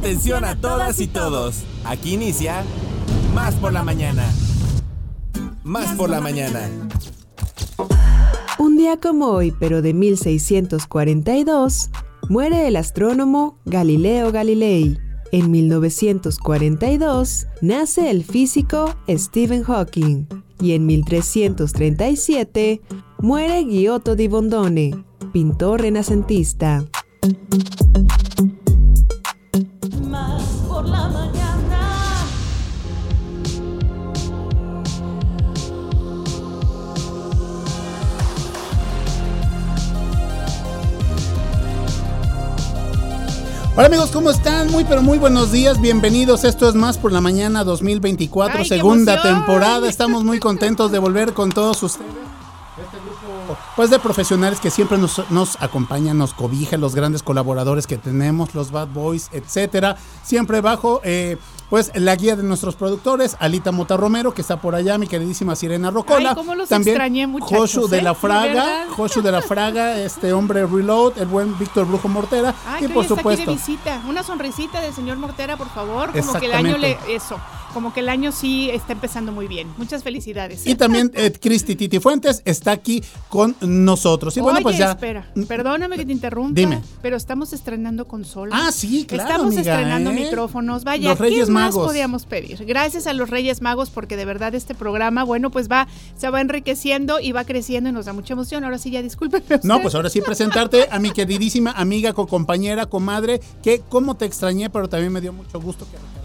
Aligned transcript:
Atención 0.00 0.46
a 0.46 0.58
todas 0.58 0.98
y 0.98 1.08
todos. 1.08 1.62
Aquí 1.84 2.14
inicia 2.14 2.64
Más 3.34 3.54
por 3.56 3.70
la 3.70 3.84
mañana. 3.84 4.24
Más 5.62 5.94
por 5.94 6.08
la 6.08 6.22
mañana. 6.22 6.70
Un 8.58 8.78
día 8.78 8.96
como 8.98 9.26
hoy, 9.26 9.52
pero 9.60 9.82
de 9.82 9.92
1642, 9.92 11.90
muere 12.30 12.66
el 12.66 12.76
astrónomo 12.76 13.58
Galileo 13.66 14.32
Galilei. 14.32 14.96
En 15.32 15.50
1942 15.50 17.46
nace 17.60 18.10
el 18.10 18.24
físico 18.24 18.94
Stephen 19.06 19.64
Hawking 19.64 20.24
y 20.62 20.72
en 20.72 20.86
1337 20.86 22.80
muere 23.18 23.66
Giotto 23.66 24.16
di 24.16 24.28
Bondone, 24.28 25.04
pintor 25.30 25.82
renacentista. 25.82 26.86
Hola 43.76 43.86
amigos, 43.86 44.10
¿cómo 44.10 44.30
están? 44.30 44.70
Muy 44.72 44.84
pero 44.84 45.00
muy 45.00 45.16
buenos 45.18 45.52
días, 45.52 45.80
bienvenidos. 45.80 46.42
Esto 46.42 46.68
es 46.68 46.74
Más 46.74 46.98
por 46.98 47.12
la 47.12 47.20
Mañana 47.20 47.62
2024, 47.62 48.64
segunda 48.64 49.22
temporada. 49.22 49.88
Estamos 49.88 50.24
muy 50.24 50.40
contentos 50.40 50.90
de 50.90 50.98
volver 50.98 51.32
con 51.34 51.50
todos 51.50 51.80
ustedes. 51.84 52.10
Este 52.76 52.96
grupo 52.98 53.56
pues 53.76 53.90
de 53.90 54.00
profesionales 54.00 54.58
que 54.58 54.70
siempre 54.70 54.98
nos, 54.98 55.22
nos 55.30 55.56
acompañan, 55.62 56.18
nos 56.18 56.34
cobijan, 56.34 56.80
los 56.80 56.96
grandes 56.96 57.22
colaboradores 57.22 57.86
que 57.86 57.96
tenemos, 57.96 58.54
los 58.56 58.72
Bad 58.72 58.88
Boys, 58.88 59.28
etcétera. 59.32 59.96
Siempre 60.24 60.60
bajo 60.60 61.00
eh, 61.04 61.38
pues 61.70 61.92
la 61.94 62.16
guía 62.16 62.34
de 62.34 62.42
nuestros 62.42 62.74
productores, 62.74 63.36
Alita 63.38 63.70
Mota 63.70 63.96
Romero, 63.96 64.34
que 64.34 64.42
está 64.42 64.60
por 64.60 64.74
allá, 64.74 64.98
mi 64.98 65.06
queridísima 65.06 65.54
Sirena 65.54 65.90
Rocola. 65.90 66.36
También 66.68 67.38
Joshu 67.40 67.86
de 67.86 68.02
la 68.02 68.10
¿eh? 68.10 68.14
Fraga, 68.14 68.86
Joshu 68.90 69.22
de 69.22 69.32
la 69.32 69.40
Fraga, 69.40 69.98
este 70.00 70.32
hombre 70.32 70.66
Reload, 70.66 71.16
el 71.18 71.28
buen 71.28 71.56
Víctor 71.58 71.86
Brujo 71.86 72.08
Mortera. 72.08 72.54
y 72.80 72.88
por 72.88 73.06
supuesto. 73.06 73.52
visita. 73.52 74.02
Una 74.08 74.24
sonrisita 74.24 74.80
del 74.80 74.92
señor 74.92 75.18
Mortera, 75.18 75.56
por 75.56 75.68
favor. 75.70 76.10
Como 76.12 76.34
que 76.34 76.46
el 76.46 76.52
año 76.52 76.76
le. 76.76 76.98
Eso 77.08 77.38
como 77.72 77.92
que 77.92 78.00
el 78.00 78.08
año 78.08 78.32
sí 78.32 78.70
está 78.70 78.92
empezando 78.92 79.32
muy 79.32 79.46
bien. 79.46 79.68
Muchas 79.76 80.02
felicidades. 80.02 80.66
Y 80.66 80.74
también 80.74 81.10
eh, 81.14 81.32
Cristi 81.32 81.76
Titi 81.76 81.98
Fuentes 82.00 82.42
está 82.44 82.72
aquí 82.72 83.02
con 83.28 83.56
nosotros. 83.60 84.36
Y 84.36 84.40
bueno, 84.40 84.60
pues 84.62 84.78
ya. 84.78 84.92
Espera, 84.92 85.26
perdóname 85.48 85.96
que 85.96 86.06
te 86.06 86.12
interrumpa. 86.12 86.54
Dime. 86.54 86.82
Pero 87.02 87.16
estamos 87.16 87.52
estrenando 87.52 88.06
consola. 88.06 88.54
Ah, 88.56 88.72
sí, 88.72 89.04
claro. 89.06 89.30
Estamos 89.30 89.56
estrenando 89.56 90.10
¿eh? 90.10 90.14
micrófonos. 90.14 90.84
Vaya, 90.84 91.14
Reyes 91.14 91.46
¿qué 91.46 91.52
más 91.52 91.74
podíamos 91.74 92.26
pedir? 92.26 92.64
Gracias 92.64 93.06
a 93.06 93.12
los 93.12 93.30
Reyes 93.30 93.62
Magos, 93.62 93.90
porque 93.90 94.16
de 94.16 94.24
verdad 94.24 94.54
este 94.54 94.74
programa, 94.74 95.24
bueno, 95.24 95.50
pues 95.50 95.70
va, 95.70 95.88
se 96.16 96.28
va 96.30 96.40
enriqueciendo 96.40 97.20
y 97.20 97.32
va 97.32 97.44
creciendo 97.44 97.90
y 97.90 97.92
nos 97.92 98.06
da 98.06 98.12
mucha 98.12 98.34
emoción. 98.34 98.64
Ahora 98.64 98.78
sí, 98.78 98.90
ya 98.90 99.02
discúlpenme. 99.02 99.60
No, 99.62 99.80
pues 99.82 99.94
ahora 99.94 100.10
sí 100.10 100.20
presentarte 100.20 100.88
a 100.90 100.98
mi 100.98 101.10
queridísima 101.10 101.72
amiga, 101.72 102.12
co-compañera, 102.12 102.86
comadre, 102.86 103.40
que 103.62 103.80
como 103.88 104.16
te 104.16 104.24
extrañé, 104.24 104.70
pero 104.70 104.88
también 104.88 105.12
me 105.12 105.20
dio 105.20 105.32
mucho 105.32 105.60
gusto 105.60 105.86
que 105.90 106.19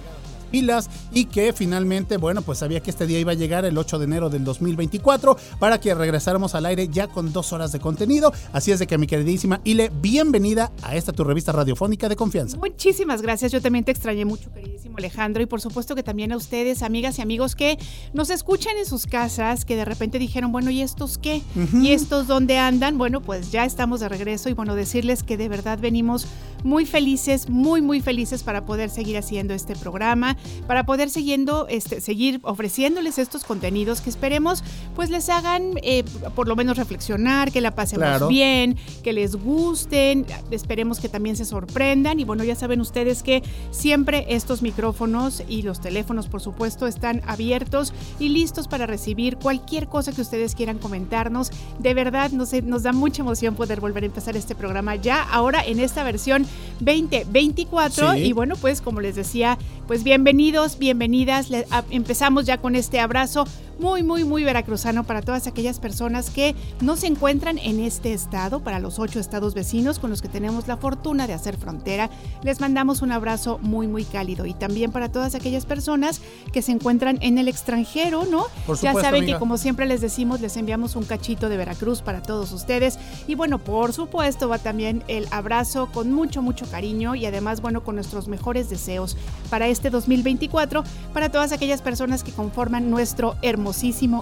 pilas 0.56 0.89
y 1.11 1.25
que 1.25 1.52
finalmente, 1.52 2.16
bueno, 2.16 2.42
pues 2.42 2.59
sabía 2.59 2.80
que 2.80 2.89
este 2.89 3.06
día 3.06 3.20
iba 3.20 3.34
a 3.34 3.36
llegar 3.36 3.66
el 3.66 3.78
8 3.78 4.00
de 4.00 4.06
enero 4.06 4.30
del 4.30 4.45
2024 4.45 5.36
para 5.59 5.81
que 5.81 5.94
regresáramos 5.94 6.56
al 6.56 6.66
aire 6.66 6.88
ya 6.88 7.08
con 7.09 7.34
dos 7.34 7.52
horas 7.52 7.73
de 7.73 7.81
contenido. 7.81 8.31
Así 8.53 8.72
es 8.72 8.80
de 8.80 8.88
que 8.88 8.97
mi 8.97 9.06
queridísima 9.06 9.59
Ile, 9.66 9.92
bienvenida 10.02 10.72
a 10.81 10.95
esta 10.95 11.12
tu 11.12 11.25
revista 11.25 11.52
radiofónica 11.52 12.08
de 12.08 12.16
confianza. 12.16 12.56
Muchísimas 12.56 13.22
gracias, 13.22 13.52
yo 13.52 13.62
también 13.62 13.84
te 13.84 13.92
extrañé 13.92 14.23
mucho, 14.23 14.50
queridísimo 14.53 14.95
Alejandro, 14.97 15.44
y 15.44 15.45
por 15.45 15.59
supuesto 15.59 15.94
que 15.94 16.03
también 16.03 16.31
a 16.31 16.38
ustedes, 16.38 16.84
amigas 16.84 17.19
y 17.19 17.22
amigos 17.22 17.53
que 17.53 17.78
nos 18.14 18.30
escuchan 18.30 18.78
en 18.78 18.86
sus 18.86 19.08
casas, 19.08 19.66
que 19.66 19.75
de 19.75 19.84
repente 19.84 20.19
dijeron, 20.19 20.53
bueno, 20.53 20.69
¿y 20.69 20.81
estos 20.81 21.18
qué? 21.18 21.41
¿Y 21.74 21.91
estos 21.91 22.28
dónde 22.28 22.59
andan? 22.59 22.97
Bueno, 22.97 23.19
pues 23.19 23.52
ya 23.52 23.66
estamos 23.66 24.00
de 24.00 24.08
regreso 24.08 24.47
y 24.47 24.53
bueno, 24.53 24.74
decirles 24.74 25.22
que 25.22 25.35
de 25.35 25.50
verdad 25.50 25.79
venimos 25.81 26.28
muy 26.63 26.85
felices, 26.85 27.50
muy, 27.50 27.81
muy 27.81 28.02
felices 28.02 28.44
para 28.44 28.66
poder 28.66 28.90
seguir 28.90 29.18
haciendo 29.18 29.53
este 29.53 29.75
programa, 29.75 30.38
para 30.67 30.85
poder 30.85 31.09
siguiendo, 31.09 31.67
este, 31.69 32.01
seguir 32.01 32.39
ofreciéndoles 32.44 33.17
estos 33.17 33.44
contenidos 33.44 34.01
que 34.01 34.09
esperemos 34.09 34.63
pues 34.95 35.09
les 35.09 35.29
hagan 35.29 35.73
eh, 35.83 36.03
por 36.35 36.47
lo 36.47 36.56
menos 36.56 36.78
reflexionar, 36.78 37.51
que 37.51 37.61
la 37.61 37.72
pasemos 37.72 38.28
bien, 38.28 38.78
que 39.03 39.13
les 39.13 39.35
gusten, 39.35 40.25
esperemos 40.51 41.00
que 41.00 41.09
también 41.09 41.35
se 41.35 41.45
sorprendan 41.45 42.19
y 42.19 42.23
bueno, 42.23 42.44
ya 42.44 42.55
saben 42.55 42.81
ustedes 42.81 43.23
que 43.23 43.44
siempre 43.72 44.25
estos 44.29 44.61
micrófonos 44.61 45.44
y 45.47 45.61
los 45.61 45.81
teléfonos 45.81 46.28
por 46.28 46.41
supuesto 46.41 46.88
están 46.88 47.22
abiertos 47.28 47.94
y 48.19 48.29
listos 48.29 48.67
para 48.67 48.85
recibir 48.85 49.38
cualquier 49.38 49.88
cosa 49.88 50.11
que 50.11 50.22
ustedes 50.22 50.55
quieran 50.55 50.78
comentarnos. 50.78 51.51
De 51.79 51.94
verdad 51.94 52.31
nos, 52.31 52.53
nos 52.63 52.84
da 52.84 52.94
mucha 52.94 53.22
emoción 53.22 53.55
poder 53.55 53.79
volver 53.79 54.03
a 54.03 54.07
empezar 54.07 54.35
este 54.38 54.55
programa 54.55 54.95
ya 54.95 55.22
ahora 55.23 55.63
en 55.66 55.79
esta 55.79 56.03
versión 56.03 56.45
2024. 56.79 58.16
Y 58.16 58.34
bueno, 58.34 58.55
pues 58.55 58.81
como 58.81 59.01
les 59.01 59.16
decía, 59.16 59.57
pues 59.88 60.03
bienvenidos, 60.25 60.80
bienvenidas. 60.80 61.50
empezamos 61.91 62.47
ya 62.47 62.58
con 62.58 62.75
este 62.75 63.00
abrazo 63.00 63.46
muy, 63.80 64.03
muy, 64.03 64.24
muy 64.24 64.44
veracruzano 64.44 65.03
para 65.03 65.22
todas 65.22 65.47
aquellas 65.47 65.80
personas 65.80 66.30
que 66.30 66.56
no 66.81 66.96
se 66.96 67.08
encuentran 67.08 67.58
en 67.58 67.80
este 67.80 68.13
estado, 68.13 68.62
para 68.62 68.80
los 68.80 69.00
ocho 69.00 69.19
estados 69.19 69.53
vecinos 69.53 70.00
con 70.00 70.09
los 70.09 70.22
que 70.22 70.30
tenemos 70.30 70.68
la 70.68 70.78
fortuna 70.78 71.28
de 71.28 71.34
hacer 71.34 71.58
frontera. 71.58 72.09
Les 72.44 72.59
mandamos 72.59 73.02
un 73.02 73.12
abrazo 73.12 73.59
muy, 73.62 73.88
muy 73.88 74.03
cálido. 74.03 74.46
Y 74.46 74.53
también 74.53 74.91
para 74.91 75.12
todas 75.12 75.35
aquellas 75.35 75.66
personas 75.66 76.22
que 76.53 76.62
se 76.62 76.72
encuentran 76.72 77.18
en 77.22 77.38
el 77.38 77.47
extranjero, 77.47 78.25
¿no? 78.25 78.46
ya 78.81 78.94
saben 78.94 79.25
que 79.25 79.38
como 79.38 79.58
siempre 79.58 79.85
les 79.85 80.02
decimos, 80.02 80.41
les 80.41 80.58
enviamos 80.58 80.96
un 80.96 81.03
cachito 81.03 81.50
de 81.50 81.58
Veracruz 81.58 82.02
para 82.02 82.22
todos 82.22 82.52
ustedes. 82.52 82.97
Y 83.28 83.35
bueno, 83.35 83.59
por 83.59 83.94
supuesto 83.94 84.47
va 84.47 84.58
también 84.58 85.03
el 85.08 85.28
abrazo 85.31 85.90
con 85.91 86.12
mucho, 86.12 86.41
mucho 86.41 86.66
cariño 86.69 87.16
y 87.16 87.25
además, 87.25 87.62
bueno, 87.62 87.84
con 87.84 87.96
nuestros 87.96 88.28
mejores 88.28 88.69
deseos 88.69 89.18
para 89.50 89.68
este 89.68 89.90
2024, 90.16 90.84
para 91.14 91.30
todas 91.30 91.52
aquellas 91.52 91.81
personas 91.81 92.24
que 92.24 92.31
conforman 92.31 92.90
nuestro 92.90 93.36
hermoso 93.42 93.76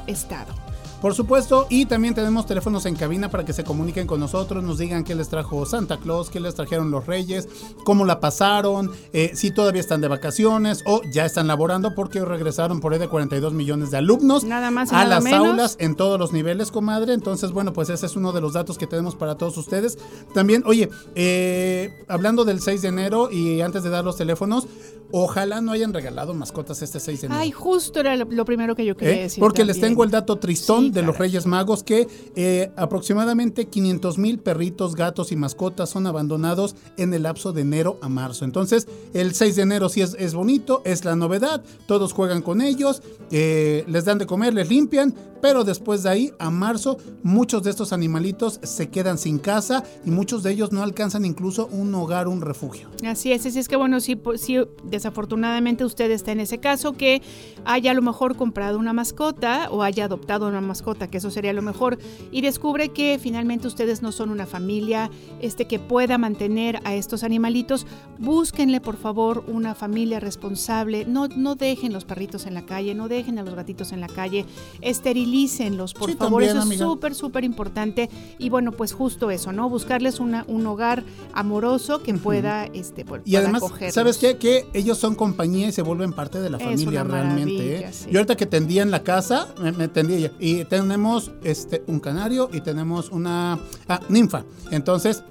estado. 0.08 0.54
Por 1.04 1.14
supuesto, 1.16 1.68
y 1.70 1.86
también 1.86 2.14
tenemos 2.14 2.46
teléfonos 2.46 2.86
en 2.86 2.96
cabina 2.96 3.30
para 3.30 3.44
que 3.44 3.52
se 3.52 3.66
comuniquen 3.66 4.08
con 4.08 4.22
nosotros, 4.22 4.64
nos 4.64 4.78
digan 4.78 5.04
qué 5.04 5.16
les 5.16 5.28
trajo 5.28 5.66
Santa 5.66 5.98
Claus, 5.98 6.30
qué 6.30 6.40
les 6.40 6.56
trajeron 6.56 6.92
los 6.92 7.06
Reyes, 7.06 7.50
cómo 7.84 8.06
la 8.06 8.22
pasaron, 8.22 8.90
eh, 9.12 9.32
si 9.34 9.52
todavía 9.52 9.82
están 9.82 10.00
de 10.00 10.08
vacaciones 10.08 10.82
o 10.86 11.02
ya 11.12 11.26
están 11.26 11.48
laborando 11.48 11.94
porque 11.94 12.24
regresaron 12.24 12.80
por 12.80 12.94
ahí 12.94 13.00
de 13.00 13.10
42 13.10 13.52
millones 13.52 13.92
de 13.92 13.98
alumnos 13.98 14.46
nada 14.46 14.72
más 14.72 14.94
a 14.94 15.04
las 15.04 15.26
aulas 15.26 15.76
en 15.82 15.96
todos 15.96 16.18
los 16.18 16.32
niveles, 16.32 16.72
comadre. 16.72 17.12
Entonces, 17.14 17.52
bueno, 17.52 17.74
pues 17.74 17.90
ese 17.90 18.06
es 18.06 18.16
uno 18.16 18.32
de 18.32 18.40
los 18.40 18.54
datos 18.54 18.78
que 18.78 18.88
tenemos 18.88 19.14
para 19.16 19.36
todos 19.36 19.58
ustedes. 19.58 19.98
También, 20.34 20.64
oye, 20.66 20.90
eh, 21.16 22.06
hablando 22.08 22.46
del 22.46 22.62
6 22.62 22.82
de 22.82 22.88
enero 22.88 23.30
y 23.30 23.60
antes 23.60 23.84
de 23.84 23.90
dar 23.90 24.06
los 24.06 24.16
teléfonos, 24.16 24.68
Ojalá 25.16 25.62
no 25.62 25.72
hayan 25.74 25.94
regalado 25.94 26.34
mascotas 26.34 26.82
este 26.82 27.00
6 27.00 27.22
de 27.22 27.28
enero. 27.28 27.40
Ay, 27.40 27.52
justo 27.52 28.00
era 28.00 28.16
lo, 28.16 28.46
primero 28.46 28.76
que 28.76 28.84
yo 28.84 28.98
quería 28.98 29.18
¿Eh? 29.18 29.22
decir. 29.22 29.42
Porque 29.42 29.64
les 29.64 29.80
tengo 29.80 30.04
el 30.04 30.10
dato 30.10 30.38
tristón 30.38 30.92
de 30.92 31.04
los 31.04 31.20
Reyes 31.20 31.46
Magos 31.46 31.84
que 31.84 32.08
eh, 32.36 32.72
aproximadamente 32.76 33.68
500 33.68 34.18
mil 34.18 34.40
perritos, 34.40 34.96
gatos 34.96 35.32
y 35.32 35.36
mascotas 35.36 35.92
son 35.92 36.08
abandonados 36.08 36.76
en 36.98 37.14
el 37.14 37.22
lapso 37.24 37.54
de 37.54 37.62
enero 37.62 38.00
a 38.02 38.10
marzo. 38.10 38.44
Entonces, 38.44 38.88
el 39.14 39.36
6 39.36 39.56
de 39.56 39.62
enero 39.62 39.88
sí 39.88 40.02
es, 40.02 40.16
es 40.18 40.34
bonito, 40.34 40.82
es 40.84 41.06
la 41.06 41.16
novedad, 41.16 41.64
todos 41.86 42.12
juegan 42.12 42.42
con 42.42 42.60
ellos, 42.62 43.04
eh, 43.30 43.84
les 43.88 44.06
dan 44.06 44.18
de 44.18 44.26
comer, 44.26 44.56
les 44.56 44.68
limpian, 44.68 45.14
pero 45.44 45.66
después 45.66 46.04
de 46.04 46.10
ahí, 46.10 46.32
a 46.40 46.50
marzo, 46.50 46.98
muchos 47.22 47.64
de 47.64 47.70
estos 47.70 47.92
animalitos 47.92 48.62
se 48.64 48.88
quedan 48.88 49.18
sin 49.18 49.40
casa 49.40 49.84
y 50.06 50.10
muchos 50.10 50.42
de 50.42 50.52
ellos 50.52 50.72
no 50.72 50.82
alcanzan 50.82 51.26
incluso 51.26 51.68
un 51.68 51.94
hogar, 51.96 52.30
un 52.30 52.40
refugio. 52.40 52.88
Así 53.06 53.34
es, 53.34 53.46
así 53.46 53.60
es 53.60 53.68
que 53.68 53.76
bueno, 53.76 54.00
sí 54.00 54.18
desafortunadamente 54.86 55.84
usted 55.84 56.10
está 56.12 56.32
en 56.32 56.40
ese 56.40 56.60
caso 56.60 56.94
que 56.94 57.22
haya 57.66 57.92
a 57.92 57.94
lo 57.94 58.02
mejor 58.02 58.38
comprado 58.38 58.80
una 58.80 58.94
mascota 58.94 59.68
o 59.70 59.84
haya 59.84 60.06
adoptado 60.06 60.48
una 60.48 60.62
mascota, 60.62 61.10
que 61.10 61.18
eso 61.18 61.30
sería 61.30 61.52
lo 61.52 61.62
mejor, 61.62 61.98
y 62.32 62.40
descubre 62.40 62.94
que 62.94 63.20
finalmente 63.22 63.68
ustedes 63.68 64.02
no 64.02 64.14
son 64.14 64.30
una 64.30 64.46
familia 64.46 65.12
este, 65.42 65.68
que 65.68 65.78
pueda 65.78 66.18
mantener 66.18 66.80
a 66.86 66.96
estos 66.96 67.22
animalitos, 67.22 67.86
búsquenle 68.18 68.80
por 68.80 68.96
favor 68.96 69.44
una 69.48 69.76
familia 69.76 70.22
responsable, 70.22 71.04
no, 71.04 71.28
no 71.28 71.56
dejen 71.56 71.92
los 71.92 72.06
perritos 72.06 72.46
en 72.46 72.54
la 72.54 72.66
calle, 72.66 72.96
no 72.96 73.10
dejen 73.10 73.40
a 73.40 73.44
los 73.44 73.56
gatitos 73.56 73.92
en 73.92 74.00
la 74.00 74.08
calle, 74.08 74.46
por 75.94 76.10
Sí, 76.10 76.16
favor, 76.16 76.44
también, 76.44 76.58
eso 76.58 76.72
es 76.72 76.78
súper, 76.80 77.16
súper 77.16 77.44
importante. 77.44 78.10
Y 78.38 78.50
bueno, 78.50 78.72
pues 78.72 78.94
justo 78.94 79.32
eso, 79.32 79.52
¿no? 79.52 79.70
Buscarles 79.70 80.20
una, 80.20 80.46
un 80.48 80.66
hogar 80.68 81.04
amoroso 81.34 82.02
que 82.04 82.14
pueda, 82.14 82.66
este, 82.66 83.04
pues, 83.06 83.22
Y 83.26 83.36
además, 83.36 83.64
acogerlos. 83.64 83.94
¿sabes 83.96 84.18
qué? 84.18 84.38
Que 84.38 84.66
ellos 84.74 84.98
son 84.98 85.16
compañía 85.16 85.68
y 85.68 85.72
se 85.72 85.82
vuelven 85.82 86.14
parte 86.14 86.40
de 86.40 86.50
la 86.50 86.58
Es 86.58 86.64
familia 86.64 87.04
realmente. 87.04 87.78
¿eh? 87.78 87.90
sí. 87.92 88.10
Yo 88.12 88.20
ahorita 88.20 88.36
que 88.36 88.46
tendía 88.46 88.84
en 88.84 88.92
la 88.92 89.04
casa, 89.04 89.48
me, 89.60 89.72
me 89.72 89.88
tendía 89.88 90.18
ella. 90.18 90.32
Y 90.40 90.64
tenemos 90.66 91.32
este 91.44 91.84
un 91.88 92.00
canario 92.00 92.50
y 92.54 92.62
tenemos 92.62 93.10
una 93.10 93.60
ah, 93.88 94.00
ninfa. 94.10 94.44
Entonces, 94.72 95.24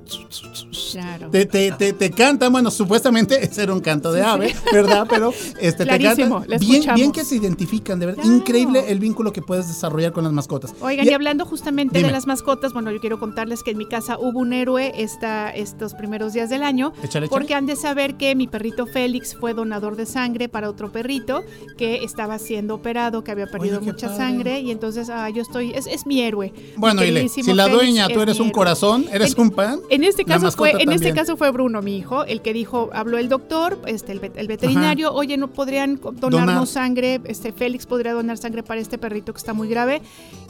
Claro. 0.93 1.31
te, 1.31 1.47
te, 1.47 1.73
te, 1.73 1.93
te 1.93 2.11
cantan, 2.11 2.53
bueno, 2.53 2.71
supuestamente 2.71 3.43
ese 3.45 3.63
era 3.63 3.73
un 3.73 3.81
canto 3.81 4.13
de 4.13 4.23
ave, 4.23 4.55
¿verdad? 4.73 5.07
Pero 5.09 5.33
este, 5.61 5.85
te 5.85 5.85
Clarísimo, 5.85 6.41
cantan. 6.41 6.51
la 6.51 6.59
Bien, 6.59 6.95
bien 6.95 7.13
que 7.13 7.25
se 7.25 7.37
identifican, 7.37 7.99
de 7.99 8.07
verdad. 8.07 8.23
Claro. 8.23 8.37
Increíble 8.37 8.85
el 8.89 8.99
vínculo 8.99 9.33
que 9.33 9.43
puedes 9.43 9.69
desarrollar 9.69 9.92
con 10.13 10.25
las 10.25 10.33
mascotas. 10.33 10.75
Oigan, 10.81 11.07
y, 11.07 11.11
hablando 11.11 11.45
justamente 11.45 11.99
Dime. 11.99 12.09
de 12.09 12.13
las 12.13 12.27
mascotas, 12.27 12.73
bueno, 12.73 12.91
yo 12.91 13.01
quiero 13.01 13.19
contarles 13.19 13.63
que 13.63 13.73
en 13.73 13.79
mi 13.79 13.87
casa 13.87 14.19
hubo 14.19 14.39
un 14.41 14.53
héroe 14.53 14.93
esta, 14.97 15.51
estos 15.51 15.95
primeros 15.95 16.33
días 16.33 16.49
del 16.51 16.63
año, 16.63 16.93
Échale, 17.03 17.07
échale. 17.07 17.29
porque 17.29 17.55
han 17.55 17.67
de 17.67 17.77
saber 17.77 18.17
que 18.17 18.35
mi 18.35 18.49
perrito 18.49 18.87
Félix 18.87 19.37
fue 19.39 19.55
donador 19.55 19.97
de 19.97 20.07
sangre 20.07 20.49
para 20.49 20.69
otro 20.71 20.91
perrito 20.91 21.43
que 21.77 22.05
estaba 22.05 22.39
siendo 22.39 22.75
operado, 22.77 23.23
que 23.23 23.31
había 23.31 23.47
perdido 23.47 23.79
Oye, 23.79 23.93
mucha 23.93 24.09
padre. 24.09 24.19
sangre, 24.25 24.61
y 24.61 24.71
entonces 24.71 25.11
ah, 25.11 25.29
yo 25.31 25.43
estoy, 25.43 25.73
es, 25.75 25.87
es 25.87 26.07
mi 26.07 26.23
héroe. 26.23 26.53
Bueno, 26.77 27.05
Ile, 27.05 27.29
si 27.29 27.43
la 27.53 27.65
Félix 27.65 27.79
dueña 27.83 28.07
tú 28.09 28.15
es 28.17 28.23
eres 28.23 28.41
un 28.41 28.51
corazón, 28.51 29.05
eres 29.13 29.35
En- 29.35 29.41
un 29.43 29.51
pan. 29.51 29.81
En 29.91 30.05
este 30.05 30.25
caso 30.25 30.51
fue, 30.53 30.73
en 30.83 30.91
este 30.93 31.13
caso 31.13 31.37
fue 31.37 31.51
Bruno, 31.51 31.83
mi 31.83 31.97
hijo, 31.99 32.25
el 32.25 32.41
que 32.41 32.53
dijo, 32.53 32.91
habló 32.93 33.19
el 33.19 33.29
doctor, 33.29 33.79
este, 33.87 34.13
el, 34.13 34.21
el 34.37 34.49
veterinario, 34.49 35.13
oye, 35.13 35.37
no 35.37 35.49
podrían 35.49 36.01
donarnos 36.01 36.47
Donar. 36.47 36.67
sangre, 36.67 37.21
este 37.25 37.53
Félix 37.53 37.87
podría 37.87 38.13
donar 38.13 38.39
sangre 38.39 38.63
para 38.63 38.81
este 38.81 38.97
perrito 38.99 39.33
que 39.33 39.39
está 39.39 39.53
muy 39.53 39.69
grave. 39.69 39.82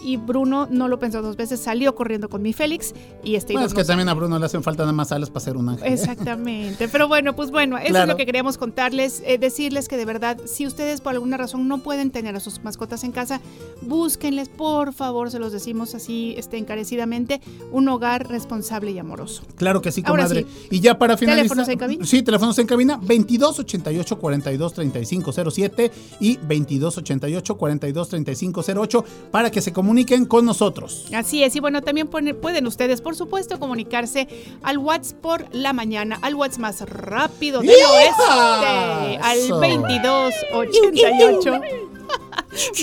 Y 0.04 0.16
Bruno 0.16 0.66
no 0.68 0.88
lo 0.88 0.98
pensó 0.98 1.22
dos 1.22 1.36
veces, 1.36 1.60
salió 1.60 1.94
corriendo 1.94 2.28
con 2.28 2.42
mi 2.42 2.52
Félix 2.52 2.92
y 3.22 3.36
este 3.36 3.52
Bueno, 3.52 3.68
es 3.68 3.74
que 3.74 3.84
también 3.84 4.08
a 4.08 4.14
Bruno 4.14 4.36
le 4.36 4.46
hacen 4.46 4.64
falta 4.64 4.82
nada 4.82 4.92
más 4.92 5.12
alas 5.12 5.30
para 5.30 5.44
ser 5.44 5.56
un 5.56 5.68
ángel. 5.68 5.86
¿eh? 5.86 5.92
Exactamente, 5.92 6.88
pero 6.88 7.06
bueno, 7.06 7.36
pues 7.36 7.52
bueno, 7.52 7.78
eso 7.78 7.96
es 7.96 8.08
lo 8.08 8.16
que 8.16 8.26
queríamos 8.26 8.58
contarles, 8.58 9.22
eh, 9.24 9.38
decirles 9.38 9.88
que 9.88 9.96
de 9.96 10.04
verdad, 10.04 10.38
si 10.44 10.66
ustedes 10.66 11.00
por 11.00 11.12
alguna 11.12 11.36
razón 11.36 11.68
no 11.68 11.78
pueden 11.78 12.10
tener 12.10 12.34
a 12.34 12.40
sus 12.40 12.64
mascotas 12.64 13.04
en 13.04 13.12
casa, 13.12 13.40
búsquenles, 13.80 14.48
por 14.48 14.92
favor, 14.92 15.30
se 15.30 15.38
los 15.38 15.52
decimos 15.52 15.94
así 15.94 16.34
este, 16.36 16.58
encarecidamente, 16.58 17.40
un 17.70 17.88
hogar 17.88 18.28
responsable 18.28 18.90
y 18.90 18.98
amoroso. 18.98 19.44
Claro 19.54 19.82
que 19.82 19.92
sí, 19.92 20.02
comadre. 20.02 20.42
sí. 20.42 20.68
Y 20.72 20.80
ya 20.80 20.98
para 20.98 21.16
finalizar. 21.16 21.44
¿Teléfonos 21.44 21.68
en 21.68 21.78
cabina? 21.78 22.04
Sí, 22.04 22.22
teléfonos 22.22 22.58
en 22.58 22.66
cabina 22.66 22.98
22 23.00 23.60
88 23.60 24.18
42 24.18 24.74
35 24.74 25.32
07 25.32 25.92
y 26.20 26.38
22 26.38 26.98
88 26.98 27.56
42 27.56 28.08
35 28.08 28.64
08 28.82 29.04
para 29.30 29.50
que 29.50 29.60
se 29.60 29.72
comuniquen 29.72 30.26
con 30.26 30.44
nosotros. 30.44 31.06
Así 31.14 31.42
es, 31.42 31.56
y 31.56 31.60
bueno, 31.60 31.82
también 31.82 32.08
pueden 32.08 32.66
ustedes, 32.66 33.00
por 33.00 33.16
supuesto, 33.16 33.58
comunicarse 33.58 34.28
al 34.62 34.78
WhatsApp 34.78 35.18
por 35.20 35.54
la 35.54 35.72
mañana, 35.72 36.18
al 36.22 36.34
WhatsApp 36.34 36.60
más 36.60 36.80
rápido 36.82 37.60
del 37.60 37.70
¡Hija! 37.70 37.92
oeste, 37.92 39.18
al 39.22 39.38
Eso. 39.38 39.60
2288. 39.60 41.60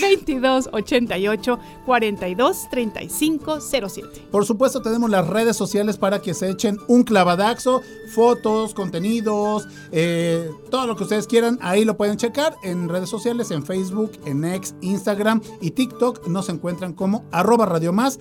22 0.02 0.70
88 0.72 1.60
42 1.86 2.70
35 2.70 3.62
07. 3.62 4.28
Por 4.32 4.46
supuesto, 4.46 4.82
tenemos 4.82 5.10
las 5.10 5.28
redes 5.28 5.56
sociales 5.56 5.98
para 5.98 6.22
que 6.22 6.34
se 6.34 6.50
echen 6.50 6.78
un 6.88 7.04
clavadaxo, 7.04 7.82
fotos, 8.14 8.74
contenidos, 8.74 9.68
eh, 9.92 10.50
todo 10.70 10.88
lo 10.88 10.96
que 10.96 11.04
ustedes 11.04 11.28
quieran. 11.28 11.60
Ahí 11.62 11.86
lo 11.86 11.98
pueden 11.98 12.18
checar 12.18 12.56
en 12.64 12.90
redes 12.90 13.10
sociales, 13.10 13.52
en 13.52 13.64
Facebook, 13.64 14.12
en 14.26 14.44
X, 14.44 14.76
Instagram 14.82 15.42
y 15.62 15.72
TikTok. 15.72 16.28
Nos 16.28 16.50
encuentran 16.50 16.94
como 16.94 17.26
arroba 17.32 17.66
Radio 17.66 17.94
Más. 17.94 18.20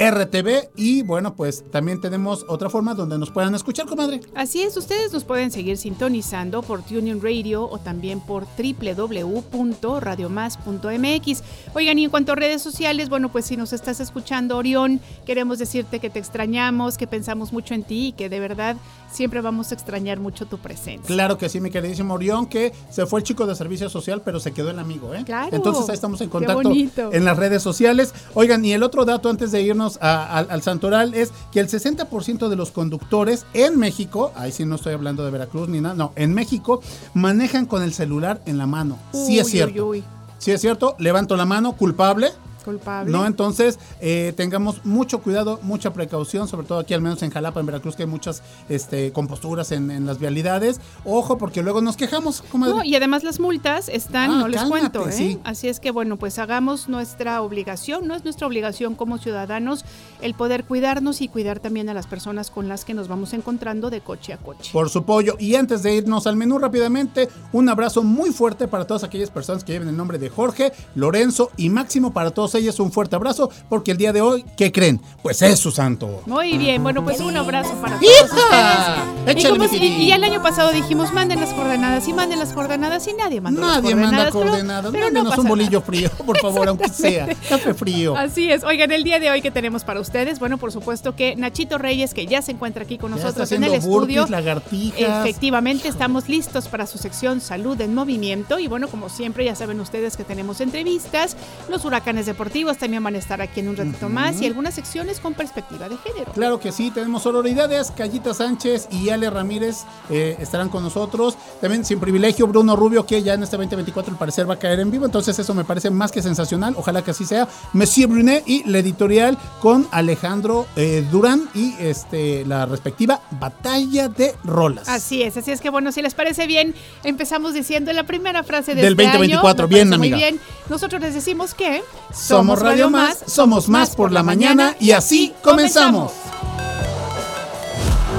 RTV 0.00 0.70
y 0.76 1.02
bueno 1.02 1.34
pues 1.34 1.64
también 1.70 2.00
tenemos 2.00 2.46
otra 2.48 2.70
forma 2.70 2.94
donde 2.94 3.18
nos 3.18 3.30
puedan 3.30 3.54
escuchar 3.54 3.86
comadre 3.86 4.20
Así 4.34 4.62
es, 4.62 4.76
ustedes 4.76 5.12
nos 5.12 5.24
pueden 5.24 5.50
seguir 5.50 5.76
sintonizando 5.76 6.62
por 6.62 6.82
TuneIn 6.82 7.20
Radio 7.20 7.68
o 7.68 7.78
también 7.78 8.20
por 8.20 8.46
www.radiomás.mx. 8.56 11.42
Oigan, 11.74 11.98
y 11.98 12.04
en 12.04 12.10
cuanto 12.10 12.32
a 12.32 12.36
redes 12.36 12.62
sociales, 12.62 13.08
bueno, 13.08 13.30
pues 13.30 13.46
si 13.46 13.56
nos 13.56 13.72
estás 13.72 14.00
escuchando, 14.00 14.56
Orión, 14.56 15.00
queremos 15.26 15.58
decirte 15.58 16.00
que 16.00 16.10
te 16.10 16.18
extrañamos, 16.18 16.96
que 16.96 17.06
pensamos 17.06 17.52
mucho 17.52 17.74
en 17.74 17.82
ti 17.82 18.08
y 18.08 18.12
que 18.12 18.28
de 18.28 18.40
verdad 18.40 18.76
siempre 19.10 19.40
vamos 19.40 19.72
a 19.72 19.74
extrañar 19.74 20.20
mucho 20.20 20.46
tu 20.46 20.58
presencia. 20.58 21.06
Claro 21.06 21.36
que 21.36 21.48
sí, 21.48 21.60
mi 21.60 21.70
queridísimo 21.70 22.14
Orión, 22.14 22.46
que 22.46 22.72
se 22.90 23.06
fue 23.06 23.20
el 23.20 23.24
chico 23.24 23.46
de 23.46 23.54
servicio 23.54 23.88
social, 23.90 24.22
pero 24.24 24.40
se 24.40 24.52
quedó 24.52 24.70
el 24.70 24.78
amigo, 24.78 25.14
¿eh? 25.14 25.24
Claro. 25.24 25.50
Entonces 25.52 25.88
ahí 25.88 25.94
estamos 25.94 26.20
en 26.20 26.28
contacto 26.28 26.72
en 27.12 27.24
las 27.24 27.36
redes 27.36 27.62
sociales. 27.62 28.14
Oigan, 28.34 28.64
y 28.64 28.72
el 28.72 28.82
otro 28.82 29.04
dato 29.04 29.28
antes 29.28 29.52
de 29.52 29.62
irnos 29.62 29.89
a- 30.00 30.36
al- 30.38 30.50
al 30.50 30.62
Santoral 30.62 31.14
es 31.14 31.32
que 31.52 31.60
el 31.60 31.68
60% 31.68 32.48
de 32.48 32.56
los 32.56 32.70
conductores 32.70 33.46
en 33.54 33.78
México, 33.78 34.32
ahí 34.36 34.52
sí 34.52 34.64
no 34.64 34.76
estoy 34.76 34.94
hablando 34.94 35.24
de 35.24 35.30
Veracruz 35.30 35.68
ni 35.68 35.80
nada, 35.80 35.94
no, 35.94 36.12
en 36.16 36.34
México 36.34 36.80
manejan 37.14 37.66
con 37.66 37.82
el 37.82 37.92
celular 37.92 38.40
en 38.46 38.58
la 38.58 38.66
mano. 38.66 38.98
sí 39.12 39.38
es 39.38 39.46
Uy, 39.46 39.52
cierto. 39.52 39.86
uy, 39.86 39.98
uy, 39.98 40.04
Sí 40.38 40.52
es 40.52 40.60
cierto, 40.62 40.96
levanto 40.98 41.36
la 41.36 41.44
mano, 41.44 41.72
culpable. 41.72 42.30
Culpable. 42.62 43.10
¿No? 43.10 43.26
Entonces, 43.26 43.78
eh, 44.00 44.32
tengamos 44.36 44.84
mucho 44.84 45.20
cuidado, 45.20 45.58
mucha 45.62 45.92
precaución, 45.92 46.48
sobre 46.48 46.66
todo 46.66 46.78
aquí 46.80 46.94
al 46.94 47.00
menos 47.02 47.22
en 47.22 47.30
Jalapa, 47.30 47.60
en 47.60 47.66
Veracruz, 47.66 47.96
que 47.96 48.02
hay 48.04 48.08
muchas 48.08 48.42
este, 48.68 49.12
composturas 49.12 49.72
en, 49.72 49.90
en 49.90 50.06
las 50.06 50.18
vialidades. 50.18 50.80
Ojo, 51.04 51.38
porque 51.38 51.62
luego 51.62 51.80
nos 51.80 51.96
quejamos, 51.96 52.42
comadre. 52.42 52.74
No, 52.74 52.84
y 52.84 52.94
además 52.94 53.24
las 53.24 53.40
multas 53.40 53.88
están, 53.88 54.30
Ah, 54.30 54.38
no 54.40 54.48
les 54.48 54.60
cálmate, 54.60 54.80
cuento, 54.98 55.08
¿eh? 55.08 55.12
sí. 55.12 55.38
Así 55.44 55.68
es 55.68 55.80
que 55.80 55.90
bueno, 55.90 56.16
pues 56.16 56.38
hagamos 56.38 56.88
nuestra 56.88 57.42
obligación, 57.42 58.06
no 58.06 58.14
es 58.14 58.24
nuestra 58.24 58.46
obligación 58.46 58.94
como 58.94 59.18
ciudadanos 59.18 59.84
el 60.20 60.34
poder 60.34 60.64
cuidarnos 60.64 61.20
y 61.20 61.28
cuidar 61.28 61.60
también 61.60 61.88
a 61.88 61.94
las 61.94 62.06
personas 62.06 62.50
con 62.50 62.68
las 62.68 62.84
que 62.84 62.94
nos 62.94 63.08
vamos 63.08 63.32
encontrando 63.32 63.90
de 63.90 64.00
coche 64.00 64.32
a 64.32 64.36
coche. 64.38 64.70
por 64.72 64.88
su 64.90 65.04
pollo. 65.04 65.36
Y 65.38 65.54
antes 65.54 65.82
de 65.82 65.94
irnos 65.94 66.26
al 66.26 66.36
menú 66.36 66.58
rápidamente, 66.58 67.28
un 67.52 67.68
abrazo 67.68 68.02
muy 68.02 68.30
fuerte 68.30 68.68
para 68.68 68.86
todas 68.86 69.04
aquellas 69.04 69.30
personas 69.30 69.64
que 69.64 69.72
lleven 69.72 69.88
el 69.88 69.96
nombre 69.96 70.18
de 70.18 70.28
Jorge, 70.28 70.72
Lorenzo 70.94 71.50
y 71.56 71.70
Máximo. 71.70 72.12
Para 72.12 72.30
todos 72.30 72.49
ellos 72.54 72.78
un 72.80 72.92
fuerte 72.92 73.16
abrazo, 73.16 73.50
porque 73.68 73.90
el 73.92 73.96
día 73.96 74.12
de 74.12 74.20
hoy, 74.20 74.44
¿qué 74.56 74.70
creen? 74.72 75.00
Pues 75.22 75.42
es 75.42 75.58
su 75.58 75.70
santo. 75.70 76.22
Muy 76.26 76.56
bien, 76.58 76.82
bueno, 76.82 77.04
pues 77.04 77.20
un 77.20 77.36
abrazo 77.36 77.72
para 77.80 77.98
todos 77.98 78.10
¡Hija! 78.10 79.04
ustedes. 79.26 79.44
Y, 79.44 79.48
como 79.48 79.68
si- 79.68 79.76
y 79.78 80.12
el 80.12 80.24
año 80.24 80.42
pasado 80.42 80.72
dijimos, 80.72 81.12
manden 81.12 81.40
las 81.40 81.52
coordenadas 81.52 82.06
y 82.08 82.12
manden 82.12 82.38
las 82.38 82.52
coordenadas 82.52 83.06
y 83.06 83.12
nadie 83.12 83.40
mandó 83.40 83.60
las 83.60 83.82
Nadie 83.82 83.94
manda 83.94 84.30
coordenadas. 84.30 84.32
pero- 84.32 84.50
coordenadas. 84.50 84.92
pero 84.92 85.10
no 85.10 85.24
pasa 85.28 85.40
un 85.42 85.48
bolillo 85.48 85.70
nada. 85.80 85.86
frío, 85.86 86.10
por 86.26 86.38
favor, 86.38 86.68
aunque 86.68 86.88
sea. 86.88 87.26
Café 87.48 87.74
frío. 87.74 88.16
Así 88.16 88.50
es. 88.50 88.64
Oigan, 88.64 88.90
el 88.92 89.04
día 89.04 89.18
de 89.20 89.30
hoy 89.30 89.42
que 89.42 89.50
tenemos 89.50 89.84
para 89.84 90.00
ustedes, 90.00 90.38
bueno, 90.38 90.58
por 90.58 90.72
supuesto 90.72 91.14
que 91.14 91.36
Nachito 91.36 91.78
Reyes, 91.78 92.14
que 92.14 92.26
ya 92.26 92.42
se 92.42 92.52
encuentra 92.52 92.84
aquí 92.84 92.98
con 92.98 93.10
Ya 93.14 93.16
nosotros 93.22 93.50
en 93.52 93.64
el 93.64 93.74
estudio. 93.74 94.22
burpees, 94.22 94.30
lagartijas. 94.30 95.26
Efectivamente, 95.26 95.88
estamos 95.88 96.28
listos 96.28 96.68
para 96.68 96.86
su 96.86 96.98
sección 96.98 97.40
Salud 97.40 97.80
en 97.80 97.94
Movimiento. 97.94 98.58
Y 98.58 98.66
bueno, 98.68 98.88
como 98.88 99.08
siempre, 99.08 99.44
ya 99.44 99.54
saben 99.54 99.80
ustedes 99.80 100.16
que 100.16 100.24
tenemos 100.24 100.60
entrevistas. 100.60 101.36
Los 101.68 101.84
huracanes 101.84 102.26
deportivos 102.40 102.78
también 102.78 103.04
van 103.04 103.14
a 103.14 103.18
estar 103.18 103.42
aquí 103.42 103.60
en 103.60 103.68
un 103.68 103.76
ratito 103.76 104.08
más 104.08 104.40
y 104.40 104.46
algunas 104.46 104.72
secciones 104.72 105.20
con 105.20 105.34
perspectiva 105.34 105.90
de 105.90 105.98
género. 105.98 106.32
Claro 106.32 106.58
que 106.58 106.72
sí, 106.72 106.90
tenemos 106.90 107.24
sororidades. 107.24 107.90
Callita 107.94 108.32
Sánchez 108.32 108.88
y 108.90 109.10
Ale 109.10 109.28
Ramírez 109.28 109.84
eh, 110.08 110.38
estarán 110.40 110.70
con 110.70 110.82
nosotros. 110.82 111.36
También 111.60 111.84
sin 111.84 112.00
privilegio, 112.00 112.46
Bruno 112.46 112.76
Rubio, 112.76 113.04
que 113.04 113.22
ya 113.22 113.34
en 113.34 113.42
este 113.42 113.58
2024 113.58 114.14
al 114.14 114.18
parecer 114.18 114.48
va 114.48 114.54
a 114.54 114.58
caer 114.58 114.80
en 114.80 114.90
vivo. 114.90 115.04
Entonces, 115.04 115.38
eso 115.38 115.52
me 115.52 115.64
parece 115.64 115.90
más 115.90 116.12
que 116.12 116.22
sensacional. 116.22 116.72
Ojalá 116.78 117.04
que 117.04 117.10
así 117.10 117.26
sea. 117.26 117.46
Monsieur 117.74 118.08
Brunet 118.08 118.42
y 118.48 118.64
la 118.64 118.78
editorial 118.78 119.36
con 119.60 119.86
Alejandro 119.90 120.66
eh, 120.76 121.06
Durán 121.12 121.46
y 121.54 121.74
este 121.78 122.46
la 122.46 122.64
respectiva 122.64 123.20
Batalla 123.32 124.08
de 124.08 124.34
Rolas. 124.44 124.88
Así 124.88 125.22
es, 125.22 125.36
así 125.36 125.50
es 125.50 125.60
que 125.60 125.68
bueno, 125.68 125.92
si 125.92 126.00
les 126.00 126.14
parece 126.14 126.46
bien, 126.46 126.74
empezamos 127.04 127.52
diciendo 127.52 127.92
la 127.92 128.04
primera 128.04 128.42
frase 128.44 128.74
de 128.74 128.80
Del 128.80 128.92
este 128.92 129.04
2024. 129.04 129.64
año. 129.64 129.68
Me 129.68 129.74
Bien, 129.74 129.92
amiga. 129.92 130.16
Muy 130.16 130.24
bien. 130.24 130.40
Nosotros 130.70 131.02
les 131.02 131.12
decimos 131.12 131.52
que 131.52 131.82
Somos 132.30 132.60
Radio 132.60 132.88
Más, 132.90 133.24
somos 133.26 133.68
más 133.68 133.96
por 133.96 134.12
la 134.12 134.22
mañana 134.22 134.76
y 134.78 134.92
así 134.92 135.34
comenzamos. 135.42 136.12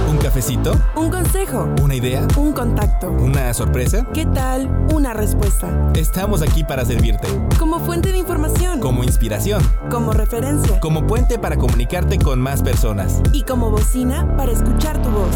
¿Un 0.10 0.18
cafecito? 0.18 0.76
Un 0.98 1.10
consejo, 1.10 1.70
¿Una 1.82 1.96
idea? 1.96 2.28
un 2.36 2.52
contacto. 2.52 3.10
¿Una 3.10 3.54
sorpresa? 3.54 4.06
¿Qué 4.14 4.26
tal 4.26 4.68
una 4.94 5.14
respuesta? 5.14 5.94
Estamos 5.96 6.42
aquí 6.42 6.66
para 6.66 6.84
servirte. 6.84 7.26
Como 7.58 7.80
fuente 7.80 8.12
de 8.12 8.18
información, 8.18 8.82
Como 8.82 9.06
inspiración. 9.06 9.64
como 9.90 10.12
referencia 10.12 10.82
Como 10.82 11.08
puente 11.08 11.40
para 11.40 11.56
comunicarte 11.56 12.20
con 12.20 12.42
más 12.42 12.62
personas. 12.62 13.22
y 13.32 13.44
como 13.44 13.72
bocina 13.72 14.28
para 14.36 14.52
escuchar 14.52 15.02
tu 15.02 15.10
voz. 15.10 15.34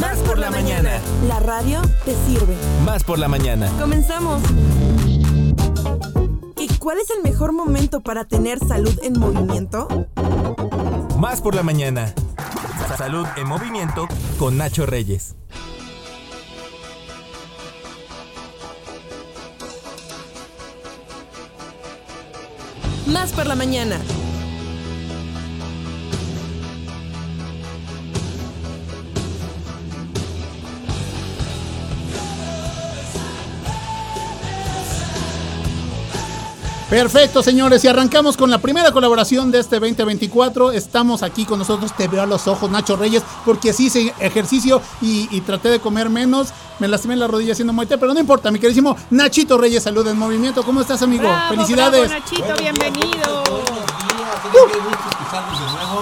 Más 0.00 0.18
por 0.18 0.36
la 0.38 0.50
mañana. 0.50 0.90
La 1.28 1.38
radio 1.38 1.80
te 2.04 2.12
sirve. 2.26 2.56
Más 2.84 3.04
por 3.04 3.20
la 3.20 3.28
mañana. 3.28 3.70
Comenzamos. 3.78 4.42
¿Y 6.86 6.88
cuál 6.88 7.00
es 7.00 7.10
el 7.10 7.20
mejor 7.24 7.52
momento 7.52 8.00
para 8.00 8.26
tener 8.26 8.60
salud 8.60 8.96
en 9.02 9.18
movimiento? 9.18 9.88
Más 11.18 11.40
por 11.40 11.56
la 11.56 11.64
mañana. 11.64 12.14
Salud 12.96 13.26
en 13.36 13.48
movimiento 13.48 14.06
con 14.38 14.56
Nacho 14.56 14.86
Reyes. 14.86 15.34
Más 23.08 23.32
por 23.32 23.48
la 23.48 23.56
mañana. 23.56 23.98
Perfecto, 36.88 37.42
señores, 37.42 37.82
y 37.84 37.88
arrancamos 37.88 38.36
con 38.36 38.48
la 38.48 38.58
primera 38.58 38.92
colaboración 38.92 39.50
de 39.50 39.58
este 39.58 39.80
2024. 39.80 40.70
Estamos 40.70 41.24
aquí 41.24 41.44
con 41.44 41.58
nosotros, 41.58 41.92
te 41.96 42.06
veo 42.06 42.22
a 42.22 42.26
los 42.26 42.46
ojos, 42.46 42.70
Nacho 42.70 42.94
Reyes, 42.94 43.24
porque 43.44 43.72
sí 43.72 43.86
hice 43.86 44.14
ejercicio 44.20 44.80
y, 45.02 45.28
y 45.36 45.40
traté 45.40 45.68
de 45.68 45.80
comer 45.80 46.10
menos. 46.10 46.50
Me 46.78 46.86
lastimé 46.86 47.16
la 47.16 47.26
rodilla 47.26 47.52
haciendo 47.52 47.72
muerte, 47.72 47.98
pero 47.98 48.14
no 48.14 48.20
importa, 48.20 48.52
mi 48.52 48.60
queridísimo 48.60 48.96
Nachito 49.10 49.58
Reyes, 49.58 49.82
salud 49.82 50.06
en 50.06 50.16
movimiento. 50.16 50.62
¿Cómo 50.62 50.80
estás, 50.80 51.02
amigo? 51.02 51.24
Bravo, 51.24 51.54
Felicidades. 51.56 52.08
bravo, 52.08 52.24
Nachito, 52.24 52.54
bienvenido. 52.60 53.42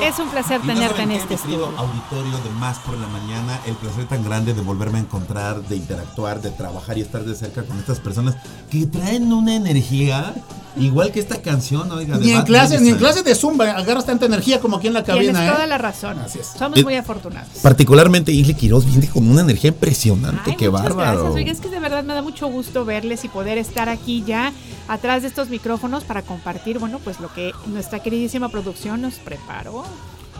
Es 0.02 0.18
un 0.18 0.28
placer 0.28 0.60
tenerte 0.60 1.02
en 1.02 1.12
este 1.12 1.36
querido 1.36 1.64
estudio. 1.64 1.78
auditorio 1.78 2.38
de 2.44 2.50
Más 2.58 2.78
por 2.80 2.98
la 2.98 3.06
Mañana, 3.06 3.58
el 3.64 3.74
placer 3.76 4.06
tan 4.06 4.22
grande 4.22 4.52
de 4.52 4.60
volverme 4.60 4.98
a 4.98 5.00
encontrar, 5.00 5.62
de 5.62 5.76
interactuar, 5.76 6.42
de 6.42 6.50
trabajar 6.50 6.98
y 6.98 7.00
estar 7.00 7.24
de 7.24 7.34
cerca 7.34 7.62
con 7.62 7.78
estas 7.78 8.00
personas 8.00 8.36
que 8.70 8.86
traen 8.86 9.32
una 9.32 9.54
energía 9.54 10.34
igual 10.76 11.12
que 11.12 11.20
esta 11.20 11.40
canción, 11.42 11.90
oiga. 11.92 12.16
Ni 12.18 12.30
en 12.30 12.38
Bad 12.38 12.46
clase, 12.46 12.68
ni 12.74 12.76
en 12.76 12.82
Medicine. 12.94 12.98
clase 12.98 13.22
de 13.22 13.34
Zumba 13.34 13.70
agarras 13.72 14.06
tanta 14.06 14.26
energía 14.26 14.60
como 14.60 14.76
aquí 14.76 14.86
en 14.88 14.94
la 14.94 15.02
Tienes 15.04 15.26
cabina, 15.32 15.52
toda 15.52 15.64
¿eh? 15.64 15.68
la 15.68 15.78
razón. 15.78 16.18
Así 16.18 16.38
es. 16.38 16.46
Somos 16.58 16.78
Eh, 16.78 16.84
muy 16.84 16.94
afortunados. 16.96 17.48
Particularmente 17.62 18.32
Isle 18.32 18.54
Quiroz 18.54 18.84
viene 18.86 19.08
con 19.08 19.28
una 19.28 19.40
energía 19.42 19.68
impresionante, 19.68 20.50
Ay, 20.50 20.56
qué 20.56 20.68
bárbaro. 20.68 20.96
gracias. 20.96 21.34
Oiga, 21.34 21.52
es 21.52 21.60
que 21.60 21.68
de 21.70 21.78
verdad 21.80 22.02
me 22.04 22.14
da 22.14 22.22
mucho 22.22 22.46
gusto 22.48 22.84
verles 22.84 23.24
y 23.24 23.28
poder 23.28 23.58
estar 23.58 23.88
aquí 23.88 24.22
ya 24.26 24.52
atrás 24.88 25.22
de 25.22 25.28
estos 25.28 25.48
micrófonos 25.48 26.04
para 26.04 26.22
compartir, 26.22 26.78
bueno, 26.78 26.98
pues 27.02 27.20
lo 27.20 27.32
que 27.32 27.52
nuestra 27.66 28.00
queridísima 28.00 28.48
producción 28.48 29.00
nos 29.02 29.14
preparó, 29.14 29.84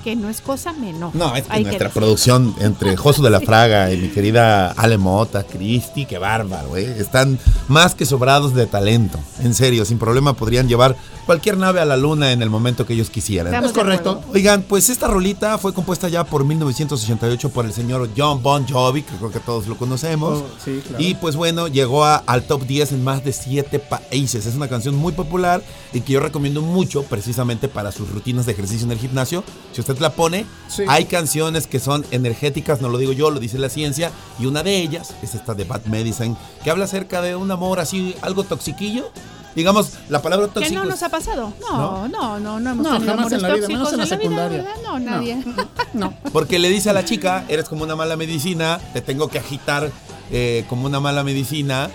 que 0.05 0.15
no 0.15 0.29
es 0.29 0.43
cosa 0.43 0.73
menos. 0.75 1.15
No, 1.15 1.35
es 1.35 1.45
que 1.45 1.53
Hay 1.53 1.65
nuestra 1.65 1.89
producción 1.89 2.55
entre 2.61 2.95
Josu 2.99 3.23
de 3.23 3.31
la 3.31 3.41
Fraga 3.41 3.91
y 3.91 3.97
mi 3.97 4.09
querida 4.09 4.71
Ale 4.73 4.99
Mota, 4.99 5.45
Cristi, 5.45 6.05
qué 6.05 6.19
bárbaro, 6.19 6.77
¿eh? 6.77 6.97
Están 6.99 7.39
más 7.69 7.95
que 7.95 8.05
sobrados 8.05 8.55
de 8.55 8.67
talento. 8.67 9.19
En 9.43 9.55
serio, 9.55 9.85
sin 9.87 9.99
problema 9.99 10.35
podrían 10.35 10.69
llevar 10.69 10.95
cualquier 11.25 11.57
nave 11.57 11.81
a 11.81 11.87
la 11.87 11.97
luna 11.97 12.33
en 12.33 12.43
el 12.43 12.51
momento 12.51 12.87
que 12.87 12.93
ellos 12.93 13.09
quisieran. 13.09 13.47
Estamos 13.55 13.71
Es 13.73 13.77
correcto. 13.79 14.21
Oigan, 14.35 14.61
pues 14.63 14.91
esta 14.91 15.09
rolita 15.09 15.57
fue 15.57 15.73
compuesta 15.73 16.09
ya 16.11 16.23
por 16.25 16.45
1988 16.45 17.49
por 17.49 17.65
el 17.65 17.73
señor 17.73 18.11
John 18.15 18.43
Bon 18.43 18.67
Jovi, 18.69 19.03
que 19.03 19.17
creo 19.17 19.31
que 19.31 19.41
todos 19.41 19.67
lo 19.67 19.79
conocemos. 19.79 20.41
Oh, 20.41 20.47
sí, 20.63 20.83
claro. 20.87 21.03
Y 21.03 21.15
pues 21.15 21.35
bueno, 21.37 21.69
llegó 21.69 22.05
a- 22.05 22.17
al 22.27 22.43
top 22.43 22.65
10 22.67 22.93
en 22.93 23.03
más 23.03 23.25
de 23.25 23.33
7 23.33 23.79
países. 23.79 24.45
Es 24.45 24.55
una 24.55 24.69
canción 24.69 24.95
muy 24.97 25.13
popular 25.13 25.63
y 25.95 26.03
que 26.03 26.13
yo 26.13 26.21
recomiendo 26.21 26.61
mucho 26.61 27.05
precisamente 27.05 27.69
para 27.69 27.91
sus 27.91 28.11
rutinas 28.11 28.45
de 28.45 28.53
ejercicio 28.53 28.85
en 28.85 28.93
el 28.93 28.99
gimnasio. 28.99 29.43
Si 29.73 29.81
usted 29.81 29.94
la 30.01 30.11
pone, 30.11 30.47
Sí. 30.69 30.83
hay 30.89 31.05
canciones 31.07 31.67
que 31.67 31.79
son 31.81 32.05
energéticas, 32.11 32.81
no 32.81 32.89
lo 32.89 32.99
digo 32.99 33.13
yo, 33.13 33.31
lo 33.31 33.41
dice 33.41 33.59
la 33.59 33.69
ciencia. 33.69 34.11
Y 34.39 34.47
una 34.47 34.63
de 34.63 34.79
ellas 34.79 35.15
es 35.23 35.35
esta 35.35 35.55
de 35.55 35.65
Bad 35.65 35.85
Medicine, 35.87 36.37
que 36.63 36.71
habla 36.71 36.85
acerca 36.87 37.23
de 37.23 37.37
un 37.37 37.51
amor 37.51 37.81
así, 37.81 38.15
algo 38.23 38.45
toxiquillo. 38.45 39.11
Digamos, 39.55 39.93
la 40.09 40.21
palabra 40.21 40.49
Que 40.49 40.55
tóxico. 40.55 40.75
no 40.75 40.83
es- 40.83 40.89
nos 40.91 41.03
ha 41.05 41.09
pasado. 41.11 41.53
No, 41.61 42.09
no, 42.09 42.41
no, 42.41 42.59
no, 42.59 42.71
hemos 42.73 42.85
No, 42.87 42.93
tenido 42.95 43.15
jamás 43.15 43.33
en 43.33 43.43
la 43.43 43.55
vida, 43.55 43.69
menos 43.69 43.91
tóxicos 43.91 43.93
en 43.93 43.99
la 43.99 44.05
vida, 44.05 44.17
secundaria. 44.17 44.59
¿verdad? 44.63 44.77
No, 44.85 44.99
nadie. 44.99 45.45
No. 45.95 46.13
Porque 46.33 46.59
le 46.59 46.69
dice 46.71 46.91
a 46.91 46.93
la 46.93 47.05
chica, 47.05 47.45
eres 47.49 47.69
como 47.69 47.85
una 47.85 47.95
mala 47.95 48.17
medicina, 48.17 48.81
te 48.93 49.01
tengo 49.01 49.29
que 49.29 49.39
agitar 49.39 49.93
eh, 50.33 50.65
como 50.69 50.87
una 50.87 50.99
mala 50.99 51.23
medicina. 51.23 51.89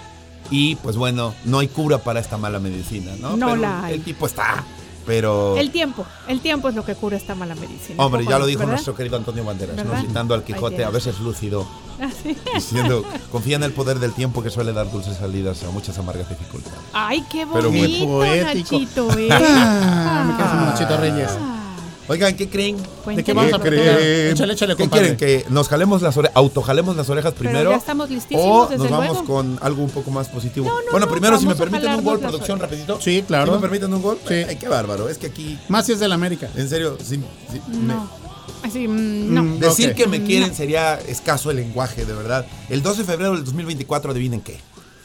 Y 0.52 0.76
pues 0.78 0.96
bueno, 0.96 1.36
no 1.44 1.60
hay 1.60 1.68
cura 1.68 1.98
para 1.98 2.20
esta 2.22 2.38
mala 2.38 2.60
medicina, 2.60 3.12
¿no? 3.20 3.36
No 3.36 3.48
Pero 3.48 3.58
la 3.58 3.86
hay. 3.86 3.96
El 3.96 4.04
tipo 4.04 4.26
está, 4.26 4.64
pero... 5.10 5.58
El 5.58 5.72
tiempo, 5.72 6.06
el 6.28 6.40
tiempo 6.40 6.70
es 6.70 6.76
lo 6.76 6.86
que 6.86 6.94
cura 6.94 7.18
esta 7.18 7.34
mala 7.34 7.56
medicina. 7.56 8.06
Hombre, 8.06 8.24
ya 8.26 8.38
lo 8.38 8.46
dijo 8.46 8.60
¿verdad? 8.60 8.74
nuestro 8.74 8.94
querido 8.94 9.18
Antonio 9.18 9.44
Banderas, 9.44 9.84
¿no? 9.84 10.00
Citando 10.00 10.36
al 10.36 10.44
Quijote, 10.44 10.84
a 10.84 10.92
veces 10.92 11.20
lúcido, 11.20 11.66
Así. 12.00 12.38
diciendo, 12.54 13.04
confía 13.32 13.56
en 13.56 13.64
el 13.64 13.72
poder 13.72 13.98
del 13.98 14.14
tiempo 14.14 14.44
que 14.44 14.52
suele 14.52 14.72
dar 14.72 14.92
dulces 14.92 15.18
salidas 15.18 15.64
a 15.64 15.72
muchas 15.72 15.98
amargas 15.98 16.30
dificultades. 16.30 16.78
Ay, 16.94 17.26
qué 17.28 17.48
Pero 17.52 17.72
muy 17.72 17.80
bonito, 17.82 18.06
poético. 18.06 18.76
Nachito, 18.76 19.18
¿eh? 19.18 19.30
Ah, 19.32 20.26
me 20.28 20.38
quedo 20.38 20.52
sin 20.52 20.60
Nachito 20.60 20.98
Reyes. 20.98 21.59
Oigan, 22.10 22.36
¿qué 22.36 22.50
creen? 22.50 22.76
¿De 23.16 23.24
qué 23.24 23.34
vamos 23.34 23.54
a 23.54 23.60
platicar? 23.60 23.96
creen? 23.98 24.32
Échale, 24.34 24.54
échale, 24.54 24.76
¿Qué 24.76 24.84
compadre. 24.84 25.16
quieren? 25.16 25.44
¿Que 25.46 25.50
nos 25.52 25.68
jalemos 25.70 26.02
las 26.02 26.18
orejas, 26.18 26.36
autojalemos 26.36 26.96
las 26.96 27.08
orejas 27.10 27.34
Pero 27.38 27.50
primero? 27.50 27.70
ya 27.70 27.78
estamos 27.78 28.10
listísimos, 28.10 28.68
o 28.68 28.70
desde 28.70 28.84
nos 28.84 28.92
vamos 28.92 29.08
luego. 29.20 29.26
con 29.26 29.60
algo 29.62 29.84
un 29.84 29.92
poco 29.92 30.10
más 30.10 30.28
positivo. 30.28 30.66
No, 30.68 30.80
no, 30.80 30.92
bueno, 30.92 31.06
no, 31.06 31.12
primero, 31.12 31.38
si 31.38 31.46
me 31.46 31.54
vamos 31.54 31.62
a 31.62 31.64
permiten 31.66 31.90
un 31.92 31.96
jalarnos 31.98 32.06
gol, 32.14 32.22
las 32.24 32.32
producción, 32.32 32.60
orejas. 32.60 32.72
rapidito. 32.72 33.00
Sí, 33.02 33.24
claro. 33.28 33.46
¿Sí 33.46 33.52
me 33.52 33.62
permiten 33.62 33.94
un 33.94 34.02
gol? 34.02 34.18
Sí. 34.28 34.34
Ay, 34.34 34.56
qué 34.56 34.68
bárbaro. 34.68 35.08
Es 35.08 35.20
que 35.20 35.28
aquí, 35.28 35.60
Más 35.68 35.86
si 35.86 35.92
es 35.92 36.00
del 36.00 36.12
América. 36.12 36.50
en 36.56 36.68
serio, 36.68 36.98
me- 37.12 37.78
No. 37.94 38.10
Así, 38.64 38.88
mm, 38.88 39.34
no. 39.34 39.44
Mm. 39.44 39.60
decir 39.60 39.92
Ok. 39.92 39.96
que 39.96 40.08
me 40.08 40.24
quieren 40.24 40.50
No. 40.50 40.56
sería 40.56 40.96
escaso 41.00 41.52
el 41.52 41.58
lenguaje, 41.58 42.06
de 42.06 42.14
verdad. 42.14 42.46
El 42.70 42.82
12 42.82 43.02
de 43.02 43.06
febrero 43.06 43.34
del 43.36 43.46
2024, 43.46 44.12
adivinen 44.12 44.42
qué. 44.42 44.60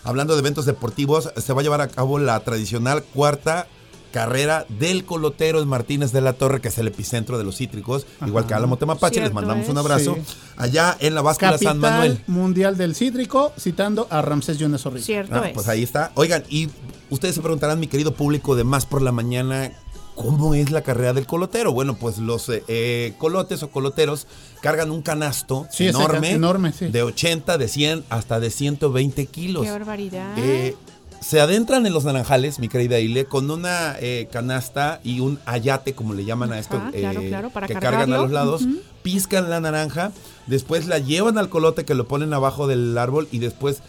Hablando 0.05 0.33
de 0.35 0.41
eventos 0.41 0.65
deportivos, 0.67 1.31
se 1.37 1.53
va 1.53 1.61
a 1.61 1.63
llevar 1.63 1.81
a 1.83 1.89
cabo 1.89 2.19
la 2.19 2.41
tradicional 2.41 3.03
cuarta 3.05 3.67
carrera 4.15 4.65
del 4.69 5.05
colotero 5.05 5.61
en 5.61 5.67
Martínez 5.67 6.13
de 6.13 6.21
la 6.21 6.35
Torre, 6.35 6.61
que 6.61 6.69
es 6.69 6.79
el 6.79 6.87
epicentro 6.87 7.37
de 7.37 7.43
los 7.43 7.57
cítricos, 7.57 8.07
igual 8.25 8.47
que 8.47 8.55
Álamo 8.55 8.79
Temapache, 8.79 9.21
les 9.21 9.33
mandamos 9.33 9.65
es. 9.65 9.71
un 9.71 9.77
abrazo. 9.79 10.15
Sí. 10.15 10.37
Allá 10.57 10.97
en 11.01 11.17
la 11.17 11.21
báscula 11.23 11.59
San 11.59 11.79
Manuel. 11.81 12.13
Capital 12.19 12.33
Mundial 12.33 12.77
del 12.77 12.95
Cítrico, 12.95 13.53
citando 13.59 14.07
a 14.11 14.23
Ramsés 14.23 14.57
Yunes 14.59 14.83
Zorrilla. 14.83 15.05
Cierto 15.05 15.35
Ah, 15.35 15.49
es. 15.49 15.53
pues 15.53 15.67
ahí 15.67 15.83
está. 15.83 16.13
Oigan, 16.15 16.45
y 16.49 16.69
ustedes 17.11 17.35
se 17.35 17.41
preguntarán, 17.41 17.81
mi 17.81 17.89
querido 17.89 18.15
público 18.15 18.55
de 18.55 18.63
Más 18.63 18.87
por 18.87 19.03
la 19.03 19.11
Mañana, 19.11 19.73
¿cómo 20.15 20.55
es 20.55 20.71
la 20.71 20.83
carrera 20.83 21.13
del 21.13 21.27
colotero? 21.27 21.73
Bueno, 21.73 21.97
pues 21.97 22.19
los 22.19 22.49
eh, 22.51 22.63
eh, 22.69 23.15
colotes 23.19 23.65
o 23.65 23.71
coloteros 23.71 24.29
cargan 24.63 24.93
un 24.93 25.03
canasto 25.03 25.67
Sí, 25.73 25.89
enorme, 25.89 26.31
enorme, 26.31 26.73
sí. 26.73 26.87
de 26.87 27.03
80, 27.03 27.59
de 27.59 27.67
100, 27.67 28.05
hasta 28.11 28.39
de 28.39 28.51
120 28.51 29.27
kilos. 29.27 29.65
Qué 29.65 29.73
barbaridad. 29.73 30.35
Eh, 30.39 30.77
se 31.25 31.41
adentran 31.41 31.87
en 31.87 31.95
los 31.95 32.05
naranjales, 32.05 32.59
mi 32.59 32.69
querida 32.69 32.99
Ile, 33.01 33.25
con 33.25 33.51
una 33.51 33.97
eh, 33.99 34.29
canasta 34.31 35.01
y 35.03 35.21
un 35.21 35.39
ayate, 35.47 35.95
como 35.95 36.13
le 36.13 36.27
llaman 36.27 36.53
a 36.53 36.59
esto, 36.59 36.79
claro, 36.93 37.21
eh, 37.23 37.29
claro, 37.29 37.49
para 37.51 37.67
que 37.67 37.75
cargan 37.75 38.13
a 38.13 38.19
los 38.19 38.31
lados, 38.31 38.63
Ujú. 38.63 38.77
piscan 39.03 39.49
la 39.49 39.59
naranja, 39.59 40.13
después 40.47 40.87
la 40.87 40.99
llevan 40.99 41.39
al 41.39 41.49
colote 41.49 41.87
que 41.87 41.95
lo 41.95 42.07
ponen 42.07 42.35
abajo 42.35 42.67
del 42.67 42.97
árbol 42.99 43.27
y 43.33 43.39
después 43.39 43.81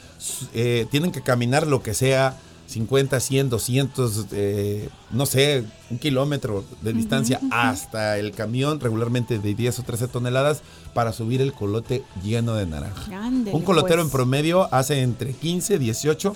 eh, 0.54 0.88
tienen 0.92 1.12
que 1.12 1.22
caminar 1.22 1.68
lo 1.68 1.84
que 1.84 1.94
sea, 1.94 2.38
50, 2.68 3.20
100, 3.20 3.50
200, 3.50 4.26
eh, 4.32 4.90
no 5.12 5.26
sé, 5.26 5.66
un 5.92 6.00
kilómetro 6.00 6.64
de 6.82 6.94
distancia 6.94 7.42
hasta 7.52 8.18
el 8.18 8.32
camión, 8.32 8.80
regularmente 8.80 9.40
de 9.40 9.54
10 9.54 9.80
o 9.80 9.84
13 9.84 10.08
toneladas, 10.08 10.62
para 10.94 11.12
subir 11.12 11.42
el 11.42 11.52
colote 11.52 12.02
lleno 12.24 12.56
de 12.56 12.66
naranja. 12.66 13.02
Ándele, 13.24 13.56
Un 13.56 13.62
colotero 13.64 13.98
pues. 13.98 14.06
en 14.06 14.12
promedio 14.12 14.74
hace 14.74 15.02
entre 15.02 15.34
15, 15.34 15.78
18 15.78 16.36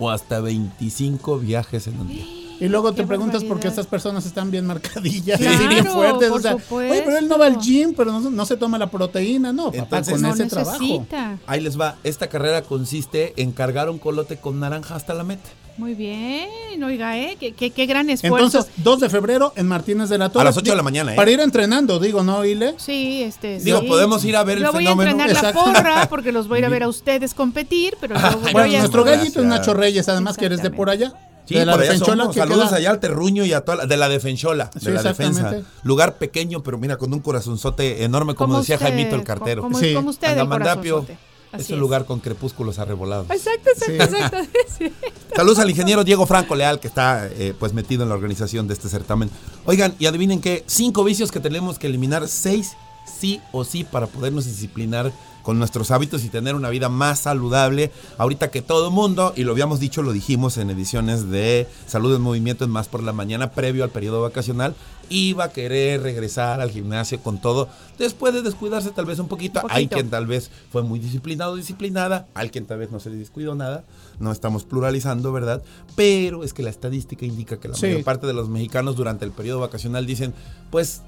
o 0.00 0.10
hasta 0.10 0.40
25 0.40 1.38
viajes 1.38 1.86
en 1.86 2.00
un 2.00 2.08
día. 2.08 2.24
Y 2.58 2.68
luego 2.68 2.92
te 2.92 3.04
preguntas 3.06 3.42
por 3.42 3.58
qué 3.58 3.68
barbaridad. 3.68 3.72
estas 3.72 3.86
personas 3.86 4.26
están 4.26 4.50
bien 4.50 4.66
marcadillas, 4.66 5.40
Claro, 5.40 5.56
así 5.56 5.66
bien 5.68 5.86
fuertes. 5.86 6.28
por 6.28 6.38
o 6.40 6.42
sea, 6.42 6.52
supuesto. 6.52 6.92
oye, 6.92 7.02
pero 7.06 7.16
él 7.18 7.26
no 7.28 7.38
va 7.38 7.46
al 7.46 7.58
gym, 7.58 7.94
pero 7.96 8.12
no, 8.12 8.28
no 8.28 8.44
se 8.44 8.56
toma 8.58 8.76
la 8.76 8.90
proteína. 8.90 9.50
No, 9.52 9.66
papá, 9.66 9.78
Entonces- 9.78 10.12
con 10.12 10.22
no 10.22 10.34
ese 10.34 10.44
trabajo. 10.46 10.78
necesita. 10.82 11.38
Ahí 11.46 11.60
les 11.62 11.80
va. 11.80 11.96
Esta 12.04 12.26
carrera 12.28 12.60
consiste 12.62 13.32
en 13.40 13.52
cargar 13.52 13.88
un 13.88 13.98
colote 13.98 14.36
con 14.36 14.60
naranja 14.60 14.94
hasta 14.94 15.14
la 15.14 15.24
meta. 15.24 15.48
Muy 15.80 15.94
bien, 15.94 16.84
oiga, 16.84 17.16
¿eh? 17.18 17.38
Qué, 17.40 17.52
qué- 17.52 17.70
qué 17.70 17.86
gran 17.86 18.10
esfuerzo. 18.10 18.36
Entonces, 18.58 18.70
2 18.76 19.00
de 19.00 19.08
febrero 19.08 19.54
en 19.56 19.66
Martínez 19.66 20.10
de 20.10 20.18
la 20.18 20.28
Torre. 20.28 20.42
A 20.42 20.44
las 20.44 20.56
8 20.58 20.72
de 20.72 20.76
la 20.76 20.82
mañana, 20.82 21.14
¿eh? 21.14 21.16
Para 21.16 21.30
ir 21.30 21.40
entrenando, 21.40 21.98
digo, 21.98 22.22
¿no, 22.22 22.44
Ile? 22.44 22.74
sí, 22.76 23.22
este. 23.22 23.58
Digo, 23.60 23.80
sí. 23.80 23.86
podemos 23.86 24.22
ir 24.26 24.36
a 24.36 24.44
ver 24.44 24.58
el 24.58 24.64
Yo 24.64 24.72
voy 24.72 24.84
fenómeno. 24.84 25.08
a 25.08 25.12
entrenar 25.12 25.30
Exacto. 25.36 25.72
la 25.72 25.82
porra 25.82 26.08
porque 26.10 26.32
los 26.32 26.48
voy 26.48 26.56
a 26.56 26.58
ir 26.60 26.64
a 26.66 26.68
ver 26.68 26.82
a 26.82 26.88
ustedes 26.90 27.32
competir, 27.32 27.96
pero 27.98 28.14
voy 28.14 28.52
Bueno, 28.52 28.76
a... 28.76 28.78
nuestro 28.78 29.02
Gracias. 29.04 29.22
gallito 29.24 29.40
es 29.40 29.46
Nacho 29.46 29.72
Reyes, 29.74 30.06
además 30.10 30.36
que 30.36 30.44
eres 30.44 30.62
de 30.62 30.70
por 30.70 30.90
allá. 30.90 31.14
Sí, 31.46 31.54
de 31.54 31.64
la 31.64 31.72
por 31.72 31.80
allá 31.82 31.98
somos. 31.98 32.34
Saludos 32.36 32.66
queda- 32.68 32.76
allá 32.76 32.90
al 32.90 33.00
Terruño 33.00 33.44
y 33.46 33.52
a 33.54 33.62
toda 33.62 33.78
la, 33.78 33.86
de 33.86 33.96
la 33.96 34.08
Defenchola, 34.10 34.70
de 34.74 34.80
Sí, 34.80 34.90
la 34.90 35.02
defensa. 35.02 35.56
Lugar 35.82 36.18
pequeño, 36.18 36.62
pero 36.62 36.76
mira, 36.76 36.98
con 36.98 37.12
un 37.14 37.20
corazonzote 37.20 38.04
enorme, 38.04 38.34
como, 38.34 38.48
Como 38.52 38.60
decía 38.60 38.76
usted, 38.76 38.86
Jaimito 38.88 39.16
el 39.16 39.24
cartero. 39.24 39.62
Como, 39.62 39.78
Sí. 39.78 39.94
como 39.94 40.10
usted, 40.10 40.36
el 40.38 40.46
corazonzote. 40.46 41.16
Así 41.52 41.64
es 41.64 41.70
un 41.70 41.80
lugar 41.80 42.04
con 42.04 42.20
crepúsculos 42.20 42.78
arrebolados. 42.78 43.28
Exacto, 43.30 43.70
exacto, 43.70 44.16
exacto. 44.16 44.38
sí. 44.78 44.92
Saludos 45.34 45.58
al 45.58 45.70
ingeniero 45.70 46.04
Diego 46.04 46.26
Franco 46.26 46.54
Leal, 46.54 46.78
que 46.78 46.88
está 46.88 47.26
eh, 47.26 47.54
pues 47.58 47.72
metido 47.72 48.02
en 48.02 48.08
la 48.08 48.14
organización 48.14 48.68
de 48.68 48.74
este 48.74 48.88
certamen. 48.88 49.30
Oigan, 49.66 49.94
y 49.98 50.06
adivinen 50.06 50.40
qué, 50.40 50.62
cinco 50.66 51.02
vicios 51.02 51.32
que 51.32 51.40
tenemos 51.40 51.78
que 51.78 51.88
eliminar, 51.88 52.28
seis 52.28 52.76
sí 53.18 53.40
o 53.52 53.64
sí 53.64 53.84
para 53.84 54.06
podernos 54.06 54.44
disciplinar 54.46 55.12
con 55.42 55.58
nuestros 55.58 55.90
hábitos 55.90 56.24
y 56.24 56.28
tener 56.28 56.54
una 56.54 56.70
vida 56.70 56.88
más 56.88 57.20
saludable. 57.20 57.90
Ahorita 58.18 58.50
que 58.50 58.62
todo 58.62 58.90
mundo, 58.90 59.32
y 59.36 59.44
lo 59.44 59.52
habíamos 59.52 59.80
dicho, 59.80 60.02
lo 60.02 60.12
dijimos 60.12 60.58
en 60.58 60.70
ediciones 60.70 61.30
de 61.30 61.66
Salud 61.86 62.14
en 62.14 62.22
Movimiento 62.22 62.64
en 62.64 62.70
Más 62.70 62.88
por 62.88 63.02
la 63.02 63.12
Mañana, 63.12 63.50
previo 63.50 63.84
al 63.84 63.90
periodo 63.90 64.22
vacacional, 64.22 64.74
iba 65.10 65.44
a 65.44 65.48
querer 65.50 66.02
regresar 66.02 66.60
al 66.60 66.70
gimnasio 66.70 67.20
con 67.20 67.40
todo, 67.40 67.68
después 67.98 68.32
de 68.32 68.40
descuidarse 68.40 68.90
tal 68.90 69.04
vez 69.04 69.18
un 69.18 69.28
poquito. 69.28 69.60
Hay 69.68 69.88
quien 69.88 70.08
tal 70.08 70.26
vez 70.26 70.50
fue 70.70 70.82
muy 70.82 70.98
disciplinado, 70.98 71.56
disciplinada, 71.56 72.26
hay 72.32 72.48
quien 72.48 72.64
tal 72.64 72.78
vez 72.78 72.90
no 72.90 73.00
se 73.00 73.10
le 73.10 73.16
descuidó 73.16 73.54
nada, 73.54 73.84
no 74.18 74.32
estamos 74.32 74.64
pluralizando, 74.64 75.32
¿verdad? 75.32 75.62
Pero 75.96 76.44
es 76.44 76.54
que 76.54 76.62
la 76.62 76.70
estadística 76.70 77.26
indica 77.26 77.58
que 77.58 77.68
la 77.68 77.76
mayor 77.76 78.04
parte 78.04 78.26
de 78.26 78.32
los 78.32 78.48
mexicanos 78.48 78.96
durante 78.96 79.24
el 79.24 79.32
periodo 79.32 79.60
vacacional 79.60 80.06
dicen, 80.06 80.32
pues 80.70 81.02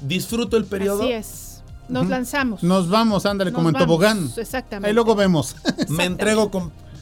disfruto 0.00 0.56
el 0.56 0.64
periodo. 0.64 1.02
Así 1.02 1.12
es. 1.12 1.62
Nos 1.88 2.08
lanzamos. 2.08 2.62
Nos 2.62 2.88
vamos, 2.88 3.26
ándale, 3.26 3.52
como 3.52 3.68
en 3.68 3.74
tobogán. 3.74 4.32
Exactamente. 4.36 4.88
Ahí 4.88 4.94
luego 4.94 5.14
vemos. 5.14 5.56
Me 5.88 6.04
entrego 6.04 6.50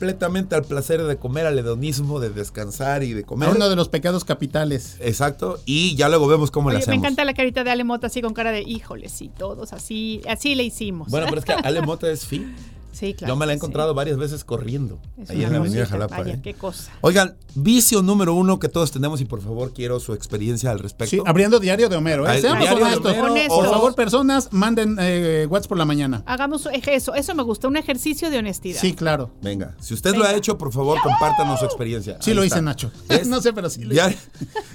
completamente 0.00 0.54
al 0.54 0.64
placer 0.64 1.02
de 1.02 1.19
comer, 1.19 1.45
al 1.45 1.59
hedonismo, 1.59 2.21
de 2.21 2.30
descansar 2.30 3.02
y 3.02 3.12
de 3.12 3.23
comer. 3.23 3.50
uno 3.50 3.69
de 3.69 3.76
los 3.76 3.90
pecados 3.90 4.25
capitales. 4.25 4.97
Exacto. 5.00 5.61
Y 5.66 5.95
ya 5.95 6.09
luego 6.09 6.26
vemos 6.26 6.50
cómo 6.50 6.71
le 6.71 6.78
hacemos. 6.78 6.99
Me 6.99 7.07
encanta 7.07 7.23
la 7.26 7.35
carita 7.35 7.64
de 7.64 7.71
Ale 7.71 7.85
Mota 7.85 8.07
así 8.07 8.23
con 8.23 8.33
cara 8.33 8.50
de 8.50 8.62
híjole, 8.62 9.11
sí, 9.11 9.30
todos 9.37 9.75
así, 9.75 10.23
así 10.26 10.54
le 10.54 10.62
hicimos. 10.62 11.11
Bueno, 11.11 11.26
pero 11.28 11.40
es 11.40 11.45
que 11.45 11.52
Ale 11.64 11.83
Mota 11.83 12.11
es 12.11 12.26
fin. 12.26 12.54
Sí, 12.92 13.14
claro. 13.14 13.35
Yo 13.35 13.37
me 13.38 13.47
la 13.47 13.52
he 13.52 13.56
encontrado 13.56 13.94
varias 13.94 14.16
veces 14.16 14.44
corriendo. 14.44 14.99
ahí 15.28 15.44
en 15.44 15.52
la 15.52 15.59
Avenida 15.59 15.87
Jalapa. 15.87 16.18
Vaya, 16.18 16.35
¿eh? 16.35 16.40
qué 16.42 16.54
cosa. 16.54 16.90
Oigan, 17.00 17.37
vicio 17.54 18.02
número 18.02 18.35
uno 18.35 18.59
que 18.59 18.68
todos 18.68 18.90
tenemos 18.90 19.20
y 19.20 19.25
por 19.25 19.40
favor 19.40 19.73
quiero 19.73 20.00
su 20.00 20.12
experiencia 20.12 20.70
al 20.70 20.78
respecto. 20.78 21.11
Sí, 21.11 21.23
abriendo 21.25 21.61
diario 21.61 21.88
de 21.88 21.97
Homero. 21.97 22.28
¿eh? 22.30 22.40
Seamos 22.40 22.61
Diario 22.61 22.78
de 22.78 22.85
honestos. 22.85 23.16
Homero, 23.18 23.54
Por 23.54 23.70
favor, 23.70 23.94
personas, 23.94 24.49
manden 24.52 24.97
eh, 25.00 25.47
WhatsApp 25.49 25.68
por 25.68 25.78
la 25.78 25.85
mañana. 25.85 26.23
Hagamos 26.26 26.68
eso, 26.87 27.14
eso 27.14 27.35
me 27.35 27.42
gusta, 27.42 27.68
un 27.68 27.76
ejercicio 27.76 28.30
de 28.30 28.38
honestidad. 28.38 28.80
Sí, 28.80 28.94
claro. 28.94 29.30
Venga, 29.42 29.76
si 29.80 29.94
usted 29.94 30.14
lo 30.14 30.25
ha 30.25 30.35
hecho, 30.35 30.59
por 30.59 30.73
favor, 30.73 30.99
compártanos 31.02 31.61
su 31.61 31.64
experiencia. 31.66 32.18
Sí 32.20 32.30
Ahí 32.30 32.37
lo 32.37 32.42
está. 32.42 32.56
hice, 32.56 32.62
Nacho. 32.62 32.90
No 33.26 33.40
sé, 33.40 33.52
pero 33.52 33.70
sí 33.70 33.85
lo 33.85 33.92
hice. 33.92 34.00
Diario, 34.00 34.18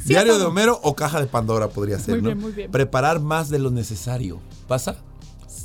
diario 0.05 0.39
de 0.39 0.45
Homero 0.45 0.79
o 0.83 0.95
caja 0.95 1.19
de 1.19 1.27
Pandora 1.27 1.67
podría 1.69 1.99
ser, 1.99 2.15
Muy 2.15 2.21
¿no? 2.21 2.27
bien, 2.29 2.39
muy 2.39 2.51
bien. 2.51 2.71
Preparar 2.71 3.19
más 3.19 3.49
de 3.49 3.59
lo 3.59 3.71
necesario. 3.71 4.39
¿Pasa? 4.67 4.95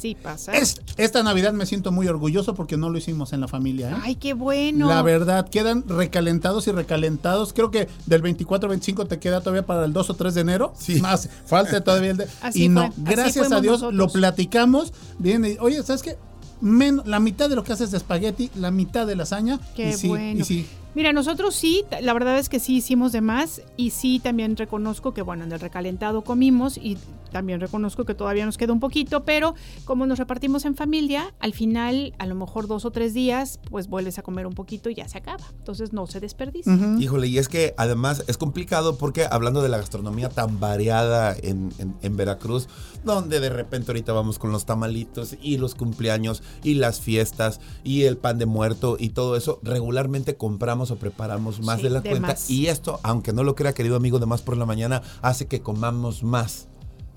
Sí 0.01 0.17
pasa. 0.21 0.53
Es- 0.53 0.81
esta 0.97 1.23
Navidad 1.23 1.53
me 1.53 1.67
siento 1.67 1.93
muy 1.93 2.09
orgulloso 2.09 2.55
porque 2.55 2.79
no 2.79 2.89
lo 2.89 2.97
hicimos 2.97 3.35
en 3.35 3.41
la 3.43 3.49
familia. 3.49 3.91
¿eh? 3.91 3.97
Ay, 4.03 4.15
qué 4.15 4.33
bueno. 4.33 4.89
La 4.89 5.03
verdad, 5.03 5.47
quedan 5.51 5.85
recalentados 5.87 6.67
y 6.69 6.73
recalentados. 6.73 7.53
Creo 7.53 7.71
que 7.71 7.87
del 8.07 8.23
24 8.23 8.67
al 8.67 8.71
25 8.71 9.05
te 9.07 9.19
queda 9.19 9.41
todavía 9.41 9.67
para 9.67 9.85
el 9.85 9.93
2 9.93 10.09
o 10.09 10.15
3 10.15 10.35
de 10.35 10.41
enero. 10.41 10.73
Sí. 10.79 11.01
Más, 11.03 11.29
falta 11.45 11.83
todavía 11.85 12.13
el 12.13 12.17
de. 12.17 12.27
Así 12.41 12.65
y 12.65 12.69
no, 12.71 12.81
fue, 12.81 12.89
así 12.89 13.15
gracias 13.15 13.53
a 13.53 13.61
Dios 13.61 13.83
nosotros. 13.83 13.95
lo 13.95 14.09
platicamos. 14.09 14.93
Bien, 15.19 15.45
y, 15.45 15.59
oye, 15.61 15.83
¿sabes 15.83 16.01
qué? 16.03 16.17
Men- 16.63 17.03
la 17.05 17.21
mitad 17.21 17.49
de 17.51 17.57
lo 17.57 17.63
que 17.65 17.73
haces 17.75 17.91
de 17.91 17.99
espagueti, 17.99 18.51
la 18.55 18.71
mitad 18.71 19.07
de 19.07 19.17
lasaña. 19.17 19.61
Qué 19.77 19.91
y 19.91 19.93
sí, 19.93 20.09
bueno. 20.09 20.41
y 20.41 20.45
sí. 20.45 20.67
Mira, 20.95 21.13
nosotros 21.13 21.55
sí, 21.55 21.85
la 22.03 22.13
verdad 22.13 22.39
es 22.39 22.49
que 22.49 22.59
sí 22.59 22.77
hicimos 22.77 23.13
de 23.13 23.21
más 23.21 23.63
y 23.77 23.91
sí 23.91 24.19
también 24.19 24.57
reconozco 24.57 25.15
que, 25.15 25.23
bueno, 25.23 25.45
en 25.45 25.53
el 25.53 25.61
recalentado 25.61 26.23
comimos 26.23 26.77
y 26.77 26.99
también 27.31 27.61
reconozco 27.61 28.05
que 28.05 28.15
todavía 28.17 28.45
nos 28.45 28.59
queda 28.59 28.73
un 28.73 28.81
poquito, 28.81 29.23
pero 29.25 29.55
como 29.85 30.05
nos 30.05 30.19
repartimos 30.19 30.65
en 30.65 30.75
familia, 30.75 31.33
al 31.39 31.53
final, 31.55 32.13
a 32.19 32.27
lo 32.27 32.35
mejor 32.35 32.67
dos 32.67 32.85
o 32.85 32.91
tres 32.91 33.15
días, 33.15 33.61
pues 33.71 33.87
vuelves 33.89 34.19
a 34.19 34.23
comer 34.23 34.49
un 34.49 34.55
poquito 34.55 34.91
y 34.91 34.97
ya 34.97 35.07
se 35.07 35.19
acaba. 35.19 35.45
Entonces 35.59 35.93
no 35.93 36.09
se 36.09 36.19
desperdicia. 36.19 36.73
Híjole, 37.01 37.29
y 37.29 37.39
es 37.39 37.47
que 37.49 37.73
además 37.77 38.25
es 38.27 38.37
complicado 38.37 38.99
porque 38.99 39.27
hablando 39.31 39.63
de 39.63 39.69
la 39.69 39.77
gastronomía 39.77 40.29
tan 40.29 40.59
variada 40.59 41.37
en, 41.41 41.71
en- 41.79 41.95
en 42.03 42.17
Veracruz, 42.17 42.67
donde 43.05 43.39
de 43.39 43.51
repente 43.51 43.93
ahorita 43.93 44.13
vamos 44.13 44.41
con 44.41 44.51
los 44.51 44.67
tamalitos 44.67 45.37
y 45.41 45.57
los 45.59 45.77
cumpleaños 45.77 46.43
y 46.65 46.75
las 46.75 47.01
fiestas 47.01 47.61
y 47.85 48.03
el 48.03 48.17
pan 48.17 48.39
de 48.39 48.47
muerto 48.47 48.97
y 48.99 49.11
todo 49.11 49.37
eso, 49.37 49.61
regularmente 49.63 50.35
compramos 50.37 50.80
o 50.91 50.97
preparamos 50.97 51.61
más 51.61 51.79
Sí, 51.79 51.83
de 51.85 51.91
la 51.91 52.01
de 52.01 52.11
cuenta. 52.11 52.29
más. 52.29 52.49
Y 52.49 52.69
esto, 52.69 53.01
aunque 53.03 53.33
no 53.33 53.43
lo 53.43 53.57
crea 53.57 53.73
querido 53.73 53.97
amigo 53.97 54.21
de 54.21 54.27
más 54.27 54.41
por 54.43 54.57
la 54.57 54.67
mañana, 54.67 55.03
hace 55.21 55.47
que 55.47 55.61
comamos 55.63 56.23
más. 56.23 56.69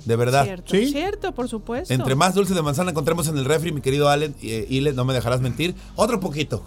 De 0.05 0.15
verdad. 0.17 0.43
Cierto, 0.45 0.71
¿Sí? 0.75 0.87
cierto, 0.87 1.33
por 1.33 1.47
supuesto. 1.47 1.93
Entre 1.93 2.15
más 2.15 2.33
dulce 2.33 2.53
de 2.53 2.61
manzana 2.61 2.91
encontremos 2.91 3.27
en 3.27 3.37
el 3.37 3.45
refri, 3.45 3.71
mi 3.71 3.79
querido 3.81 4.09
Allen, 4.09 4.35
eh, 4.41 4.65
Ile, 4.69 4.91
no 4.93 5.05
me 5.05 5.13
dejarás 5.13 5.39
mentir, 5.39 5.75
otro 5.95 6.19
poquito. 6.19 6.63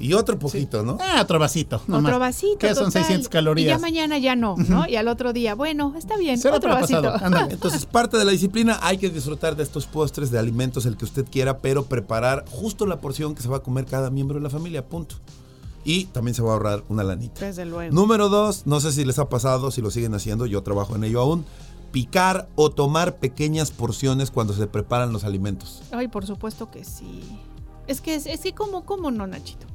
Y 0.00 0.12
otro 0.12 0.36
poquito, 0.40 0.82
¿no? 0.82 0.98
Ah, 1.00 1.20
otro 1.22 1.38
vasito. 1.38 1.80
nomás. 1.86 2.04
Otro 2.10 2.18
vasito. 2.18 2.58
Que 2.58 2.74
son 2.74 2.86
total. 2.86 3.02
600 3.04 3.26
Y 3.26 3.30
calorías. 3.30 3.68
ya 3.68 3.78
mañana 3.78 4.18
ya 4.18 4.34
no, 4.34 4.56
¿no? 4.56 4.88
Y 4.88 4.96
al 4.96 5.06
otro 5.06 5.32
día, 5.32 5.54
bueno, 5.54 5.94
está 5.96 6.16
bien, 6.16 6.36
Será 6.36 6.56
otro 6.56 6.70
vasito. 6.70 7.12
Entonces, 7.50 7.86
parte 7.86 8.18
de 8.18 8.24
la 8.24 8.32
disciplina, 8.32 8.78
hay 8.82 8.98
que 8.98 9.08
disfrutar 9.08 9.54
de 9.54 9.62
estos 9.62 9.86
postres, 9.86 10.32
de 10.32 10.38
alimentos, 10.40 10.84
el 10.84 10.96
que 10.96 11.04
usted 11.04 11.24
quiera, 11.30 11.58
pero 11.58 11.84
preparar 11.86 12.44
justo 12.50 12.86
la 12.86 13.00
porción 13.00 13.36
que 13.36 13.42
se 13.42 13.48
va 13.48 13.58
a 13.58 13.60
comer 13.60 13.86
cada 13.86 14.10
miembro 14.10 14.36
de 14.36 14.42
la 14.42 14.50
familia, 14.50 14.84
punto. 14.84 15.14
Y 15.84 16.06
también 16.06 16.34
se 16.34 16.42
va 16.42 16.50
a 16.50 16.52
ahorrar 16.54 16.84
una 16.88 17.04
lanita. 17.04 17.44
Desde 17.44 17.64
luego. 17.66 17.94
Número 17.94 18.28
dos, 18.28 18.66
no 18.66 18.80
sé 18.80 18.92
si 18.92 19.04
les 19.04 19.18
ha 19.18 19.28
pasado, 19.28 19.70
si 19.70 19.82
lo 19.82 19.90
siguen 19.90 20.14
haciendo, 20.14 20.46
yo 20.46 20.62
trabajo 20.62 20.96
en 20.96 21.04
ello 21.04 21.20
aún, 21.20 21.44
picar 21.92 22.48
o 22.56 22.70
tomar 22.70 23.16
pequeñas 23.16 23.70
porciones 23.70 24.30
cuando 24.30 24.54
se 24.54 24.66
preparan 24.66 25.12
los 25.12 25.24
alimentos. 25.24 25.82
Ay, 25.92 26.08
por 26.08 26.26
supuesto 26.26 26.70
que 26.70 26.84
sí. 26.84 27.22
Es 27.86 28.00
que, 28.00 28.14
es, 28.14 28.26
es 28.26 28.40
que 28.40 28.52
¿cómo, 28.54 28.84
cómo 28.84 29.10
no, 29.10 29.26
Nachito? 29.26 29.66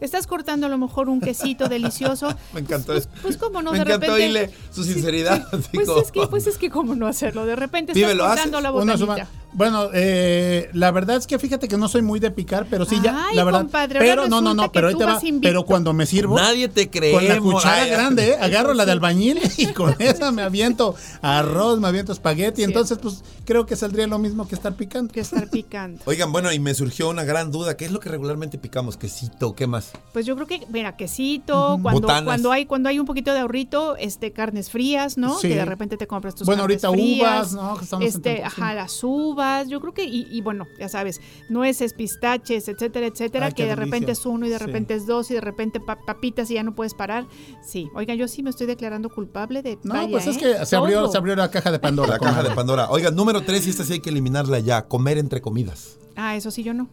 Estás 0.00 0.26
cortando 0.26 0.66
a 0.66 0.68
lo 0.68 0.78
mejor 0.78 1.08
un 1.08 1.20
quesito 1.20 1.68
delicioso. 1.68 2.34
Me 2.52 2.60
encantó 2.60 2.92
pues, 2.92 3.04
eso. 3.06 3.22
Pues 3.22 3.36
cómo 3.36 3.62
no, 3.62 3.72
Me 3.72 3.78
de 3.78 3.84
encantó 3.84 4.06
repente. 4.06 4.24
oírle 4.24 4.50
su 4.70 4.84
sinceridad. 4.84 5.46
sí. 5.52 5.68
Pues 5.72 5.86
como- 5.88 6.00
es 6.02 6.12
que, 6.12 6.26
pues 6.28 6.46
es 6.46 6.58
que 6.58 6.70
cómo 6.70 6.94
no 6.94 7.06
hacerlo. 7.06 7.46
De 7.46 7.56
repente 7.56 7.92
estás 7.92 8.14
lo 8.16 8.24
cortando 8.26 8.58
haces. 8.58 8.62
la 8.62 8.72
Una 8.72 8.92
botanita. 8.96 9.24
suma- 9.26 9.30
Bueno, 9.52 9.88
eh, 9.94 10.68
la 10.74 10.90
verdad 10.90 11.16
es 11.16 11.26
que 11.26 11.38
fíjate 11.38 11.66
que 11.68 11.76
no 11.78 11.88
soy 11.88 12.02
muy 12.02 12.20
de 12.20 12.30
picar, 12.30 12.66
pero 12.68 12.84
sí 12.84 12.98
ya, 13.02 13.26
Ay, 13.28 13.36
la 13.36 13.44
verdad. 13.44 13.60
compadre, 13.60 13.98
pero 14.00 14.28
no, 14.28 14.40
no, 14.42 14.52
no, 14.54 14.70
pero 14.70 14.88
ahí 14.88 14.94
te 14.96 15.04
va. 15.04 15.18
Pero 15.40 15.64
cuando 15.64 15.92
me 15.94 16.04
sirvo 16.06 16.36
Nadie 16.36 16.68
te 16.68 16.90
cree. 16.90 17.12
con 17.12 17.26
la 17.26 17.38
cuchara 17.40 17.86
grande, 17.86 18.30
¿eh? 18.32 18.36
agarro 18.40 18.74
la 18.74 18.84
de 18.84 18.92
albañil 18.92 19.40
y 19.56 19.66
con 19.68 19.94
esa 19.98 20.30
me 20.32 20.42
aviento 20.42 20.94
arroz, 21.22 21.80
me 21.80 21.88
aviento 21.88 22.12
espagueti, 22.12 22.56
Sí. 22.56 22.64
entonces 22.64 22.98
pues 23.00 23.22
creo 23.44 23.64
que 23.66 23.76
saldría 23.76 24.06
lo 24.06 24.18
mismo 24.18 24.46
que 24.46 24.54
estar 24.54 24.74
picando. 24.74 25.12
Que 25.12 25.20
estar 25.20 25.48
picando. 25.48 26.02
Oigan, 26.06 26.32
bueno, 26.32 26.52
y 26.52 26.58
me 26.58 26.74
surgió 26.74 27.08
una 27.08 27.24
gran 27.24 27.50
duda. 27.50 27.76
¿Qué 27.76 27.86
es 27.86 27.92
lo 27.92 28.00
que 28.00 28.08
regularmente 28.10 28.58
picamos? 28.58 28.96
Quesito, 28.96 29.54
¿qué 29.54 29.66
más? 29.66 29.85
Pues 30.12 30.24
yo 30.24 30.34
creo 30.34 30.46
que, 30.46 30.66
mira, 30.70 30.96
quesito, 30.96 31.78
cuando, 31.82 32.00
Botanas. 32.02 32.24
cuando 32.24 32.50
hay, 32.52 32.64
cuando 32.64 32.88
hay 32.88 32.98
un 32.98 33.04
poquito 33.04 33.34
de 33.34 33.40
ahorrito, 33.40 33.96
este, 33.96 34.32
carnes 34.32 34.70
frías, 34.70 35.18
¿no? 35.18 35.38
Sí. 35.38 35.48
Que 35.48 35.56
de 35.56 35.64
repente 35.66 35.96
te 35.98 36.06
compras 36.06 36.34
tus 36.34 36.46
Bueno, 36.46 36.62
carnes 36.62 36.84
ahorita 36.84 37.02
frías, 37.04 37.52
uvas, 37.52 37.54
¿no? 37.54 37.76
Que 37.76 37.84
estamos 37.84 38.02
en 38.04 38.08
Este, 38.08 38.42
ajá, 38.44 38.72
las 38.74 39.04
uvas, 39.04 39.68
yo 39.68 39.80
creo 39.80 39.92
que, 39.92 40.04
y, 40.04 40.26
y 40.30 40.40
bueno, 40.40 40.66
ya 40.78 40.88
sabes, 40.88 41.20
nueces, 41.50 41.92
pistaches, 41.92 42.68
etcétera, 42.68 43.06
etcétera, 43.06 43.46
Ay, 43.46 43.52
que 43.52 43.66
de 43.66 43.76
repente 43.76 44.12
es 44.12 44.24
uno 44.24 44.46
y 44.46 44.48
de 44.48 44.58
Sí. 44.58 44.64
repente 44.64 44.94
es 44.94 45.06
dos 45.06 45.30
y 45.30 45.34
de 45.34 45.40
repente 45.42 45.80
pa- 45.80 45.98
papitas 46.06 46.50
y 46.50 46.54
ya 46.54 46.62
no 46.62 46.74
puedes 46.74 46.94
parar. 46.94 47.26
Sí, 47.62 47.88
oigan, 47.94 48.16
yo 48.16 48.26
sí 48.28 48.42
me 48.42 48.50
estoy 48.50 48.66
declarando 48.66 49.10
culpable 49.10 49.62
de. 49.62 49.78
No, 49.82 49.94
vaya, 49.94 50.08
pues 50.10 50.26
es 50.26 50.36
¿eh? 50.36 50.40
que 50.58 50.66
se 50.66 50.76
abrió, 50.76 51.08
se 51.08 51.18
abrió 51.18 51.36
la 51.36 51.50
caja 51.50 51.70
de 51.70 51.78
Pandora. 51.86 52.14
La 52.14 52.18
caja 52.18 52.42
de 52.42 52.50
Pandora. 52.52 52.88
Oigan, 52.90 53.14
número 53.14 53.42
tres, 53.42 53.66
y 53.66 53.70
esta 53.70 53.84
sí 53.84 53.94
hay 53.94 54.00
que 54.00 54.10
eliminarla 54.10 54.58
ya. 54.60 54.86
Comer 54.88 55.18
entre 55.18 55.40
comidas. 55.42 55.98
Ah, 56.16 56.36
eso 56.36 56.50
sí 56.50 56.62
yo 56.62 56.72
no. 56.72 56.88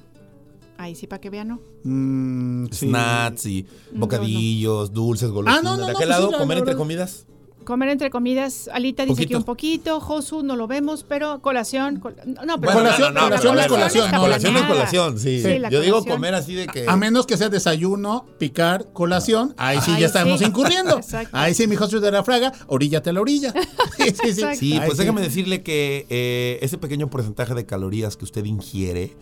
Ahí 0.77 0.95
sí, 0.95 1.07
para 1.07 1.21
que 1.21 1.29
vean, 1.29 1.47
¿no? 1.49 1.59
Mm, 1.83 2.65
sí. 2.71 2.87
Snacks 2.87 3.45
y 3.45 3.65
No, 3.91 4.01
bocadillos, 4.01 4.91
dulces, 4.93 5.29
golosinas. 5.29 5.59
Ah, 5.59 5.63
no, 5.63 5.77
no, 5.77 5.85
¿De 5.85 5.91
aquel 5.91 6.07
pues 6.07 6.09
lado 6.09 6.31
sí, 6.31 6.37
comer 6.37 6.57
entre 6.57 6.75
comidas? 6.75 7.25
Comer 7.63 7.87
entre 7.87 8.09
comidas, 8.09 8.69
Alita 8.73 9.05
dice 9.05 9.25
que 9.25 9.37
un 9.37 9.43
poquito, 9.43 10.01
Josu 10.01 10.43
no 10.43 10.57
lo 10.57 10.67
vemos, 10.67 11.05
pero 11.07 11.41
colación, 11.41 12.01
col- 12.01 12.13
no, 12.45 12.59
pero 12.59 12.73
Bueno, 12.73 12.89
Colación- 12.89 13.13
colación 13.13 13.57
es 13.59 13.67
colación, 13.67 14.11
colación, 14.11 14.55
es 14.57 14.63
colación, 14.63 15.17
sí. 15.19 15.41
Sí, 15.41 15.61
Yo 15.71 15.79
digo 15.79 16.03
comer 16.03 16.35
así 16.35 16.55
de 16.55 16.67
que... 16.67 16.89
A 16.89 16.97
menos 16.97 17.25
que 17.25 17.37
sea 17.37 17.47
desayuno, 17.47 18.25
picar, 18.37 18.91
colación, 18.91 19.53
ahí 19.57 19.79
sí 19.79 19.91
Ahí 19.91 20.01
ya 20.01 20.07
estamos 20.07 20.39
sí. 20.39 20.45
incurriendo. 20.45 20.97
Exacto. 20.97 21.29
Ahí 21.37 21.53
sí, 21.53 21.65
mi 21.67 21.77
José 21.77 22.01
de 22.01 22.11
la 22.11 22.21
Fraga, 22.25 22.51
oríllate 22.67 23.11
a 23.11 23.13
la 23.13 23.21
orilla. 23.21 23.53
Sí, 23.97 24.33
sí, 24.33 24.43
sí. 24.57 24.79
Pues 24.85 24.97
déjame 24.97 25.21
decirle 25.21 25.63
que 25.63 26.05
eh, 26.09 26.59
ese 26.61 26.77
pequeño 26.77 27.09
porcentaje 27.09 27.53
de 27.53 27.65
calorías 27.65 28.17
que 28.17 28.25
usted 28.25 28.43
ingiere 28.43 29.15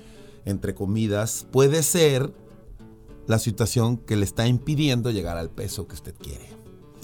entre 0.45 0.73
comidas 0.73 1.47
puede 1.51 1.83
ser 1.83 2.33
la 3.27 3.39
situación 3.39 3.97
que 3.97 4.15
le 4.15 4.25
está 4.25 4.47
impidiendo 4.47 5.11
llegar 5.11 5.37
al 5.37 5.49
peso 5.49 5.87
que 5.87 5.95
usted 5.95 6.15
quiere. 6.15 6.49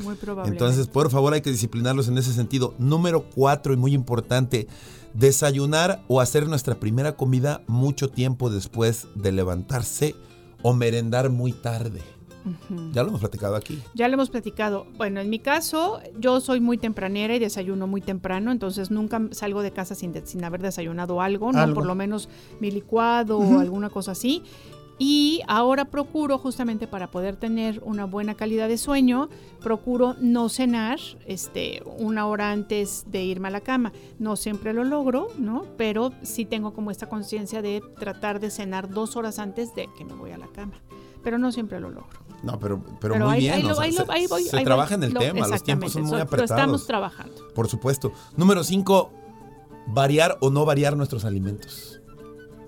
muy 0.03 0.15
probable. 0.15 0.51
Entonces, 0.51 0.87
por 0.87 1.09
favor, 1.09 1.33
hay 1.33 1.41
que 1.41 1.51
disciplinarlos 1.51 2.07
en 2.07 2.17
ese 2.17 2.33
sentido. 2.33 2.73
Número 2.77 3.29
cuatro, 3.29 3.73
y 3.73 3.77
muy 3.77 3.93
importante, 3.93 4.67
desayunar 5.13 6.03
o 6.07 6.21
hacer 6.21 6.47
nuestra 6.47 6.79
primera 6.79 7.15
comida 7.15 7.63
mucho 7.67 8.09
tiempo 8.09 8.49
después 8.49 9.07
de 9.15 9.31
levantarse 9.31 10.15
o 10.61 10.73
merendar 10.73 11.29
muy 11.29 11.53
tarde. 11.53 12.01
Ya 12.93 13.03
lo 13.03 13.09
hemos 13.09 13.19
platicado 13.21 13.55
aquí. 13.55 13.81
Ya 13.93 14.07
lo 14.07 14.13
hemos 14.15 14.29
platicado. 14.29 14.85
Bueno, 14.97 15.19
en 15.19 15.29
mi 15.29 15.39
caso, 15.39 15.99
yo 16.19 16.39
soy 16.39 16.59
muy 16.59 16.77
tempranera 16.77 17.35
y 17.35 17.39
desayuno 17.39 17.87
muy 17.87 18.01
temprano, 18.01 18.51
entonces 18.51 18.91
nunca 18.91 19.21
salgo 19.31 19.61
de 19.61 19.71
casa 19.71 19.95
sin, 19.95 20.13
de- 20.13 20.25
sin 20.25 20.43
haber 20.43 20.61
desayunado 20.61 21.21
algo, 21.21 21.51
¿no? 21.51 21.59
Algo. 21.59 21.75
Por 21.75 21.85
lo 21.85 21.95
menos 21.95 22.29
mi 22.59 22.71
licuado 22.71 23.37
o 23.39 23.59
alguna 23.59 23.89
cosa 23.89 24.11
así. 24.11 24.43
Y 24.99 25.41
ahora 25.47 25.85
procuro, 25.85 26.39
justamente 26.39 26.87
para 26.87 27.11
poder 27.11 27.35
tener 27.35 27.81
una 27.85 28.05
buena 28.05 28.33
calidad 28.33 28.67
de 28.67 28.79
sueño, 28.79 29.29
procuro 29.61 30.15
no 30.19 30.49
cenar 30.49 30.97
este, 31.27 31.83
una 31.99 32.25
hora 32.25 32.51
antes 32.51 33.05
de 33.05 33.23
irme 33.23 33.49
a 33.49 33.51
la 33.51 33.61
cama. 33.61 33.91
No 34.17 34.35
siempre 34.35 34.73
lo 34.73 34.83
logro, 34.83 35.27
¿no? 35.37 35.65
Pero 35.77 36.13
sí 36.23 36.45
tengo 36.45 36.73
como 36.73 36.89
esta 36.89 37.07
conciencia 37.09 37.61
de 37.61 37.83
tratar 37.99 38.39
de 38.39 38.49
cenar 38.49 38.89
dos 38.89 39.15
horas 39.15 39.37
antes 39.37 39.75
de 39.75 39.87
que 39.95 40.03
me 40.03 40.13
voy 40.15 40.31
a 40.31 40.37
la 40.39 40.47
cama. 40.47 40.73
Pero 41.23 41.37
no 41.37 41.51
siempre 41.51 41.79
lo 41.79 41.91
logro. 41.91 42.17
No, 42.43 42.59
pero, 42.59 42.83
pero, 42.99 43.15
muy 43.15 43.39
bien. 43.39 43.63
se, 43.63 44.63
trabaja 44.63 44.95
en 44.95 45.03
el 45.03 45.13
tema, 45.13 45.47
los 45.47 45.63
tiempos 45.63 45.93
son 45.93 46.03
muy 46.03 46.19
apretados. 46.19 46.49
Lo 46.49 46.55
estamos 46.55 46.87
trabajando. 46.87 47.47
Por 47.53 47.67
supuesto. 47.67 48.11
Número 48.35 48.63
cinco, 48.63 49.11
variar 49.87 50.37
o 50.41 50.49
no 50.49 50.65
variar 50.65 50.95
nuestros 50.95 51.25
alimentos. 51.25 51.99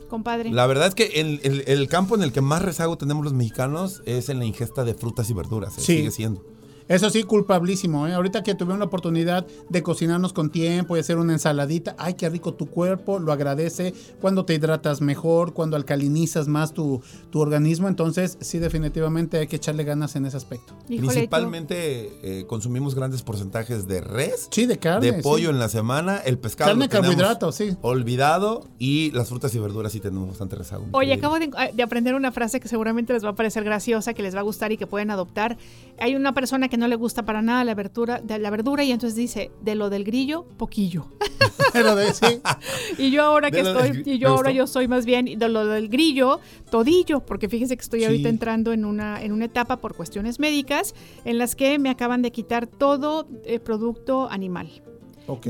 Compadre. 0.10 0.52
La 0.52 0.66
verdad 0.66 0.88
es 0.88 0.96
que 0.96 1.22
el, 1.22 1.64
el, 1.68 1.88
campo 1.88 2.16
en 2.16 2.24
el 2.24 2.32
que 2.32 2.42
más 2.42 2.64
rezago 2.64 2.98
tenemos 2.98 3.24
los 3.24 3.34
mexicanos 3.34 4.02
es 4.06 4.30
en 4.30 4.40
la 4.40 4.46
ingesta 4.46 4.84
de 4.84 4.96
frutas 4.96 5.30
y 5.30 5.34
verduras. 5.34 5.78
¿eh? 5.78 5.82
Sigue 5.82 6.10
siendo. 6.10 6.44
Eso 6.90 7.12
sí, 7.12 7.22
culpabilísimo. 7.22 8.08
¿eh? 8.08 8.14
Ahorita 8.14 8.42
que 8.42 8.56
tuvimos 8.56 8.80
la 8.80 8.86
oportunidad 8.86 9.46
de 9.70 9.84
cocinarnos 9.84 10.34
con 10.34 10.50
tiempo 10.50 10.98
y 10.98 11.00
hacer 11.00 11.20
una 11.20 11.34
ensaladita, 11.34 11.96
ay, 12.00 12.16
qué 12.16 12.28
rico 12.30 12.56
tu 12.56 12.66
cuerpo, 12.66 13.20
lo 13.20 13.32
agradece. 13.32 13.94
Cuando 14.20 14.44
te 14.44 14.56
hidratas 14.56 15.00
mejor, 15.00 15.54
cuando 15.54 15.78
alcalinizas 15.78 16.48
más 16.48 16.74
tu, 16.74 17.02
tu 17.30 17.42
organismo. 17.42 17.88
Entonces, 17.88 18.40
sí, 18.42 18.58
definitivamente 18.58 19.38
hay 19.38 19.46
que 19.46 19.58
echarle 19.58 19.84
ganas 19.84 20.16
en 20.16 20.26
ese 20.26 20.38
aspecto. 20.38 20.74
Principalmente 20.88 22.12
eh, 22.24 22.46
consumimos 22.48 22.96
grandes 22.96 23.22
porcentajes 23.22 23.88
de 23.88 24.02
res, 24.02 24.48
sí, 24.50 24.66
de 24.66 24.80
carne, 24.80 25.12
de 25.12 25.22
pollo 25.22 25.52
en 25.52 25.60
la 25.60 25.70
semana, 25.70 26.18
el 26.18 26.40
pescado. 26.40 26.72
Carne, 26.72 26.90
carbohidratos, 26.90 27.54
sí. 27.54 27.78
Olvidado 27.84 28.68
y 28.80 29.12
las 29.12 29.30
frutas 29.30 29.54
y 29.54 29.60
verduras 29.60 29.92
sí 29.92 30.00
tenemos 30.00 30.30
bastante 30.30 30.56
rezago. 30.56 30.88
Oye, 30.94 31.14
acabo 31.14 31.38
de, 31.38 31.52
de 31.72 31.84
aprender 31.84 32.16
una 32.16 32.32
frase 32.32 32.60
que 32.60 32.68
seguramente 32.68 33.14
les 33.14 33.24
va 33.24 33.30
a 33.30 33.36
parecer 33.36 33.64
graciosa, 33.64 34.16
que 34.16 34.24
les 34.24 34.36
va 34.36 34.40
a 34.40 34.44
gustar 34.44 34.72
y 34.72 34.78
que 34.78 34.88
pueden 34.88 35.12
adoptar. 35.12 35.56
Hay 36.00 36.16
una 36.16 36.34
persona 36.34 36.68
que 36.68 36.79
no 36.80 36.88
le 36.88 36.96
gusta 36.96 37.24
para 37.24 37.42
nada 37.42 37.64
la 37.64 37.76
verdura, 37.76 38.20
de 38.20 38.40
la 38.40 38.50
verdura 38.50 38.84
y 38.84 38.92
entonces 38.92 39.16
dice, 39.16 39.52
de 39.62 39.76
lo 39.76 39.90
del 39.90 40.04
grillo, 40.04 40.46
poquillo. 40.58 41.08
y 42.98 43.12
yo 43.12 43.24
ahora 43.24 43.52
que 43.52 43.60
estoy, 43.60 44.02
y 44.06 44.18
yo 44.18 44.30
ahora 44.30 44.52
yo 44.52 44.66
soy 44.66 44.88
más 44.88 45.06
bien 45.06 45.38
de 45.38 45.50
lo 45.50 45.66
del 45.66 45.90
grillo, 45.90 46.40
todillo, 46.72 47.20
porque 47.26 47.50
fíjense 47.50 47.76
que 47.78 47.84
estoy 47.84 48.04
ahorita 48.06 48.30
entrando 48.30 48.74
en 48.74 48.86
una, 48.86 49.22
en 49.22 49.32
una 49.32 49.46
etapa 49.46 49.78
por 49.78 49.96
cuestiones 49.96 50.40
médicas 50.40 50.96
en 51.26 51.38
las 51.38 51.56
que 51.56 51.78
me 51.80 51.90
acaban 51.90 52.22
de 52.22 52.32
quitar 52.32 52.68
todo 52.68 53.28
el 53.46 53.56
eh, 53.56 53.60
producto 53.60 54.30
animal. 54.30 54.82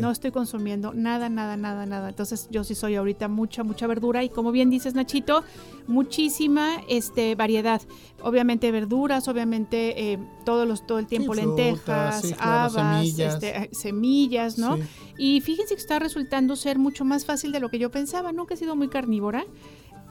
No 0.01 0.11
estoy 0.11 0.31
consumiendo 0.31 0.93
nada, 0.93 1.29
nada, 1.29 1.57
nada, 1.57 1.85
nada. 1.85 2.09
Entonces 2.09 2.47
yo 2.51 2.63
sí 2.63 2.75
soy 2.75 2.95
ahorita 2.95 3.27
mucha, 3.27 3.63
mucha 3.63 3.87
verdura 3.87 4.23
y 4.23 4.29
como 4.29 4.51
bien 4.51 4.69
dices 4.69 4.93
Nachito, 4.93 5.43
muchísima 5.87 6.81
este, 6.87 7.35
variedad. 7.35 7.81
Obviamente 8.21 8.71
verduras, 8.71 9.27
obviamente 9.27 10.11
eh, 10.11 10.19
todos 10.45 10.67
los, 10.67 10.85
todo 10.85 10.99
el 10.99 11.07
tiempo 11.07 11.33
lentejas, 11.33 12.33
habas, 12.39 13.17
este, 13.17 13.69
semillas, 13.71 14.57
¿no? 14.57 14.77
Y 15.17 15.41
fíjense 15.41 15.75
que 15.75 15.81
está 15.81 15.99
resultando 15.99 16.55
ser 16.55 16.79
mucho 16.79 17.05
más 17.05 17.25
fácil 17.25 17.51
de 17.51 17.59
lo 17.59 17.69
que 17.69 17.79
yo 17.79 17.91
pensaba. 17.91 18.31
Nunca 18.31 18.53
he 18.53 18.57
sido 18.57 18.75
muy 18.75 18.89
carnívora 18.89 19.45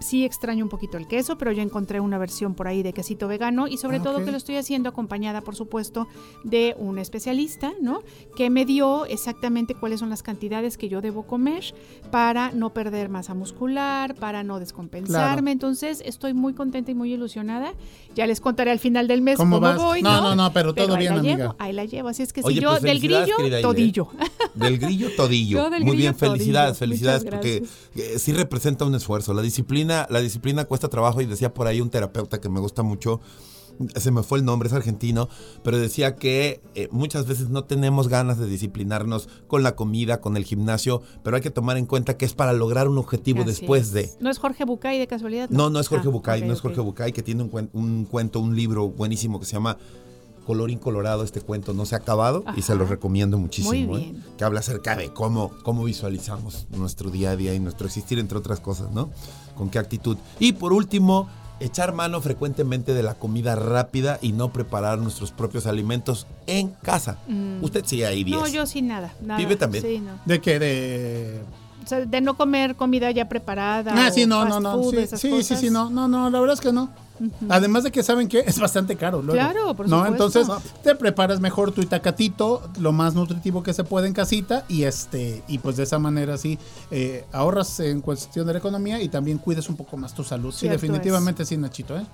sí 0.00 0.24
extraño 0.24 0.64
un 0.64 0.68
poquito 0.68 0.96
el 0.96 1.06
queso, 1.06 1.38
pero 1.38 1.52
ya 1.52 1.62
encontré 1.62 2.00
una 2.00 2.18
versión 2.18 2.54
por 2.54 2.68
ahí 2.68 2.82
de 2.82 2.92
quesito 2.92 3.28
vegano 3.28 3.66
y 3.66 3.76
sobre 3.78 3.98
ah, 3.98 4.02
todo 4.02 4.24
que 4.24 4.30
lo 4.30 4.36
estoy 4.36 4.56
haciendo 4.56 4.88
acompañada, 4.88 5.40
por 5.40 5.56
supuesto, 5.56 6.08
de 6.44 6.74
un 6.78 6.98
especialista, 6.98 7.72
¿no? 7.80 8.02
Que 8.36 8.50
me 8.50 8.64
dio 8.64 9.06
exactamente 9.06 9.74
cuáles 9.74 10.00
son 10.00 10.10
las 10.10 10.22
cantidades 10.22 10.76
que 10.78 10.88
yo 10.88 11.00
debo 11.00 11.26
comer 11.26 11.74
para 12.10 12.52
no 12.52 12.72
perder 12.72 13.08
masa 13.08 13.34
muscular, 13.34 14.14
para 14.14 14.44
no 14.44 14.58
descompensarme. 14.58 15.52
Entonces, 15.52 16.02
estoy 16.04 16.34
muy 16.34 16.54
contenta 16.54 16.90
y 16.90 16.94
muy 16.94 17.12
ilusionada. 17.12 17.72
Ya 18.14 18.26
les 18.26 18.40
contaré 18.40 18.70
al 18.70 18.78
final 18.78 19.08
del 19.08 19.22
mes 19.22 19.36
cómo, 19.36 19.60
voy. 19.60 20.02
No, 20.02 20.20
no, 20.20 20.34
no, 20.34 20.52
pero, 20.52 20.74
todo 20.74 20.96
bien, 20.96 21.14
la 21.14 21.20
amiga. 21.20 21.36
Llevo, 21.36 21.56
ahí 21.58 21.72
la 21.72 21.84
llevo. 21.84 22.08
Así 22.08 22.22
es 22.22 22.32
que 22.32 22.42
si 22.42 22.54
yo 22.54 22.70
pues 22.70 22.82
del 22.82 23.00
grillo, 23.00 23.36
todillo. 23.62 24.08
Del 24.54 24.78
grillo, 24.78 25.08
todillo. 25.16 25.70
muy 25.80 25.96
bien, 25.96 26.14
felicidades, 26.14 26.78
felicidades, 26.78 27.24
porque 27.24 27.64
eh, 27.94 28.18
sí 28.18 28.32
representa 28.32 28.84
un 28.84 28.94
esfuerzo. 28.94 29.34
La 29.34 29.42
disciplina 29.42 29.87
la 29.88 30.20
disciplina 30.20 30.64
cuesta 30.64 30.88
trabajo 30.88 31.20
y 31.20 31.26
decía 31.26 31.52
por 31.52 31.66
ahí 31.66 31.80
un 31.80 31.90
terapeuta 31.90 32.40
que 32.40 32.48
me 32.48 32.60
gusta 32.60 32.82
mucho, 32.82 33.20
se 33.96 34.10
me 34.10 34.22
fue 34.22 34.38
el 34.38 34.44
nombre, 34.44 34.68
es 34.68 34.72
argentino, 34.72 35.28
pero 35.62 35.78
decía 35.78 36.16
que 36.16 36.60
eh, 36.74 36.88
muchas 36.90 37.26
veces 37.26 37.48
no 37.48 37.64
tenemos 37.64 38.08
ganas 38.08 38.38
de 38.38 38.46
disciplinarnos 38.46 39.28
con 39.46 39.62
la 39.62 39.76
comida, 39.76 40.20
con 40.20 40.36
el 40.36 40.44
gimnasio, 40.44 41.02
pero 41.22 41.36
hay 41.36 41.42
que 41.42 41.50
tomar 41.50 41.76
en 41.76 41.86
cuenta 41.86 42.16
que 42.16 42.24
es 42.24 42.34
para 42.34 42.52
lograr 42.52 42.88
un 42.88 42.98
objetivo 42.98 43.44
después 43.44 43.92
de... 43.92 44.10
¿No 44.20 44.30
es 44.30 44.38
Jorge 44.38 44.64
Bucay 44.64 44.98
de 44.98 45.06
casualidad? 45.06 45.48
No, 45.50 45.70
no, 45.70 45.80
es 45.80 45.88
Jorge 45.88 46.08
ah, 46.08 46.12
Bucay, 46.12 46.42
no 46.42 46.52
es 46.52 46.60
Jorge 46.60 46.80
Bucay, 46.80 47.12
que 47.12 47.22
tiene 47.22 47.44
un, 47.44 47.70
un 47.72 48.04
cuento, 48.04 48.40
un 48.40 48.56
libro 48.56 48.88
buenísimo 48.88 49.38
que 49.38 49.46
se 49.46 49.52
llama 49.52 49.78
color 50.48 50.70
incolorado 50.70 51.24
este 51.24 51.42
cuento 51.42 51.74
no 51.74 51.84
se 51.84 51.94
ha 51.94 51.98
acabado 51.98 52.42
y 52.56 52.62
se 52.62 52.74
lo 52.74 52.86
recomiendo 52.86 53.36
muchísimo. 53.36 53.98
¿eh? 53.98 54.14
Que 54.38 54.44
habla 54.44 54.60
acerca 54.60 54.96
de 54.96 55.12
cómo, 55.12 55.50
cómo 55.62 55.84
visualizamos 55.84 56.66
nuestro 56.70 57.10
día 57.10 57.32
a 57.32 57.36
día 57.36 57.54
y 57.54 57.60
nuestro 57.60 57.86
existir, 57.86 58.18
entre 58.18 58.38
otras 58.38 58.58
cosas, 58.58 58.90
¿no? 58.90 59.10
Con 59.58 59.68
qué 59.68 59.78
actitud. 59.78 60.16
Y 60.38 60.52
por 60.52 60.72
último, 60.72 61.28
echar 61.60 61.92
mano 61.92 62.20
frecuentemente 62.20 62.94
de 62.94 63.02
la 63.02 63.14
comida 63.14 63.56
rápida 63.56 64.18
y 64.22 64.32
no 64.32 64.52
preparar 64.52 64.98
nuestros 64.98 65.32
propios 65.32 65.66
alimentos 65.66 66.26
en 66.46 66.68
casa. 66.68 67.18
Mm. 67.26 67.62
Usted 67.62 67.84
sí 67.84 68.04
hay 68.04 68.24
10. 68.24 68.40
No, 68.40 68.46
yo 68.46 68.64
sí 68.66 68.80
nada, 68.80 69.12
Vive 69.36 69.56
también. 69.56 69.84
Sí, 69.84 69.98
no. 69.98 70.12
¿De 70.24 70.40
qué? 70.40 70.58
De 70.58 71.42
o 71.84 71.88
sea, 71.88 72.04
de 72.04 72.20
no 72.20 72.36
comer 72.36 72.76
comida 72.76 73.10
ya 73.12 73.30
preparada. 73.30 73.94
Ah, 73.96 74.10
sí, 74.10 74.26
no, 74.26 74.44
no, 74.44 74.60
no. 74.60 74.90
sí, 74.90 75.06
sí, 75.16 75.42
sí, 75.42 75.56
sí, 75.56 75.70
no, 75.70 75.88
no, 75.88 76.06
no, 76.06 76.28
la 76.28 76.38
verdad 76.38 76.54
es 76.54 76.60
que 76.60 76.70
no. 76.70 76.90
Además 77.48 77.84
de 77.84 77.90
que 77.90 78.02
saben 78.02 78.28
que 78.28 78.40
es 78.40 78.58
bastante 78.58 78.96
caro. 78.96 79.20
Claro, 79.22 79.74
por 79.74 79.88
¿no? 79.88 80.06
Entonces 80.06 80.46
te 80.82 80.94
preparas 80.94 81.40
mejor 81.40 81.72
tu 81.72 81.80
itacatito, 81.80 82.62
lo 82.78 82.92
más 82.92 83.14
nutritivo 83.14 83.62
que 83.62 83.72
se 83.72 83.84
puede 83.84 84.06
en 84.06 84.14
casita 84.14 84.64
y 84.68 84.84
este 84.84 85.42
y 85.48 85.58
pues 85.58 85.76
de 85.76 85.84
esa 85.84 85.98
manera 85.98 86.36
sí 86.36 86.58
eh, 86.90 87.24
ahorras 87.32 87.80
en 87.80 88.00
cuestión 88.00 88.46
de 88.46 88.52
la 88.52 88.58
economía 88.58 89.00
y 89.02 89.08
también 89.08 89.38
cuides 89.38 89.68
un 89.68 89.76
poco 89.76 89.96
más 89.96 90.14
tu 90.14 90.24
salud. 90.24 90.52
sí, 90.52 90.68
definitivamente 90.68 91.44
sí, 91.44 91.56
Nachito. 91.56 91.96
¿eh? 91.96 92.06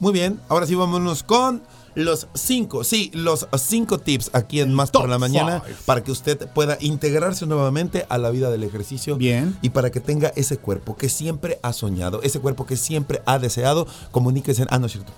Muy 0.00 0.12
bien, 0.12 0.40
ahora 0.48 0.66
sí 0.66 0.74
vámonos 0.74 1.22
con 1.22 1.62
los 1.94 2.28
cinco, 2.34 2.84
sí, 2.84 3.10
los 3.14 3.46
cinco 3.58 3.98
tips 3.98 4.30
aquí 4.32 4.60
en 4.60 4.72
Más 4.72 4.90
por 4.90 5.08
la 5.08 5.18
Mañana 5.18 5.62
para 5.84 6.02
que 6.02 6.10
usted 6.10 6.48
pueda 6.52 6.78
integrarse 6.80 7.46
nuevamente 7.46 8.06
a 8.08 8.18
la 8.18 8.30
vida 8.30 8.50
del 8.50 8.64
ejercicio. 8.64 9.16
Bien. 9.16 9.56
Y 9.62 9.70
para 9.70 9.90
que 9.90 10.00
tenga 10.00 10.32
ese 10.36 10.58
cuerpo 10.58 10.96
que 10.96 11.08
siempre 11.08 11.58
ha 11.62 11.72
soñado, 11.72 12.22
ese 12.22 12.40
cuerpo 12.40 12.66
que 12.66 12.76
siempre 12.76 13.22
ha 13.26 13.38
deseado, 13.38 13.86
comuníquese. 14.10 14.66
Ah, 14.70 14.78
no 14.78 14.86
es 14.86 14.92
cierto. 14.92 15.12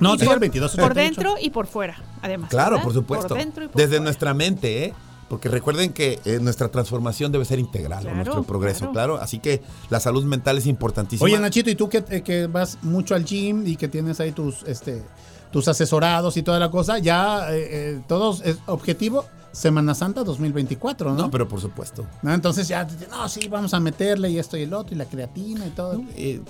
no, 0.00 0.16
por, 0.16 0.34
el 0.34 0.38
22, 0.38 0.76
por 0.76 0.94
dentro 0.94 1.34
y 1.40 1.50
por 1.50 1.66
fuera, 1.66 2.02
además. 2.22 2.50
Claro, 2.50 2.80
por 2.82 2.92
supuesto. 2.92 3.36
Desde 3.74 4.00
nuestra 4.00 4.34
mente, 4.34 4.84
¿eh? 4.84 4.94
Porque 5.30 5.48
recuerden 5.48 5.94
que 5.94 6.18
eh, 6.26 6.40
nuestra 6.40 6.68
transformación 6.68 7.32
debe 7.32 7.46
ser 7.46 7.58
integral, 7.58 8.04
nuestro 8.14 8.42
progreso, 8.42 8.90
claro. 8.90 9.16
Así 9.16 9.38
que 9.38 9.62
la 9.88 10.00
salud 10.00 10.24
mental 10.24 10.58
es 10.58 10.66
importantísima. 10.66 11.24
Oye, 11.24 11.38
Nachito, 11.38 11.70
y 11.70 11.76
tú 11.76 11.88
que, 11.88 12.04
eh, 12.10 12.22
que 12.22 12.48
vas 12.48 12.78
mucho 12.82 13.14
al 13.14 13.24
gym 13.24 13.66
y 13.66 13.76
que 13.76 13.88
tienes 13.88 14.20
ahí 14.20 14.32
tus, 14.32 14.64
este, 14.64 15.02
tus 15.50 15.68
asesorados 15.68 16.36
y 16.36 16.42
toda 16.42 16.58
la 16.58 16.70
cosa, 16.70 16.98
ya 16.98 17.52
eh, 17.52 17.68
eh, 17.70 18.00
todos 18.06 18.42
es 18.44 18.58
objetivo 18.66 19.24
Semana 19.52 19.94
Santa 19.94 20.22
2024, 20.22 21.10
¿no? 21.10 21.22
No, 21.22 21.30
pero 21.30 21.48
por 21.48 21.60
supuesto. 21.60 22.06
Entonces 22.22 22.68
ya, 22.68 22.86
no, 23.10 23.28
sí, 23.28 23.48
vamos 23.48 23.74
a 23.74 23.80
meterle 23.80 24.30
y 24.30 24.38
esto 24.38 24.56
y 24.56 24.62
el 24.62 24.72
otro, 24.72 24.94
y 24.94 24.98
la 24.98 25.06
creatina 25.06 25.66
y 25.66 25.70
todo. 25.70 26.00
Eh, 26.16 26.40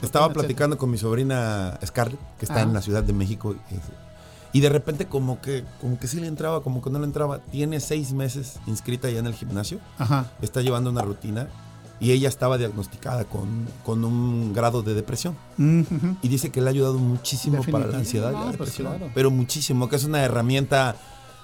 estaba 0.00 0.32
platicando 0.32 0.78
con 0.78 0.90
mi 0.90 0.98
sobrina 0.98 1.78
Scarlett, 1.84 2.20
que 2.38 2.44
está 2.44 2.62
en 2.62 2.72
la 2.72 2.82
Ciudad 2.82 3.02
de 3.02 3.12
México, 3.12 3.56
y 4.54 4.60
de 4.60 4.68
repente 4.68 5.06
como 5.06 5.40
que, 5.40 5.64
como 5.80 5.98
que 5.98 6.06
sí 6.06 6.20
le 6.20 6.28
entraba, 6.28 6.62
como 6.62 6.80
que 6.80 6.88
no 6.88 7.00
le 7.00 7.06
entraba. 7.06 7.40
Tiene 7.50 7.80
seis 7.80 8.12
meses 8.12 8.60
inscrita 8.68 9.10
ya 9.10 9.18
en 9.18 9.26
el 9.26 9.34
gimnasio. 9.34 9.80
Ajá. 9.98 10.30
Está 10.40 10.62
llevando 10.62 10.90
una 10.90 11.02
rutina 11.02 11.48
y 11.98 12.12
ella 12.12 12.28
estaba 12.28 12.56
diagnosticada 12.56 13.24
con, 13.24 13.66
con 13.84 14.04
un 14.04 14.52
grado 14.52 14.82
de 14.82 14.94
depresión. 14.94 15.36
Y 15.58 16.28
dice 16.28 16.50
que 16.50 16.60
le 16.60 16.68
ha 16.68 16.70
ayudado 16.70 16.98
muchísimo 16.98 17.64
para 17.64 17.88
la 17.88 17.98
ansiedad 17.98 18.30
y 18.30 18.34
la 18.34 18.40
pues 18.42 18.52
depresión. 18.52 19.10
Pero 19.12 19.32
muchísimo, 19.32 19.88
que 19.88 19.96
es 19.96 20.04
una 20.04 20.22
herramienta 20.22 20.94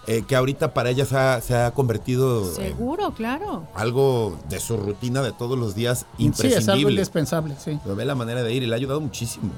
eh, 0.06 0.22
que 0.22 0.36
ahorita 0.36 0.72
para 0.72 0.90
ella 0.90 1.04
se 1.04 1.16
ha, 1.16 1.40
se 1.40 1.56
ha 1.56 1.72
convertido. 1.72 2.44
Seguro, 2.54 3.12
claro. 3.12 3.66
Algo 3.74 4.38
de 4.48 4.60
su 4.60 4.76
rutina 4.76 5.20
de 5.20 5.32
todos 5.32 5.58
los 5.58 5.74
días 5.74 6.06
imprescindible. 6.18 6.60
Sí, 6.60 6.62
es 6.62 6.68
algo 6.68 6.90
indispensable, 6.90 7.56
sí. 7.58 7.76
Pero 7.82 7.96
ve 7.96 8.04
la 8.04 8.14
manera 8.14 8.44
de 8.44 8.54
ir 8.54 8.62
y 8.62 8.66
le 8.66 8.74
ha 8.74 8.76
ayudado 8.76 9.00
muchísimo 9.00 9.50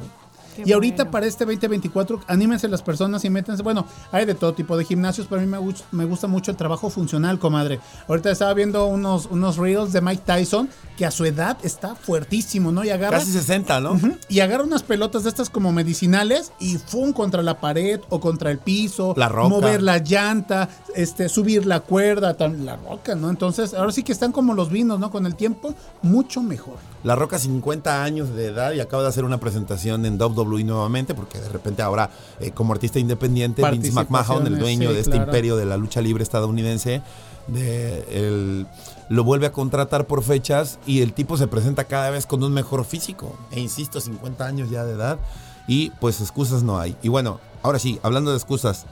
y 0.65 0.73
ahorita 0.73 1.11
para 1.11 1.27
este 1.27 1.45
2024, 1.45 2.21
anímense 2.27 2.69
las 2.69 2.83
personas 2.83 3.25
y 3.25 3.31
métanse. 3.31 3.62
Bueno, 3.62 3.87
hay 4.11 4.25
de 4.25 4.35
todo 4.35 4.55
tipo 4.55 4.77
de 4.77 4.85
gimnasios, 4.85 5.27
pero 5.29 5.41
a 5.41 5.45
mí 5.45 5.51
me, 5.51 5.59
me 5.93 6.05
gusta 6.05 6.27
mucho 6.27 6.51
el 6.51 6.57
trabajo 6.57 6.91
funcional, 6.91 7.38
comadre. 7.38 7.81
Ahorita 8.09 8.31
estaba 8.31 8.55
viendo 8.55 8.87
unos, 8.87 9.27
unos 9.27 9.57
reels 9.57 9.93
de 9.93 10.01
Mike 10.01 10.23
Tyson, 10.25 10.69
que 10.97 11.07
a 11.07 11.11
su 11.11 11.25
edad 11.25 11.57
está 11.62 11.95
fuertísimo, 11.95 12.73
¿no? 12.73 12.85
Y 12.85 12.91
agarra. 12.91 13.19
Casi 13.19 13.33
60, 13.33 13.81
¿no? 13.81 14.01
y 14.29 14.41
agarra 14.41 14.65
unas 14.65 14.83
pelotas 14.83 15.25
de 15.25 15.31
estas 15.31 15.51
como 15.51 15.73
medicinales 15.73 16.53
y 16.59 16.79
fum 16.79 17.12
contra 17.12 17.43
la 17.43 17.61
pared 17.61 18.01
o 18.09 18.21
contra 18.21 18.51
el 18.51 18.59
piso. 18.59 19.15
La 19.17 19.29
roca. 19.29 19.49
Mover 19.49 19.83
la 19.83 19.99
llanta, 19.99 20.69
este, 20.95 21.29
subir 21.29 21.67
la 21.67 21.81
cuerda, 21.81 22.37
la 22.38 22.77
roca, 22.77 23.15
¿no? 23.15 23.31
Entonces, 23.31 23.75
ahora 23.75 23.93
sí 23.93 24.03
que 24.03 24.12
están 24.12 24.33
como 24.33 24.55
los 24.55 24.71
vinos, 24.71 24.99
¿no? 24.99 25.11
Con 25.11 25.27
el 25.27 25.35
tiempo, 25.35 25.75
mucho 26.03 26.43
mejor. 26.43 26.91
La 27.05 27.17
Roca 27.17 27.38
50 27.38 28.05
años 28.05 28.33
de 28.35 28.47
edad 28.47 28.73
y 28.73 28.81
acaba 28.81 29.03
de 29.03 29.09
hacer 29.09 29.25
una 29.25 29.41
presentación 29.41 30.07
en 30.07 30.21
WWE 30.21 30.62
nuevamente 30.62 31.15
porque 31.15 31.41
de 31.41 31.49
repente 31.49 31.83
ahora 31.83 32.11
eh, 32.38 32.53
como 32.53 32.73
artista 32.73 32.99
independiente 33.01 33.69
Vince 33.71 33.91
McMahon, 33.93 34.47
el 34.47 34.59
dueño 34.59 34.88
sí, 34.91 34.95
de 34.95 35.01
este 35.01 35.11
claro. 35.12 35.27
imperio 35.27 35.57
de 35.57 35.67
la 35.67 35.77
lucha 35.77 36.01
libre 36.01 36.23
estadounidense, 36.23 37.03
de 37.49 38.05
el- 38.12 38.67
lo 39.09 39.25
vuelve 39.25 39.47
a 39.47 39.53
contratar 39.53 40.07
por 40.07 40.23
fechas 40.23 40.79
y 40.87 41.03
el 41.03 41.12
tipo 41.12 41.37
se 41.37 41.49
presenta 41.49 41.85
cada 41.85 42.09
vez 42.11 42.25
con 42.25 42.43
un 42.45 42.53
mejor 42.53 42.85
físico. 42.85 43.37
E 43.51 43.59
insisto, 43.61 44.01
50 44.01 44.47
años 44.47 44.71
ya 44.71 44.85
de 44.85 44.93
edad 44.93 45.19
y 45.67 45.91
pues 46.01 46.21
excusas 46.21 46.62
no 46.62 46.79
hay. 46.79 46.97
Y 47.03 47.09
bueno, 47.09 47.41
ahora 47.62 47.79
sí, 47.81 47.99
hablando 48.05 48.31
de 48.31 48.37
excusas, 48.37 48.87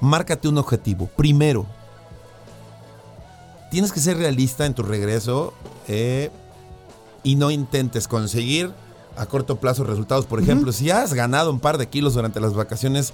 márcate 0.00 0.48
un 0.48 0.58
objetivo. 0.58 1.08
Primero, 1.16 1.64
tienes 3.70 3.90
que 3.90 4.00
ser 4.00 4.16
realista 4.18 4.66
en 4.66 4.74
tu 4.74 4.82
regreso 4.82 5.54
eh, 5.88 6.30
y 7.26 7.34
no 7.34 7.50
intentes 7.50 8.06
conseguir 8.06 8.70
a 9.16 9.26
corto 9.26 9.56
plazo 9.56 9.82
resultados. 9.82 10.26
Por 10.26 10.40
ejemplo, 10.40 10.70
si 10.72 10.90
has 10.90 11.12
ganado 11.12 11.50
un 11.50 11.58
par 11.58 11.76
de 11.76 11.88
kilos 11.88 12.14
durante 12.14 12.38
las 12.38 12.54
vacaciones, 12.54 13.12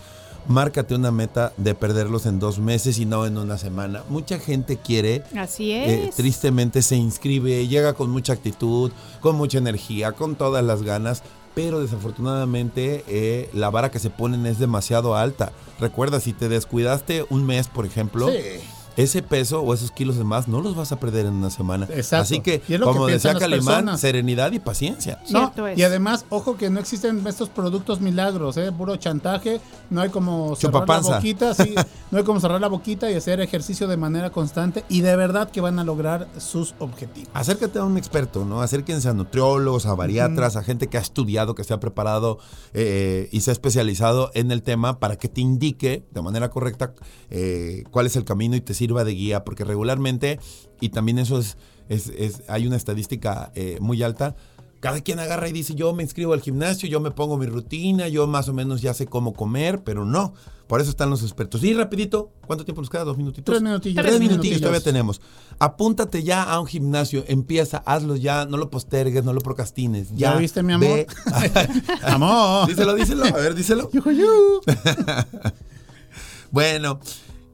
márcate 0.48 0.94
una 0.94 1.10
meta 1.10 1.52
de 1.56 1.74
perderlos 1.74 2.26
en 2.26 2.38
dos 2.38 2.58
meses 2.58 2.98
y 2.98 3.06
no 3.06 3.24
en 3.24 3.38
una 3.38 3.56
semana. 3.56 4.02
Mucha 4.10 4.38
gente 4.38 4.76
quiere 4.76 5.22
Así 5.36 5.72
eh, 5.72 6.08
es. 6.08 6.14
tristemente 6.16 6.82
se 6.82 6.96
inscribe, 6.96 7.66
llega 7.68 7.94
con 7.94 8.10
mucha 8.10 8.34
actitud, 8.34 8.92
con 9.20 9.36
mucha 9.36 9.56
energía, 9.58 10.12
con 10.12 10.34
todas 10.34 10.62
las 10.62 10.82
ganas, 10.82 11.22
pero 11.54 11.80
desafortunadamente 11.80 13.04
eh, 13.08 13.48
la 13.54 13.70
vara 13.70 13.90
que 13.90 13.98
se 13.98 14.10
ponen 14.10 14.44
es 14.44 14.58
demasiado 14.58 15.16
alta. 15.16 15.52
Recuerda, 15.80 16.20
si 16.20 16.32
te 16.34 16.48
descuidaste 16.50 17.24
un 17.30 17.46
mes, 17.46 17.68
por 17.68 17.86
ejemplo, 17.86 18.28
Sí. 18.28 18.36
Ese 18.96 19.22
peso 19.22 19.62
o 19.62 19.74
esos 19.74 19.90
kilos 19.90 20.16
de 20.16 20.24
más 20.24 20.48
no 20.48 20.60
los 20.60 20.76
vas 20.76 20.92
a 20.92 21.00
perder 21.00 21.26
en 21.26 21.34
una 21.34 21.50
semana. 21.50 21.86
Exacto. 21.90 22.22
Así 22.22 22.40
que, 22.40 22.62
Y 22.68 22.74
es 22.74 22.80
lo 22.80 22.86
que 22.86 22.92
como 22.92 23.06
decía 23.06 23.34
Calimán, 23.34 23.64
personas. 23.64 24.00
serenidad 24.00 24.52
y 24.52 24.58
paciencia. 24.58 25.20
No, 25.30 25.52
y 25.74 25.82
además, 25.82 26.24
ojo 26.28 26.56
que 26.56 26.70
no 26.70 26.80
existen 26.80 27.26
estos 27.26 27.48
productos 27.48 28.00
milagros, 28.00 28.56
¿eh? 28.56 28.70
puro 28.72 28.96
chantaje, 28.96 29.60
no 29.90 30.00
hay 30.00 30.10
como 30.10 30.56
cerrar 30.56 30.88
la 30.88 31.00
boquita, 31.00 31.54
sí, 31.54 31.74
no 32.10 32.18
hay 32.18 32.24
como 32.24 32.40
cerrar 32.40 32.60
la 32.60 32.68
boquita 32.68 33.10
y 33.10 33.14
hacer 33.14 33.40
ejercicio 33.40 33.88
de 33.88 33.96
manera 33.96 34.30
constante 34.30 34.84
y 34.88 35.00
de 35.00 35.16
verdad 35.16 35.50
que 35.50 35.60
van 35.60 35.78
a 35.78 35.84
lograr 35.84 36.28
sus 36.38 36.74
objetivos. 36.78 37.30
Acércate 37.34 37.78
a 37.78 37.84
un 37.84 37.96
experto, 37.96 38.44
¿no? 38.44 38.60
Acérquense 38.62 39.08
a 39.08 39.14
nutriólogos, 39.14 39.86
a 39.86 39.94
bariatras, 39.94 40.56
a 40.56 40.62
gente 40.62 40.88
que 40.88 40.98
ha 40.98 41.00
estudiado, 41.00 41.54
que 41.54 41.64
se 41.64 41.74
ha 41.74 41.80
preparado 41.80 42.38
eh, 42.74 43.28
y 43.32 43.40
se 43.40 43.50
ha 43.50 43.52
especializado 43.52 44.30
en 44.34 44.50
el 44.50 44.62
tema 44.62 44.98
para 44.98 45.16
que 45.16 45.28
te 45.28 45.40
indique 45.40 46.04
de 46.10 46.22
manera 46.22 46.50
correcta 46.50 46.94
eh, 47.30 47.84
cuál 47.90 48.06
es 48.06 48.16
el 48.16 48.24
camino 48.24 48.56
y 48.56 48.60
te 48.60 48.74
sirva 48.82 49.04
de 49.04 49.12
guía, 49.14 49.44
porque 49.44 49.62
regularmente, 49.64 50.40
y 50.80 50.88
también 50.88 51.18
eso 51.20 51.38
es, 51.38 51.56
es- 51.88 52.08
es- 52.18 52.42
hay 52.48 52.66
una 52.66 52.74
estadística 52.76 53.52
eh, 53.54 53.78
muy 53.80 54.02
alta, 54.02 54.34
cada 54.80 55.00
quien 55.00 55.20
agarra 55.20 55.48
y 55.48 55.52
dice, 55.52 55.76
yo 55.76 55.92
me 55.94 56.02
inscribo 56.02 56.32
al 56.32 56.40
gimnasio, 56.40 56.88
yo 56.88 56.98
me 56.98 57.12
pongo 57.12 57.36
mi 57.38 57.46
rutina, 57.46 58.08
yo 58.08 58.26
más 58.26 58.48
o 58.48 58.52
menos 58.52 58.82
ya 58.82 58.92
sé 58.92 59.06
cómo 59.06 59.32
comer, 59.34 59.84
pero 59.84 60.04
no. 60.04 60.34
Por 60.66 60.80
eso 60.80 60.90
están 60.90 61.08
los 61.10 61.22
expertos. 61.22 61.62
Y 61.62 61.72
rapidito, 61.74 62.32
¿cuánto 62.46 62.64
tiempo 62.64 62.80
nos 62.80 62.90
queda? 62.90 63.04
¿Dos 63.04 63.16
minutitos? 63.18 63.44
Tres 63.44 63.62
minutillos. 63.62 64.02
Tres 64.02 64.14
minutillos 64.14 64.30
minutillos. 64.38 64.60
todavía 64.60 64.80
tenemos. 64.80 65.20
Apúntate 65.60 66.24
ya 66.24 66.42
a 66.42 66.58
un 66.58 66.66
gimnasio, 66.66 67.24
empieza, 67.28 67.78
hazlo 67.86 68.16
ya, 68.16 68.46
no 68.46 68.56
lo 68.56 68.70
postergues, 68.70 69.22
no 69.22 69.32
lo 69.32 69.40
procrastines. 69.40 70.08
Ya, 70.10 70.32
¿Ya 70.32 70.36
viste, 70.38 70.62
mi 70.64 70.72
amor? 70.72 70.88
ve. 70.88 71.06
Amor. 72.02 72.66
díselo, 72.68 72.94
díselo, 72.94 73.24
a 73.26 73.30
ver, 73.32 73.54
díselo. 73.54 73.88
Bueno, 76.50 77.00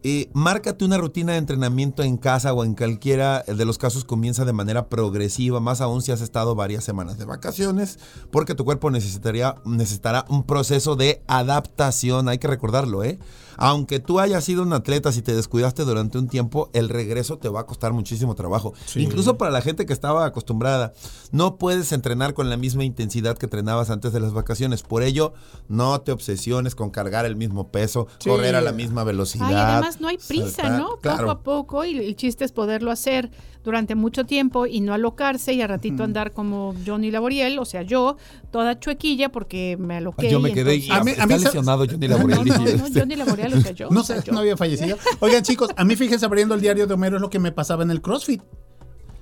eh, 0.03 0.31
márcate 0.33 0.85
una 0.85 0.97
rutina 0.99 1.33
de 1.33 1.39
entrenamiento 1.39 2.03
en 2.03 2.17
casa 2.17 2.53
o 2.53 2.65
en 2.65 2.75
cualquiera 2.75 3.43
de 3.47 3.65
los 3.65 3.79
casos 3.79 4.05
comienza 4.05 4.45
de 4.45 4.53
manera 4.53 4.89
progresiva, 4.89 5.61
más 5.61 5.81
aún 5.81 6.03
si 6.03 6.13
has 6.13 6.21
estado 6.21 6.55
varias 6.55 6.85
semanas 6.85 7.19
de 7.19 7.25
vacaciones, 7.25 7.99
porque 8.31 8.55
tu 8.55 8.65
cuerpo 8.65 8.91
necesitaría, 8.91 9.57
necesitará 9.65 10.25
un 10.29 10.45
proceso 10.45 10.97
de 10.97 11.23
adaptación, 11.27 12.29
hay 12.29 12.39
que 12.39 12.49
recordarlo, 12.49 13.03
¿eh? 13.03 13.19
Aunque 13.61 13.99
tú 13.99 14.21
hayas 14.21 14.45
sido 14.45 14.63
un 14.63 14.73
atleta, 14.73 15.11
si 15.11 15.21
te 15.21 15.35
descuidaste 15.35 15.85
durante 15.85 16.17
un 16.17 16.29
tiempo, 16.29 16.71
el 16.75 16.89
regreso 16.89 17.39
te 17.39 17.49
va 17.49 17.61
a 17.61 17.67
costar 17.67 17.93
muchísimo 17.93 18.37
trabajo. 18.37 18.73
Sí. 18.87 19.01
Incluso 19.03 19.37
para 19.37 19.51
la 19.51 19.61
gente 19.63 19.85
que 19.85 19.93
estaba 19.93 20.25
acostumbrada, 20.25 20.93
no 21.33 21.57
puedes 21.57 21.91
entrenar 21.91 22.35
con 22.35 22.51
la 22.51 22.57
misma 22.57 22.85
intensidad 22.85 23.37
que 23.37 23.47
entrenabas 23.47 23.91
antes 23.91 24.13
de 24.13 24.21
las 24.21 24.33
vacaciones. 24.33 24.83
Por 24.83 25.03
ello, 25.03 25.33
no 25.67 26.01
te 26.03 26.13
obsesiones 26.13 26.77
con 26.77 26.91
cargar 26.91 27.27
el 27.27 27.35
mismo 27.35 27.73
peso, 27.73 28.07
Sí. 28.21 28.31
correr 28.31 28.55
a 28.55 28.61
la 28.61 28.71
misma 28.71 29.03
velocidad. 29.03 29.83
Ay, 29.83 29.88
además 29.89 30.01
no 30.01 30.09
hay 30.09 30.19
prisa, 30.19 30.51
saltar. 30.63 30.79
¿no? 30.81 30.97
Claro. 31.01 31.19
Poco 31.19 31.31
a 31.31 31.43
poco 31.43 31.85
y 31.85 31.99
el 31.99 32.17
chiste 32.17 32.45
es 32.45 32.53
poderlo 32.53 32.91
hacer 32.91 33.31
durante 33.65 33.95
mucho 33.95 34.25
tiempo 34.25 34.67
y 34.67 34.81
no 34.81 34.95
alocarse 34.95 35.53
y 35.53 35.61
a 35.61 35.67
ratito 35.67 36.03
andar 36.05 36.33
como 36.33 36.75
Johnny 36.87 37.11
Laboriel, 37.11 37.59
o 37.59 37.65
sea, 37.65 37.83
yo, 37.83 38.17
toda 38.51 38.79
chuequilla 38.79 39.31
porque 39.31 39.77
me 39.79 39.97
aloqué. 39.97 40.31
Yo 40.31 40.41
me 40.41 40.53
quedé 40.53 40.77
y 40.77 40.83
entonces- 40.85 41.01
A 41.01 41.05
mí- 41.05 41.11
está 41.11 41.23
a 41.25 41.27
mí 41.27 41.39
lesionado 41.39 41.85
Johnny 41.87 42.09
No, 42.09 42.17
Laboriel. 42.17 42.47
no, 42.49 42.59
no, 42.59 42.67
este. 42.87 43.01
Johnny 43.01 43.17
Laboriel, 43.17 43.55
o 43.55 43.61
sea, 43.61 43.73
yo. 43.73 43.91
No 43.91 44.01
o 44.01 44.05
sea, 44.05 44.21
sé, 44.21 44.27
yo. 44.27 44.33
no 44.33 44.41
había 44.41 44.57
fallecido. 44.57 44.97
Oigan, 45.21 45.43
chicos, 45.43 45.71
a 45.77 45.85
mí 45.85 45.97
fíjense 45.97 46.25
abriendo 46.25 46.55
el 46.55 46.61
diario 46.61 46.87
de 46.87 46.95
Homero 46.95 47.17
es 47.17 47.23
lo 47.23 47.31
que 47.31 47.39
me 47.39 47.53
pasaba 47.53 47.83
en 47.83 47.91
el 47.91 48.01
CrossFit. 48.01 48.43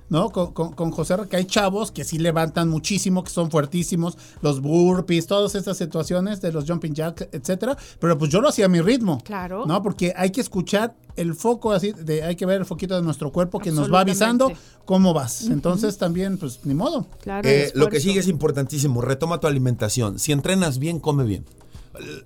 ¿No? 0.09 0.29
Con, 0.29 0.53
con, 0.53 0.71
con 0.71 0.91
José, 0.91 1.15
que 1.29 1.35
hay 1.35 1.45
chavos 1.45 1.91
que 1.91 2.05
sí 2.05 2.17
levantan 2.17 2.69
muchísimo, 2.69 3.23
que 3.23 3.29
son 3.29 3.51
fuertísimos, 3.51 4.17
los 4.41 4.61
burpees, 4.61 5.27
todas 5.27 5.53
estas 5.55 5.77
situaciones 5.77 6.39
de 6.39 6.53
los 6.53 6.65
jumping 6.65 6.93
jacks, 6.93 7.27
etcétera. 7.31 7.77
Pero 7.99 8.17
pues 8.17 8.31
yo 8.31 8.39
lo 8.39 8.47
hacía 8.47 8.65
a 8.65 8.69
mi 8.69 8.79
ritmo. 8.79 9.21
Claro. 9.23 9.65
¿No? 9.65 9.83
Porque 9.83 10.13
hay 10.15 10.31
que 10.31 10.39
escuchar 10.39 10.95
el 11.17 11.33
foco 11.33 11.73
así, 11.73 11.91
de, 11.91 12.23
hay 12.23 12.35
que 12.35 12.45
ver 12.45 12.59
el 12.61 12.65
foquito 12.65 12.95
de 12.95 13.01
nuestro 13.01 13.31
cuerpo 13.31 13.59
que 13.59 13.71
nos 13.71 13.91
va 13.91 14.01
avisando 14.01 14.51
cómo 14.85 15.13
vas. 15.13 15.45
Entonces 15.47 15.97
también, 15.97 16.37
pues 16.37 16.61
ni 16.63 16.73
modo. 16.73 17.07
Claro, 17.21 17.47
Eh, 17.49 17.71
lo 17.75 17.87
que 17.87 17.99
sigue 17.99 18.19
es 18.19 18.27
importantísimo, 18.27 19.01
retoma 19.01 19.39
tu 19.39 19.47
alimentación. 19.47 20.19
Si 20.19 20.31
entrenas 20.31 20.79
bien, 20.79 20.99
come 20.99 21.25
bien. 21.25 21.43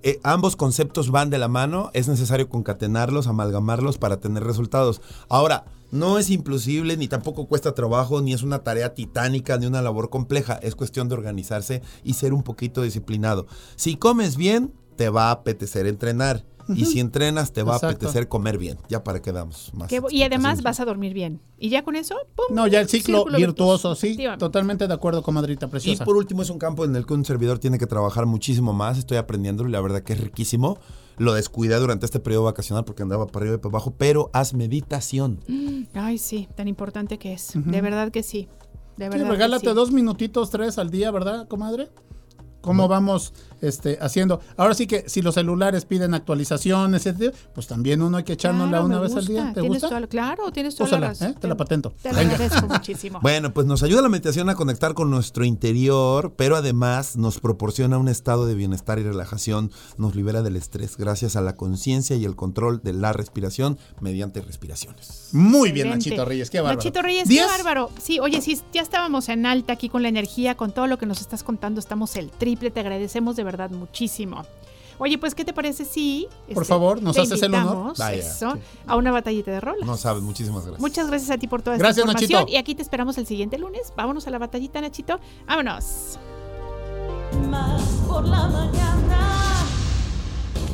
Eh, 0.02 0.20
ambos 0.22 0.54
conceptos 0.54 1.10
van 1.10 1.30
de 1.30 1.38
la 1.38 1.48
mano, 1.48 1.90
es 1.94 2.06
necesario 2.06 2.48
concatenarlos, 2.50 3.26
amalgamarlos 3.26 3.96
para 3.96 4.18
tener 4.18 4.44
resultados. 4.44 5.00
Ahora, 5.30 5.64
no 5.92 6.18
es 6.18 6.30
imposible, 6.30 6.96
ni 6.96 7.06
tampoco 7.06 7.46
cuesta 7.46 7.74
trabajo, 7.74 8.20
ni 8.22 8.32
es 8.32 8.42
una 8.42 8.64
tarea 8.64 8.94
titánica, 8.94 9.58
ni 9.58 9.66
una 9.66 9.82
labor 9.82 10.08
compleja. 10.10 10.54
Es 10.54 10.74
cuestión 10.74 11.08
de 11.08 11.14
organizarse 11.14 11.82
y 12.02 12.14
ser 12.14 12.32
un 12.32 12.42
poquito 12.42 12.82
disciplinado. 12.82 13.46
Si 13.76 13.96
comes 13.96 14.36
bien, 14.36 14.72
te 14.96 15.10
va 15.10 15.28
a 15.28 15.32
apetecer 15.32 15.86
entrenar. 15.86 16.44
Y 16.74 16.86
si 16.86 17.00
entrenas, 17.00 17.52
te 17.52 17.62
va 17.64 17.74
Exacto. 17.74 17.86
a 17.86 17.90
apetecer 17.90 18.28
comer 18.28 18.56
bien. 18.56 18.78
Ya 18.88 19.02
para 19.02 19.20
que 19.20 19.32
damos 19.32 19.72
más. 19.74 19.88
Qué 19.88 20.00
y 20.10 20.22
además 20.22 20.62
vas 20.62 20.78
a 20.80 20.84
dormir 20.84 21.12
bien. 21.12 21.42
Y 21.58 21.68
ya 21.68 21.82
con 21.82 21.96
eso, 21.96 22.14
¡pum! 22.36 22.46
No, 22.54 22.66
ya 22.68 22.80
el 22.80 22.88
ciclo 22.88 23.18
Círculo 23.18 23.36
virtuoso, 23.38 23.94
sí. 23.96 24.16
Totalmente 24.38 24.86
de 24.86 24.94
acuerdo, 24.94 25.22
comadrita 25.22 25.66
Y 25.66 25.70
preciosa. 25.70 26.04
por 26.04 26.16
último 26.16 26.40
es 26.42 26.50
un 26.50 26.58
campo 26.58 26.84
en 26.84 26.94
el 26.96 27.04
que 27.04 27.14
un 27.14 27.24
servidor 27.24 27.58
tiene 27.58 27.78
que 27.78 27.86
trabajar 27.86 28.26
muchísimo 28.26 28.72
más. 28.72 28.96
Estoy 28.96 29.18
aprendiendo 29.18 29.66
y 29.68 29.72
la 29.72 29.80
verdad 29.80 30.02
que 30.02 30.12
es 30.14 30.20
riquísimo. 30.20 30.78
Lo 31.18 31.34
descuidé 31.34 31.76
durante 31.76 32.06
este 32.06 32.20
periodo 32.20 32.44
vacacional 32.44 32.84
porque 32.84 33.02
andaba 33.02 33.26
para 33.26 33.44
arriba 33.44 33.56
y 33.56 33.58
para 33.58 33.70
abajo, 33.70 33.94
pero 33.96 34.30
haz 34.32 34.54
meditación. 34.54 35.40
Ay, 35.94 36.18
sí, 36.18 36.48
tan 36.54 36.68
importante 36.68 37.18
que 37.18 37.32
es. 37.34 37.52
De 37.54 37.80
verdad 37.80 38.10
que 38.10 38.22
sí. 38.22 38.48
De 38.96 39.06
Sí, 39.06 39.10
verdad. 39.10 39.24
que 39.26 39.30
regálate 39.32 39.68
sí. 39.68 39.74
dos 39.74 39.90
minutitos, 39.92 40.50
tres 40.50 40.78
al 40.78 40.90
día, 40.90 41.10
¿verdad, 41.10 41.48
comadre? 41.48 41.90
¿Cómo 42.62 42.88
vamos 42.88 43.34
este, 43.60 43.98
haciendo? 44.00 44.40
Ahora 44.56 44.74
sí 44.74 44.86
que 44.86 45.04
si 45.08 45.20
los 45.20 45.34
celulares 45.34 45.84
piden 45.84 46.14
actualizaciones, 46.14 47.06
pues 47.54 47.66
también 47.66 48.00
uno 48.00 48.16
hay 48.16 48.24
que 48.24 48.32
echárnosla 48.32 48.70
Claro, 48.78 48.86
una 48.86 49.00
vez 49.00 49.14
al 49.14 49.26
día. 49.26 49.52
¿Te 49.52 49.60
Tienes 49.60 49.82
gusta? 49.82 49.88
toda 49.88 50.06
claro, 50.06 50.50
tienes 50.52 50.74
toda 50.74 50.86
Úsala, 50.88 51.00
la 51.00 51.08
razón. 51.12 51.30
¿eh? 51.32 51.34
Te 51.40 51.48
la 51.48 51.56
patento. 51.56 51.92
Te 52.02 52.08
Venga. 52.08 52.20
agradezco 52.34 52.66
muchísimo. 52.68 53.18
Bueno, 53.20 53.52
pues 53.52 53.66
nos 53.66 53.82
ayuda 53.82 54.00
la 54.02 54.08
meditación 54.08 54.48
a 54.48 54.54
conectar 54.54 54.94
con 54.94 55.10
nuestro 55.10 55.44
interior, 55.44 56.32
pero 56.36 56.56
además 56.56 57.16
nos 57.16 57.38
proporciona 57.40 57.98
un 57.98 58.08
estado 58.08 58.46
de 58.46 58.54
bienestar 58.54 58.98
y 58.98 59.02
relajación, 59.02 59.70
nos 59.98 60.14
libera 60.14 60.42
del 60.42 60.56
estrés 60.56 60.96
gracias 60.96 61.36
a 61.36 61.40
la 61.40 61.56
conciencia 61.56 62.16
y 62.16 62.24
el 62.24 62.36
control 62.36 62.80
de 62.82 62.92
la 62.92 63.12
respiración 63.12 63.78
mediante 64.00 64.40
respiraciones. 64.40 65.28
Muy 65.32 65.72
bien, 65.72 65.88
Excelente. 65.88 66.10
Nachito 66.10 66.24
Reyes, 66.24 66.50
qué 66.50 66.60
bárbaro. 66.60 66.76
Nachito 66.78 67.02
Reyes, 67.02 67.28
¿Diez? 67.28 67.42
qué 67.46 67.50
bárbaro. 67.50 67.90
Sí, 68.00 68.20
oye, 68.20 68.40
sí, 68.40 68.60
ya 68.72 68.82
estábamos 68.82 69.28
en 69.28 69.46
alta 69.46 69.72
aquí 69.72 69.88
con 69.88 70.02
la 70.02 70.08
energía, 70.08 70.56
con 70.56 70.72
todo 70.72 70.86
lo 70.86 70.98
que 70.98 71.06
nos 71.06 71.20
estás 71.20 71.42
contando, 71.42 71.80
estamos 71.80 72.16
el 72.16 72.30
triple, 72.52 72.70
te 72.70 72.80
agradecemos 72.80 73.36
de 73.36 73.44
verdad 73.44 73.70
muchísimo. 73.70 74.44
Oye, 74.98 75.18
pues, 75.18 75.34
¿qué 75.34 75.44
te 75.44 75.52
parece 75.52 75.84
si... 75.84 76.28
Por 76.52 76.62
este, 76.62 76.64
favor, 76.66 77.02
nos 77.02 77.16
te 77.16 77.22
haces 77.22 77.42
el 77.42 77.54
honor. 77.54 77.94
Vaya, 77.98 78.18
eso, 78.18 78.52
sí. 78.52 78.60
a 78.86 78.96
una 78.96 79.10
batallita 79.10 79.50
de 79.50 79.60
rol? 79.60 79.76
No 79.84 79.96
sabes, 79.96 80.22
muchísimas 80.22 80.62
gracias. 80.62 80.80
Muchas 80.80 81.06
gracias 81.08 81.30
a 81.30 81.38
ti 81.38 81.48
por 81.48 81.62
toda 81.62 81.76
Gracias, 81.76 81.98
esta 81.98 82.12
información. 82.12 82.40
Nachito. 82.42 82.52
Y 82.52 82.56
aquí 82.58 82.74
te 82.74 82.82
esperamos 82.82 83.16
el 83.18 83.26
siguiente 83.26 83.58
lunes. 83.58 83.92
Vámonos 83.96 84.26
a 84.26 84.30
la 84.30 84.38
batallita, 84.38 84.80
Nachito. 84.80 85.18
Vámonos. 85.46 86.18
Más 87.48 87.82
por 88.06 88.28
la 88.28 88.46
mañana. 88.48 89.51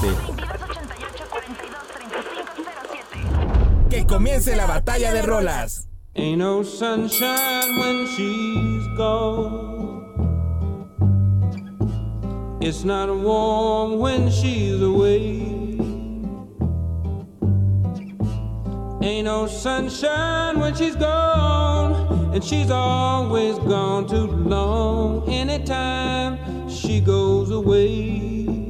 Que 3.91 4.07
comience 4.07 4.55
la 4.55 4.67
batalla 4.67 5.13
de 5.13 5.23
rolas. 5.23 5.89
Ain't 6.15 6.39
no 6.39 6.63
sunshine 6.65 7.77
when 7.79 8.07
she's 8.07 8.87
gone. 8.97 9.99
It's 12.61 12.85
not 12.85 13.09
warm 13.09 13.99
when 14.01 14.29
she's 14.31 14.83
away. 14.83 15.68
Ain't 19.01 19.27
no 19.27 19.47
sunshine 19.47 20.59
when 20.59 20.75
she's 20.75 20.97
gone, 20.97 22.35
and 22.35 22.43
she's 22.43 22.71
always 22.71 23.57
gone 23.61 24.09
too 24.09 24.27
long. 24.27 25.29
Anytime 25.29 26.69
she 26.69 27.01
goes 27.01 27.51
away. 27.51 28.68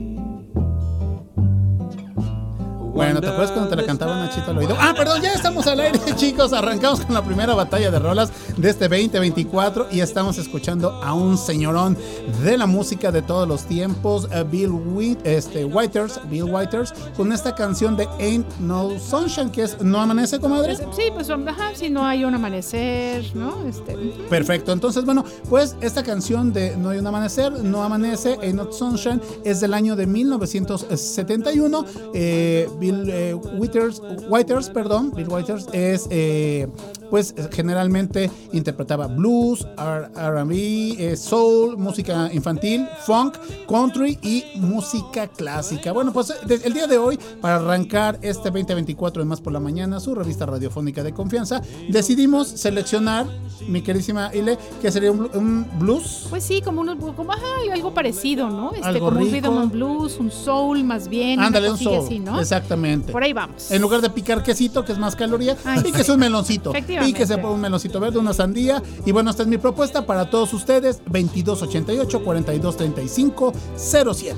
Bueno, 2.98 3.20
¿te 3.20 3.28
acuerdas 3.28 3.52
cuando 3.52 3.70
te 3.70 3.76
la 3.76 3.86
cantaba 3.86 4.16
Nachito 4.16 4.50
al 4.50 4.58
oído? 4.58 4.76
Ah, 4.76 4.92
perdón, 4.92 5.22
ya 5.22 5.32
estamos 5.32 5.68
al 5.68 5.78
aire, 5.78 6.00
chicos. 6.16 6.52
Arrancamos 6.52 7.02
con 7.02 7.14
la 7.14 7.22
primera 7.22 7.54
batalla 7.54 7.92
de 7.92 7.98
rolas 8.00 8.32
de 8.56 8.70
este 8.70 8.88
2024 8.88 9.86
y 9.92 10.00
estamos 10.00 10.36
escuchando 10.36 11.00
a 11.00 11.14
un 11.14 11.38
señorón 11.38 11.96
de 12.42 12.58
la 12.58 12.66
música 12.66 13.12
de 13.12 13.22
todos 13.22 13.46
los 13.46 13.66
tiempos, 13.66 14.28
a 14.32 14.42
Bill 14.42 14.70
Whit, 14.70 15.20
este, 15.22 15.64
Whiters, 15.64 16.20
Bill 16.28 16.42
Whiters, 16.52 16.92
con 17.16 17.32
esta 17.32 17.54
canción 17.54 17.96
de 17.96 18.08
Ain't 18.18 18.58
No 18.58 18.98
Sunshine, 18.98 19.50
que 19.50 19.62
es 19.62 19.80
No 19.80 20.00
Amanece, 20.00 20.40
comadre. 20.40 20.74
Sí, 20.74 21.04
pues 21.14 21.30
ajá, 21.30 21.76
si 21.76 21.90
no 21.90 22.04
hay 22.04 22.24
un 22.24 22.34
amanecer, 22.34 23.24
¿no? 23.36 23.64
Este, 23.64 23.94
Perfecto, 24.28 24.72
entonces 24.72 25.04
bueno, 25.04 25.24
pues 25.48 25.76
esta 25.80 26.02
canción 26.02 26.52
de 26.52 26.76
No 26.76 26.90
hay 26.90 26.98
un 26.98 27.06
amanecer, 27.06 27.52
No 27.62 27.84
amanece, 27.84 28.40
Ain't 28.42 28.56
No 28.56 28.72
Sunshine 28.72 29.20
es 29.44 29.60
del 29.60 29.72
año 29.72 29.94
de 29.94 30.08
1971. 30.08 31.84
Eh, 32.12 32.68
Bill 32.80 32.87
eh, 32.90 33.34
Withers, 33.34 34.00
Whiters, 34.28 34.70
perdón, 34.70 35.12
Bill 35.14 35.28
Whiters 35.28 35.66
es 35.72 36.08
eh, 36.10 36.68
pues 37.10 37.34
generalmente 37.52 38.30
interpretaba 38.52 39.06
blues, 39.06 39.66
R&B, 39.76 40.96
eh, 40.98 41.16
soul, 41.16 41.76
música 41.76 42.30
infantil, 42.32 42.86
funk, 43.06 43.34
country 43.68 44.18
y 44.22 44.44
música 44.56 45.26
clásica. 45.28 45.92
Bueno, 45.92 46.12
pues 46.12 46.32
de- 46.46 46.60
el 46.64 46.72
día 46.72 46.86
de 46.86 46.98
hoy 46.98 47.18
para 47.40 47.56
arrancar 47.56 48.18
este 48.22 48.50
2024 48.50 49.22
de 49.22 49.26
Más 49.28 49.40
por 49.40 49.52
la 49.52 49.60
Mañana, 49.60 50.00
su 50.00 50.14
revista 50.14 50.46
radiofónica 50.46 51.02
de 51.02 51.12
confianza, 51.12 51.60
decidimos 51.88 52.48
seleccionar, 52.48 53.26
mi 53.68 53.82
queridísima 53.82 54.30
Ile, 54.34 54.58
que 54.80 54.90
sería 54.90 55.12
un, 55.12 55.28
un 55.34 55.66
blues. 55.78 56.26
Pues 56.30 56.44
sí, 56.44 56.60
como, 56.62 56.80
unos, 56.80 56.96
como 57.14 57.32
ajá, 57.32 57.42
algo 57.72 57.92
parecido, 57.94 58.48
¿no? 58.50 58.72
Este, 58.72 58.86
Algo 58.86 59.06
como 59.10 59.20
un 59.20 59.30
rhythm 59.30 59.58
and 59.58 59.72
blues, 59.72 60.18
un 60.18 60.30
soul 60.30 60.84
más 60.84 61.08
bien. 61.08 61.40
Ándale, 61.40 61.70
un 61.70 61.78
soul. 61.78 62.04
así, 62.04 62.18
¿no? 62.18 62.40
Exactamente. 62.40 63.12
Por 63.12 63.22
ahí 63.22 63.32
vamos. 63.32 63.70
En 63.70 63.80
lugar 63.82 64.00
de 64.00 64.10
picar 64.10 64.42
quesito, 64.42 64.84
que 64.84 64.92
es 64.92 64.98
más 64.98 65.14
caloría, 65.16 65.56
Ay, 65.64 65.80
píquese 65.84 66.04
sí. 66.04 66.10
un 66.12 66.20
meloncito. 66.20 66.70
Efectivamente. 66.70 66.97
Píquese 67.00 67.38
por 67.38 67.50
un 67.50 67.60
meloncito 67.60 68.00
verde, 68.00 68.18
una 68.18 68.32
sandía. 68.32 68.82
Y 69.04 69.12
bueno, 69.12 69.30
esta 69.30 69.42
es 69.42 69.48
mi 69.48 69.58
propuesta 69.58 70.06
para 70.06 70.30
todos 70.30 70.52
ustedes: 70.52 70.98
2288 71.06 72.22
4235 72.22 73.52
07. 73.76 74.36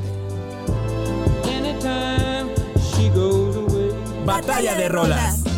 Anytime 1.45 2.51
she 2.95 3.09
goes 3.11 3.57
away. 3.57 3.91
Batalla 4.25 4.75
de 4.75 4.89
rolas. 4.89 5.50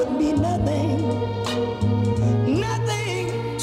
would 0.00 0.18
be 0.18 0.32
nothing. 0.32 0.89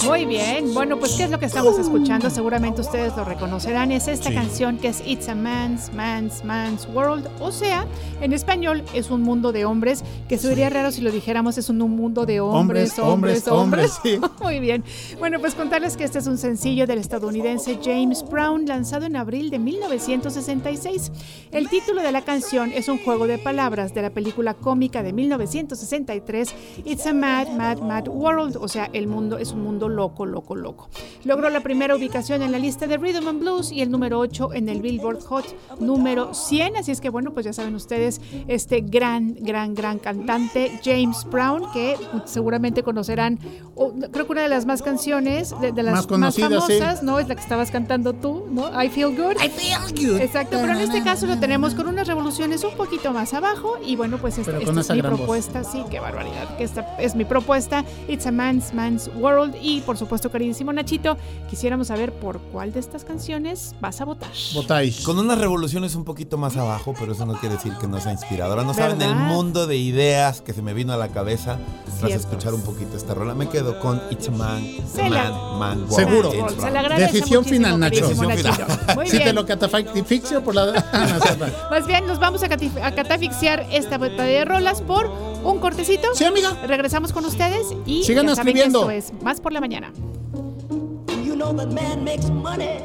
Muy 0.07 0.25
bien, 0.25 0.73
bueno, 0.73 0.97
pues 0.97 1.13
¿qué 1.15 1.23
es 1.25 1.29
lo 1.31 1.39
que 1.39 1.45
estamos 1.45 1.77
escuchando? 1.77 2.29
Seguramente 2.29 2.81
ustedes 2.81 3.15
lo 3.17 3.23
reconocerán. 3.25 3.91
Es 3.91 4.07
esta 4.07 4.29
Sí. 4.29 4.35
canción 4.35 4.77
que 4.77 4.87
es 4.89 5.01
It's 5.05 5.27
a 5.29 5.35
Man's, 5.35 5.91
Man's, 5.93 6.43
Man's 6.43 6.87
World. 6.93 7.27
O 7.39 7.51
sea, 7.51 7.85
en 8.21 8.31
español 8.33 8.83
es 8.93 9.09
un 9.11 9.21
mundo 9.21 9.51
de 9.51 9.65
hombres, 9.65 10.03
que 10.29 10.37
se 10.37 10.47
oiría 10.47 10.69
raro 10.69 10.91
si 10.91 11.01
lo 11.01 11.11
dijéramos 11.11 11.57
es 11.57 11.69
un 11.69 11.77
mundo 11.77 12.25
de 12.25 12.39
hombres, 12.39 12.97
Hombres, 12.99 13.47
hombres, 13.47 13.99
hombres, 14.01 14.21
Muy 14.41 14.59
bien. 14.59 14.83
Bueno, 15.19 15.39
pues 15.39 15.55
contarles 15.55 15.97
que 15.97 16.03
este 16.03 16.19
es 16.19 16.27
un 16.27 16.37
sencillo 16.37 16.87
del 16.87 16.99
estadounidense 16.99 17.79
James 17.83 18.23
Brown, 18.29 18.65
lanzado 18.65 19.05
en 19.05 19.15
abril 19.15 19.49
de 19.49 19.59
1966. 19.59 21.11
El 21.51 21.69
título 21.69 22.01
de 22.01 22.11
la 22.11 22.21
canción 22.21 22.71
es 22.73 22.87
un 22.87 22.97
juego 23.03 23.27
de 23.27 23.37
palabras 23.37 23.93
de 23.93 24.01
la 24.01 24.09
película 24.09 24.53
cómica 24.53 25.03
de 25.03 25.13
1963, 25.13 26.53
It's 26.85 27.05
a 27.07 27.13
Mad, 27.13 27.49
Mad, 27.49 27.79
Mad 27.79 28.07
World, 28.07 28.57
o 28.59 28.67
sea, 28.67 28.89
el 28.93 29.07
mundo 29.07 29.37
es 29.37 29.51
un 29.51 29.61
mundo 29.63 29.89
loco, 29.97 30.25
loco, 30.25 30.55
loco. 30.55 30.89
Logró 31.25 31.49
la 31.49 31.61
primera 31.61 31.95
ubicación 31.95 32.41
en 32.43 32.51
la 32.51 32.59
lista 32.59 32.85
de 32.87 32.97
Rhythm 32.97 33.27
and 33.27 33.39
Blues 33.39 33.71
y 33.71 33.81
el 33.81 33.89
número 33.91 34.19
8 34.19 34.53
en 34.53 34.69
el 34.69 34.81
Billboard 34.81 35.21
Hot 35.23 35.45
número 35.79 36.33
100, 36.33 36.77
así 36.77 36.91
es 36.91 37.01
que 37.01 37.09
bueno, 37.09 37.33
pues 37.33 37.45
ya 37.45 37.53
saben 37.53 37.73
ustedes, 37.75 38.21
este 38.47 38.81
gran, 38.81 39.35
gran, 39.39 39.73
gran 39.73 39.97
cantante 39.97 40.79
James 40.83 41.25
Brown, 41.29 41.63
que 41.73 41.95
seguramente 42.25 42.83
conocerán, 42.83 43.39
o, 43.75 43.91
creo 44.11 44.25
que 44.27 44.31
una 44.31 44.43
de 44.43 44.49
las 44.49 44.65
más 44.67 44.81
canciones, 44.83 45.53
de, 45.59 45.71
de 45.71 45.83
las 45.83 45.93
Más 45.93 46.03
más, 46.03 46.07
conocidas, 46.35 46.65
sí. 46.67 46.73
famosas, 46.79 47.03
¿no? 47.03 47.19
Es 47.19 47.27
la 47.27 47.35
que 47.35 47.41
estabas 47.41 47.71
cantando 47.71 48.13
tú, 48.13 48.45
¿no? 48.51 48.67
I 48.81 48.89
Feel 48.89 49.15
Good. 49.17 49.41
I 49.43 49.49
feel 49.49 49.79
good. 50.09 50.21
Exacto, 50.21 50.57
pero 50.61 50.73
en 50.73 50.81
este 50.81 51.01
caso 51.03 51.25
lo 51.25 51.39
tenemos 51.39 51.73
con 51.73 51.87
unas 51.87 52.07
revoluciones 52.07 52.63
un 52.63 52.75
poquito 52.75 53.11
más 53.11 53.33
abajo 53.33 53.77
y 53.83 53.95
bueno, 53.95 54.19
pues 54.19 54.37
esta, 54.37 54.51
Pero 54.51 54.59
esta 54.59 54.71
con 54.71 54.79
es 54.79 54.89
mi 54.91 54.97
gran 54.97 55.11
voz. 55.11 55.19
propuesta, 55.21 55.63
sí, 55.63 55.83
qué 55.89 55.99
barbaridad, 55.99 56.55
que 56.57 56.63
esta 56.63 56.95
es 56.99 57.15
mi 57.15 57.25
propuesta, 57.25 57.83
It's 58.07 58.27
a 58.27 58.31
Man's 58.31 58.73
Man's 58.73 59.09
World 59.15 59.55
y 59.61 59.81
por 59.87 59.97
supuesto, 59.97 60.29
queridísimo 60.29 60.73
Nachito, 60.73 61.15
quisiéramos 61.49 61.87
saber 61.87 62.11
por 62.11 62.39
cuál 62.39 62.73
de 62.73 62.81
estas 62.81 63.05
canciones 63.05 63.73
vas 63.79 64.01
a 64.01 64.05
votar. 64.05 64.29
Votáis. 64.53 64.99
Con 64.99 65.17
unas 65.17 65.39
revoluciones 65.39 65.95
un 65.95 66.03
poquito 66.03 66.37
más 66.37 66.57
abajo, 66.57 66.93
pero 66.99 67.13
eso 67.13 67.25
no 67.25 67.35
quiere 67.39 67.55
decir 67.55 67.71
que 67.79 67.87
no 67.87 68.01
sea 68.01 68.11
inspiradora. 68.11 68.63
No 68.63 68.73
saben 68.73 69.01
el 69.01 69.15
mundo 69.15 69.65
de 69.65 69.77
ideas 69.77 70.41
que 70.41 70.51
se 70.51 70.61
me 70.61 70.73
vino 70.73 70.91
a 70.91 70.97
la 70.97 71.07
cabeza 71.07 71.57
tras 71.99 72.11
escuchar 72.11 72.53
un 72.53 72.61
poquito 72.63 72.97
esta 72.97 73.13
rola. 73.13 73.33
Me 73.33 73.47
quedo 73.47 73.79
con 73.79 74.01
It's 74.11 74.27
a 74.27 74.31
Man, 74.31 74.61
Se 74.93 75.03
a 75.03 75.09
la- 75.09 75.31
Man, 75.31 75.57
Man, 75.57 75.79
World, 75.89 75.95
Seguro. 75.95 76.31
Se 76.31 76.99
Decisión 76.99 77.45
final, 77.45 77.79
Nacho. 77.79 78.07
Decisión 78.09 78.31
final. 78.33 78.67
Muy 78.95 79.09
Si 79.09 79.17
te 79.19 79.31
lo 79.31 79.45
catafixio 79.45 80.43
por 80.43 80.53
la. 80.53 80.67
Más 81.71 81.87
bien, 81.87 82.05
nos 82.05 82.19
vamos 82.19 82.43
a 82.43 82.49
catafixiar 82.49 83.65
esta 83.71 83.97
batalla 83.97 84.39
de 84.39 84.45
rolas 84.45 84.81
por 84.81 85.09
un 85.43 85.59
cortecito. 85.59 86.07
Sí, 86.13 86.23
amiga. 86.25 86.53
Regresamos 86.65 87.11
con 87.13 87.25
ustedes 87.25 87.67
y 87.85 88.03
Sigan 88.03 88.25
saben 88.25 88.39
escribiendo. 88.39 88.89
esto 88.89 89.13
es 89.15 89.23
Más 89.23 89.39
por 89.39 89.53
la 89.53 89.61
Mañana. 89.61 89.91
You 91.25 91.35
know 91.35 91.53
that 91.55 91.71
man 91.71 92.03
makes 92.03 92.29
money 92.29 92.79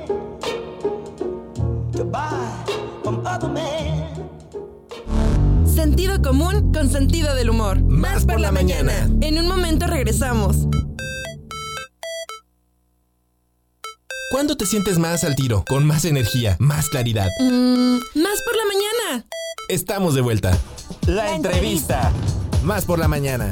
to 1.93 2.05
buy 2.05 2.31
from 3.03 3.25
other 3.27 3.49
men. 3.49 4.11
Sentido 5.67 6.21
común 6.23 6.73
con 6.73 6.89
sentido 6.91 7.35
del 7.35 7.51
humor. 7.51 7.81
Más 7.81 8.25
por 8.27 8.39
la 8.41 8.53
mañana. 8.53 9.09
En 9.21 9.39
un 9.39 9.49
momento 9.49 9.87
regresamos. 9.87 10.67
¿Cuándo 14.31 14.57
te 14.57 14.65
sientes 14.67 14.99
más 14.99 15.25
al 15.25 15.35
tiro? 15.35 15.65
Con 15.69 15.87
más 15.87 16.05
energía, 16.05 16.57
más 16.59 16.89
claridad. 16.89 17.29
Mm, 17.41 17.95
más 17.97 18.43
por 18.45 18.57
la 18.57 18.65
mañana. 18.67 19.27
Estamos 19.69 20.15
de 20.15 20.21
vuelta. 20.23 20.57
La 21.07 21.35
entrevista. 21.35 22.11
Más 22.63 22.85
por 22.85 22.99
la 23.01 23.09
mañana. 23.09 23.51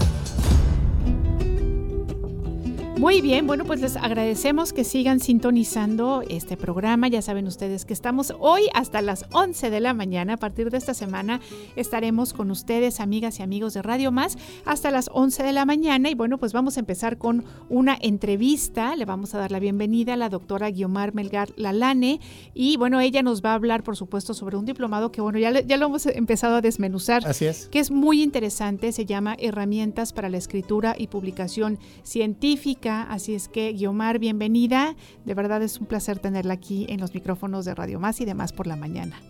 Muy 3.01 3.23
bien, 3.23 3.47
bueno, 3.47 3.65
pues 3.65 3.81
les 3.81 3.97
agradecemos 3.97 4.75
que 4.75 4.85
sigan 4.85 5.21
sintonizando 5.21 6.23
este 6.29 6.59
programa. 6.59 7.09
Ya 7.09 7.23
saben 7.23 7.47
ustedes 7.47 7.87
que 7.87 7.95
estamos 7.95 8.35
hoy 8.39 8.69
hasta 8.75 9.01
las 9.01 9.25
11 9.33 9.71
de 9.71 9.81
la 9.81 9.95
mañana. 9.95 10.35
A 10.35 10.37
partir 10.37 10.71
de 10.71 10.77
esta 10.77 10.93
semana 10.93 11.41
estaremos 11.77 12.35
con 12.35 12.51
ustedes, 12.51 13.01
amigas 13.01 13.39
y 13.39 13.43
amigos 13.43 13.73
de 13.73 13.81
Radio 13.81 14.13
Más, 14.13 14.37
hasta 14.67 14.91
las 14.91 15.09
11 15.15 15.43
de 15.43 15.53
la 15.53 15.65
mañana. 15.65 16.11
Y 16.11 16.15
bueno, 16.15 16.37
pues 16.37 16.53
vamos 16.53 16.77
a 16.77 16.81
empezar 16.81 17.17
con 17.17 17.47
una 17.71 17.97
entrevista. 17.99 18.95
Le 18.95 19.07
vamos 19.07 19.35
a 19.35 19.39
dar 19.39 19.51
la 19.51 19.61
bienvenida 19.61 20.13
a 20.13 20.17
la 20.19 20.29
doctora 20.29 20.71
Guiomar 20.71 21.15
Melgar 21.15 21.49
Lalane. 21.57 22.21
Y 22.53 22.77
bueno, 22.77 23.01
ella 23.01 23.23
nos 23.23 23.43
va 23.43 23.53
a 23.53 23.55
hablar, 23.55 23.83
por 23.83 23.97
supuesto, 23.97 24.35
sobre 24.35 24.59
un 24.59 24.67
diplomado 24.67 25.11
que, 25.11 25.23
bueno, 25.23 25.39
ya, 25.39 25.59
ya 25.63 25.79
lo 25.79 25.87
hemos 25.87 26.05
empezado 26.05 26.57
a 26.57 26.61
desmenuzar 26.61 27.27
Así 27.27 27.47
es. 27.47 27.67
que 27.69 27.79
es 27.79 27.91
muy 27.91 28.23
interesante, 28.23 28.93
se 28.93 29.07
llama 29.07 29.37
Herramientas 29.39 30.13
para 30.13 30.29
la 30.29 30.37
Escritura 30.37 30.97
y 30.99 31.07
Publicación 31.07 31.79
Científica. 32.03 32.90
Así 32.95 33.35
es 33.35 33.49
que, 33.49 33.73
Guiomar, 33.73 34.19
bienvenida. 34.19 34.97
De 35.25 35.35
verdad 35.35 35.63
es 35.63 35.79
un 35.79 35.87
placer 35.87 36.19
tenerla 36.19 36.55
aquí 36.55 36.87
en 36.89 37.01
los 37.01 37.15
micrófonos 37.15 37.65
de 37.65 37.75
Radio 37.75 38.01
Más 38.01 38.21
y 38.21 38.25
demás 38.25 38.53
por 38.53 38.67
la 38.67 38.77
mañana. 38.77 39.21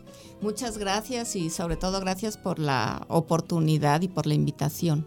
Muchas 0.40 0.78
gracias 0.78 1.36
y 1.36 1.50
sobre 1.50 1.76
todo 1.76 2.00
gracias 2.00 2.36
por 2.36 2.58
la 2.58 3.04
oportunidad 3.08 4.00
y 4.02 4.08
por 4.08 4.26
la 4.26 4.34
invitación. 4.34 5.06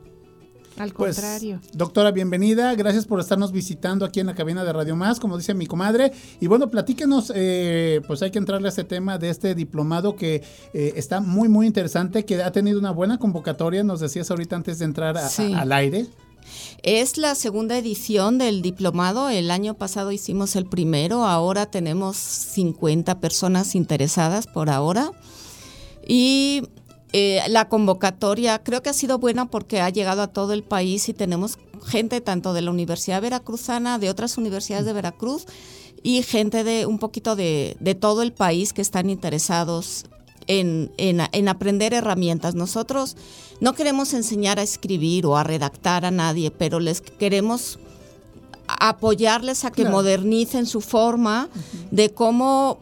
Al 0.77 0.91
Pues, 0.91 1.17
contrario. 1.17 1.59
doctora, 1.73 2.09
bienvenida. 2.11 2.73
Gracias 2.73 3.05
por 3.05 3.19
estarnos 3.19 3.51
visitando 3.51 4.05
aquí 4.05 4.19
en 4.21 4.25
la 4.27 4.33
cabina 4.33 4.63
de 4.63 4.73
Radio 4.73 4.95
Más, 4.95 5.19
como 5.19 5.37
dice 5.37 5.53
mi 5.53 5.67
comadre. 5.67 6.11
Y 6.39 6.47
bueno, 6.47 6.67
platíquenos, 6.71 7.31
eh, 7.35 8.01
pues 8.07 8.23
hay 8.23 8.31
que 8.31 8.39
entrarle 8.39 8.67
a 8.67 8.69
este 8.69 8.83
tema 8.83 9.19
de 9.19 9.29
este 9.29 9.53
diplomado 9.53 10.15
que 10.15 10.41
eh, 10.73 10.93
está 10.95 11.19
muy, 11.19 11.47
muy 11.47 11.67
interesante, 11.67 12.25
que 12.25 12.41
ha 12.41 12.51
tenido 12.51 12.79
una 12.79 12.89
buena 12.89 13.19
convocatoria, 13.19 13.83
nos 13.83 13.99
decías 13.99 14.31
ahorita 14.31 14.55
antes 14.55 14.79
de 14.79 14.85
entrar 14.85 15.15
a- 15.15 15.29
Sí. 15.29 15.53
a- 15.53 15.61
al 15.61 15.71
aire. 15.73 16.07
Es 16.81 17.17
la 17.17 17.35
segunda 17.35 17.77
edición 17.77 18.37
del 18.37 18.61
diplomado. 18.61 19.29
El 19.29 19.51
año 19.51 19.73
pasado 19.73 20.11
hicimos 20.11 20.55
el 20.55 20.65
primero. 20.65 21.25
Ahora 21.25 21.65
tenemos 21.65 22.17
50 22.17 23.19
personas 23.19 23.75
interesadas 23.75 24.47
por 24.47 24.69
ahora. 24.69 25.11
Y 26.05 26.63
eh, 27.13 27.41
la 27.47 27.69
convocatoria 27.69 28.63
creo 28.63 28.81
que 28.81 28.89
ha 28.89 28.93
sido 28.93 29.19
buena 29.19 29.45
porque 29.45 29.81
ha 29.81 29.89
llegado 29.89 30.21
a 30.21 30.27
todo 30.27 30.53
el 30.53 30.63
país 30.63 31.07
y 31.09 31.13
tenemos 31.13 31.59
gente 31.85 32.21
tanto 32.21 32.53
de 32.53 32.61
la 32.61 32.71
Universidad 32.71 33.21
Veracruzana, 33.21 33.99
de 33.99 34.09
otras 34.09 34.37
universidades 34.37 34.85
de 34.85 34.93
Veracruz 34.93 35.45
y 36.01 36.23
gente 36.23 36.63
de 36.63 36.85
un 36.85 36.99
poquito 36.99 37.35
de, 37.35 37.77
de 37.79 37.95
todo 37.95 38.23
el 38.23 38.33
país 38.33 38.73
que 38.73 38.81
están 38.81 39.09
interesados 39.09 40.05
en, 40.47 40.91
en, 40.97 41.21
en, 41.31 41.47
aprender 41.47 41.93
herramientas. 41.93 42.55
Nosotros 42.55 43.15
no 43.59 43.73
queremos 43.73 44.13
enseñar 44.13 44.59
a 44.59 44.63
escribir 44.63 45.25
o 45.25 45.37
a 45.37 45.43
redactar 45.43 46.05
a 46.05 46.11
nadie, 46.11 46.51
pero 46.51 46.79
les 46.79 47.01
queremos 47.01 47.79
apoyarles 48.67 49.65
a 49.65 49.71
que 49.71 49.83
Claro. 49.83 49.97
modernicen 49.97 50.65
su 50.65 50.81
forma 50.81 51.49
de 51.91 52.11
cómo 52.11 52.79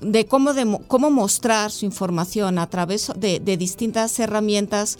de 0.00 0.26
cómo, 0.26 0.52
de 0.52 0.78
cómo 0.88 1.10
mostrar 1.10 1.70
su 1.70 1.86
información 1.86 2.58
a 2.58 2.68
través 2.68 3.10
de, 3.16 3.40
de 3.40 3.56
distintas 3.56 4.18
herramientas 4.18 4.98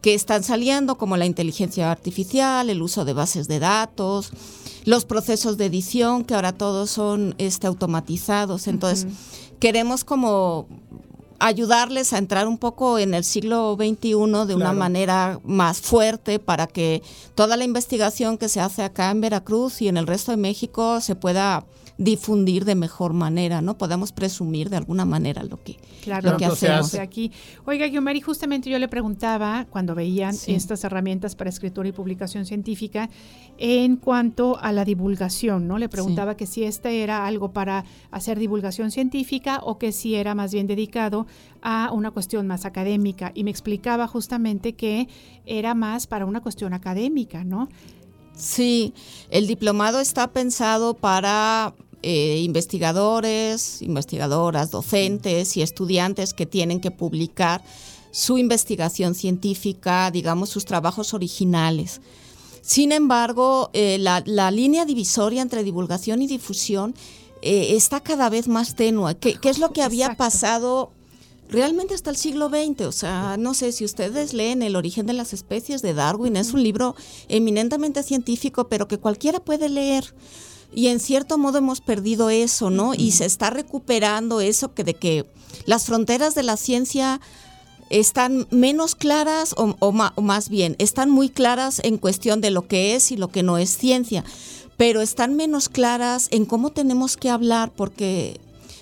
que 0.00 0.14
están 0.14 0.42
saliendo, 0.42 0.96
como 0.96 1.16
la 1.16 1.26
inteligencia 1.26 1.90
artificial, 1.90 2.70
el 2.70 2.80
uso 2.82 3.04
de 3.04 3.12
bases 3.12 3.46
de 3.46 3.58
datos, 3.58 4.30
los 4.84 5.04
procesos 5.04 5.58
de 5.58 5.66
edición, 5.66 6.24
que 6.24 6.34
ahora 6.34 6.52
todos 6.52 6.90
son 6.90 7.34
este, 7.38 7.66
automatizados. 7.66 8.68
Entonces, 8.68 9.06
queremos 9.60 10.04
como 10.04 10.66
ayudarles 11.38 12.12
a 12.12 12.18
entrar 12.18 12.48
un 12.48 12.58
poco 12.58 12.98
en 12.98 13.14
el 13.14 13.24
siglo 13.24 13.76
XXI 13.76 14.46
de 14.46 14.54
una 14.54 14.72
manera 14.72 15.40
más 15.44 15.80
fuerte 15.80 16.38
para 16.38 16.66
que 16.66 17.02
toda 17.34 17.56
la 17.56 17.64
investigación 17.64 18.38
que 18.38 18.48
se 18.48 18.60
hace 18.60 18.82
acá 18.82 19.10
en 19.10 19.20
Veracruz 19.20 19.80
y 19.80 19.88
en 19.88 19.96
el 19.96 20.06
resto 20.06 20.32
de 20.32 20.36
México 20.36 21.00
se 21.00 21.14
pueda 21.14 21.64
difundir 21.98 22.64
de 22.64 22.76
mejor 22.76 23.12
manera, 23.12 23.60
¿no? 23.60 23.76
Podamos 23.76 24.12
presumir 24.12 24.70
de 24.70 24.76
alguna 24.76 25.04
manera 25.04 25.42
lo 25.42 25.60
que, 25.62 25.76
Claro, 26.02 26.30
lo 26.30 26.36
que 26.36 26.44
hacemos. 26.46 26.86
hace. 26.86 27.00
aquí. 27.00 27.32
Oiga, 27.66 27.86
Guiomari, 27.88 28.20
justamente 28.20 28.70
yo 28.70 28.78
le 28.78 28.86
preguntaba 28.86 29.66
cuando 29.68 29.96
veían 29.96 30.32
Sí. 30.32 30.54
estas 30.54 30.84
herramientas 30.84 31.34
para 31.34 31.50
escritura 31.50 31.88
y 31.88 31.92
publicación 31.92 32.46
científica 32.46 33.10
en 33.58 33.96
cuanto 33.96 34.58
a 34.60 34.70
la 34.70 34.84
divulgación, 34.84 35.66
¿no? 35.66 35.76
Le 35.76 35.88
preguntaba 35.88 36.36
que 36.36 36.46
si 36.46 36.62
este 36.62 37.02
era 37.02 37.26
algo 37.26 37.52
para 37.52 37.84
hacer 38.12 38.38
divulgación 38.38 38.92
científica 38.92 39.58
o 39.64 39.78
que 39.78 39.90
si 39.90 40.14
era 40.14 40.36
más 40.36 40.52
bien 40.52 40.68
dedicado 40.68 41.26
a 41.62 41.90
una 41.92 42.12
cuestión 42.12 42.46
más 42.46 42.64
académica 42.64 43.32
y 43.34 43.42
me 43.42 43.50
explicaba 43.50 44.06
justamente 44.06 44.74
que 44.74 45.08
era 45.46 45.74
más 45.74 46.06
para 46.06 46.26
una 46.26 46.40
cuestión 46.40 46.72
académica, 46.74 47.42
¿no? 47.42 47.68
Sí, 48.36 48.94
el 49.30 49.48
diplomado 49.48 49.98
está 49.98 50.28
pensado 50.28 50.94
para 50.94 51.74
eh, 52.02 52.40
investigadores, 52.44 53.82
investigadoras, 53.82 54.70
docentes 54.70 55.56
y 55.56 55.62
estudiantes 55.62 56.34
que 56.34 56.46
tienen 56.46 56.80
que 56.80 56.90
publicar 56.90 57.62
su 58.10 58.38
investigación 58.38 59.14
científica, 59.14 60.10
digamos, 60.10 60.48
sus 60.48 60.64
trabajos 60.64 61.14
originales. 61.14 62.00
Sin 62.62 62.92
embargo, 62.92 63.70
eh, 63.72 63.98
la, 63.98 64.22
la 64.26 64.50
línea 64.50 64.84
divisoria 64.84 65.42
entre 65.42 65.64
divulgación 65.64 66.22
y 66.22 66.26
difusión 66.26 66.94
eh, 67.42 67.76
está 67.76 68.00
cada 68.00 68.28
vez 68.28 68.48
más 68.48 68.74
tenue. 68.74 69.16
¿Qué, 69.16 69.34
qué 69.34 69.48
es 69.48 69.58
lo 69.58 69.72
que 69.72 69.82
había 69.82 70.06
Exacto. 70.06 70.24
pasado 70.24 70.90
realmente 71.48 71.94
hasta 71.94 72.10
el 72.10 72.16
siglo 72.16 72.48
XX? 72.48 72.82
O 72.82 72.92
sea, 72.92 73.36
no 73.38 73.54
sé 73.54 73.72
si 73.72 73.84
ustedes 73.84 74.34
leen 74.34 74.62
El 74.62 74.76
origen 74.76 75.06
de 75.06 75.12
las 75.12 75.32
especies 75.32 75.82
de 75.82 75.94
Darwin, 75.94 76.36
es 76.36 76.52
un 76.52 76.62
libro 76.62 76.96
eminentemente 77.28 78.02
científico, 78.02 78.68
pero 78.68 78.88
que 78.88 78.98
cualquiera 78.98 79.40
puede 79.40 79.68
leer. 79.68 80.14
Y 80.72 80.88
en 80.88 81.00
cierto 81.00 81.38
modo 81.38 81.58
hemos 81.58 81.80
perdido 81.80 82.30
eso, 82.30 82.70
¿no? 82.70 82.94
Y 82.94 83.12
se 83.12 83.24
está 83.24 83.50
recuperando 83.50 84.40
eso 84.40 84.74
que 84.74 84.84
de 84.84 84.94
que 84.94 85.24
las 85.64 85.86
fronteras 85.86 86.34
de 86.34 86.42
la 86.42 86.56
ciencia 86.56 87.20
están 87.90 88.46
menos 88.50 88.94
claras 88.94 89.54
o, 89.56 89.74
o 89.78 89.92
ma- 89.92 90.12
o 90.14 90.20
más 90.22 90.50
bien 90.50 90.76
están 90.78 91.08
muy 91.10 91.30
claras 91.30 91.80
en 91.84 91.96
cuestión 91.96 92.40
de 92.42 92.50
lo 92.50 92.66
que 92.68 92.94
es 92.94 93.10
y 93.12 93.16
lo 93.16 93.28
que 93.28 93.42
no 93.42 93.56
es 93.56 93.70
ciencia, 93.70 94.24
pero 94.76 95.00
están 95.00 95.34
menos 95.36 95.68
claras 95.70 96.28
en 96.30 96.44
cómo 96.44 96.70
tenemos 96.70 97.16
que 97.16 97.30
hablar 97.30 97.72
porque 97.74 98.38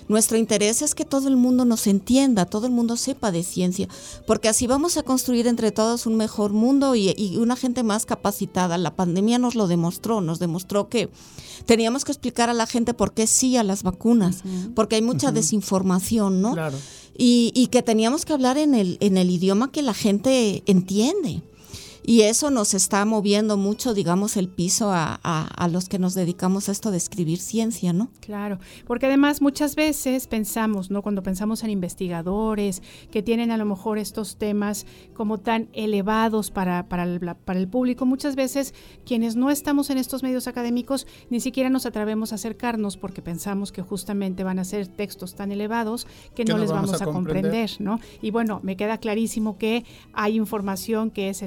nuestro 0.07 0.37
interés 0.37 0.81
es 0.81 0.95
que 0.95 1.05
todo 1.05 1.27
el 1.27 1.37
mundo 1.37 1.65
nos 1.65 1.87
entienda, 1.87 2.45
todo 2.45 2.67
el 2.67 2.73
mundo 2.73 2.95
sepa 2.97 3.31
de 3.31 3.43
ciencia, 3.43 3.87
porque 4.25 4.47
así 4.47 4.67
vamos 4.67 4.97
a 4.97 5.03
construir 5.03 5.47
entre 5.47 5.71
todos 5.71 6.05
un 6.05 6.15
mejor 6.15 6.53
mundo 6.53 6.95
y, 6.95 7.13
y 7.17 7.37
una 7.37 7.55
gente 7.55 7.83
más 7.83 8.05
capacitada. 8.05 8.77
La 8.77 8.95
pandemia 8.95 9.39
nos 9.39 9.55
lo 9.55 9.67
demostró, 9.67 10.21
nos 10.21 10.39
demostró 10.39 10.89
que 10.89 11.09
teníamos 11.65 12.05
que 12.05 12.11
explicar 12.11 12.49
a 12.49 12.53
la 12.53 12.67
gente 12.67 12.93
por 12.93 13.13
qué 13.13 13.27
sí 13.27 13.57
a 13.57 13.63
las 13.63 13.83
vacunas, 13.83 14.43
porque 14.75 14.95
hay 14.95 15.01
mucha 15.01 15.31
desinformación, 15.31 16.41
¿no? 16.41 16.53
Claro. 16.53 16.77
y, 17.17 17.51
y 17.55 17.67
que 17.67 17.83
teníamos 17.83 18.25
que 18.25 18.33
hablar 18.33 18.57
en 18.57 18.75
el, 18.75 18.97
en 18.99 19.17
el 19.17 19.29
idioma 19.29 19.71
que 19.71 19.81
la 19.81 19.93
gente 19.93 20.63
entiende. 20.65 21.43
Y 22.09 22.21
eso 22.21 22.51
nos 22.51 22.73
está 22.73 23.03
moviendo 23.03 23.57
mucho, 23.57 23.93
digamos, 23.93 24.37
el 24.37 24.47
piso 24.47 24.91
a, 24.93 25.19
a- 25.23 25.43
a 25.45 25.67
los 25.67 25.89
que 25.89 25.99
nos 25.99 26.13
dedicamos 26.13 26.69
a 26.69 26.71
esto 26.71 26.89
de 26.89 26.95
escribir 26.95 27.37
ciencia, 27.37 27.91
¿no? 27.91 28.09
Claro, 28.21 28.59
porque 28.87 29.07
además 29.07 29.41
muchas 29.41 29.75
veces 29.75 30.25
pensamos, 30.27 30.89
¿no? 30.89 31.01
Cuando 31.01 31.21
pensamos 31.21 31.65
en 31.65 31.69
investigadores 31.69 32.81
que 33.11 33.21
tienen 33.21 33.51
a 33.51 33.57
lo 33.57 33.65
mejor 33.65 33.97
estos 33.97 34.37
temas 34.37 34.85
como 35.13 35.39
tan 35.39 35.67
elevados 35.73 36.49
para, 36.49 36.87
para, 36.87 37.03
el, 37.03 37.19
para 37.19 37.59
el 37.59 37.67
público, 37.67 38.05
muchas 38.05 38.37
veces 38.37 38.73
quienes 39.05 39.35
no 39.35 39.51
estamos 39.51 39.89
en 39.89 39.97
estos 39.97 40.23
medios 40.23 40.47
académicos 40.47 41.07
ni 41.29 41.41
siquiera 41.41 41.69
nos 41.69 41.85
atrevemos 41.85 42.31
a 42.31 42.35
acercarnos 42.35 42.95
porque 42.95 43.21
pensamos 43.21 43.73
que 43.73 43.81
justamente 43.81 44.45
van 44.45 44.59
a 44.59 44.63
ser 44.63 44.87
textos 44.87 45.35
tan 45.35 45.51
elevados 45.51 46.07
que, 46.33 46.45
no, 46.45 46.57
les 46.57 46.71
vamos, 46.71 47.01
a 47.01 47.05
comprender, 47.05 47.69
¿no? 47.79 47.99
Y 48.21 48.31
bueno, 48.31 48.61
me 48.63 48.77
queda 48.77 48.97
clarísimo 48.97 49.57
que 49.57 49.83
hay 50.13 50.37
información 50.37 51.11
que 51.11 51.27
es 51.29 51.43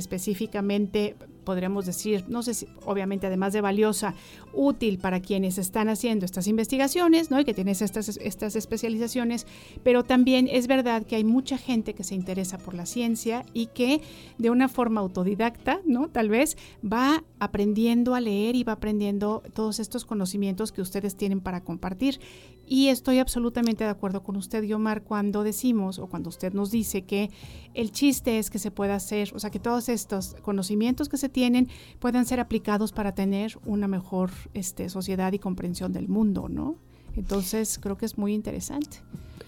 podríamos 1.45 1.87
decir, 1.87 2.25
no 2.29 2.43
sé 2.43 2.55
si, 2.55 2.69
obviamente 2.85 3.27
además 3.27 3.53
de 3.53 3.61
valiosa, 3.61 4.15
útil 4.53 4.99
para 4.99 5.21
quienes 5.21 5.59
están 5.59 5.89
haciendo 5.89 6.25
estas 6.25 6.47
investigaciones, 6.47 7.31
¿no? 7.31 7.41
Y 7.41 7.45
que 7.45 7.55
tienen 7.55 7.77
estas, 7.81 8.09
estas 8.09 8.57
especializaciones, 8.57 9.47
pero 9.83 10.05
también 10.05 10.49
es 10.51 10.67
verdad 10.67 11.05
que 11.05 11.17
hay 11.17 11.25
mucha 11.25 11.59
gente 11.59 11.95
que 11.95 12.05
se 12.05 12.15
interesa 12.15 12.59
por 12.59 12.75
la 12.75 12.87
ciencia 12.87 13.45
y 13.53 13.67
que 13.67 14.01
de 14.39 14.51
una 14.51 14.69
forma 14.69 15.01
autodidacta, 15.01 15.81
¿no? 15.85 16.09
Tal 16.09 16.29
vez 16.29 16.57
va 16.85 17.25
aprendiendo 17.39 18.15
a 18.15 18.21
leer 18.21 18.57
y 18.57 18.65
va 18.65 18.75
aprendiendo 18.75 19.43
todos 19.55 19.81
estos 19.81 20.05
conocimientos 20.05 20.73
que 20.73 20.83
ustedes 20.83 21.17
tienen 21.17 21.41
para 21.41 21.63
compartir. 21.63 22.21
Y 22.67 22.87
estoy 22.89 23.19
absolutamente 23.19 23.83
de 23.83 23.91
acuerdo 23.91 24.23
con 24.23 24.37
usted, 24.37 24.63
Guiomar, 24.63 25.03
cuando 25.03 25.43
decimos 25.43 25.99
o 25.99 26.07
cuando 26.07 26.29
usted 26.29 26.53
nos 26.53 26.71
dice 26.71 27.03
que 27.03 27.31
el 27.75 27.91
chiste 27.91 28.39
es 28.39 28.49
que 28.49 28.61
se 28.61 28.71
pueda 28.71 28.95
hacer, 28.95 29.33
o 29.35 29.41
sea, 29.41 29.51
que 29.51 29.59
todos 29.59 29.89
estos 29.89 30.37
conocimientos 30.43 31.09
que 31.09 31.17
se 31.17 31.29
tienen 31.29 31.69
puedan 31.99 32.27
ser 32.27 32.39
aplicados 32.39 32.93
para 32.93 33.13
tener 33.13 33.59
una 33.65 33.89
mejor 33.89 34.31
este, 34.55 34.89
sociedad 34.89 35.33
y 35.33 35.39
comprensión 35.39 35.93
del 35.93 36.09
mundo, 36.09 36.49
¿no? 36.49 36.77
Entonces, 37.17 37.79
creo 37.81 37.97
que 37.97 38.07
es 38.07 38.19
muy 38.19 38.35
interesante. 38.35 38.99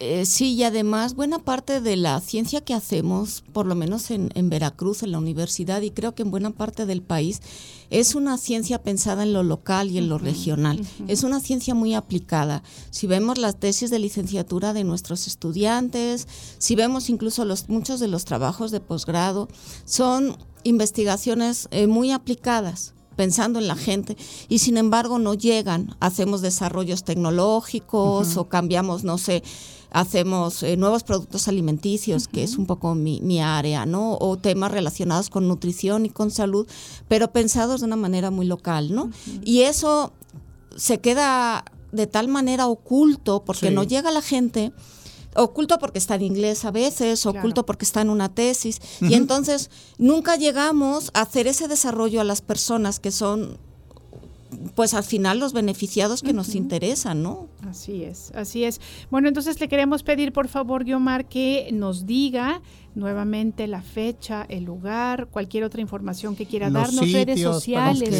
Eh, 0.05 0.27
sí, 0.27 0.55
y 0.55 0.65
además 0.65 1.15
buena 1.15 1.39
parte 1.39 1.81
de 1.81 1.95
la 1.97 2.21
ciencia 2.21 2.61
que 2.61 2.75
hacemos, 2.75 3.45
por 3.53 3.67
lo 3.67 3.77
menos 3.77 4.11
en, 4.11 4.31
en 4.35 4.51
Veracruz, 4.51 5.05
en 5.05 5.13
la 5.13 5.19
universidad, 5.19 5.81
y 5.83 5.93
creo 5.93 6.13
que 6.13 6.23
en 6.23 6.33
buena 6.33 6.51
parte 6.51 6.87
del 6.87 7.03
país, 7.03 7.41
es 7.89 8.17
una 8.17 8.37
ciencia 8.37 8.83
pensada 8.83 9.23
en 9.23 9.33
lo 9.33 9.45
local 9.45 9.93
y 9.93 9.99
en 9.99 10.09
lo 10.09 10.19
regional. 10.19 10.85
Es 11.07 11.23
una 11.23 11.39
ciencia 11.39 11.75
muy 11.75 11.95
aplicada. 11.95 12.65
Si 12.91 13.07
vemos 13.07 13.39
las 13.39 13.61
tesis 13.61 13.91
de 13.91 14.01
licenciatura 14.01 14.73
de 14.73 14.83
nuestros 14.83 15.29
estudiantes, 15.29 16.27
si 16.59 16.75
vemos 16.75 17.09
incluso 17.09 17.45
los, 17.45 17.69
muchos 17.69 18.01
de 18.01 18.09
los 18.09 18.25
trabajos 18.25 18.73
de 18.73 18.81
posgrado, 18.81 19.47
son 19.85 20.37
investigaciones 20.65 21.69
eh, 21.71 21.87
muy 21.87 22.11
aplicadas 22.11 22.95
pensando 23.17 23.59
en 23.59 23.69
la 23.69 23.77
gente 23.77 24.17
y 24.49 24.59
sin 24.59 24.77
embargo 24.77 25.19
no 25.19 25.35
llegan. 25.35 25.95
Hacemos 26.01 26.41
desarrollos 26.43 27.05
tecnológicos 27.05 28.37
o 28.37 28.49
cambiamos, 28.49 29.05
no 29.05 29.19
sé, 29.19 29.43
hacemos 29.91 30.63
eh, 30.63 30.77
nuevos 30.77 31.03
productos 31.05 31.49
alimenticios, 31.49 32.29
que 32.29 32.43
es 32.43 32.57
un 32.57 32.67
poco 32.67 32.95
mi, 32.95 33.21
mi 33.21 33.41
área, 33.41 33.85
¿no? 33.87 34.17
O 34.19 34.37
temas 34.39 34.73
relacionados 34.73 35.29
con 35.31 35.49
nutrición 35.49 36.07
y 36.07 36.11
con 36.11 36.31
salud, 36.31 36.67
pero 37.09 37.33
pensados 37.33 37.81
de 37.81 37.87
una 37.87 37.97
manera 37.97 38.31
muy 38.31 38.47
local, 38.47 38.95
¿no? 38.95 39.11
Y 39.45 39.63
eso 39.63 40.13
se 40.77 41.01
queda 41.01 41.65
de 41.93 42.07
tal 42.07 42.29
manera 42.29 42.67
oculto 42.69 43.45
porque 43.45 43.69
Sí. 43.69 43.75
no 43.75 43.83
llega 43.83 44.11
la 44.11 44.23
gente 44.23 44.73
oculto 45.35 45.79
porque 45.79 45.99
está 45.99 46.15
en 46.17 46.23
inglés 46.23 46.65
a 46.65 46.71
veces, 46.71 47.27
oculto 47.27 47.65
porque 47.67 47.85
está 47.85 48.01
en 48.01 48.11
una 48.11 48.29
tesis. 48.29 48.81
Y 49.01 49.15
entonces 49.15 49.71
nunca 49.99 50.37
llegamos 50.37 51.11
a 51.15 51.23
hacer 51.23 51.47
ese 51.47 51.69
desarrollo 51.69 52.21
a 52.21 52.25
las 52.25 52.41
personas 52.41 53.01
que 53.01 53.11
son 53.11 53.59
pues 54.75 54.95
al 54.95 55.05
final 55.05 55.39
los 55.39 55.53
beneficiados 55.53 56.23
que 56.23 56.33
nos 56.33 56.55
interesan, 56.55 57.23
¿no? 57.23 57.49
Así 57.67 58.05
es, 58.05 58.33
así 58.35 58.65
es. 58.65 58.81
Bueno, 59.11 59.29
entonces 59.29 59.59
le 59.61 59.69
queremos 59.69 60.03
pedir 60.03 60.33
por 60.33 60.49
favor, 60.49 60.85
Guiomar, 60.85 61.27
que 61.27 61.71
nos 61.73 62.07
diga 62.07 62.61
nuevamente 62.95 63.67
la 63.67 63.83
fecha, 63.83 64.45
el 64.49 64.65
lugar, 64.65 65.29
cualquier 65.29 65.65
otra 65.65 65.81
información 65.81 66.37
que 66.37 66.47
quiera 66.47 66.69
Los 66.69 66.95
darnos, 66.95 67.13
redes 67.13 67.41
sociales, 67.41 68.11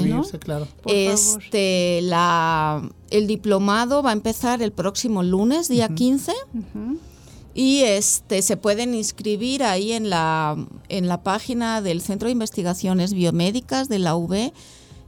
claro. 0.41 0.67
Este, 0.87 2.01
la, 2.03 2.89
el 3.11 3.27
diplomado 3.27 4.03
va 4.03 4.11
a 4.11 4.13
empezar 4.15 4.63
el 4.63 4.73
próximo 4.73 5.23
lunes, 5.23 5.69
día 5.69 5.89
15. 5.89 6.33
Ujú. 6.55 6.99
Y 7.55 7.81
este 7.83 8.41
se 8.41 8.57
pueden 8.57 8.95
inscribir 8.95 9.63
ahí 9.63 9.93
en 9.93 10.09
la, 10.09 10.57
en 10.89 11.07
la 11.07 11.23
página 11.23 11.83
del 11.83 12.01
Centro 12.01 12.27
de 12.27 12.33
Investigaciones 12.33 13.13
Biomédicas 13.13 13.89
de 13.91 13.99
la 13.99 14.17
UB. 14.17 14.53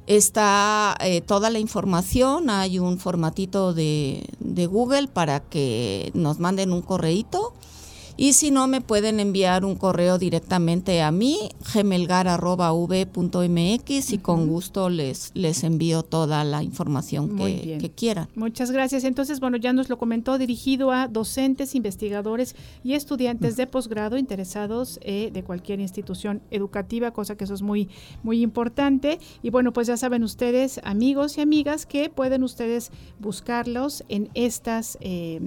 Está 0.07 0.95
eh, 1.01 1.23
toda 1.23 1.49
la 1.49 1.59
información, 1.59 2.51
hay 2.51 2.79
un 2.79 2.99
formatito 2.99 3.73
de, 3.73 4.27
de 4.41 4.67
Google 4.67 5.09
para 5.09 5.41
que 5.41 6.11
nos 6.13 6.39
manden 6.39 6.75
un 6.75 6.83
correíto. 6.83 7.55
Y 8.17 8.35
si 8.35 8.53
no, 8.53 8.69
me 8.69 8.81
pueden 8.81 9.19
enviar 9.19 9.65
un 9.65 9.75
correo 9.75 10.19
directamente 10.19 11.03
a 11.03 11.11
mí, 11.11 11.51
gemelgar.v.mx 11.65 14.13
y 14.13 14.19
con 14.19 14.47
gusto 14.47 14.89
les, 14.89 15.33
les 15.35 15.65
envío 15.65 16.05
toda 16.05 16.45
la 16.45 16.63
información 16.63 17.37
que, 17.37 17.91
quieran. 17.95 18.29
Muchas 18.37 18.71
gracias. 18.71 19.03
Entonces, 19.05 19.41
bueno, 19.41 19.57
ya 19.57 19.73
nos 19.73 19.89
lo 19.89 19.99
comentó, 19.99 20.39
dirigido 20.39 20.93
a 20.93 21.09
docentes, 21.09 21.75
investigadores 21.75 22.55
y 22.85 22.93
estudiantes 22.95 23.57
de 23.57 23.67
posgrado 23.67 24.17
interesados 24.17 25.01
eh, 25.03 25.31
de 25.33 25.43
cualquier 25.43 25.81
institución 25.81 26.41
educativa, 26.51 27.11
cosa 27.11 27.37
que 27.37 27.43
eso 27.45 27.55
es 27.55 27.63
muy, 27.63 27.89
muy 28.23 28.43
importante. 28.43 29.19
Y 29.43 29.51
bueno, 29.51 29.73
pues 29.73 29.89
ya 29.89 29.97
saben 29.97 30.23
ustedes, 30.23 30.81
amigos 30.85 31.37
y 31.39 31.41
amigas, 31.41 31.85
que 31.85 32.11
pueden 32.11 32.45
ustedes 32.45 32.93
buscarlos 33.19 34.05
en 34.09 34.31
estas 34.35 34.99
eh, 35.01 35.41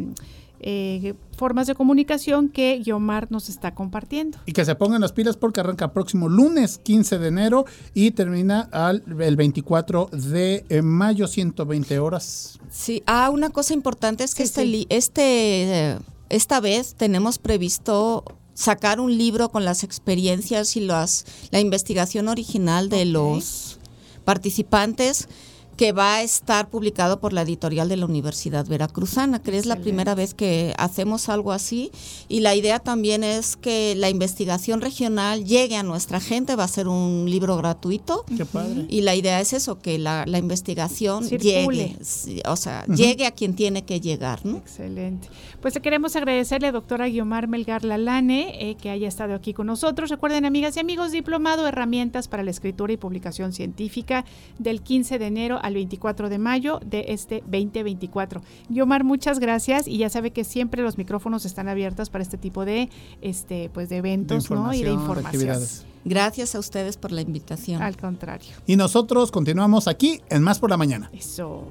eh, 0.59 1.13
formas 1.35 1.67
de 1.67 1.75
comunicación 1.75 2.49
que 2.49 2.79
Guiomar 2.83 3.31
nos 3.31 3.49
está 3.49 3.75
compartiendo. 3.75 4.39
Y 4.45 4.53
que 4.53 4.65
se 4.65 4.75
pongan 4.75 5.01
las 5.01 5.11
pilas 5.11 5.37
porque 5.37 5.59
arranca 5.59 5.93
próximo 5.93 6.29
lunes 6.29 6.79
15 6.83 7.19
de 7.19 7.27
enero 7.27 7.65
y 7.93 8.11
termina 8.11 8.61
al, 8.71 9.03
el 9.19 9.35
24 9.35 10.09
de 10.11 10.65
eh, 10.69 10.81
mayo, 10.81 11.27
120 11.27 11.99
horas. 11.99 12.59
Sí, 12.71 13.03
ah, 13.05 13.29
una 13.31 13.49
cosa 13.49 13.73
importante 13.73 14.23
es 14.23 14.33
que 14.35 14.45
Sí, 14.45 14.49
este, 14.49 14.61
sí. 14.65 14.87
este, 14.89 15.91
eh, 15.93 15.99
esta 16.29 16.59
vez 16.59 16.95
tenemos 16.95 17.37
previsto 17.37 18.23
sacar 18.53 18.99
un 18.99 19.17
libro 19.17 19.49
con 19.49 19.65
las 19.65 19.83
experiencias 19.83 20.75
y 20.75 20.79
las, 20.79 21.25
la 21.51 21.59
investigación 21.59 22.27
original 22.27 22.89
de 22.89 23.05
los 23.05 23.79
participantes 24.25 25.29
que 25.77 25.91
va 25.91 26.15
a 26.15 26.23
estar 26.23 26.69
publicado 26.69 27.19
por 27.19 27.33
la 27.33 27.43
editorial 27.43 27.87
de 27.87 27.97
la 27.97 28.05
Universidad 28.05 28.65
Veracruzana, 28.65 29.41
que 29.41 29.55
es 29.55 29.67
la 29.67 29.75
primera 29.75 30.15
vez 30.15 30.33
que 30.33 30.73
hacemos 30.77 31.29
algo 31.29 31.51
así. 31.51 31.91
Y 32.27 32.39
la 32.39 32.55
idea 32.55 32.79
también 32.79 33.23
es 33.23 33.55
que 33.55 33.93
la 33.95 34.09
investigación 34.09 34.81
regional 34.81 35.45
llegue 35.45 35.75
a 35.75 35.83
nuestra 35.83 36.19
gente, 36.19 36.55
va 36.55 36.63
a 36.63 36.67
ser 36.67 36.87
un 36.87 37.29
libro 37.29 37.55
gratuito. 37.57 38.25
Qué 38.35 38.45
padre. 38.45 38.87
Y 38.89 39.01
la 39.01 39.13
idea 39.13 39.39
es 39.39 39.53
eso, 39.53 39.79
que 39.79 39.99
la, 39.99 40.25
la 40.25 40.39
investigación 40.39 41.23
Circule. 41.23 41.95
llegue, 42.25 42.41
o 42.47 42.55
sea, 42.55 42.83
llegue 42.87 43.27
a 43.27 43.31
quien 43.31 43.55
tiene 43.55 43.85
que 43.85 44.01
llegar, 44.01 44.45
¿no? 44.45 44.57
Excelente. 44.57 45.29
Pues 45.61 45.77
queremos 45.79 46.15
agradecerle 46.15 46.67
a 46.67 46.71
doctora 46.71 47.07
Guiomar 47.07 47.47
Melgar 47.47 47.83
Lalane 47.83 48.69
eh, 48.69 48.75
que 48.75 48.89
haya 48.89 49.07
estado 49.07 49.35
aquí 49.35 49.53
con 49.53 49.67
nosotros. 49.67 50.09
Recuerden, 50.09 50.45
amigas 50.45 50.75
y 50.77 50.79
amigos, 50.79 51.11
diplomado 51.11 51.67
Herramientas 51.67 52.27
para 52.27 52.41
la 52.41 52.51
Escritura 52.51 52.93
y 52.93 52.97
Publicación 52.97 53.53
Científica 53.53 54.25
del 54.57 54.81
15 54.81 55.19
de 55.19 55.25
enero 55.27 55.59
al 55.67 55.75
24 55.75 56.29
de 56.29 56.37
mayo 56.39 56.79
de 56.85 57.05
este 57.09 57.41
2024. 57.41 58.41
Guiomar, 58.69 59.03
muchas 59.03 59.39
gracias 59.39 59.87
y 59.87 59.97
ya 59.97 60.09
sabe 60.09 60.31
que 60.31 60.43
siempre 60.43 60.81
los 60.81 60.97
micrófonos 60.97 61.45
están 61.45 61.67
abiertos 61.67 62.09
para 62.09 62.23
este 62.23 62.37
tipo 62.37 62.65
de, 62.65 62.89
este, 63.21 63.69
pues 63.73 63.89
de 63.89 63.97
eventos 63.97 64.49
¿no? 64.49 64.73
y 64.73 64.83
de 64.83 64.91
información. 64.91 65.59
Gracias 66.05 66.55
a 66.55 66.59
ustedes 66.59 66.95
por 66.95 67.11
la 67.11 67.21
invitación. 67.21 67.81
Al 67.81 67.97
contrario. 67.97 68.49
Y 68.65 68.77
nosotros 68.77 69.29
continuamos 69.29 69.87
aquí 69.87 70.21
en 70.29 70.41
Más 70.41 70.59
por 70.59 70.69
la 70.69 70.77
Mañana. 70.77 71.09
Eso. 71.13 71.65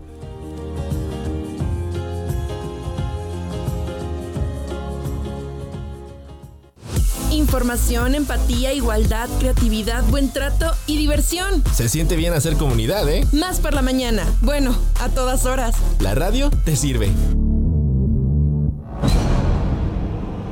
Información, 7.36 8.14
empatía, 8.14 8.72
igualdad, 8.72 9.28
creatividad, 9.38 10.02
buen 10.04 10.32
trato 10.32 10.72
y 10.86 10.96
diversión. 10.96 11.62
Se 11.74 11.90
siente 11.90 12.16
bien 12.16 12.32
hacer 12.32 12.56
comunidad, 12.56 13.06
¿eh? 13.10 13.26
Más 13.32 13.60
por 13.60 13.74
la 13.74 13.82
mañana. 13.82 14.24
Bueno, 14.40 14.74
a 15.00 15.10
todas 15.10 15.44
horas. 15.44 15.76
La 16.00 16.14
radio 16.14 16.48
te 16.64 16.76
sirve. 16.76 17.12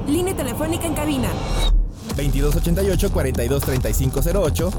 Línea 0.06 0.36
telefónica 0.36 0.86
en 0.86 0.94
cabina. 0.94 1.30
2288 2.16 3.10
423508 3.10 4.70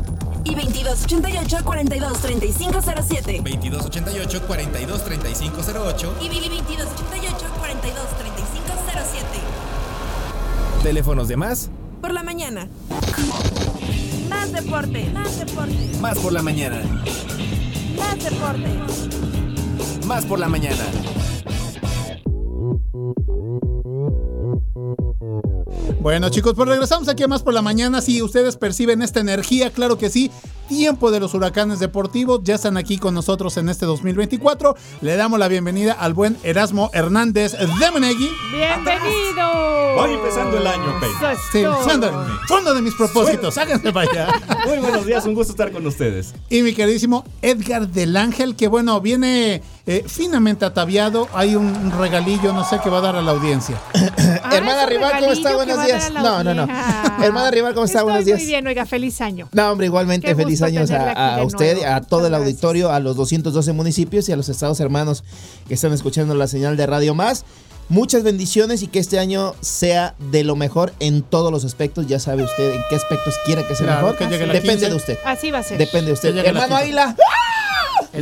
Y 0.44 0.54
2288 0.54 1.58
423507. 1.66 3.38
2288 3.38 4.42
423508 4.48 6.14
Y 6.22 6.28
2288 6.30 7.46
423507. 7.58 9.26
Teléfonos 10.84 11.28
de 11.28 11.36
más, 11.36 11.72
Por 12.06 12.14
la 12.14 12.22
mañana. 12.22 12.68
Más 14.30 14.52
deporte. 14.52 15.10
Más 15.12 15.40
deporte. 15.40 15.98
más 16.00 16.20
por 16.20 16.34
la 16.34 16.44
mañana. 16.44 16.84
Más 17.98 18.24
deporte. 18.24 18.70
Más 20.06 20.24
por 20.26 20.38
la 20.38 20.48
mañana. 20.48 20.86
Bueno 26.06 26.30
chicos, 26.30 26.54
pues 26.54 26.70
regresamos 26.70 27.10
aquí 27.10 27.24
a 27.24 27.28
Más 27.28 27.42
por 27.42 27.56
la 27.56 27.64
Mañana. 27.64 28.00
Si 28.00 28.22
ustedes 28.22 28.58
perciben 28.58 29.02
esta 29.02 29.22
energía, 29.22 29.72
claro 29.72 29.98
que 29.98 30.12
sí. 30.12 30.30
Tiempo 30.70 31.10
de 31.10 31.20
los 31.20 31.34
huracanes 31.34 31.80
deportivos. 31.80 32.42
Ya 32.44 32.54
están 32.54 32.78
aquí 32.78 33.00
con 33.00 33.16
nosotros 33.16 33.58
en 33.58 33.70
este 33.70 33.88
2024. 33.88 34.76
Le 35.02 35.16
damos 35.16 35.40
la 35.40 35.48
bienvenida 35.48 35.94
al 35.94 36.14
buen 36.14 36.38
Erasmo 36.44 36.92
Hernández 36.94 37.54
de 37.54 37.92
Menegui. 37.92 38.30
¡Bienvenido! 38.52 39.96
Voy 39.96 40.14
empezando 40.14 40.60
el 40.60 40.68
año, 40.68 40.94
Pei. 41.00 41.10
Sí, 41.52 41.64
fondo 42.48 42.76
de 42.76 42.82
mis 42.84 42.94
propósitos. 42.94 43.58
Háganse 43.58 43.92
para 43.92 44.12
allá. 44.12 44.42
Muy 44.68 44.78
buenos 44.78 45.08
días, 45.08 45.26
un 45.26 45.34
gusto 45.34 45.54
estar 45.54 45.72
con 45.72 45.88
ustedes. 45.88 46.36
Y 46.52 46.62
mi 46.62 46.76
queridísimo 46.76 47.26
Edgar 47.42 47.88
del 47.88 48.16
Ángel, 48.16 48.56
que 48.56 48.68
bueno, 48.68 49.02
viene 49.02 49.64
eh, 49.88 50.04
finamente 50.08 50.66
ataviado. 50.66 51.28
Hay 51.34 51.56
un 51.56 51.92
regalillo, 51.92 52.54
no 52.54 52.64
sé, 52.64 52.80
que 52.84 52.90
va 52.90 52.98
a 53.00 53.02
dar 53.02 53.16
a 53.16 53.22
la 53.22 53.32
audiencia. 53.32 53.80
Ah, 54.48 54.58
Hermana 54.58 54.86
Rival, 54.86 55.12
¿cómo 55.20 55.32
está? 55.32 55.56
Buenos 55.56 55.84
días. 55.86 56.12
No, 56.14 56.44
no, 56.44 56.54
no. 56.54 56.68
Hermana 57.24 57.50
Rival, 57.52 57.74
¿cómo 57.74 57.86
está? 57.86 58.00
Estoy 58.00 58.12
Buenos 58.12 58.26
días. 58.26 58.38
Muy 58.40 58.46
bien, 58.48 58.66
oiga, 58.68 58.86
feliz 58.86 59.20
año. 59.22 59.50
No, 59.52 59.72
hombre, 59.72 59.88
igualmente 59.88 60.28
Qué 60.28 60.36
feliz 60.36 60.60
tenerla 60.60 61.12
a, 61.12 61.44
usted, 61.44 61.78
nuevo. 61.78 61.92
a 61.96 62.02
todo 62.02 62.20
Muchas 62.22 62.26
el 62.26 62.32
gracias. 62.32 62.48
auditorio, 62.48 62.92
a 62.92 63.00
los 63.00 63.16
212 63.18 63.74
municipios 63.74 64.30
y 64.30 64.34
a 64.34 64.36
los 64.36 64.50
estados 64.50 64.80
hermanos 64.80 65.24
que 65.68 65.74
están 65.74 65.94
escuchando 65.94 66.36
la 66.36 66.48
señal 66.48 66.78
de 66.78 66.86
Radio 66.86 67.16
Más. 67.16 67.44
Muchas 67.90 68.24
bendiciones 68.24 68.82
y 68.84 68.88
que 68.88 69.00
este 69.00 69.20
año 69.20 69.54
sea 69.62 70.16
de 70.32 70.44
lo 70.44 70.56
mejor 70.56 70.94
en 71.00 71.22
todos 71.24 71.52
los 71.52 71.66
aspectos. 71.66 72.08
Ya 72.08 72.20
sabe 72.20 72.44
usted 72.44 72.76
en 72.76 72.82
qué 72.90 72.96
aspectos 72.96 73.36
quiera 73.46 73.68
que 73.68 73.76
sea 73.76 73.86
Claro, 73.88 74.08
mejor. 74.12 74.18
que 74.18 74.28
Depende 74.28 74.62
15. 74.62 74.90
de 74.90 74.96
usted. 74.96 75.18
Así 75.26 75.52
va 75.52 75.60
a 75.60 75.64
ser. 75.64 75.78
Depende 75.78 76.08
de 76.08 76.14
usted. 76.14 76.36
Hermano 76.38 76.68
15. 76.68 76.84
Águila, 76.84 77.16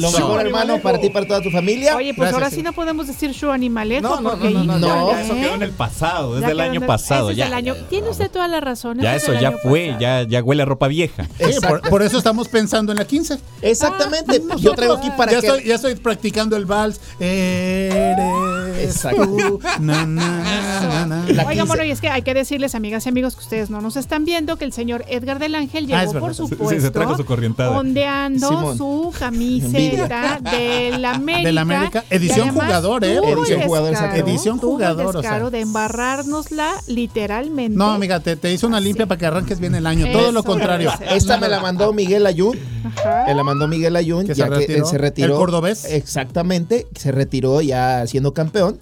lo 0.02 0.12
mejor, 0.12 0.42
hermano, 0.42 0.80
para 0.80 1.00
ti 1.00 1.08
y 1.08 1.10
para 1.10 1.28
toda 1.28 1.42
tu 1.42 1.50
familia. 1.50 1.96
Oye, 1.96 2.14
pues 2.14 2.30
Gracias, 2.30 2.34
ahora 2.34 2.50
sí. 2.50 2.56
sí 2.58 2.64
no 2.64 2.74
podemos 2.74 3.08
decir 3.08 3.32
show 3.34 3.52
animalejo 3.52 4.02
No, 4.02 4.22
no, 4.22 4.30
porque 4.32 4.50
no, 4.50 4.64
no, 4.64 4.80
no, 4.80 4.88
no. 4.88 5.08
ya, 5.12 5.14
ya 5.14 5.22
eso 5.22 5.34
quedó 5.36 5.56
en 5.56 5.62
el 5.64 5.72
pasado, 5.72 6.34
Ya 6.34 6.40
desde 6.40 6.52
el 6.52 6.60
año 6.62 6.82
pasado. 6.86 7.32
Ya, 7.32 7.48
el 7.48 7.54
año. 7.54 7.76
Tiene 7.90 8.10
usted 8.10 8.30
toda 8.32 8.48
la 8.48 8.60
razón. 8.60 9.00
ya 9.00 9.16
eso 9.16 9.34
ya 9.34 9.52
fue, 9.52 9.96
ya, 10.00 10.24
ya 10.24 10.42
huele 10.44 10.64
a 10.64 10.66
ropa 10.66 10.88
vieja. 10.88 11.28
Sí, 11.38 11.60
por, 11.68 11.82
por 11.82 12.02
eso 12.02 12.18
estamos 12.18 12.48
pensando 12.48 12.92
en 12.92 12.98
la 12.98 13.06
15. 13.06 13.38
Exactamente. 13.62 14.42
Yo 14.60 14.74
traigo 14.74 14.96
aquí 14.96 15.10
para 15.18 15.32
ya, 15.32 15.42
que. 15.42 15.48
estoy, 15.48 15.64
ya 15.66 15.76
estoy 15.76 15.96
practicando 15.96 16.56
el 16.56 16.66
vals. 16.66 17.00
Eres 17.20 18.53
Exacto. 18.82 19.26
tú. 19.26 19.60
Na, 19.80 20.06
na, 20.06 20.44
na, 20.44 21.06
na. 21.06 21.16
La 21.30 21.44
Oigan, 21.46 21.50
15. 21.52 21.64
bueno, 21.66 21.84
y 21.84 21.92
es 21.92 22.02
que 22.02 22.10
hay 22.10 22.22
que 22.22 22.34
decirles, 22.34 22.76
amigas 22.76 23.06
y 23.06 23.10
amigos, 23.10 23.36
que 23.36 23.42
ustedes 23.42 23.70
no 23.70 23.82
nos 23.82 23.96
están 23.96 24.26
viendo, 24.26 24.58
que 24.58 24.66
el 24.66 24.74
señor 24.74 25.04
Edgar 25.08 25.40
del 25.40 25.56
Ángel 25.56 25.88
llegó, 25.88 26.00
Ah, 26.00 26.04
es 26.04 26.14
verdad. 26.14 26.20
por 26.28 26.36
Sí, 26.36 26.44
sí, 26.44 26.50
supuesto, 26.50 26.82
se 26.82 26.92
trajo 26.92 27.18
su 27.18 27.26
corrientada. 27.26 27.72
ondeando 27.72 28.48
Simón. 28.50 28.78
su 28.78 29.14
camiseta 29.18 30.40
de 30.40 30.98
la 30.98 31.14
América. 31.16 31.48
De 31.48 31.54
la 31.54 31.62
América. 31.62 32.04
Edición 32.10 32.50
además 32.50 32.66
jugador, 32.66 33.04
¿eh? 33.06 33.18
Edición 33.18 33.62
jugador. 33.62 33.94
Edición 34.16 34.58
jugador, 34.60 35.06
o 35.08 35.12
sea. 35.14 35.22
descaro 35.22 35.50
de 35.52 35.62
embarrárnosla 35.62 36.72
literalmente. 36.88 37.78
No, 37.78 37.92
amiga, 37.92 38.20
te, 38.20 38.36
te 38.36 38.52
hizo 38.54 38.68
una 38.68 38.80
limpia 38.80 39.06
para 39.06 39.18
que 39.20 39.26
arranques 39.26 39.60
bien 39.60 39.76
el 39.76 39.86
año. 39.88 40.12
Todo 40.12 40.32
lo 40.32 40.44
contrario. 40.44 40.92
Esta 41.10 41.38
me 41.38 41.48
la 41.48 41.60
mandó 41.60 41.94
Miguel 41.94 42.26
Ayun. 42.26 42.58
Ajá. 42.86 43.24
Me 43.28 43.34
la 43.34 43.44
mandó 43.44 43.68
Miguel 43.68 43.96
Ayun, 43.96 44.26
Que 44.28 44.34
ya 44.34 44.46
se 44.46 44.50
que 44.52 44.56
retiró. 44.58 44.80
él 44.80 44.86
se 44.86 44.98
retiró. 44.98 45.34
¿El 45.34 45.40
cordobés? 45.40 45.86
Exactamente, 45.86 46.88
se 46.96 47.12
retiró 47.12 47.62
ya 47.62 48.06
siendo 48.08 48.34
campeón. 48.34 48.73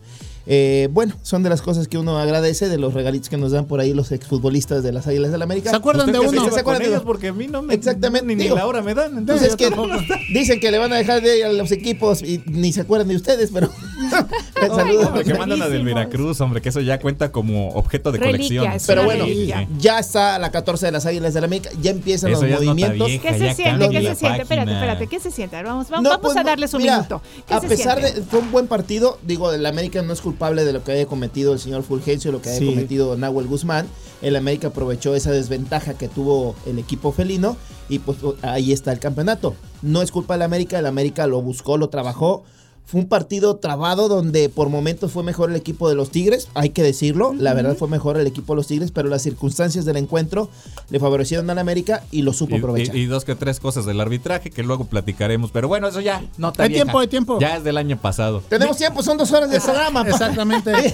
Eh, 0.47 0.89
bueno, 0.91 1.15
son 1.21 1.43
de 1.43 1.49
las 1.49 1.61
cosas 1.61 1.87
que 1.87 1.97
uno 1.97 2.17
agradece 2.17 2.67
de 2.69 2.77
los 2.77 2.93
regalitos 2.93 3.29
que 3.29 3.37
nos 3.37 3.51
dan 3.51 3.65
por 3.65 3.79
ahí 3.79 3.93
los 3.93 4.11
exfutbolistas 4.11 4.83
de 4.83 4.91
las 4.91 5.07
Águilas 5.07 5.31
del 5.31 5.39
la 5.39 5.45
América. 5.45 5.69
¿Se 5.69 5.75
acuerdan 5.75 6.11
de 6.11 6.19
¿Usted 6.19 6.31
qué 6.31 6.37
uno? 6.39 6.45
se 6.49 6.53
¿Se 6.55 6.59
acuerdan 6.61 6.83
de 6.83 6.89
ellos? 6.89 7.03
Porque 7.03 7.27
a 7.29 7.33
mí 7.33 7.47
no 7.47 7.61
me. 7.61 7.73
Exactamente, 7.73 8.25
Ni, 8.27 8.35
ni 8.35 8.43
digo, 8.43 8.55
la 8.55 8.65
hora 8.65 8.81
me 8.81 8.93
dan. 8.93 9.17
Entonces 9.17 9.51
Entonces, 9.51 9.97
es 9.99 10.07
que 10.27 10.33
dicen 10.33 10.59
que 10.59 10.71
le 10.71 10.77
van 10.77 10.91
a 10.93 10.95
dejar 10.97 11.21
de 11.21 11.39
ir 11.39 11.45
a 11.45 11.53
los 11.53 11.71
equipos 11.71 12.21
y 12.23 12.41
ni 12.45 12.73
se 12.73 12.81
acuerdan 12.81 13.07
de 13.07 13.15
ustedes, 13.15 13.51
pero 13.53 13.69
les 14.61 14.71
saludo. 14.73 15.07
Hombre, 15.07 15.23
que 15.23 15.33
mandan 15.33 15.59
la 15.59 15.69
del 15.69 15.83
Veracruz, 15.83 16.41
hombre, 16.41 16.61
que 16.61 16.69
eso 16.69 16.81
ya 16.81 16.99
cuenta 16.99 17.31
como 17.31 17.69
objeto 17.69 18.11
de 18.11 18.19
Reliquia, 18.19 18.61
colección. 18.61 18.71
es 18.73 18.87
Pero 18.87 19.01
una 19.01 19.05
bueno, 19.07 19.25
reliquia. 19.25 19.67
ya 19.77 19.99
está 19.99 20.37
la 20.39 20.51
14 20.51 20.87
de 20.87 20.91
las 20.91 21.05
Águilas 21.05 21.33
del 21.33 21.41
la 21.41 21.45
América, 21.47 21.69
ya 21.81 21.91
empiezan 21.91 22.31
Eso 22.31 22.41
los 22.41 22.49
ya 22.49 22.55
movimientos. 22.57 23.07
vieja. 23.07 23.29
¿Qué 23.31 23.37
se 23.37 23.53
siente? 23.55 23.89
¿Qué 23.89 24.01
se 24.07 24.15
siente? 24.15 24.41
Espérate, 24.43 24.71
espérate, 24.73 25.07
¿qué 25.07 25.19
se 25.19 25.31
siente? 25.31 25.55
A 25.55 25.59
ver, 25.59 25.67
Vamos, 25.71 25.89
vamos, 25.89 26.03
No, 26.03 26.09
vamos 26.09 26.21
pues, 26.23 26.37
a 26.37 26.43
no, 26.43 26.49
darles 26.49 26.73
un 26.73 26.81
mira, 26.81 26.95
minuto. 26.97 27.21
¿Qué 27.47 27.53
A 27.53 27.61
se 27.61 27.67
pesar 27.67 27.99
siente? 27.99 28.19
de 28.21 28.25
fue 28.25 28.39
un 28.39 28.51
buen 28.51 28.67
partido, 28.67 29.17
digo, 29.23 29.51
el 29.53 29.65
América 29.65 30.01
no 30.01 30.13
es 30.13 30.21
culpable 30.31 30.63
de 30.63 30.71
lo 30.73 30.83
que 30.83 30.93
haya 30.93 31.05
cometido 31.05 31.51
el 31.53 31.59
señor 31.59 31.83
Fulgencio, 31.83 32.31
lo 32.31 32.41
que 32.41 32.49
haya 32.49 32.59
Sí. 32.59 32.65
cometido 32.69 33.17
Nahuel 33.17 33.47
Guzmán. 33.47 33.85
El 34.21 34.35
América 34.37 34.67
aprovechó 34.69 35.13
esa 35.15 35.31
desventaja 35.31 35.95
que 35.95 36.07
tuvo 36.07 36.55
el 36.65 36.79
equipo 36.79 37.11
felino 37.11 37.57
y 37.89 37.99
pues 37.99 38.17
ahí 38.43 38.71
está 38.71 38.93
el 38.93 38.99
campeonato. 38.99 39.55
No 39.81 40.01
es 40.01 40.11
culpa 40.11 40.35
del 40.35 40.43
América, 40.43 40.79
el 40.79 40.85
América 40.85 41.27
lo 41.27 41.41
buscó, 41.41 41.77
lo 41.77 41.89
trabajó. 41.89 42.43
Fue 42.85 42.99
un 42.99 43.07
partido 43.07 43.55
trabado 43.55 44.09
donde 44.09 44.49
por 44.49 44.67
momentos 44.67 45.13
fue 45.13 45.23
mejor 45.23 45.49
el 45.49 45.55
equipo 45.55 45.87
de 45.87 45.95
los 45.95 46.09
Tigres, 46.11 46.49
hay 46.55 46.71
que 46.71 46.83
decirlo. 46.83 47.33
La 47.37 47.53
verdad 47.53 47.77
fue 47.77 47.87
mejor 47.87 48.17
el 48.17 48.27
equipo 48.27 48.51
de 48.51 48.57
los 48.57 48.67
Tigres, 48.67 48.91
pero 48.91 49.07
las 49.07 49.21
circunstancias 49.21 49.85
del 49.85 49.95
encuentro 49.95 50.49
le 50.89 50.99
favorecieron 50.99 51.49
al 51.49 51.57
América 51.59 52.03
y 52.11 52.23
lo 52.23 52.33
supo 52.33 52.57
aprovechar. 52.57 52.93
y- 52.93 53.03
y 53.03 53.05
dos 53.05 53.23
que 53.23 53.35
tres 53.35 53.61
cosas 53.61 53.85
del 53.85 54.01
arbitraje 54.01 54.49
que 54.51 54.61
luego 54.63 54.83
platicaremos. 54.85 55.51
Pero 55.51 55.69
bueno, 55.69 55.87
eso 55.87 56.01
ya, 56.01 56.21
nota 56.37 56.63
Hay 56.63 56.69
vieja. 56.69 56.83
tiempo, 56.83 56.99
hay 56.99 57.07
tiempo. 57.07 57.39
Ya 57.39 57.55
es 57.55 57.63
del 57.63 57.77
año 57.77 57.97
pasado. 57.97 58.43
Tenemos 58.49 58.75
tiempo, 58.75 59.01
son 59.03 59.17
dos 59.17 59.31
horas 59.31 59.49
de 59.49 59.61
programa. 59.61 60.01
Exactamente. 60.07 60.71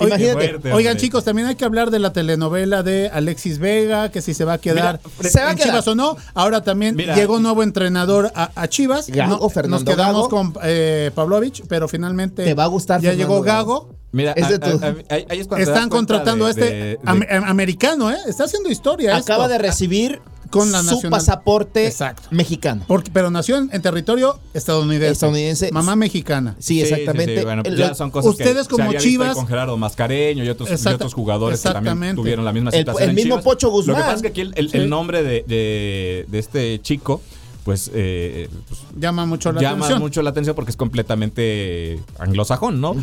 Imagínate. 0.00 0.32
fuerte, 0.32 0.72
Oigan, 0.72 0.96
chicos, 0.98 1.24
también 1.24 1.48
hay 1.48 1.54
que 1.54 1.64
hablar 1.64 1.90
de 1.90 1.98
la 1.98 2.12
telenovela 2.12 2.82
de 2.82 3.08
Alexis 3.08 3.58
Vega, 3.58 4.10
que 4.10 4.20
si 4.20 4.34
se 4.34 4.44
va 4.44 4.54
a 4.54 4.58
quedar 4.58 5.00
Mira, 5.18 5.30
se 5.30 5.40
va 5.40 5.48
a 5.48 5.50
en 5.52 5.56
quedar. 5.56 5.68
Chivas 5.70 5.88
o 5.88 5.94
no. 5.94 6.16
Ahora 6.34 6.62
también 6.62 6.94
Mira. 6.96 7.14
llegó 7.14 7.36
un 7.36 7.42
nuevo 7.42 7.62
entrenador 7.62 8.30
a, 8.34 8.50
a 8.54 8.68
Chivas. 8.68 9.08
Gago, 9.08 9.38
No, 9.40 9.48
Fernando 9.48 9.84
nos 9.84 9.94
quedamos 9.96 10.28
Gago. 10.28 10.52
con 10.52 10.54
eh, 10.62 10.95
Pavlovich, 11.14 11.62
pero 11.68 11.88
finalmente 11.88 12.44
Te 12.44 12.54
va 12.54 12.64
a 12.64 12.68
gustar 12.68 13.00
ya 13.00 13.10
Fernando 13.10 13.34
llegó 13.34 13.42
Gago. 13.42 13.94
Mira, 14.12 14.32
Es 14.32 14.48
de 14.48 14.54
a- 14.54 14.58
tu- 14.60 14.84
a- 14.84 14.86
a- 14.88 15.14
ahí- 15.14 15.26
ahí 15.28 15.40
es 15.40 15.46
cuando 15.46 15.64
te 15.64 15.70
das 15.70 15.76
Están 15.78 15.88
contratando 15.90 16.44
de- 16.44 16.48
a 16.48 16.50
este 16.50 16.64
de- 16.64 16.70
de- 16.92 16.98
am- 17.04 17.22
am- 17.30 17.44
americano, 17.44 18.10
¿eh? 18.10 18.16
Está 18.26 18.44
haciendo 18.44 18.70
historia. 18.70 19.14
Acaba 19.16 19.44
esto. 19.44 19.52
de 19.52 19.58
recibir 19.58 20.20
Con 20.48 20.70
la 20.70 20.82
su 20.84 21.02
pasaporte 21.10 21.86
Exacto. 21.88 22.28
mexicano. 22.30 22.84
Porque, 22.86 23.10
pero 23.12 23.30
nació 23.32 23.56
en, 23.58 23.68
en 23.72 23.82
territorio 23.82 24.38
estadounidense. 24.54 25.12
Estadounidense. 25.12 25.72
Mamá 25.72 25.96
mexicana. 25.96 26.54
Sí, 26.60 26.80
exactamente. 26.80 27.38
sí, 27.38 27.44
bueno, 27.44 27.62
El- 27.64 27.76
ya 27.76 27.94
son 27.94 28.12
cosas 28.12 28.30
ustedes 28.30 28.68
que 28.68 28.76
se 28.76 28.82
como 28.82 28.90
ahí 28.90 28.96
Chivas- 28.98 29.34
con 29.34 29.46
Gerardo 29.48 29.76
Mascareño 29.76 30.44
y 30.44 30.48
otros, 30.48 30.70
y 30.70 30.88
otros 30.88 31.12
jugadores 31.14 31.60
que 31.60 31.68
también 31.70 32.14
tuvieron 32.14 32.44
la 32.44 32.52
misma 32.52 32.70
situación. 32.70 33.02
el 33.02 33.10
en 33.10 33.16
mismo 33.16 33.34
Chivas. 33.34 33.44
Pocho 33.44 33.66
Lo 33.66 33.72
que 33.72 33.76
Guzmán. 33.78 34.00
pasa 34.02 34.14
es 34.14 34.22
que 34.22 34.28
aquí 34.28 34.40
el, 34.42 34.52
el- 34.54 34.70
Sí. 34.70 34.76
el 34.78 34.88
nombre 34.88 35.22
de, 35.24 35.44
de- 35.48 36.26
de 36.28 36.38
este 36.38 36.80
chico, 36.80 37.20
pues, 37.66 37.90
eh, 37.92 38.48
pues, 38.68 38.80
Llama 38.96 39.26
mucho 39.26 39.50
la 39.52 39.60
llama 39.60 39.78
atención. 39.78 39.98
mucho 39.98 40.22
la 40.22 40.30
atención 40.30 40.54
porque 40.54 40.70
es 40.70 40.76
completamente 40.76 42.00
anglosajón, 42.18 42.80
¿no? 42.80 42.94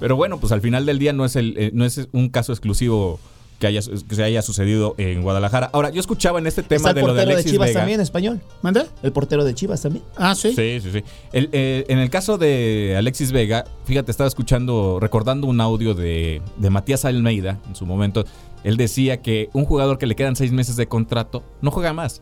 Pero 0.00 0.16
bueno, 0.16 0.38
pues 0.40 0.52
al 0.52 0.60
final 0.60 0.84
del 0.86 0.98
día 0.98 1.12
no 1.12 1.24
es 1.24 1.36
el 1.36 1.54
eh, 1.56 1.70
no 1.72 1.84
es 1.84 2.08
un 2.12 2.28
caso 2.28 2.52
exclusivo 2.52 3.20
que 3.60 3.68
haya 3.68 3.80
que 3.80 4.14
se 4.16 4.22
haya 4.24 4.42
sucedido 4.42 4.96
en 4.98 5.22
Guadalajara. 5.22 5.70
Ahora, 5.72 5.90
yo 5.90 6.00
escuchaba 6.00 6.40
en 6.40 6.48
este 6.48 6.64
tema 6.64 6.88
el 6.90 6.94
de 6.96 7.00
lo 7.02 7.06
de 7.06 7.12
portero 7.12 7.26
de 7.28 7.32
Alexis 7.34 7.52
Chivas 7.52 7.68
Vega. 7.68 7.80
también, 7.80 8.00
español. 8.00 8.40
¿Mande? 8.62 8.86
El 9.04 9.12
portero 9.12 9.44
de 9.44 9.54
Chivas 9.54 9.82
también. 9.82 10.04
Ah, 10.16 10.34
sí. 10.34 10.52
Sí, 10.52 10.80
sí, 10.80 10.90
sí. 10.92 11.04
El, 11.32 11.48
eh, 11.52 11.84
en 11.88 11.98
el 11.98 12.10
caso 12.10 12.38
de 12.38 12.96
Alexis 12.98 13.30
Vega, 13.30 13.64
fíjate, 13.84 14.10
estaba 14.10 14.26
escuchando, 14.26 14.98
recordando 15.00 15.46
un 15.46 15.60
audio 15.60 15.94
de, 15.94 16.42
de 16.56 16.70
Matías 16.70 17.04
Almeida 17.04 17.58
en 17.68 17.76
su 17.76 17.86
momento. 17.86 18.24
Él 18.64 18.76
decía 18.76 19.22
que 19.22 19.48
un 19.52 19.64
jugador 19.64 19.98
que 19.98 20.06
le 20.06 20.16
quedan 20.16 20.34
seis 20.34 20.50
meses 20.50 20.74
de 20.74 20.88
contrato 20.88 21.44
no 21.62 21.70
juega 21.70 21.92
más. 21.92 22.20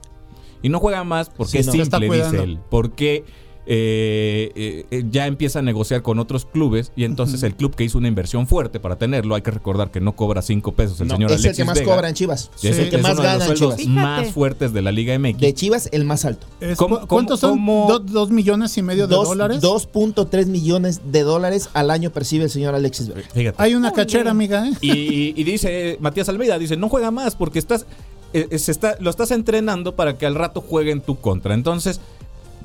Y 0.66 0.68
no 0.68 0.80
juega 0.80 1.04
más 1.04 1.30
porque 1.30 1.52
Sí, 1.52 1.58
es 1.58 1.66
no. 1.66 1.72
Simple, 1.74 2.08
dice 2.10 2.42
él. 2.42 2.58
Porque 2.68 3.24
eh, 3.68 4.52
eh, 4.54 4.86
eh, 4.92 5.04
ya 5.10 5.26
empieza 5.26 5.58
a 5.58 5.62
negociar 5.62 6.02
con 6.02 6.18
otros 6.20 6.44
clubes 6.46 6.92
y 6.94 7.02
entonces 7.04 7.42
el 7.42 7.54
club 7.56 7.74
que 7.74 7.82
hizo 7.84 7.98
una 7.98 8.06
inversión 8.08 8.46
fuerte 8.46 8.78
para 8.80 8.96
tenerlo, 8.96 9.34
hay 9.34 9.42
que 9.42 9.50
recordar 9.50 9.90
que 9.90 10.00
no 10.00 10.14
cobra 10.14 10.40
cinco 10.42 10.72
pesos 10.72 11.00
el 11.00 11.08
No, 11.08 11.14
señor 11.16 11.32
es 11.32 11.44
el 11.44 11.56
que 11.56 11.64
más 11.64 11.78
Vega. 11.78 11.92
cobra 11.94 12.08
en 12.08 12.14
Chivas. 12.14 12.50
Es 12.58 12.64
Es 12.64 12.78
el 12.78 12.90
que 12.90 12.98
más 12.98 13.18
gana 13.18 13.44
en 13.44 13.54
Chivas. 13.54 13.84
Más 13.86 14.28
fuertes 14.32 14.72
de 14.72 14.82
la 14.82 14.92
Liga 14.92 15.16
MX. 15.18 15.40
De 15.40 15.52
Chivas, 15.54 15.88
el 15.92 16.04
más 16.04 16.24
alto. 16.24 16.46
Es- 16.60 16.76
¿Cómo- 16.78 17.00
¿cu- 17.00 17.06
¿Cuántos 17.08 17.40
son? 17.40 17.50
cómo- 17.50 17.86
Do- 17.88 17.98
¿Dos 17.98 18.30
millones 18.30 18.76
y 18.78 18.82
medio 18.82 19.06
de 19.08 19.14
Dos- 19.16 19.28
dólares? 19.28 19.60
2.3 19.60 20.46
millones 20.46 21.00
de 21.10 21.22
dólares 21.22 21.68
al 21.74 21.90
año 21.90 22.10
percibe 22.10 22.44
el 22.44 22.50
señor 22.50 22.74
Alexis 22.74 23.08
Vega. 23.08 23.28
Fíjate. 23.34 23.56
Hay 23.62 23.74
una 23.74 23.92
cachera, 23.92 24.30
amiga, 24.30 24.66
¿eh? 24.68 24.72
Y, 24.80 25.40
y 25.40 25.44
dice 25.44 25.96
Matías 26.00 26.28
Almeida, 26.28 26.58
dice, 26.58 26.76
no 26.76 26.88
juega 26.88 27.10
más 27.10 27.34
porque 27.36 27.58
estás, 27.58 27.84
se 28.32 28.72
está, 28.72 28.96
lo 29.00 29.10
estás 29.10 29.30
entrenando 29.30 29.94
para 29.96 30.18
que 30.18 30.26
al 30.26 30.34
rato 30.34 30.60
juegue 30.60 30.90
en 30.92 31.00
tu 31.00 31.16
contra. 31.16 31.54
Entonces, 31.54 32.00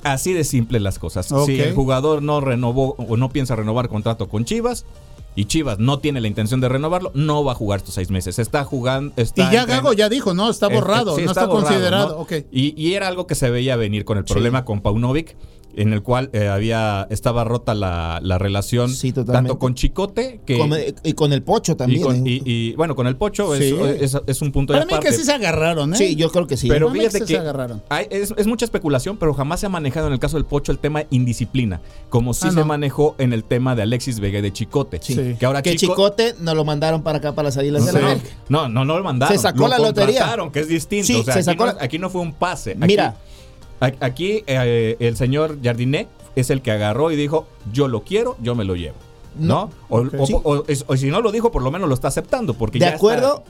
así 0.03 0.33
de 0.33 0.43
simple 0.43 0.79
las 0.79 0.99
cosas. 0.99 1.27
Si 1.45 1.59
el 1.61 1.73
jugador 1.73 2.21
no 2.21 2.41
renovó 2.41 2.95
o 2.97 3.17
no 3.17 3.29
piensa 3.29 3.55
renovar 3.55 3.87
contrato 3.89 4.27
con 4.29 4.45
Chivas 4.45 4.85
y 5.35 5.45
Chivas 5.45 5.79
no 5.79 5.99
tiene 5.99 6.19
la 6.19 6.27
intención 6.27 6.59
de 6.59 6.67
renovarlo, 6.67 7.11
no 7.13 7.43
va 7.43 7.53
a 7.53 7.55
jugar 7.55 7.77
estos 7.79 7.95
seis 7.95 8.09
meses. 8.09 8.37
Está 8.37 8.65
jugando... 8.65 9.13
Y 9.17 9.41
ya 9.51 9.65
Gago 9.65 9.93
ya 9.93 10.09
dijo, 10.09 10.33
no, 10.33 10.49
está 10.49 10.67
Eh, 10.67 10.71
eh, 10.71 10.75
borrado, 10.75 11.15
sí, 11.15 11.23
no 11.23 11.31
está, 11.31 11.45
borrado, 11.45 11.67
considerado. 11.67 12.27
Y, 12.51 12.73
y 12.81 12.95
era 12.95 13.07
algo 13.07 13.27
que 13.27 13.35
se 13.35 13.49
veía 13.49 13.75
venir 13.77 14.03
con 14.03 14.17
el 14.17 14.25
Sí. 14.25 14.33
problema 14.33 14.65
con 14.65 14.81
Paunovic, 14.81 15.37
en 15.75 15.93
el 15.93 16.01
cual 16.03 16.29
eh, 16.33 16.47
había 16.47 17.07
estaba 17.09 17.43
rota 17.43 17.73
la, 17.73 18.19
la 18.21 18.37
relación 18.37 18.89
Sí, 18.89 19.11
totalmente. 19.11 19.49
tanto 19.49 19.59
con 19.59 19.75
Chicote 19.75 20.41
que... 20.45 20.57
Con- 20.57 20.71
y 21.03 21.13
con 21.13 21.33
el 21.33 21.41
Pocho 21.43 21.73
y, 21.73 21.75
también. 21.75 22.03
con- 22.03 22.15
¿eh? 22.27 22.29
y- 22.29 22.41
y, 22.45 22.75
bueno, 22.75 22.95
con 22.95 23.07
el 23.07 23.15
Pocho 23.15 23.53
es, 23.55 23.61
Sí. 23.61 23.75
es, 23.99 24.17
es 24.27 24.41
un 24.41 24.51
punto 24.51 24.73
Para 24.73 24.81
de 24.81 24.87
mí 24.87 24.93
aparte. 24.93 25.09
que 25.09 25.15
sí 25.15 25.23
se 25.23 25.31
agarraron, 25.33 25.93
¿eh? 25.93 25.97
sí, 25.97 26.15
yo 26.15 26.31
creo 26.31 26.47
que 26.47 26.57
sí. 26.57 26.67
Pero 26.67 26.89
fíjate 26.91 27.19
sí 27.19 27.25
que 27.25 27.33
se 27.33 27.37
agarraron. 27.37 27.81
hay- 27.89 28.07
es, 28.09 28.33
es 28.37 28.47
mucha 28.47 28.65
especulación, 28.65 29.17
pero 29.17 29.33
jamás 29.33 29.59
se 29.59 29.65
ha 29.65 29.69
manejado 29.69 30.07
en 30.07 30.13
el 30.13 30.19
caso 30.19 30.37
del 30.37 30.45
Pocho 30.45 30.71
el 30.71 30.79
tema 30.79 31.03
indisciplina, 31.09 31.81
como 32.09 32.33
sí 32.33 32.47
Ah, 32.47 32.51
se 32.51 32.59
no. 32.59 32.65
manejó 32.65 33.15
en 33.17 33.33
el 33.33 33.43
tema 33.43 33.75
de 33.75 33.83
Alexis 33.83 34.19
Vega 34.19 34.39
y 34.39 34.41
de 34.41 34.51
Chicote. 34.53 34.99
Sí. 35.01 35.35
Que 35.39 35.45
ahora 35.45 35.61
que 35.61 35.75
Chico- 35.75 35.93
Chicote 35.93 36.35
nos 36.39 36.55
lo 36.55 36.65
mandaron 36.65 37.01
para 37.03 37.19
acá, 37.19 37.33
para 37.33 37.47
las 37.49 37.57
Águilas 37.57 37.85
de 37.85 37.93
la 37.93 37.99
no, 38.01 38.21
no, 38.49 38.69
no, 38.69 38.85
no 38.85 38.97
lo 38.97 39.03
mandaron. 39.03 39.35
Se 39.35 39.41
sacó 39.41 39.59
lo 39.61 39.67
la 39.69 39.79
lotería. 39.79 40.35
que 40.51 40.59
es 40.61 40.67
distinto. 40.67 41.07
Sí, 41.07 41.15
o 41.15 41.23
sea, 41.23 41.41
se 41.41 41.51
aquí, 41.51 41.63
no, 41.63 41.73
aquí 41.79 41.99
no 41.99 42.09
fue 42.09 42.21
un 42.21 42.33
pase. 42.33 42.71
Aquí- 42.71 42.79
Mira. 42.87 43.15
Aquí, 43.81 44.43
eh, 44.47 44.95
el 44.99 45.17
señor 45.17 45.57
Jardiné 45.63 46.07
es 46.35 46.49
el 46.49 46.61
que 46.61 46.71
agarró 46.71 47.11
y 47.11 47.15
dijo, 47.15 47.47
yo 47.73 47.87
lo 47.87 48.03
quiero, 48.03 48.37
yo 48.41 48.55
me 48.55 48.63
lo 48.63 48.75
llevo. 48.75 48.95
¿No? 49.37 49.69
O, 49.89 50.01
Ok. 50.01 50.13
o- 50.19 50.25
Sí. 50.27 50.35
o- 50.43 50.63
es- 50.67 50.85
o 50.87 50.95
si 50.97 51.07
no 51.07 51.21
lo 51.21 51.31
dijo, 51.31 51.51
por 51.51 51.61
lo 51.63 51.71
menos 51.71 51.87
lo 51.89 51.95
está 51.95 52.09
aceptando. 52.09 52.53
Porque 52.53 52.77
De 52.79 52.83
ya 52.85 52.87
está- 52.87 52.97
acuerdo. 52.97 53.43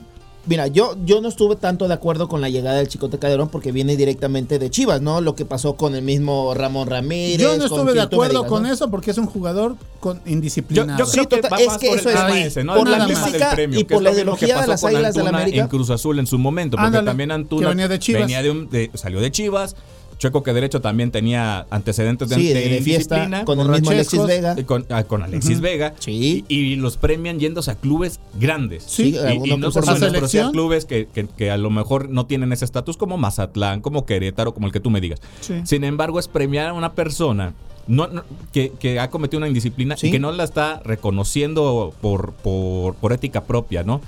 Mira, 0.44 0.66
yo, 0.66 0.96
yo 1.04 1.20
no 1.20 1.28
estuve 1.28 1.54
tanto 1.54 1.86
de 1.86 1.94
acuerdo 1.94 2.26
con 2.28 2.40
la 2.40 2.48
llegada 2.48 2.78
del 2.78 2.88
Chicote 2.88 3.16
Calderón 3.20 3.48
porque 3.48 3.70
viene 3.70 3.96
directamente 3.96 4.58
de 4.58 4.70
Chivas, 4.70 5.00
¿no? 5.00 5.20
Lo 5.20 5.36
que 5.36 5.44
pasó 5.44 5.76
con 5.76 5.94
el 5.94 6.02
mismo 6.02 6.52
Ramón 6.54 6.88
Ramírez. 6.88 7.38
Yo 7.40 7.56
no 7.56 7.64
estuve 7.66 7.92
de 7.94 8.00
acuerdo 8.00 8.38
digas, 8.40 8.48
con 8.48 8.64
¿no? 8.64 8.72
eso 8.72 8.90
porque 8.90 9.12
es 9.12 9.18
un 9.18 9.26
jugador 9.26 9.76
con 10.00 10.20
indisciplinado. 10.26 10.98
yo 10.98 11.04
creo 11.08 11.22
Sí, 11.24 11.28
que 11.28 11.36
total- 11.36 11.52
va 11.52 11.60
es 11.60 11.66
más 11.68 11.78
que 11.78 11.88
por 11.90 11.98
eso 11.98 12.08
el 12.08 12.14
es 12.16 12.20
tema 12.22 12.34
ahí. 12.34 12.42
ese, 12.42 12.64
¿no? 12.64 12.74
Por 12.74 12.88
la 12.88 13.06
premio, 13.54 13.78
y 13.78 13.84
por 13.84 14.02
la 14.02 14.10
lo 14.10 14.16
mismo 14.16 14.36
que 14.36 14.46
ideología 14.46 14.48
de 14.48 14.54
pasó 14.54 14.70
las 14.72 14.80
con 14.80 14.90
Águilas 14.90 15.14
del 15.14 15.22
Antuna 15.26 15.38
América. 15.42 15.62
En 15.62 15.68
Cruz 15.68 15.90
Azul 15.90 16.18
en 16.18 16.26
su 16.26 16.38
momento, 16.38 16.76
porque 16.76 16.86
Ándale, 16.88 17.06
también 17.06 17.30
Antuna 17.30 17.68
venía 17.68 17.86
de 17.86 17.98
Chivas. 18.00 18.22
venía 18.22 18.42
de 18.42 18.50
un- 18.50 18.68
de- 18.68 18.90
salió 18.94 19.20
de 19.20 19.30
Chivas. 19.30 19.76
Chueco 20.22 20.44
que 20.44 20.52
derecho 20.52 20.80
también 20.80 21.10
tenía 21.10 21.66
antecedentes 21.68 22.28
de, 22.28 22.36
Sí, 22.36 22.48
de, 22.52 22.68
de 22.68 22.80
fiesta 22.80 23.44
con 23.44 23.58
el 23.58 23.68
mismo 23.68 23.90
Alexis. 23.90 24.24
Vega. 24.24 24.54
Con, 24.64 24.86
ah, 24.88 25.02
con 25.02 25.20
Alexis 25.24 25.60
Vega. 25.60 25.94
Sí. 25.98 26.44
Y, 26.48 26.54
y 26.54 26.76
los 26.76 26.96
premian 26.96 27.40
yéndose 27.40 27.72
a 27.72 27.74
clubes 27.74 28.20
grandes. 28.38 28.84
Sí, 28.84 29.16
Y, 29.16 29.38
y 29.38 29.42
que 29.50 29.56
no 29.56 29.72
solo 29.72 29.86
más. 29.86 29.98
pero 29.98 30.28
sí 30.28 30.38
a 30.38 30.52
clubes 30.52 30.84
que, 30.84 31.08
que- 31.12 31.26
que 31.26 31.50
a 31.50 31.56
lo 31.56 31.70
mejor 31.70 32.08
no 32.08 32.26
tienen 32.26 32.52
ese 32.52 32.64
estatus 32.64 32.96
como 32.96 33.16
Mazatlán, 33.18 33.80
como 33.80 34.06
Querétaro, 34.06 34.54
como 34.54 34.68
el 34.68 34.72
que 34.72 34.78
tú 34.78 34.90
me 34.90 35.00
digas. 35.00 35.20
Sí. 35.40 35.54
Sin 35.64 35.82
embargo, 35.82 36.20
es 36.20 36.28
premiar 36.28 36.68
a 36.68 36.72
una 36.72 36.92
persona 36.92 37.52
no, 37.88 38.06
no- 38.06 38.22
que, 38.52 38.70
que 38.78 39.00
ha 39.00 39.10
cometido 39.10 39.38
una 39.38 39.48
indisciplina 39.48 39.96
Sí. 39.96 40.06
y 40.06 40.10
que 40.12 40.20
no 40.20 40.30
la 40.30 40.44
está 40.44 40.80
reconociendo 40.84 41.92
por, 42.00 42.32
por, 42.34 42.94
por 42.94 43.12
ética 43.12 43.42
propia, 43.42 43.82
¿no? 43.82 44.00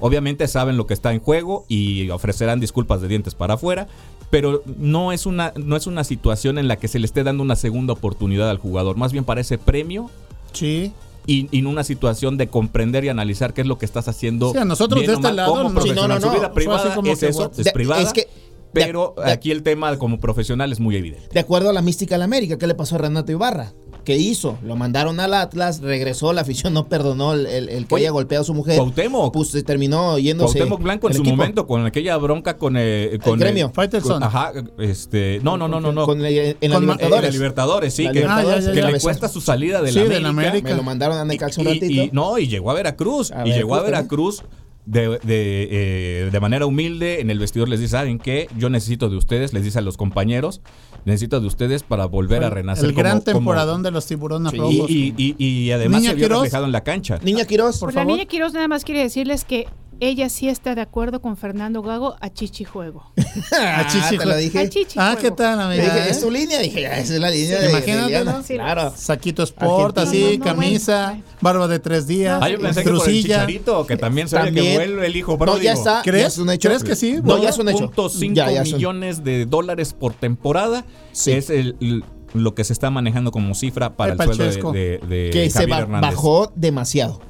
Obviamente 0.00 0.48
saben 0.48 0.76
lo 0.76 0.86
que 0.86 0.94
está 0.94 1.12
en 1.14 1.20
juego 1.20 1.64
y 1.68 2.10
ofrecerán 2.10 2.60
disculpas 2.60 3.00
de 3.00 3.08
dientes 3.08 3.34
para 3.34 3.54
afuera, 3.54 3.86
pero 4.32 4.62
no 4.78 5.12
es 5.12 5.26
una, 5.26 5.52
no 5.56 5.76
es 5.76 5.86
una 5.86 6.04
situación 6.04 6.56
en 6.56 6.66
la 6.66 6.76
que 6.76 6.88
se 6.88 6.98
le 6.98 7.04
esté 7.04 7.22
dando 7.22 7.42
una 7.42 7.54
segunda 7.54 7.92
oportunidad 7.92 8.48
al 8.48 8.56
jugador. 8.56 8.96
Más 8.96 9.12
bien 9.12 9.24
parece 9.24 9.58
premio 9.58 10.08
Sí. 10.54 10.90
y, 11.26 11.48
en 11.56 11.66
una 11.66 11.84
situación 11.84 12.38
de 12.38 12.48
comprender 12.48 13.04
y 13.04 13.10
analizar 13.10 13.52
qué 13.52 13.60
es 13.60 13.66
lo 13.66 13.76
que 13.76 13.84
estás 13.84 14.08
haciendo. 14.08 14.50
Sí, 14.52 14.56
a 14.58 14.64
nosotros 14.64 15.00
bien 15.00 15.10
de 15.10 15.16
o 15.16 15.20
este 15.20 15.32
lado, 15.34 15.52
como 15.52 15.64
no. 15.64 15.74
profesional. 15.74 16.08
No, 16.08 16.14
no, 16.14 16.20
Su 16.32 16.38
vida 16.38 16.52
privada 16.54 16.94
es 17.12 17.18
que, 17.20 17.26
eso, 17.28 17.50
es 17.58 17.72
privada. 17.72 18.00
es 18.00 18.12
que- 18.14 18.26
pero 18.72 19.12
de- 19.18 19.24
de- 19.26 19.32
aquí 19.32 19.50
el 19.50 19.62
tema 19.62 19.94
como 19.98 20.18
profesional 20.18 20.72
es 20.72 20.80
muy 20.80 20.96
evidente. 20.96 21.28
De 21.30 21.40
acuerdo 21.40 21.68
a 21.68 21.74
la 21.74 21.82
mística 21.82 22.14
de 22.14 22.20
la 22.20 22.24
América, 22.24 22.56
¿qué 22.56 22.66
le 22.66 22.74
pasó 22.74 22.94
a 22.94 22.98
Renato 23.00 23.30
Ibarra? 23.32 23.74
¿Qué 24.04 24.16
hizo? 24.16 24.58
Lo 24.64 24.76
mandaron 24.76 25.20
al 25.20 25.34
Atlas, 25.34 25.80
regresó, 25.80 26.32
la 26.32 26.40
afición 26.42 26.72
no 26.74 26.88
perdonó 26.88 27.32
el, 27.34 27.46
el- 27.46 27.68
el 27.68 27.86
que 27.86 27.94
Oye, 27.94 28.04
haya 28.04 28.10
golpeado 28.12 28.42
a 28.42 28.44
su 28.44 28.54
mujer. 28.54 28.76
Cuauhtémoc. 28.76 29.32
Pues 29.32 29.48
se 29.50 29.62
terminó 29.62 30.18
yéndose. 30.18 30.58
Cuauhtémoc 30.58 30.82
Blanco 30.82 31.06
en 31.06 31.12
el 31.12 31.16
su 31.16 31.22
equipo. 31.22 31.36
momento 31.36 31.66
con 31.66 31.86
aquella 31.86 32.16
bronca 32.16 32.56
con 32.56 32.74
eh, 32.78 33.18
con 33.22 33.38
gremio. 33.38 33.66
el- 33.66 33.72
Faitelson. 33.72 34.14
con- 34.14 34.22
ajá, 34.24 34.52
este, 34.78 35.40
no, 35.42 35.56
no, 35.56 35.68
no, 35.68 35.80
no, 35.80 35.92
no. 35.92 36.04
Con 36.06 36.24
el- 36.24 36.56
en 36.60 36.70
la 36.70 36.76
Con 36.76 36.84
Eh, 36.84 36.86
Libertadores. 36.86 37.22
la 37.22 37.30
Libertadores, 37.30 37.94
sí, 37.94 38.04
La 38.04 38.12
que, 38.12 38.18
Libertadores, 38.20 38.64
Ah, 38.64 38.68
ya, 38.68 38.72
que 38.74 38.80
ya, 38.80 38.86
le 38.88 38.92
ya. 38.94 39.00
cuesta 39.00 39.28
su 39.28 39.40
salida 39.40 39.82
de 39.82 39.88
Sí, 39.92 39.94
la 39.98 40.00
de 40.00 40.06
América. 40.16 40.22
la 40.22 40.28
América. 40.48 40.68
Me 40.70 40.76
lo 40.76 40.82
mandaron 40.82 41.18
a 41.18 41.24
Necaxa 41.24 41.60
un 41.60 41.68
Y- 41.68 41.70
ratito. 41.74 41.86
y- 41.92 42.10
no, 42.12 42.38
y 42.38 42.48
llegó 42.48 42.70
a 42.70 42.74
Veracruz. 42.74 43.30
A 43.30 43.46
y 43.46 43.52
llegó 43.52 43.74
a 43.76 43.82
Veracruz 43.82 44.38
Veracruz 44.38 44.42
de, 44.84 45.10
de, 45.22 45.68
eh, 45.70 46.28
de 46.32 46.40
manera 46.40 46.66
humilde. 46.66 47.20
En 47.20 47.30
el 47.30 47.38
vestidor 47.38 47.68
les 47.68 47.78
dice, 47.78 47.92
¿saben 47.92 48.18
qué? 48.18 48.48
Yo 48.58 48.68
necesito 48.68 49.08
de 49.08 49.16
ustedes, 49.16 49.52
les 49.52 49.62
dice 49.64 49.78
a 49.78 49.82
los 49.82 49.96
compañeros, 49.96 50.60
necesito 51.04 51.40
de 51.40 51.46
ustedes 51.46 51.82
para 51.82 52.06
volver 52.06 52.44
a 52.44 52.50
renacer. 52.50 52.84
El 52.86 52.92
gran 52.94 53.20
como- 53.20 53.24
como- 53.24 53.38
temporadón 53.38 53.82
de 53.82 53.90
los 53.90 54.06
tiburones 54.06 54.50
Sí. 54.52 54.58
rojos. 54.58 54.90
Y, 54.90 55.14
y- 55.16 55.34
y- 55.38 55.46
y 55.66 55.72
además 55.72 56.00
Niña 56.02 56.10
se 56.12 56.16
vio 56.16 56.26
Quiroz. 56.28 56.42
reflejado 56.42 56.64
en 56.66 56.72
la 56.72 56.82
cancha. 56.82 57.18
Niña 57.22 57.44
Quiroz, 57.44 57.78
por 57.78 57.88
Pues 57.88 57.94
la 57.96 58.02
favor. 58.02 58.16
niña 58.16 58.26
Quiroz 58.28 58.52
nada 58.52 58.68
más 58.68 58.84
quiere 58.84 59.00
decirles 59.02 59.44
que 59.44 59.66
ella 60.08 60.28
sí 60.28 60.48
está 60.48 60.74
de 60.74 60.80
acuerdo 60.80 61.20
con 61.22 61.36
Fernando 61.36 61.80
Gago 61.82 62.16
a 62.20 62.28
Chichi 62.32 62.64
Juego. 62.64 63.12
Ah, 63.52 63.86
Chichi, 63.90 64.18
te 64.18 64.26
lo 64.26 64.32
A 64.32 64.36
dije. 64.36 64.68
Chichi 64.68 64.98
Ah, 64.98 65.12
Juego. 65.12 65.20
¿qué 65.20 65.30
tal, 65.42 65.58
Le 65.58 65.64
amiga? 65.64 65.84
dije, 65.94 65.98
eh? 66.08 66.10
es 66.10 66.20
tu 66.20 66.30
línea. 66.30 66.58
Dije, 66.58 66.82
ya, 66.82 66.98
esa 66.98 67.14
es 67.14 67.20
la 67.20 67.30
línea 67.30 67.60
de, 67.60 67.70
Imagínate. 67.70 68.24
¿no? 68.24 68.42
Sí, 68.42 68.54
Claro. 68.54 68.92
Saquito 68.96 69.42
Sport, 69.42 69.98
Argentina. 69.98 70.26
así, 70.28 70.38
No, 70.38 70.44
no, 70.44 70.50
camisa, 70.50 71.06
bueno. 71.08 71.24
barba 71.40 71.68
de 71.68 71.78
tres 71.78 72.06
días, 72.06 72.38
Ah, 72.42 72.48
yo 72.48 72.58
pensé 72.58 72.82
que 72.82 72.90
por 72.90 73.08
el 73.08 73.86
que 73.86 73.96
también 73.96 74.28
se 74.28 74.36
que 74.36 74.42
También. 74.44 74.74
vuelve 74.74 75.06
el 75.06 75.16
hijo 75.16 75.32
No, 75.32 75.38
pródigo. 75.38 75.62
ya 75.62 75.72
está. 75.72 76.02
¿Crees? 76.02 76.22
ya 76.22 76.28
es 76.28 76.38
un 76.38 76.50
hecho. 76.50 76.68
¿Crees 76.68 76.84
que 76.84 76.96
sí? 76.96 77.18
No, 77.22 77.42
ya 77.42 77.50
es 77.50 77.58
un 77.58 77.68
hecho. 77.68 77.90
2.5 77.94 78.34
Ya, 78.34 78.50
ya 78.50 78.62
es 78.62 78.68
un- 78.70 78.74
millones 78.76 79.24
de 79.24 79.46
dólares 79.46 79.92
por 79.94 80.12
temporada 80.14 80.84
Sí. 81.12 81.32
es 81.32 81.48
el, 81.50 81.76
el- 81.80 82.04
lo 82.34 82.54
que 82.54 82.64
se 82.64 82.72
está 82.72 82.90
manejando 82.90 83.30
como 83.30 83.54
cifra 83.54 83.94
para 83.96 84.14
Ay, 84.18 84.18
el 84.28 84.34
sueldo 84.34 84.72
de, 84.72 84.98
de- 84.98 85.06
de 85.26 85.30
que 85.30 85.50
se 85.50 85.60
Javier 85.60 85.70
ba- 85.70 85.78
Hernández. 85.82 86.10
bajó 86.10 86.52
demasiado. 86.56 87.20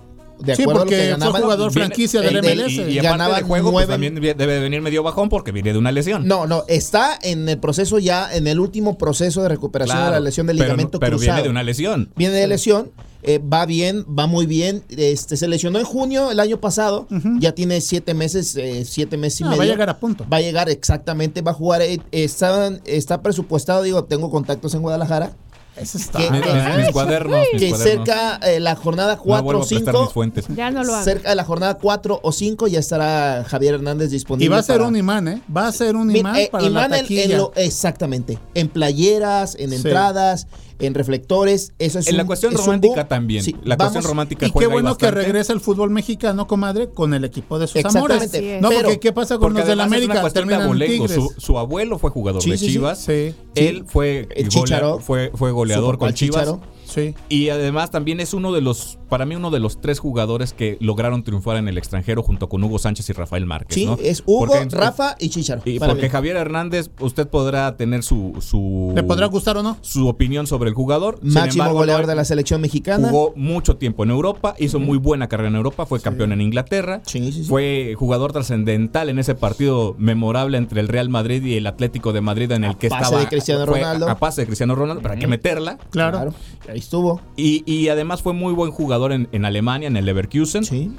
De 0.44 0.56
Sí, 0.56 0.62
acuerdo 0.62 0.82
a 0.82 0.84
lo 0.84 0.90
porque 0.90 0.96
que 0.96 1.02
fue 1.02 1.10
ganaba. 1.10 1.40
jugador 1.40 1.72
Viene- 1.72 1.86
franquicia 1.86 2.20
del 2.20 2.36
el 2.36 2.42
del- 2.42 2.58
MLS. 2.60 2.72
Y, 2.72 2.80
y 2.82 3.00
ganaba 3.00 3.36
de 3.36 3.42
juego, 3.42 3.72
pues 3.72 3.86
también 3.86 4.14
debe 4.14 4.34
de 4.54 4.60
venir 4.60 4.80
medio 4.82 5.02
bajón 5.02 5.28
porque 5.28 5.52
viene 5.52 5.72
de 5.72 5.78
una 5.78 5.92
lesión. 5.92 6.26
No, 6.26 6.46
no, 6.46 6.64
está 6.68 7.18
en 7.22 7.48
el 7.48 7.58
proceso 7.58 7.98
ya, 7.98 8.34
en 8.34 8.46
el 8.46 8.58
último 8.60 8.98
proceso 8.98 9.42
de 9.42 9.48
recuperación 9.48 9.96
Claro, 9.96 10.14
de 10.14 10.20
la 10.20 10.24
lesión 10.24 10.46
del 10.46 10.56
pero 10.58 10.70
no- 10.70 10.74
ligamento 10.76 10.98
pero, 11.00 11.16
cruzado. 11.16 11.34
viene 11.36 11.42
de 11.44 11.50
una 11.50 11.62
lesión. 11.62 12.10
Viene 12.16 12.34
de 12.34 12.46
lesión, 12.48 12.90
eh, 13.24 13.38
va 13.38 13.66
bien, 13.66 14.04
va 14.06 14.26
muy 14.26 14.46
bien. 14.46 14.82
Este, 14.88 15.36
se 15.36 15.46
lesionó 15.46 15.78
en 15.78 15.84
junio 15.84 16.30
el 16.32 16.40
año 16.40 16.58
pasado, 16.60 17.06
ya 17.38 17.52
tiene 17.52 17.80
siete 17.80 18.14
meses, 18.14 18.56
eh, 18.56 18.84
siete 18.84 19.16
meses 19.16 19.42
y 19.42 19.44
Ah, 19.44 19.46
medio. 19.50 19.58
va 19.58 19.64
a 19.64 19.68
llegar 19.68 19.88
a 19.90 19.98
punto. 19.98 20.26
Va 20.32 20.38
a 20.38 20.40
llegar 20.40 20.68
exactamente, 20.68 21.40
va 21.42 21.52
a 21.52 21.54
jugar. 21.54 21.82
eh, 21.82 22.00
está, 22.10 22.72
está 22.84 23.22
presupuestado, 23.22 23.82
digo, 23.84 24.04
tengo 24.04 24.30
contactos 24.30 24.74
en 24.74 24.82
Guadalajara. 24.82 25.36
Eso 25.74 25.96
está. 25.96 26.18
Que- 26.18 26.30
Mis, 26.30 26.40
mis- 26.44 26.76
mis 26.76 26.90
cuadernos, 26.90 27.38
mis 27.52 27.62
Que 27.62 27.70
cuadernos. 27.70 28.06
cerca 28.06 28.36
eh, 28.46 28.60
la 28.60 28.76
jornada 28.76 29.16
No 29.16 29.22
4 29.22 29.42
vuelvo 29.44 29.60
o 29.62 29.64
a 29.64 29.68
prestar 29.68 29.94
5. 29.94 30.02
mis 30.04 30.12
fuentes. 30.12 30.44
Ya 30.54 30.70
no 30.70 30.84
lo 30.84 30.94
hago. 30.94 31.02
Cerca 31.04 31.30
de 31.30 31.34
la 31.34 31.44
jornada 31.44 31.78
4 31.78 32.20
o 32.22 32.30
5 32.32 32.66
ya 32.68 32.78
estará 32.78 33.44
Javier 33.48 33.74
Hernández 33.74 34.10
disponible. 34.10 34.44
Y 34.44 34.48
va 34.48 34.58
a 34.58 34.62
ser 34.62 34.76
para- 34.78 34.88
un 34.88 34.96
imán, 34.96 35.28
¿eh? 35.28 35.42
Va 35.54 35.68
a 35.68 35.72
ser 35.72 35.96
un 35.96 36.08
Mira, 36.08 36.20
imán 36.20 36.36
eh, 36.36 36.48
para 36.52 36.64
imán 36.64 36.90
la 36.90 36.98
en- 36.98 37.04
en 37.04 37.08
taquilla. 37.08 37.36
lo- 37.38 37.52
exactamente. 37.56 38.38
En 38.54 38.68
playeras, 38.68 39.54
en 39.58 39.70
Sí. 39.70 39.76
entradas, 39.76 40.46
en 40.82 40.94
reflectores. 40.94 41.72
Eso 41.78 41.98
es 41.98 42.06
En 42.08 42.16
la 42.16 42.22
un- 42.22 42.26
cuestión 42.26 42.52
es 42.52 42.58
un 42.60 42.64
romántica 42.66 43.08
también. 43.08 43.42
Sí, 43.44 43.56
la 43.64 43.76
vamos- 43.76 43.92
cuestión 43.92 44.10
romántica 44.10 44.46
Y 44.46 44.52
qué 44.52 44.66
bueno 44.66 44.96
que 44.96 45.10
regresa 45.10 45.52
el 45.52 45.60
fútbol 45.60 45.90
mexicano, 45.90 46.46
comadre, 46.46 46.90
con 46.90 47.14
el 47.14 47.24
equipo 47.24 47.58
de 47.58 47.66
sus 47.66 47.76
Exactamente. 47.76 48.38
amores. 48.38 48.62
No, 48.62 48.68
Pero- 48.68 48.82
porque 48.82 49.00
¿qué 49.00 49.12
pasa 49.12 49.38
con 49.38 49.54
los 49.54 49.66
de 49.66 49.76
la 49.76 49.84
además 49.84 49.98
es 49.98 50.04
América? 50.04 50.20
cuestión. 50.20 51.08
Su, 51.08 51.34
su 51.40 51.58
abuelo 51.58 51.98
fue 51.98 52.10
jugador 52.10 52.42
Sí, 52.42 52.50
de 52.50 52.58
sí, 52.58 52.66
sí. 52.66 52.72
Chivas. 52.72 52.98
Sí, 53.00 53.34
Él 53.54 53.84
fue, 53.86 54.28
golea- 54.54 54.98
fue, 55.00 55.30
fue 55.34 55.50
goleador 55.52 55.98
con 55.98 56.12
Chivas. 56.14 56.40
Chícharo. 56.44 56.60
Sí. 56.92 57.14
Y 57.28 57.48
además 57.48 57.90
también 57.90 58.20
es 58.20 58.34
uno 58.34 58.52
de 58.52 58.60
los, 58.60 58.98
para 59.08 59.26
mí, 59.26 59.34
uno 59.36 59.50
de 59.50 59.60
los 59.60 59.80
tres 59.80 59.98
jugadores 59.98 60.52
que 60.52 60.76
lograron 60.80 61.22
triunfar 61.22 61.56
en 61.56 61.68
el 61.68 61.78
extranjero 61.78 62.22
junto 62.22 62.48
con 62.48 62.62
Hugo 62.62 62.78
Sánchez 62.78 63.08
y 63.10 63.12
Rafael 63.12 63.46
Márquez. 63.46 63.74
Sí, 63.74 63.86
¿no? 63.86 63.96
es 64.02 64.22
Hugo, 64.26 64.46
Porque- 64.46 64.68
Rafa 64.76 65.16
y 65.18 65.28
Chicharo. 65.30 65.62
Y 65.64 65.78
para 65.78 65.92
porque 65.92 66.06
mí. 66.06 66.10
Javier 66.10 66.36
Hernández, 66.36 66.90
usted 67.00 67.26
podrá 67.28 67.76
tener 67.76 68.02
su, 68.02 68.34
su, 68.40 68.92
¿Le 68.94 69.02
podrá 69.02 69.26
gustar 69.26 69.56
o 69.56 69.62
no? 69.62 69.76
su 69.80 70.08
opinión 70.08 70.46
sobre 70.46 70.68
el 70.68 70.74
jugador. 70.74 71.18
Máximo 71.22 71.64
embargo, 71.64 71.78
goleador 71.80 72.06
de 72.06 72.14
la 72.14 72.24
selección 72.24 72.60
mexicana. 72.60 73.08
Jugó 73.10 73.32
mucho 73.36 73.76
tiempo 73.76 74.04
en 74.04 74.10
Europa, 74.10 74.54
hizo 74.58 74.78
muy 74.78 74.98
buena 74.98 75.28
carrera 75.28 75.48
en 75.48 75.56
Europa, 75.56 75.86
fue 75.86 76.00
campeón 76.00 76.32
en 76.32 76.40
Inglaterra, 76.40 77.00
Sí, 77.06 77.18
sí, 77.32 77.44
sí. 77.44 77.48
fue 77.48 77.94
jugador 77.98 78.32
trascendental 78.32 79.08
en 79.08 79.18
ese 79.18 79.34
partido 79.34 79.94
memorable 79.98 80.58
entre 80.58 80.80
el 80.80 80.88
Real 80.88 81.08
Madrid 81.08 81.44
y 81.44 81.56
el 81.56 81.66
Atlético 81.66 82.12
de 82.12 82.20
Madrid 82.20 82.50
en 82.52 82.64
el 82.64 82.70
A 82.72 82.74
que 82.78 82.88
pase 82.88 83.02
estaba 83.04 83.20
de 83.22 83.28
Cristiano 83.28 83.66
Ronaldo. 83.66 84.08
A, 84.08 84.16
pase 84.18 84.42
de 84.42 84.46
Cristiano 84.46 84.74
Ronaldo, 84.74 85.02
pero 85.02 85.14
hay 85.14 85.20
que 85.20 85.26
meterla. 85.26 85.78
Claro. 85.90 86.32
Ahí 86.68 86.78
estuvo. 86.82 87.20
Y, 87.36 87.62
y 87.66 87.88
además 87.88 88.22
fue 88.22 88.32
muy 88.32 88.52
buen 88.52 88.70
jugador 88.70 89.12
en, 89.12 89.28
en 89.32 89.44
Alemania, 89.44 89.88
en 89.88 89.96
el 89.96 90.04
Leverkusen 90.04 90.64
Sí. 90.64 90.90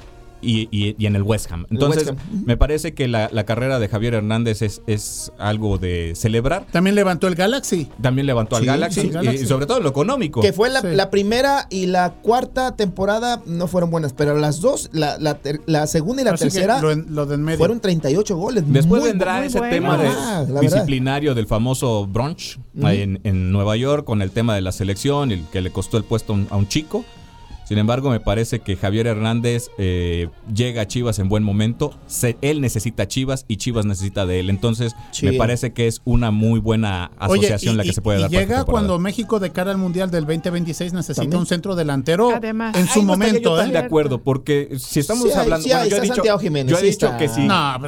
Y, 0.44 0.68
y- 0.70 0.94
y 0.98 1.06
en 1.06 1.16
el 1.16 1.22
West 1.22 1.50
Ham. 1.50 1.66
Entonces, 1.70 2.08
West 2.08 2.18
Ham. 2.20 2.44
me 2.46 2.56
parece 2.56 2.94
que 2.94 3.08
la, 3.08 3.28
la 3.32 3.44
carrera 3.44 3.78
de 3.78 3.88
Javier 3.88 4.14
Hernández 4.14 4.62
es, 4.62 4.82
es 4.86 5.32
algo 5.38 5.78
de 5.78 6.12
celebrar. 6.14 6.66
También 6.70 6.94
levantó 6.94 7.26
el 7.28 7.34
Galaxy. 7.34 7.88
También 8.00 8.26
levantó 8.26 8.56
al 8.56 8.62
Sí, 8.62 8.66
Galaxy, 8.66 9.00
sí, 9.00 9.06
y- 9.06 9.10
Galaxy. 9.10 9.44
y 9.44 9.46
sobre 9.46 9.66
todo 9.66 9.78
en 9.78 9.84
lo 9.84 9.90
económico. 9.90 10.40
Que 10.40 10.52
fue 10.52 10.70
la, 10.70 10.80
Sí. 10.80 10.88
la 10.92 11.10
primera 11.10 11.66
y 11.70 11.86
la 11.86 12.14
cuarta 12.22 12.76
temporada 12.76 13.42
no 13.46 13.66
fueron 13.66 13.90
buenas, 13.90 14.12
pero 14.12 14.36
las 14.36 14.60
dos, 14.60 14.90
la, 14.92 15.18
la, 15.18 15.34
ter- 15.38 15.60
la 15.66 15.86
segunda 15.86 16.22
y 16.22 16.24
la 16.24 16.32
Así 16.32 16.44
tercera, 16.44 16.80
lo, 16.80 16.90
en- 16.92 17.06
lo 17.14 17.26
de 17.26 17.36
en 17.36 17.42
medio. 17.42 17.58
fueron 17.58 17.80
38 17.80 18.36
goles. 18.36 18.64
Después 18.66 19.00
Muy 19.02 19.10
vendrá 19.10 19.38
muy 19.38 19.46
ese 19.46 19.58
bueno. 19.58 19.74
tema 19.74 19.96
de- 19.98 20.08
Ah, 20.08 20.44
disciplinario 20.60 21.34
del 21.34 21.46
famoso 21.46 22.06
brunch 22.06 22.58
ahí 22.82 23.02
en, 23.02 23.20
en 23.24 23.52
Nueva 23.52 23.76
York 23.76 24.04
con 24.04 24.22
el 24.22 24.30
tema 24.30 24.54
de 24.54 24.60
la 24.62 24.72
selección 24.72 25.30
y 25.30 25.34
el 25.34 25.44
que 25.52 25.60
le 25.60 25.70
costó 25.70 25.96
el 25.96 26.04
puesto 26.04 26.36
a 26.50 26.56
un 26.56 26.68
chico. 26.68 27.04
Sin 27.64 27.78
embargo, 27.78 28.10
me 28.10 28.20
parece 28.20 28.60
que 28.60 28.76
Javier 28.76 29.06
Hernández 29.06 29.68
eh, 29.78 30.28
llega 30.54 30.82
a 30.82 30.86
Chivas 30.86 31.18
en 31.18 31.28
buen 31.28 31.42
momento. 31.42 31.94
Se- 32.06 32.36
él 32.42 32.60
necesita 32.60 33.04
a 33.04 33.08
Chivas 33.08 33.44
y 33.48 33.56
Chivas 33.56 33.86
necesita 33.86 34.26
de 34.26 34.40
él. 34.40 34.50
Entonces, 34.50 34.94
Sí. 35.12 35.26
me 35.26 35.32
parece 35.34 35.72
que 35.72 35.86
es 35.86 36.02
una 36.04 36.30
muy 36.30 36.60
buena 36.60 37.10
Oye, 37.20 37.38
asociación 37.40 37.74
y- 37.74 37.76
la 37.78 37.82
que 37.84 37.90
y- 37.90 37.92
se 37.92 38.02
puede 38.02 38.18
y 38.18 38.22
dar. 38.22 38.30
llega 38.30 38.64
cuando 38.64 38.98
México 38.98 39.40
de 39.40 39.50
cara 39.50 39.70
al 39.70 39.78
Mundial 39.78 40.10
del 40.10 40.24
2026 40.26 40.92
necesita 40.92 41.22
También. 41.22 41.40
un 41.40 41.46
centro 41.46 41.74
delantero 41.74 42.30
Además. 42.34 42.76
en 42.76 42.86
su 42.86 43.02
momento, 43.02 43.60
¿eh? 43.60 43.68
de 43.68 43.78
acuerdo, 43.78 44.18
porque 44.22 44.76
si 44.78 45.00
estamos 45.00 45.24
Sí 45.24 45.32
hablando. 45.32 45.64
sí 45.64 45.70
bueno, 45.70 45.86
yo 45.86 45.96
he 45.96 46.00
dicho, 46.02 46.14
Santiago 46.16 46.38
Jiménez, 46.38 46.70
yo 46.72 46.78
he 46.78 46.82
dicho 46.82 47.06
está. 47.06 47.16
que 47.18 47.28
sí. 47.28 47.46
No, 47.46 47.78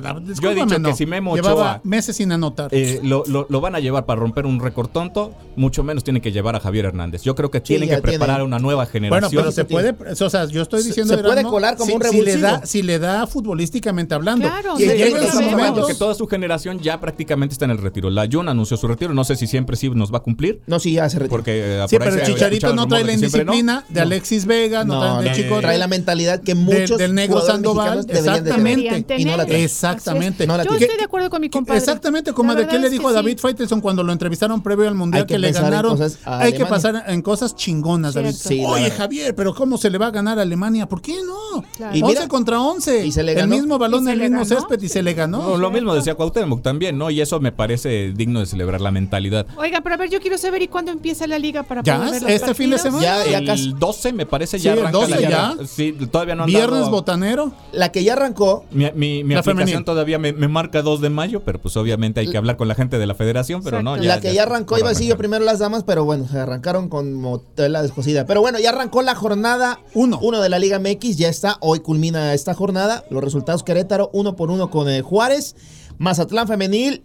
Yo 0.40 0.50
he 0.50 0.54
dicho 0.54 0.78
no. 0.78 0.88
que 0.88 0.94
si 0.96 1.06
Memo 1.06 1.34
Llevaba 1.36 1.54
Ochoa 1.54 1.80
meses 1.84 2.16
sin 2.16 2.32
anotar. 2.32 2.68
eh, 2.72 3.00
lo, 3.02 3.24
lo- 3.26 3.46
lo 3.50 3.60
van 3.60 3.74
a 3.74 3.80
llevar 3.80 4.06
para 4.06 4.20
romper 4.20 4.46
un 4.46 4.58
récord 4.60 4.88
tonto, 4.88 5.34
mucho 5.56 5.82
menos 5.84 6.02
tiene 6.02 6.20
que 6.20 6.32
llevar 6.32 6.56
a 6.56 6.60
Javier 6.60 6.86
Hernández. 6.86 7.22
Yo 7.22 7.34
creo 7.34 7.50
que 7.50 7.60
tienen 7.60 7.88
que 7.88 7.98
preparar 7.98 8.36
tiene. 8.36 8.44
una 8.44 8.58
nueva 8.58 8.84
Bueno, 8.84 8.90
generación. 8.92 9.42
pero 9.42 9.52
se 9.52 9.64
puede, 9.66 9.94
o 10.24 10.30
sea, 10.30 10.46
yo 10.46 10.62
estoy 10.62 10.80
Se- 10.82 10.88
diciendo 10.88 11.14
se 11.14 11.20
puede 11.22 11.32
Erasmo, 11.34 11.50
colar 11.50 11.76
como 11.76 11.90
si, 11.90 11.96
un 11.96 12.02
si 12.02 12.08
le 12.08 12.24
revulsivo. 12.24 12.42
da, 12.42 12.66
si 12.66 12.82
le 12.82 12.98
da 12.98 13.26
futbolísticamente 13.26 14.14
hablando. 14.14 14.48
Claro, 14.48 14.78
y 14.78 14.84
esos 14.84 15.30
sí, 15.38 15.44
momentos. 15.44 15.80
porque 15.80 15.94
toda 15.94 16.14
su 16.14 16.26
generación 16.26 16.78
ya 16.80 17.00
prácticamente 17.00 17.52
está 17.52 17.64
en 17.64 17.72
el 17.72 17.78
retiro. 17.78 18.10
La 18.10 18.26
Jun 18.30 18.48
anunció 18.48 18.76
su 18.76 18.88
retiro, 18.88 19.12
no 19.14 19.24
sé 19.24 19.36
si 19.36 19.46
siempre 19.46 19.76
sí 19.76 19.90
nos 19.90 20.12
va 20.12 20.18
a 20.18 20.22
cumplir. 20.22 20.60
No, 20.66 20.78
sí, 20.80 20.92
ya 20.94 21.08
se 21.08 21.18
retiró. 21.18 21.30
Porque 21.30 21.82
eh, 21.82 21.84
Sí, 21.88 21.96
por 21.96 22.02
ahí 22.06 22.10
pero 22.12 22.20
el 22.22 22.26
se 22.26 22.32
Chicharito 22.34 22.74
no 22.74 22.86
trae 22.88 23.02
la 23.02 23.06
de 23.08 23.12
que 23.12 23.18
siempre 23.18 23.44
no. 23.44 23.52
indisciplina 23.52 23.84
de 23.88 24.00
Alexis 24.00 24.46
Vega, 24.46 24.84
no, 24.84 24.94
No, 24.94 25.00
trae 25.00 25.22
de 25.24 25.30
no, 25.30 25.36
Chico 25.36 25.60
trae 25.60 25.78
la 25.78 25.86
mentalidad 25.88 26.40
que 26.40 26.54
de- 26.54 26.60
muchos 26.60 26.98
del 26.98 27.14
negro 27.14 27.40
Sandoval. 27.40 28.06
de. 28.06 28.18
Exactamente. 28.18 29.16
Y 29.18 29.24
no 29.24 29.36
la. 29.36 29.44
Exactamente. 29.44 30.46
Yo 30.46 30.54
estoy 30.76 30.96
de 30.96 31.04
acuerdo 31.04 31.30
con 31.30 31.40
mi 31.40 31.48
compadre. 31.50 31.78
Exactamente, 31.78 32.32
comadre. 32.32 32.62
verdad 32.62 32.72
¿Qué 32.72 32.78
le 32.80 32.90
dijo 32.90 33.08
que 33.08 33.14
David. 33.14 33.38
Faitelson 33.38 33.80
cuando 33.80 34.02
lo 34.02 34.12
entrevistaron 34.12 34.62
previo 34.62 34.88
al 34.88 34.94
Mundial 34.94 35.26
que 35.26 35.34
que, 35.34 35.38
le 35.38 35.52
ganaron? 35.52 35.98
a 36.24 36.38
Hay 36.38 36.52
que 36.52 36.66
pasar 36.66 37.04
en 37.06 37.22
cosas 37.22 37.54
chingonas, 37.54 38.14
David. 38.14 38.34
Oye. 38.66 38.90
Javier, 38.90 39.34
pero 39.34 39.52
¿cómo 39.56 39.76
se 39.78 39.90
le 39.90 39.98
va 39.98 40.06
a 40.06 40.10
ganar 40.10 40.38
a 40.38 40.42
Alemania? 40.42 40.86
¿Por 40.88 41.02
qué 41.02 41.16
no? 41.24 41.62
Claro. 41.76 41.96
Y 41.96 42.02
11 42.02 42.14
mira, 42.14 42.28
contra 42.28 42.60
11. 42.60 43.06
y 43.06 43.10
se 43.12 43.22
le 43.22 43.32
el 43.32 43.38
ganó. 43.38 43.56
mismo 43.56 43.78
balón, 43.78 44.06
el 44.08 44.20
mismo 44.20 44.44
ganó. 44.44 44.44
césped 44.44 44.80
y 44.82 44.88
se 44.88 45.02
le 45.02 45.14
ganó. 45.14 45.42
No, 45.42 45.56
lo 45.56 45.70
mismo 45.70 45.94
decía 45.94 46.14
Cuauhtémoc 46.14 46.62
también, 46.62 46.98
¿no? 46.98 47.10
Y 47.10 47.20
eso 47.20 47.40
me 47.40 47.50
parece 47.50 48.12
digno 48.12 48.40
de 48.40 48.46
celebrar 48.46 48.80
la 48.80 48.90
mentalidad. 48.90 49.46
Oiga, 49.56 49.80
pero 49.80 49.94
a 49.94 49.98
ver, 49.98 50.10
yo 50.10 50.20
quiero 50.20 50.38
saber 50.38 50.62
¿y 50.62 50.68
cuándo 50.68 50.92
empieza 50.92 51.26
la 51.26 51.38
liga 51.38 51.62
para 51.62 51.82
Ya, 51.82 51.96
poder 51.96 52.12
ver 52.12 52.22
los 52.22 52.30
este 52.30 52.54
fin 52.54 52.70
de 52.70 52.76
partidos? 52.76 53.00
semana. 53.02 53.24
Ya, 53.24 53.30
ya 53.32 53.38
el 53.38 53.46
casi. 53.46 53.72
12 53.78 54.12
me 54.12 54.26
parece 54.26 54.58
Sí, 54.58 54.64
ya 54.64 54.74
el 54.74 54.80
arranca 54.80 54.98
12 54.98 55.10
la 55.10 55.20
ya. 55.30 55.56
Sí, 55.66 55.92
todavía 56.12 56.34
no 56.34 56.42
han 56.44 56.48
Viernes 56.48 56.80
dado- 56.80 56.90
botanero. 56.90 57.52
La 57.72 57.90
que 57.90 58.04
ya 58.04 58.12
arrancó, 58.12 58.64
Mi, 58.70 58.84
mi, 58.94 59.24
mi 59.24 59.34
La 59.34 59.40
aplicación 59.40 59.56
femenil. 59.68 59.84
todavía 59.84 60.18
me, 60.18 60.32
me 60.32 60.48
marca 60.48 60.82
2 60.82 61.00
de 61.00 61.08
mayo, 61.10 61.40
pero 61.44 61.58
pues 61.58 61.76
obviamente 61.76 62.20
hay 62.20 62.28
que 62.30 62.36
hablar 62.36 62.56
con 62.58 62.68
la 62.68 62.74
gente 62.74 62.98
de 62.98 63.06
la 63.06 63.14
federación, 63.14 63.62
pero 63.62 63.82
no. 63.82 63.96
Exacto. 63.96 64.14
la 64.14 64.20
que 64.20 64.34
ya, 64.34 64.42
arrancó, 64.42 64.76
iba 64.78 64.88
a 64.88 64.90
decir 64.90 65.06
yo 65.08 65.16
primero 65.16 65.44
las 65.44 65.58
damas, 65.60 65.82
pero 65.84 66.04
bueno, 66.04 66.26
se 66.28 66.38
arrancaron 66.38 66.88
con 66.88 67.16
tela 67.54 67.82
descosida. 67.82 68.26
Pero 68.26 68.40
bueno, 68.40 68.58
ya 68.58 68.70
arrancó 68.70 69.00
la 69.02 69.14
jornada 69.14 69.45
Uno. 69.94 70.18
uno 70.20 70.40
de 70.40 70.48
la 70.48 70.58
Liga 70.58 70.80
MX, 70.80 71.16
ya 71.16 71.28
está, 71.28 71.56
hoy 71.60 71.78
culmina 71.78 72.34
esta 72.34 72.52
jornada. 72.52 73.04
Los 73.10 73.22
resultados 73.22 73.62
Querétaro, 73.62 74.10
uno 74.12 74.34
por 74.34 74.50
uno 74.50 74.70
con 74.70 74.88
eh, 74.88 75.02
Juárez, 75.02 75.54
Mazatlán 75.98 76.48
Femenil. 76.48 77.04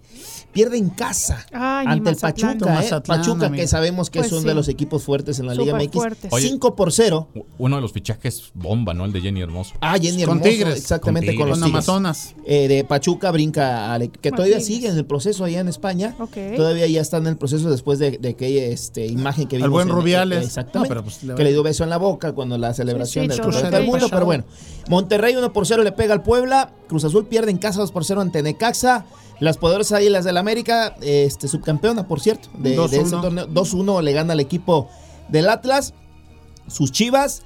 Pierde 0.51 0.77
en 0.77 0.89
casa 0.89 1.45
Ay, 1.51 1.85
ante 1.87 2.09
el 2.09 2.15
Mazatlán. 2.15 2.57
Pachuca. 2.57 2.71
¿eh? 2.71 2.75
Mazatlán, 2.75 3.19
Pachuca, 3.19 3.45
amigo. 3.47 3.61
que 3.61 3.67
sabemos 3.67 4.09
que 4.09 4.19
Pues 4.19 4.27
es 4.27 4.31
uno 4.33 4.41
sí. 4.41 4.47
de 4.47 4.53
los 4.55 4.67
equipos 4.67 5.03
fuertes 5.03 5.39
en 5.39 5.47
la 5.47 5.53
Liga 5.55 5.73
MX. 5.77 5.95
Oye. 6.31 6.47
5 6.49 6.75
por 6.75 6.91
0. 6.91 7.29
Uno 7.57 7.75
de 7.77 7.81
los 7.81 7.91
fichajes 7.93 8.51
bomba, 8.53 8.93
¿no? 8.93 9.05
El 9.05 9.13
de 9.13 9.21
Jenny 9.21 9.41
Hermoso. 9.41 9.73
Ah, 9.81 9.93
Jenny 10.01 10.23
Con 10.23 10.37
Hermoso, 10.39 10.49
Tigres. 10.49 10.77
exactamente 10.77 11.27
Con 11.35 11.37
con, 11.37 11.49
los 11.49 11.59
Con 11.59 11.67
Tigres. 11.69 11.87
Amazonas. 11.89 12.35
Eh, 12.45 12.67
de 12.67 12.83
Pachuca 12.83 13.31
brinca 13.31 13.93
al 13.93 14.09
que 14.11 14.29
Con 14.29 14.37
todavía 14.37 14.57
Tigres. 14.57 14.65
sigue 14.67 14.87
en 14.89 14.97
el 14.97 15.05
proceso 15.05 15.43
allá 15.45 15.59
en 15.59 15.67
España. 15.67 16.15
Ok. 16.19 16.37
Todavía 16.55 16.87
ya 16.87 17.01
está 17.01 17.17
en 17.17 17.27
el 17.27 17.37
proceso 17.37 17.69
después 17.69 17.99
de, 17.99 18.17
de 18.17 18.29
aquella 18.29 18.65
este, 18.65 19.05
imagen 19.07 19.47
que 19.47 19.55
Al 19.57 19.63
vimos. 19.63 19.73
buen 19.73 19.87
en- 19.89 19.95
Rubiales. 19.95 20.45
exactamente. 20.45 20.89
No, 20.89 20.89
pero 20.89 21.03
pues 21.03 21.23
le 21.23 21.35
que 21.35 21.43
le 21.43 21.51
dio 21.51 21.63
beso 21.63 21.83
en 21.83 21.89
la 21.89 21.97
boca 21.97 22.33
cuando 22.33 22.57
la 22.57 22.73
celebración 22.73 23.25
Sí, 23.29 23.37
sí, 23.37 23.41
del 23.61 23.71
del 23.71 23.85
Mundo. 23.85 24.07
Pero 24.09 24.25
bueno, 24.25 24.43
Monterrey 24.89 25.35
1 25.35 25.53
por 25.53 25.65
0 25.67 25.83
le 25.83 25.91
pega 25.91 26.13
al 26.13 26.23
Puebla. 26.23 26.71
Cruz 26.87 27.03
Azul 27.05 27.25
pierde 27.27 27.51
en 27.51 27.57
casa 27.57 27.79
2 27.79 27.91
por 27.91 28.03
0 28.05 28.21
ante 28.21 28.43
Necaxa. 28.43 29.05
Las 29.41 29.57
poderosas 29.57 29.97
Águilas 29.99 30.23
del 30.23 30.37
América, 30.37 30.95
este, 31.01 31.49
subcampeona, 31.49 32.07
por 32.07 32.21
cierto, 32.21 32.47
de, 32.57 32.69
de 32.69 32.77
2-1. 32.77 32.85
ese 33.01 33.11
torneo. 33.17 33.47
2-1 33.49 34.01
le 34.01 34.13
gana 34.13 34.31
al 34.33 34.39
equipo 34.39 34.87
del 35.27 35.49
Atlas. 35.49 35.93
Sus 36.67 36.91
chivas 36.91 37.41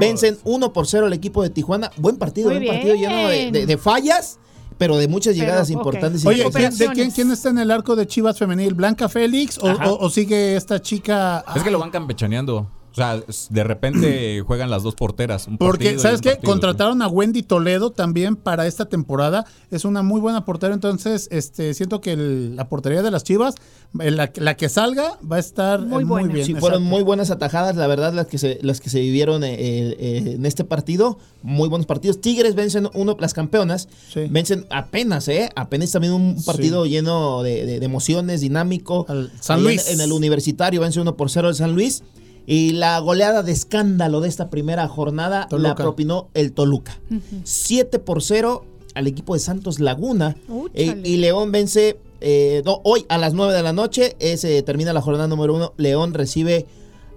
vencen 0.00 0.38
1 0.44 0.72
por 0.72 0.86
0 0.88 1.06
al 1.06 1.12
equipo 1.12 1.42
de 1.42 1.50
Tijuana. 1.50 1.92
Buen 1.98 2.16
partido, 2.16 2.48
Muy 2.50 2.58
buen 2.58 2.68
partido 2.68 2.94
bien. 2.94 3.10
lleno 3.10 3.28
de, 3.28 3.50
de- 3.52 3.66
de 3.66 3.76
fallas, 3.78 4.38
pero 4.78 4.96
de 4.96 5.08
muchas 5.08 5.36
llegadas 5.36 5.68
importantes. 5.70 6.24
y 6.24 6.26
Oye, 6.26 6.36
¿quién- 6.38 6.46
importantes. 6.46 6.78
¿de 6.78 6.88
quién, 6.94 7.10
quién 7.10 7.30
está 7.30 7.50
en 7.50 7.58
el 7.58 7.70
arco 7.70 7.94
de 7.96 8.06
Chivas 8.06 8.38
femenil? 8.38 8.72
¿Blanca 8.74 9.08
Félix 9.10 9.58
o, 9.58 9.68
Ajá. 9.68 9.90
o- 9.92 10.06
o 10.06 10.10
sigue 10.10 10.56
esta 10.56 10.80
chica? 10.80 11.44
Es 11.54 11.62
que 11.62 11.70
lo 11.70 11.78
van 11.78 11.90
campechaneando. 11.90 12.66
O 12.90 12.94
sea, 12.94 13.22
de 13.50 13.64
repente 13.64 14.40
juegan 14.46 14.70
las 14.70 14.82
dos 14.82 14.94
porteras. 14.94 15.46
un 15.46 15.58
Porque, 15.58 15.98
¿sabes 15.98 16.20
qué? 16.20 16.30
partido. 16.30 16.50
Contrataron 16.52 17.02
a 17.02 17.08
Wendy 17.08 17.42
Toledo 17.42 17.90
también 17.90 18.36
para 18.36 18.66
esta 18.66 18.86
temporada. 18.86 19.44
Es 19.70 19.84
una 19.84 20.02
muy 20.02 20.20
buena 20.20 20.44
portera, 20.44 20.74
entonces 20.74 21.28
este 21.30 21.72
siento 21.74 22.00
que 22.00 22.12
el- 22.12 22.56
la 22.56 22.68
portería 22.68 23.02
de 23.02 23.10
las 23.10 23.22
Chivas, 23.24 23.54
eh, 24.00 24.10
la, 24.10 24.32
la 24.36 24.56
que 24.56 24.68
salga, 24.68 25.18
va 25.30 25.36
a 25.36 25.38
estar 25.38 25.80
eh, 25.80 25.82
Muy 25.84 26.04
muy, 26.04 26.28
bien. 26.28 26.44
Sí, 26.44 26.54
fueron 26.54 26.82
muy 26.82 27.02
buenas 27.02 27.30
atajadas, 27.30 27.76
la 27.76 27.86
verdad, 27.86 28.12
las 28.12 28.26
que 28.26 28.38
se, 28.38 28.58
las 28.62 28.80
que 28.80 28.90
se 28.90 29.00
vivieron 29.00 29.44
eh, 29.44 29.54
eh, 29.58 30.22
en 30.36 30.44
este 30.46 30.64
partido. 30.64 31.18
Muy 31.42 31.68
buenos 31.68 31.86
partidos. 31.86 32.20
Tigres 32.20 32.54
vencen 32.54 32.88
uno, 32.94 33.16
las 33.20 33.32
campeonas. 33.34 33.88
Sí. 34.12 34.26
Vencen 34.28 34.66
apenas, 34.70 35.28
¿eh? 35.28 35.48
Apenas 35.56 35.90
también 35.92 36.12
un 36.12 36.42
partido 36.44 36.86
lleno 36.86 37.42
de, 37.42 37.64
de- 37.66 37.78
de 37.80 37.86
emociones, 37.86 38.40
dinámico. 38.40 39.06
Al 39.08 39.32
San 39.40 39.62
Luis. 39.62 39.88
En, 39.88 39.94
en 39.94 40.00
el 40.02 40.12
universitario 40.12 40.80
vence 40.80 41.00
uno 41.00 41.16
por 41.16 41.30
cero 41.30 41.48
el 41.48 41.54
San 41.54 41.72
Luis. 41.74 42.02
Y 42.46 42.72
la 42.72 42.98
goleada 42.98 43.42
de 43.42 43.52
escándalo 43.52 44.20
de 44.20 44.28
esta 44.28 44.50
primera 44.50 44.88
jornada 44.88 45.40
la 45.42 45.48
Toluca. 45.48 45.74
propinó 45.76 46.28
el 46.34 46.52
Toluca. 46.52 46.98
7 47.44 47.98
por 48.00 48.22
0 48.22 48.64
al 48.94 49.06
equipo 49.06 49.34
de 49.34 49.40
Santos 49.40 49.78
Laguna. 49.80 50.36
Eh, 50.74 51.00
y 51.04 51.16
León 51.18 51.52
vence. 51.52 51.98
eh, 52.20 52.62
no, 52.64 52.80
hoy 52.84 53.06
a 53.08 53.18
las 53.18 53.34
9 53.34 53.52
de 53.52 53.62
la 53.62 53.72
noche 53.72 54.16
ese, 54.18 54.62
termina 54.62 54.92
la 54.92 55.00
jornada 55.00 55.28
número 55.28 55.54
1. 55.54 55.74
León 55.76 56.12
recibe 56.14 56.66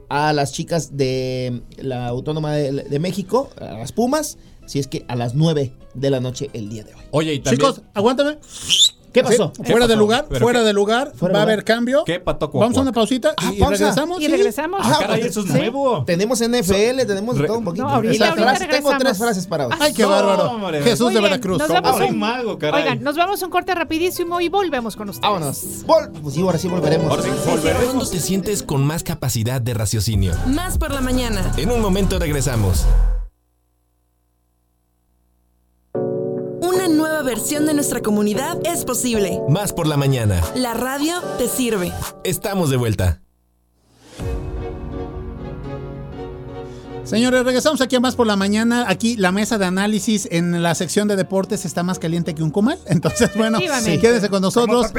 a 0.09 0.31
las 0.33 0.53
chicas 0.53 0.95
de 0.97 1.63
la 1.77 2.07
Autónoma 2.07 2.53
de, 2.53 2.71
de 2.83 2.99
México, 2.99 3.49
a 3.59 3.77
las 3.79 3.91
Pumas. 3.91 4.37
Si 4.65 4.77
es 4.79 4.87
que 4.87 5.03
a 5.07 5.15
las 5.15 5.33
9 5.33 5.73
de 5.95 6.09
la 6.09 6.19
noche 6.19 6.49
el 6.53 6.69
día 6.69 6.83
de 6.83 6.93
hoy. 6.93 7.01
Oye, 7.11 7.33
y 7.33 7.39
también. 7.39 7.59
Chicos, 7.71 7.81
aguántame. 7.93 8.37
¿Qué 9.13 9.23
pasó? 9.23 9.53
Sí, 9.55 9.71
fuera 9.71 9.87
de 9.87 9.95
lugar, 9.95 10.25
¿Pero 10.27 10.43
fuera 10.43 10.59
qué? 10.61 10.65
de 10.65 10.73
lugar, 10.73 11.11
Fuera 11.15 11.33
va 11.35 11.39
a 11.41 11.43
haber 11.43 11.63
cambio. 11.63 12.03
¿Qué 12.05 12.19
pato 12.19 12.49
Vamos 12.51 12.75
a 12.77 12.81
una 12.81 12.91
pausita 12.91 13.33
Ah, 13.37 13.51
y, 13.53 13.59
pausa. 13.59 13.75
regresamos. 13.77 14.19
Y 14.21 14.25
sí. 14.25 14.31
regresamos. 14.31 14.81
Ah, 14.83 14.97
caray, 14.99 15.21
eso 15.21 15.41
es 15.41 15.45
nuevo. 15.47 16.03
Tenemos 16.05 16.41
NFL, 16.41 17.05
tenemos 17.05 17.37
Re- 17.37 17.47
todo 17.47 17.59
un 17.59 17.63
poquito. 17.65 17.85
No, 17.85 17.91
ahorita- 17.93 18.13
Y 18.15 18.17
la 18.17 18.29
ahorita 18.29 18.47
frase- 18.55 18.67
tengo 18.67 18.91
tres 18.97 19.17
frases 19.17 19.47
para 19.47 19.67
hoy. 19.67 19.73
Ay, 19.79 19.93
qué 19.93 20.01
No, 20.03 20.09
bárbaro. 20.09 20.51
hombre. 20.51 20.81
Jesús 20.81 21.05
Muy 21.05 21.13
de 21.15 21.21
Veracruz. 21.21 21.59
nos 21.59 21.67
vamos 21.69 22.01
un- 22.01 22.17
mago, 22.19 22.57
caray. 22.57 22.81
Oigan, 22.83 23.03
nos 23.03 23.15
vamos 23.15 23.41
a 23.41 23.45
un 23.45 23.51
corte 23.51 23.73
rapidísimo 23.75 24.41
y 24.41 24.49
volvemos 24.49 24.95
con 24.95 25.09
ustedes. 25.09 25.21
Vámonos. 25.31 25.63
Vol- 25.85 26.11
pues 26.21 26.33
sí, 26.35 26.41
ahora 26.41 26.57
sí 26.57 26.67
volveremos. 26.67 27.09
Ahora 27.09 27.21
sí, 27.23 27.29
volveremos. 27.47 27.83
¿Cuándo 27.85 28.09
te 28.09 28.19
sientes 28.19 28.63
con 28.63 28.83
más 28.85 29.03
capacidad 29.03 29.61
de 29.61 29.73
raciocinio? 29.75 30.33
Más 30.47 30.77
por 30.79 30.91
la 30.91 31.01
mañana. 31.01 31.51
En 31.57 31.69
un 31.71 31.81
momento 31.81 32.17
regresamos. 32.19 32.85
Una 36.73 36.87
nueva 36.87 37.21
versión 37.21 37.65
de 37.65 37.73
nuestra 37.73 38.01
comunidad 38.01 38.57
es 38.65 38.83
posible. 38.83 39.39
Más 39.47 39.73
por 39.73 39.85
la 39.87 39.95
mañana. 39.95 40.41
La 40.55 40.73
radio 40.73 41.21
te 41.37 41.47
sirve. 41.47 41.91
Estamos 42.23 42.69
de 42.71 42.77
vuelta. 42.77 43.22
Señores, 47.05 47.43
regresamos 47.43 47.81
aquí 47.81 47.97
a 47.97 47.99
más 47.99 48.15
por 48.15 48.25
la 48.25 48.35
mañana. 48.37 48.85
Aquí 48.87 49.17
la 49.17 49.31
mesa 49.33 49.57
de 49.57 49.65
análisis 49.65 50.27
en 50.31 50.63
la 50.63 50.73
sección 50.73 51.07
de 51.09 51.15
deportes 51.17 51.65
está 51.65 51.83
más 51.83 51.99
caliente 51.99 52.33
que 52.33 52.41
un 52.41 52.49
comal. 52.49 52.79
Entonces, 52.87 53.29
bueno, 53.35 53.57
Efectivamente. 53.57 53.99
quédense 53.99 54.29
con 54.29 54.41
nosotros. 54.41 54.91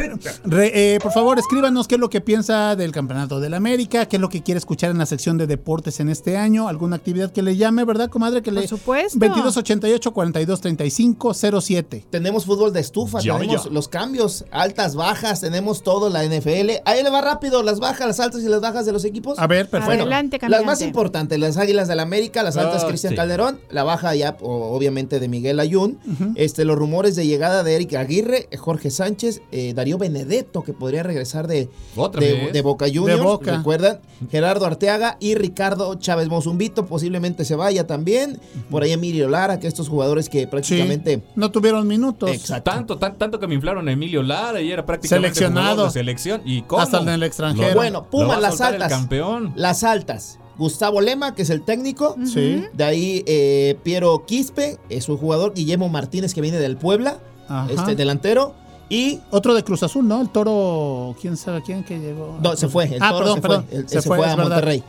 Re- 0.45 0.95
eh, 0.95 0.99
por 1.03 1.13
favor, 1.13 1.39
escríbanos 1.39 1.89
qué 1.89 1.95
es 1.95 2.01
lo 2.01 2.11
que 2.11 2.21
piensa 2.21 2.77
del 2.77 2.93
Campeonato 2.93 3.41
del 3.41 3.55
América, 3.55 4.07
qué 4.07 4.17
es 4.17 4.21
lo 4.21 4.29
que 4.29 4.43
quiere 4.43 4.59
escuchar 4.59 4.91
en 4.91 4.99
la 4.99 5.07
sección 5.07 5.39
de 5.39 5.47
deportes 5.47 5.99
en 5.99 6.11
este 6.11 6.37
año, 6.37 6.69
alguna 6.69 6.97
actividad 6.97 7.33
que 7.33 7.43
le 7.43 7.57
llame, 7.57 7.85
¿verdad, 7.85 8.11
comadre? 8.11 8.43
Que 8.43 8.53
Por 8.53 8.61
le 8.61 8.69
supuesto. 8.69 9.19
2288 9.19 10.13
4235 10.13 11.35
07. 11.61 12.05
Tenemos 12.11 12.45
fútbol 12.45 12.73
de 12.73 12.81
estufa, 12.81 13.21
tenemos 13.21 13.67
los 13.73 13.89
cambios, 13.89 14.45
altas, 14.51 14.95
bajas, 14.95 15.41
tenemos 15.41 15.83
todo 15.83 16.11
la 16.11 16.23
NFL. 16.25 16.83
Ahí 16.85 17.03
le 17.03 17.09
va 17.11 17.23
rápido 17.23 17.63
las 17.63 17.81
bajas, 17.81 18.07
las 18.07 18.21
altas 18.21 18.43
y 18.43 18.49
las 18.49 18.61
bajas 18.61 18.85
de 18.85 18.93
los 18.93 19.05
equipos. 19.07 19.39
A 19.39 19.47
ver, 19.47 19.69
perfecto. 19.71 20.03
Adelante, 20.03 20.37
Las 20.37 20.41
caminante. 20.43 20.67
más 20.67 20.83
importantes, 20.83 21.39
las 21.39 21.57
Águilas 21.57 21.89
del 21.95 22.01
América, 22.01 22.43
las 22.43 22.57
altas 22.57 22.85
Ah, 22.85 22.89
Cristian 22.89 23.13
sí. 23.13 23.17
Calderón, 23.17 23.61
la 23.71 23.83
baja 23.85 24.15
ya 24.15 24.37
obviamente 24.41 25.21
de 25.21 25.29
Miguel 25.29 25.61
Ayun, 25.61 25.99
este, 26.35 26.65
los 26.65 26.77
rumores 26.77 27.17
de 27.17 27.27
llegada 27.27 27.63
de 27.65 27.75
Eric 27.77 27.95
Aguirre, 27.95 28.49
Jorge 28.59 28.91
Sánchez, 28.91 29.41
eh, 29.53 29.73
Darío 29.75 29.97
Benedetto, 29.99 30.63
que 30.63 30.73
podría 30.73 31.03
regresar 31.03 31.47
de, 31.47 31.69
Otra 31.97 32.21
de, 32.21 32.63
Boca 32.63 32.87
Juniors, 32.87 33.19
De 33.21 33.25
Boca. 33.25 33.57
recuerdan, 33.57 34.01
Gerardo 34.31 34.67
Arteaga 34.67 35.17
y 35.21 35.35
Ricardo 35.35 35.95
Chávez 35.97 36.29
Mozumbito, 36.29 36.87
posiblemente 36.87 37.45
se 37.45 37.55
vaya 37.57 37.87
también, 37.87 38.41
por 38.71 38.83
ahí 38.83 38.93
Emilio 38.93 39.29
Lara, 39.29 39.59
que 39.61 39.67
estos 39.67 39.89
jugadores 39.89 40.29
que 40.29 40.41
Sí, 40.41 40.47
prácticamente... 40.47 41.23
no 41.37 41.51
tuvieron 41.51 41.87
minutos. 41.87 42.31
Exacto. 42.31 42.71
Tanto, 42.71 42.99
tan- 42.99 43.17
tanto 43.19 43.39
que 43.39 43.47
me 43.47 43.55
inflaron 43.55 43.89
a 43.89 43.93
Emilio 43.93 44.23
Lara 44.23 44.61
y 44.61 44.71
era 44.73 44.85
prácticamente 44.85 45.29
Seleccionado. 45.35 45.71
jugador 45.73 45.93
de 45.93 46.01
selección. 46.01 46.43
¿Y 46.45 46.63
cómo? 46.63 46.83
Hasta 46.83 47.01
en 47.01 47.09
el 47.09 47.23
extranjero. 47.23 47.69
Lo- 47.71 47.75
Bueno, 47.75 48.11
Pumas, 48.11 48.41
las 48.41 48.59
el 48.61 48.67
altas. 48.67 48.89
campeón. 48.91 49.53
Las 49.57 49.85
altas. 49.85 50.39
Gustavo 50.59 51.01
Lema, 51.01 51.35
que 51.35 51.43
es 51.43 51.51
el 51.51 51.63
técnico. 51.63 52.17
Sí. 52.27 52.65
De 52.73 52.85
ahí 52.85 53.25
eh, 53.27 53.77
Piero 53.83 54.25
Quispe, 54.27 54.79
es 54.89 55.09
un 55.09 55.17
jugador. 55.17 55.55
Guillermo 55.55 55.89
Martínez, 55.89 56.35
que 56.35 56.41
viene 56.41 56.59
del 56.59 56.77
Puebla, 56.77 57.19
Ajá. 57.49 57.69
este 57.73 57.95
delantero. 57.97 58.55
Y 58.89 59.21
Otro 59.31 59.55
de 59.55 59.65
Cruz 59.65 59.83
Azul, 59.83 60.07
¿no? 60.07 60.21
El 60.21 60.29
toro, 60.29 61.17
quién 61.21 61.37
sabe 61.37 61.63
quién 61.63 61.83
que 61.85 61.99
llegó. 61.99 62.39
no, 62.41 62.55
se 62.55 62.69
fue. 62.69 62.85
El 62.85 63.03
ah, 63.03 63.11
Toro 63.11 63.19
perdón, 63.19 63.35
se 63.37 63.41
perdón. 63.43 63.67
fue. 63.69 63.79
El- 63.79 63.89
se, 63.89 64.03
fue, 64.03 64.27
a. 64.27 64.37
Monterrey. 64.37 64.85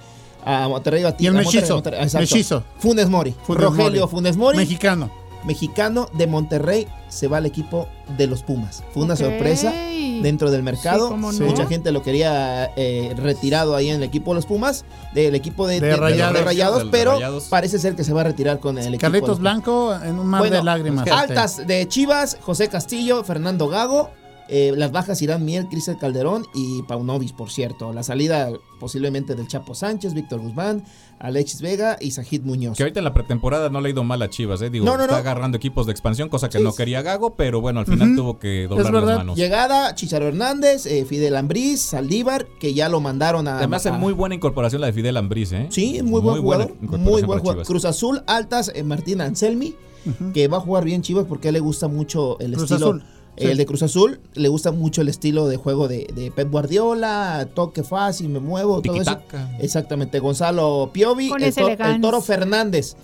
A 0.46 0.68
Monterrey 0.68 1.04
a 1.04 1.16
Y 1.18 1.26
el 1.26 1.32
a 1.32 1.42
Monterrey, 1.42 1.56
Mechizo, 1.62 1.74
Monterrey. 1.76 2.08
Mechizo. 2.14 2.64
Funes 2.78 3.10
Mori. 3.10 3.34
Funes 3.44 3.64
Rogelio 3.64 4.02
Mori. 4.02 4.12
Funes 4.12 4.38
Mori, 4.38 4.58
Mexicano. 4.58 5.10
Mexicano 5.46 6.08
de 6.14 6.28
Monterrey, 6.28 6.88
se 7.10 7.28
va 7.28 7.38
al 7.38 7.46
equipo 7.46 7.88
de 8.18 8.28
los 8.28 8.44
Pumas. 8.44 8.84
Fue 8.94 9.04
una 9.04 9.16
sorpresa 9.16 9.72
dentro 10.22 10.52
del 10.52 10.64
mercado. 10.64 11.08
Sí, 11.08 11.12
cómo 11.12 11.32
no. 11.32 11.46
Mucha 11.46 11.66
gente 11.68 11.92
lo 11.92 12.02
quería 12.04 12.72
eh, 12.76 13.14
retirado 13.18 13.76
ahí 13.76 13.90
en 13.90 13.98
el 13.98 14.04
equipo 14.04 14.32
de 14.32 14.36
los 14.36 14.46
Pumas, 14.46 14.86
del 15.14 15.36
equipo 15.36 15.68
de, 15.68 15.80
De 15.80 15.88
de- 15.88 15.96
Rayados. 15.98 16.34
de 16.34 16.44
Rayados, 16.44 16.84
De 16.86 16.90
pero 16.92 17.14
Rayados. 17.14 17.46
parece 17.46 17.80
ser 17.80 17.96
que 17.96 18.04
se 18.04 18.14
va 18.14 18.22
a 18.22 18.26
retirar 18.26 18.60
con 18.60 18.78
el 18.78 18.86
equipo. 18.86 18.92
de 18.94 18.98
Carlitos. 19.00 19.40
Blanco 19.40 19.94
en 20.04 20.20
un 20.20 20.28
mar 20.28 20.42
Bueno, 20.42 20.58
de 20.58 20.64
lágrimas. 20.64 21.08
Altas 21.10 21.66
de 21.68 21.88
Chivas, 21.88 22.38
José 22.42 22.68
Castillo, 22.70 23.24
Fernando 23.24 23.68
Gago. 23.68 24.10
Eh, 24.48 24.74
las 24.78 24.92
bajas 24.92 25.22
irán 25.22 25.44
Miel, 25.46 25.68
Cristian 25.70 25.98
Calderón 25.98 26.46
y 26.54 26.82
Paunovis, 26.84 27.32
por 27.34 27.50
cierto. 27.52 27.94
La 27.94 28.04
salida 28.04 28.50
posiblemente 28.80 29.36
del 29.36 29.48
Chapo 29.48 29.74
Sánchez, 29.74 30.14
Víctor 30.14 30.42
Guzmán, 30.42 30.84
Alexis 31.20 31.62
Vega 31.62 31.98
y 32.00 32.12
Sajid 32.12 32.42
Muñoz. 32.44 32.78
Que 32.78 32.84
ahorita 32.84 33.00
en 33.00 33.06
la 33.06 33.14
pretemporada 33.14 33.70
no 33.70 33.82
le 33.82 33.88
ha 33.88 33.92
ido 33.92 34.04
mal 34.04 34.22
a 34.22 34.30
Chivas, 34.30 34.62
¿eh? 34.62 34.70
Digo, 34.70 34.86
No, 34.86 34.98
no, 34.98 35.04
está 35.04 35.14
no. 35.16 35.20
agarrando 35.20 35.58
equipos 35.58 35.86
de 35.86 35.94
expansión, 35.94 36.30
cosa 36.30 36.50
que 36.50 36.58
Sí, 36.60 36.64
no 36.64 36.74
quería 36.76 37.02
Gago, 37.02 37.36
pero 37.36 37.62
bueno, 37.62 37.80
al 37.80 37.86
final 37.86 38.16
tuvo 38.16 38.38
que 38.38 38.68
doblar 38.68 38.86
Es 38.88 38.92
las 38.94 39.02
verdad. 39.02 39.18
manos. 39.18 39.38
Llegada, 39.38 39.96
Chicharo 39.96 40.28
Hernández, 40.28 40.86
eh, 40.86 41.06
Fidel 41.06 41.36
Ambriz, 41.38 41.82
Saldívar, 41.82 42.46
que 42.60 42.74
ya 42.74 42.90
lo 42.90 43.00
mandaron 43.00 43.48
a. 43.48 43.58
Además, 43.58 43.86
es 43.86 43.94
muy 43.94 44.14
buena 44.14 44.36
incorporación 44.36 44.82
la 44.82 44.88
de 44.88 44.94
Fidel 44.94 45.18
Ambriz, 45.18 45.52
¿eh? 45.54 45.68
Sí, 45.72 46.02
muy 46.04 46.22
buen 46.22 46.42
buena 46.44 46.66
jugador. 46.66 47.00
Muy 47.00 47.22
buen 47.24 47.40
jugador. 47.40 47.66
Cruz 47.66 47.86
Azul, 47.86 48.22
altas, 48.28 48.72
eh, 48.76 48.84
Martín 48.84 49.22
Anselmi, 49.22 49.74
que 50.34 50.48
va 50.48 50.58
a 50.58 50.60
jugar 50.62 50.84
bien 50.86 51.02
Chivas 51.02 51.26
porque 51.28 51.48
a 51.48 51.50
él 51.50 51.54
le 51.54 51.60
gusta 51.62 51.88
mucho 51.88 52.38
el 52.40 52.52
Cruz 52.54 52.70
estilo. 52.70 52.88
Azul, 52.88 53.04
El 53.38 53.58
de 53.58 53.66
Cruz 53.66 53.84
Azul 53.84 54.20
le 54.34 54.48
gusta 54.48 54.72
mucho 54.72 55.02
el 55.02 55.10
estilo 55.10 55.48
de 55.48 55.58
juego 55.58 55.88
de, 55.88 56.08
de 56.16 56.32
Pep 56.32 56.50
Guardiola, 56.50 57.48
toque 57.54 57.84
fácil, 57.84 58.30
me 58.30 58.40
muevo, 58.40 58.82
todo 58.82 59.02
eso. 59.02 59.20
Exactamente, 59.60 60.20
Gonzalo 60.20 60.90
Piovi, 60.94 61.32
el, 61.32 61.44
el. 61.44 62.02
Toro 62.02 62.22
Fernández. 62.22 62.96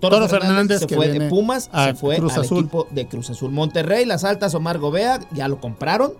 Toro 0.00 0.28
Fernández 0.28 0.80
se 0.80 0.86
que 0.86 0.96
fue 0.96 1.08
de 1.08 1.28
Pumas, 1.28 1.70
a 1.72 1.86
se 1.86 1.94
fue 1.94 2.16
Cruz 2.16 2.34
al 2.34 2.42
Azul. 2.42 2.58
equipo 2.64 2.86
de 2.90 3.06
Cruz 3.06 3.30
Azul. 3.30 3.50
Monterrey, 3.50 4.04
las 4.04 4.24
altas, 4.24 4.54
Omar 4.54 4.78
Gobea, 4.78 5.20
ya 5.32 5.48
lo 5.48 5.60
compraron. 5.60 6.12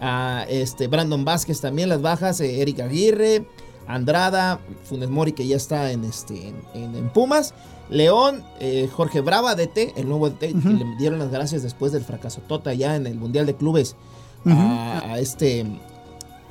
a 0.00 0.46
este 0.48 0.86
Brandon 0.86 1.24
Vázquez 1.24 1.60
también, 1.60 1.88
las 1.90 2.00
bajas, 2.00 2.40
eh, 2.40 2.62
Eric 2.62 2.80
Aguirre, 2.80 3.44
Andrada, 3.94 4.60
Funes 4.84 5.08
Mori 5.10 5.32
que 5.32 5.46
ya 5.46 5.56
está 5.56 5.90
en 5.92 6.04
este 6.04 6.48
en, 6.48 6.56
en- 6.74 6.94
en 6.96 7.08
Pumas, 7.10 7.54
León, 7.90 8.44
eh, 8.60 8.88
Jorge 8.92 9.20
Brava 9.20 9.54
DT, 9.54 9.94
el 9.96 10.08
nuevo 10.08 10.30
DT, 10.30 10.52
que 10.52 10.68
le 10.84 10.96
dieron 10.98 11.18
las 11.18 11.30
gracias 11.30 11.62
después 11.62 11.90
del 11.92 12.04
fracaso 12.04 12.40
Tota 12.46 12.72
ya 12.74 12.94
en 12.96 13.06
el 13.06 13.14
Mundial 13.16 13.46
de 13.46 13.56
Clubes 13.56 13.96
a, 14.46 15.02
a 15.14 15.18
este 15.18 15.66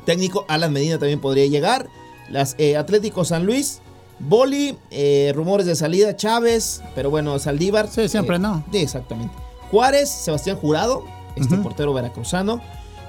técnico. 0.06 0.46
Alan 0.48 0.72
Medina 0.74 0.98
también 1.00 1.20
podría 1.22 1.46
llegar. 1.48 1.88
Las 2.30 2.56
eh, 2.58 2.78
Atlético 2.78 3.26
San 3.26 3.46
Luis, 3.46 3.82
Boli, 4.20 4.78
eh, 4.92 5.32
rumores 5.36 5.66
de 5.66 5.76
salida, 5.76 6.16
Chávez, 6.16 6.82
pero 6.94 7.10
bueno, 7.10 7.40
Saldívar. 7.40 7.88
Sí, 7.88 8.08
siempre 8.10 8.36
eh, 8.36 8.40
no. 8.40 8.64
Sí, 8.72 8.80
exactamente. 8.80 9.34
Juárez, 9.72 10.10
Sebastián 10.10 10.58
Jurado, 10.58 11.06
este 11.36 11.56
portero 11.58 11.94
veracruzano. 11.94 12.62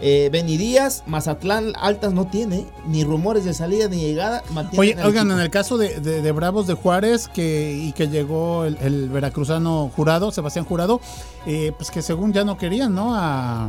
Eh, 0.03 0.31
Benny 0.33 0.57
Díaz, 0.57 1.03
Mazatlán, 1.07 1.73
Altas 1.79 2.13
no 2.15 2.27
tiene, 2.27 2.67
ni 2.87 3.05
rumores 3.05 3.45
de 3.45 3.53
salida 3.53 3.87
ni 3.89 3.99
llegada. 4.01 4.43
Oye, 4.79 4.97
oigan, 5.05 5.27
equipo. 5.27 5.33
en 5.35 5.41
el 5.41 5.51
caso 5.51 5.77
de, 5.77 6.01
de- 6.01 6.23
de 6.23 6.33
Bravos 6.33 6.67
de 6.67 6.75
Juárez 6.75 7.29
que, 7.29 7.77
y 7.79 7.93
que 7.93 8.09
llegó 8.09 8.65
el, 8.65 8.77
el 8.81 9.09
veracruzano 9.11 9.91
jurado, 9.95 10.33
Sebastián 10.33 10.65
Jurado, 10.65 11.01
eh, 11.47 11.73
pues 11.77 11.91
que 11.91 12.01
según 12.03 12.33
ya 12.33 12.45
no 12.45 12.57
querían, 12.57 12.95
¿no? 12.95 13.15
A, 13.15 13.69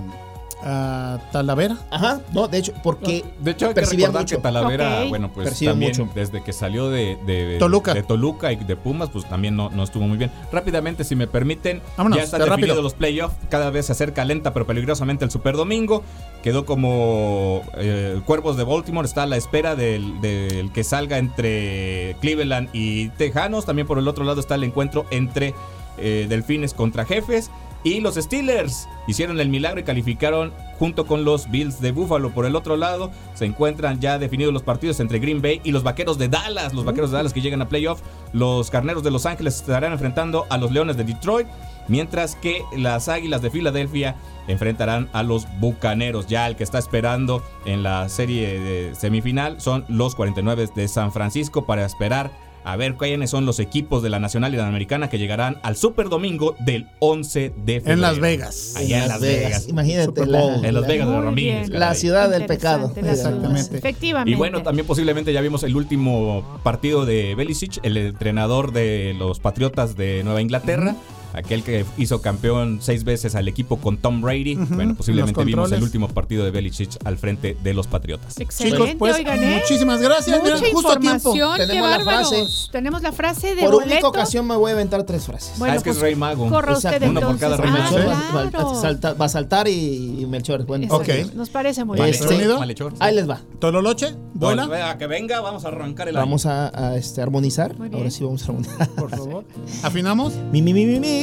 a 0.64 1.20
Talavera. 1.32 1.78
Ajá, 1.89 2.22
no, 2.34 2.47
de 2.47 2.57
hecho, 2.59 2.74
porque 2.84 3.24
De 3.39 3.51
hecho, 3.51 3.66
hay 3.66 3.72
que 3.72 3.76
percibía 3.76 4.07
recordar 4.07 4.24
mucho. 4.24 4.36
que 4.38 4.41
Talavera, 4.41 5.03
bueno, 5.09 5.32
pues 5.34 5.47
Percibe 5.49 5.72
también 5.72 5.91
mucho. 5.97 6.09
desde 6.14 6.43
que 6.43 6.53
salió 6.53 6.89
de, 6.89 7.18
de- 7.26 7.57
Toluca. 7.59 7.93
de 7.93 8.03
Toluca 8.03 8.51
y 8.51 8.55
de 8.57 8.76
Pumas, 8.76 9.09
pues 9.09 9.28
también 9.28 9.55
no, 9.55 9.70
no 9.70 9.84
estuvo 9.84 10.07
muy 10.07 10.18
bien. 10.18 10.32
Rápidamente, 10.51 11.03
si 11.03 11.16
me 11.16 11.28
permiten, 11.28 11.82
Vámonos, 11.97 12.18
ya 12.18 12.24
están 12.24 12.39
de 12.39 12.45
definidos 12.45 12.70
rápido. 12.70 12.82
los 12.84 12.93
playoffs. 12.93 13.36
Cada 13.49 13.70
vez 13.72 13.88
se 13.88 13.91
acerca 13.93 14.24
lenta 14.26 14.53
pero 14.53 14.66
peligrosamente 14.68 15.26
el 15.26 15.32
Super 15.32 15.55
Domingo. 15.55 16.03
Quedó 16.43 16.66
como 16.66 17.62
eh, 17.78 18.20
Cuervos 18.26 18.57
de 18.57 18.64
Baltimore. 18.64 19.07
Está 19.07 19.24
a 19.24 19.28
la 19.28 19.38
espera 19.38 19.76
del, 19.76 20.22
del 20.22 20.72
que 20.72 20.84
salga 20.84 21.18
entre 21.18 22.16
Cleveland 22.22 22.70
y 22.74 23.09
Tejanos. 23.09 23.66
También 23.66 23.88
por 23.88 23.97
el 23.97 24.07
otro 24.07 24.24
lado 24.24 24.39
está 24.39 24.55
el 24.55 24.64
encuentro 24.64 25.05
entre 25.12 25.53
eh, 25.97 26.26
Delfines 26.30 26.74
contra 26.74 27.05
Jefes. 27.05 27.49
Y 27.84 28.00
los 28.00 28.16
Steelers 28.16 28.88
hicieron 29.08 29.40
el 29.40 29.50
milagro 29.50 29.80
y 29.80 29.84
calificaron 29.84 30.54
junto 30.78 31.08
con 31.08 31.26
los 31.26 31.50
Bills 31.50 31.82
de 31.82 31.92
Buffalo. 31.92 32.32
Por 32.32 32.46
el 32.46 32.56
otro 32.56 32.78
lado, 32.78 33.12
se 33.34 33.46
encuentran 33.46 34.00
ya 34.00 34.20
definidos 34.20 34.54
los 34.54 34.62
partidos 34.62 35.00
entre 35.00 35.20
Green 35.20 35.42
Bay 35.42 35.62
y 35.64 35.72
los 35.72 35.84
Vaqueros 35.84 36.18
de 36.18 36.30
Dallas. 36.30 36.74
Los 36.74 36.86
Vaqueros 36.86 37.12
de 37.12 37.18
Dallas 37.18 37.34
que 37.34 37.42
llegan 37.42 37.62
a 37.62 37.70
playoff. 37.70 38.02
Los 38.34 38.70
Carneros 38.70 39.04
de 39.04 39.12
Los 39.12 39.26
Ángeles 39.26 39.56
estarán 39.56 39.94
enfrentando 39.94 40.46
a 40.50 40.58
los 40.58 40.72
Leones 40.72 40.96
de 40.98 41.04
Detroit. 41.04 41.48
Mientras 41.88 42.36
que 42.36 42.62
las 42.78 43.10
Águilas 43.10 43.42
de 43.42 43.50
Filadelfia 43.50 44.16
enfrentarán 44.48 45.10
a 45.14 45.24
los 45.24 45.48
Bucaneros. 45.60 46.28
Ya 46.28 46.48
el 46.48 46.56
que 46.56 46.64
está 46.64 46.78
esperando 46.78 47.44
en 47.66 47.82
la 47.82 48.08
serie 48.10 48.60
de 48.60 48.96
semifinal 48.96 49.60
son 49.60 49.86
los 49.88 50.16
49 50.16 50.70
de 50.76 50.88
San 50.88 51.12
Francisco 51.12 51.66
para 51.66 51.86
esperar 51.86 52.32
a 52.64 52.76
ver 52.76 52.95
quiénes 52.95 53.30
son 53.30 53.45
los 53.45 53.59
equipos 53.59 54.03
de 54.03 54.09
la 54.09 54.20
Nacional 54.20 54.53
y 54.53 54.57
de 54.57 54.62
la 54.64 54.68
Americana 54.68 55.09
que 55.09 55.18
llegarán 55.18 55.57
al 55.64 55.76
Super 55.76 56.09
Domingo 56.09 56.55
del 56.59 56.88
11 56.99 57.53
de 57.66 57.80
febrero. 57.80 57.93
En 57.93 58.01
Las 58.01 58.20
Vegas. 58.20 58.74
Allá 58.78 59.03
en 59.03 59.07
Las 59.07 59.22
Vegas. 59.22 59.68
Imagínate. 59.68 60.26
La-. 60.26 60.55
En 60.55 60.62
Las 60.74 60.82
la- 60.84 60.88
Vegas 60.88 61.07
de 61.09 61.22
Ramírez. 61.22 61.70
La 61.70 61.93
ciudad 61.95 62.30
del 62.30 62.45
pecado. 62.45 62.91
Exactamente. 62.95 63.78
Efectivamente. 63.78 64.32
Y 64.32 64.36
bueno, 64.36 64.62
también 64.64 64.86
posiblemente 64.88 65.34
ya 65.34 65.41
vimos 65.41 65.64
el 65.64 65.76
último 65.76 66.59
partido 66.64 67.05
de 67.05 67.36
Belisic, 67.36 67.80
el 67.84 67.97
entrenador 67.97 68.72
de 68.74 69.16
los 69.18 69.39
Patriotas 69.39 69.95
de 69.95 70.24
Nueva 70.24 70.41
Inglaterra. 70.41 70.95
Aquel 71.34 71.64
que 71.64 71.86
hizo 71.98 72.22
campeón 72.22 72.80
seis 72.82 73.04
veces 73.04 73.36
al 73.36 73.48
equipo 73.48 73.78
con 73.78 73.98
Tom 73.98 74.22
Brady. 74.22 74.56
Bueno, 74.56 74.96
posiblemente 74.96 75.44
vimos 75.44 75.72
el 75.72 75.82
últimos 75.84 76.12
partido 76.14 76.44
de 76.44 76.52
Belichick 76.52 76.92
al 77.06 77.18
frente 77.18 77.58
de 77.64 77.74
los 77.74 77.88
Patriotas. 77.88 78.40
Excelente, 78.40 78.78
Chicos, 78.78 78.96
pues 79.00 79.16
oigan, 79.16 79.44
¿eh? 79.44 79.60
muchísimas 79.62 80.02
gracias. 80.02 80.40
Mucha 80.42 80.56
Mira, 80.56 80.70
justo 80.72 80.92
a 80.92 81.00
tiempo. 81.00 81.36
información, 81.36 81.58
qué 81.58 81.68
Tenemos 81.68 81.90
la 81.90 82.00
frase. 82.02 82.46
Tenemos 82.72 83.02
la 83.02 83.12
frase 83.12 83.56
de 83.56 83.62
Por 83.64 83.76
única 83.76 84.08
ocasión 84.08 84.48
me 84.48 84.56
voy 84.56 84.72
a 84.72 84.74
aventar 84.74 85.04
tres 85.04 85.26
frases. 85.26 85.54
Bueno, 85.58 85.74
ah, 85.74 85.78
es 85.78 85.84
que 85.84 85.90
pues, 85.90 85.98
es 85.98 86.02
Rey 86.04 86.16
Mago. 86.16 86.50
Corra 86.50 86.74
usted. 86.74 87.02
Uno 87.04 87.22
por 87.22 87.38
cada 87.38 87.56
Ah, 87.56 87.58
remate. 87.58 87.96
Melchor 87.96 88.08
va, 88.10 88.44
va- 88.44 88.50
claro. 88.50 88.82
salta- 88.82 89.14
va 89.14 89.26
a 89.26 89.30
saltar 89.30 89.68
y, 89.68 90.22
y 90.22 90.26
Melchor. 90.26 90.66
Bueno, 90.66 90.86
Exacto. 90.86 91.28
Ok. 91.28 91.34
Nos 91.36 91.50
parece 91.50 91.84
muy 91.86 91.98
bien. 91.98 92.10
Este- 92.10 92.28
¿Sonido? 92.28 92.60
Malhechor. 92.60 92.94
ahí 93.00 93.16
les 93.16 93.30
va. 93.30 93.42
Tololoche, 93.60 94.16
vuela. 94.34 94.68
Bueno, 94.68 94.86
a 94.86 94.98
que 94.98 95.08
venga, 95.08 95.40
vamos 95.42 95.66
a 95.66 95.70
arrancar 95.70 96.08
el 96.10 96.16
Vamos 96.16 96.46
a, 96.46 96.72
a, 96.92 96.98
este, 96.98 97.22
armonizar. 97.22 97.76
Ahora 97.94 98.10
sí 98.12 98.24
vamos 98.24 98.42
a 98.44 98.46
armonizar. 98.48 98.90
Por 98.90 99.10
favor. 99.10 99.44
¿Afinamos? 99.84 100.34
Mi, 100.52 100.62
mi, 100.62 100.74
mi, 100.74 100.86
mi, 100.86 101.00
mi. 101.00 101.20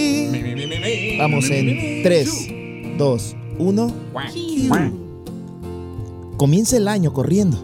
Vamos 1.18 1.50
en 1.50 2.02
3, 2.02 2.48
2, 2.98 3.36
1. 3.58 3.92
Comienza 6.36 6.76
el 6.76 6.86
año 6.86 7.12
corriendo, 7.12 7.58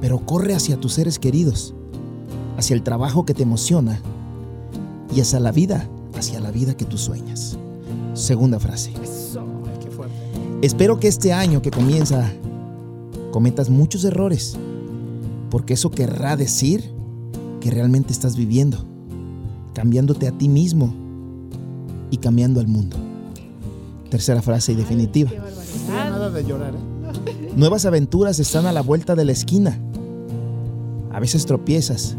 pero 0.00 0.20
corre 0.20 0.54
hacia 0.54 0.78
tus 0.78 0.94
seres 0.94 1.18
queridos, 1.18 1.74
hacia 2.56 2.74
el 2.74 2.82
trabajo 2.82 3.26
que 3.26 3.34
te 3.34 3.42
emociona 3.42 4.00
y 5.14 5.20
hacia 5.20 5.40
la 5.40 5.52
vida, 5.52 5.88
hacia 6.16 6.40
la 6.40 6.50
vida 6.50 6.76
que 6.76 6.86
tú 6.86 6.96
sueñas. 6.96 7.58
Segunda 8.14 8.58
frase. 8.58 8.92
Espero 10.62 10.98
que 10.98 11.08
este 11.08 11.32
año 11.32 11.60
que 11.60 11.70
comienza 11.70 12.32
cometas 13.30 13.68
muchos 13.68 14.04
errores, 14.04 14.56
porque 15.50 15.74
eso 15.74 15.90
querrá 15.90 16.36
decir 16.36 16.90
que 17.60 17.70
realmente 17.70 18.12
estás 18.12 18.36
viviendo, 18.36 18.86
cambiándote 19.74 20.28
a 20.28 20.32
ti 20.32 20.48
mismo 20.48 20.94
y 22.10 22.16
cambiando 22.18 22.60
al 22.60 22.68
mundo. 22.68 22.96
Tercera 24.10 24.40
frase 24.40 24.72
y 24.72 24.76
definitiva. 24.76 25.30
Nada 25.88 26.30
de 26.30 26.44
llorar, 26.44 26.74
¿eh? 26.74 26.94
Nuevas 27.56 27.84
aventuras 27.84 28.38
están 28.38 28.66
a 28.66 28.72
la 28.72 28.80
vuelta 28.80 29.14
de 29.14 29.24
la 29.24 29.32
esquina. 29.32 29.78
A 31.12 31.20
veces 31.20 31.46
tropiezas, 31.46 32.16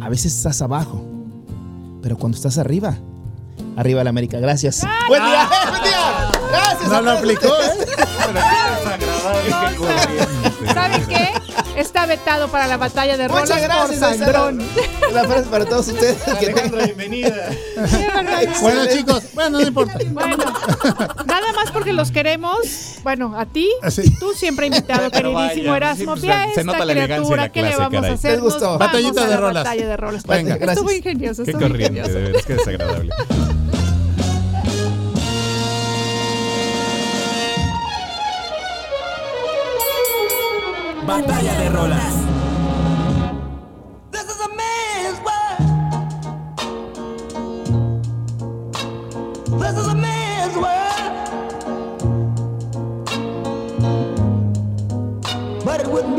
a 0.00 0.08
veces 0.08 0.36
estás 0.36 0.60
abajo, 0.60 1.02
pero 2.02 2.18
cuando 2.18 2.36
estás 2.36 2.58
arriba, 2.58 2.98
arriba 3.76 4.04
la 4.04 4.10
América. 4.10 4.38
Gracias. 4.38 4.86
Buen 5.08 5.22
día, 5.24 5.48
buen 5.70 5.82
día. 5.82 6.30
Gracias. 6.50 6.90
No 6.90 7.00
lo 7.02 7.10
aplicó. 7.12 7.46
¿eh? 7.46 7.86
¿Saben 8.82 9.00
qué? 9.00 10.39
Está 11.80 12.04
vetado 12.04 12.48
para 12.48 12.66
la 12.66 12.76
batalla 12.76 13.16
de 13.16 13.26
Muchas 13.26 13.48
Rolas 13.48 13.88
por 13.88 13.88
gracias. 13.98 14.18
Sandrón. 14.18 14.58
La 15.14 15.24
frase 15.24 15.48
para 15.48 15.64
todos 15.64 15.88
ustedes. 15.88 16.18
Que 16.38 16.52
tengan- 16.52 16.70
bienvenida. 16.84 17.50
Bueno, 18.60 18.82
chicos, 18.92 19.24
bueno, 19.34 19.58
no 19.58 19.66
importa. 19.66 19.98
Bueno, 20.10 20.36
nada 21.26 21.52
más 21.54 21.70
porque 21.72 21.92
los 21.94 22.10
queremos. 22.10 22.58
Bueno, 23.02 23.34
a 23.38 23.46
ti, 23.46 23.70
Así. 23.82 24.02
tú 24.18 24.32
siempre 24.34 24.66
invitado, 24.66 25.10
queridísimo 25.10 25.70
vaya, 25.72 25.76
Erasmo. 25.76 26.16
sí, 26.18 26.30
a 26.30 26.52
se- 26.54 26.64
nota 26.64 26.84
la 26.84 26.92
elegancia 26.92 27.34
en 27.34 27.40
la 27.40 27.48
¿qué 27.50 27.62
le 27.62 27.68
clase, 27.68 27.82
vamos 27.82 27.98
a 27.98 28.00
caray. 28.02 28.14
hacer? 28.14 28.30
Les 28.32 28.40
gustó. 28.40 28.58
Nos 28.60 28.78
vamos 28.78 28.86
Batallita 28.86 29.20
a 29.20 29.24
de 29.24 29.30
la 29.30 29.36
rolas. 29.40 29.64
Batalla 29.64 29.86
de 29.86 29.96
rolas. 29.96 30.22
Venga. 30.26 30.54
Estuvo 30.56 30.66
Gracias. 30.66 30.96
ingenioso, 30.96 31.44
Qué 31.44 31.50
estuvo 31.52 31.68
corriente, 31.68 31.98
ingenioso. 31.98 32.18
de 32.18 32.24
veras, 32.24 32.46
qué 32.46 32.52
desagradable. 32.54 33.10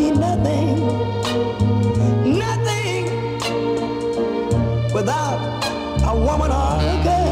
Be 0.01 0.09
nothing, 0.11 0.79
nothing 2.39 3.05
without 4.93 5.39
a 6.07 6.15
woman 6.15 6.51
or 6.51 6.73
a 6.79 7.03
girl. 7.03 7.31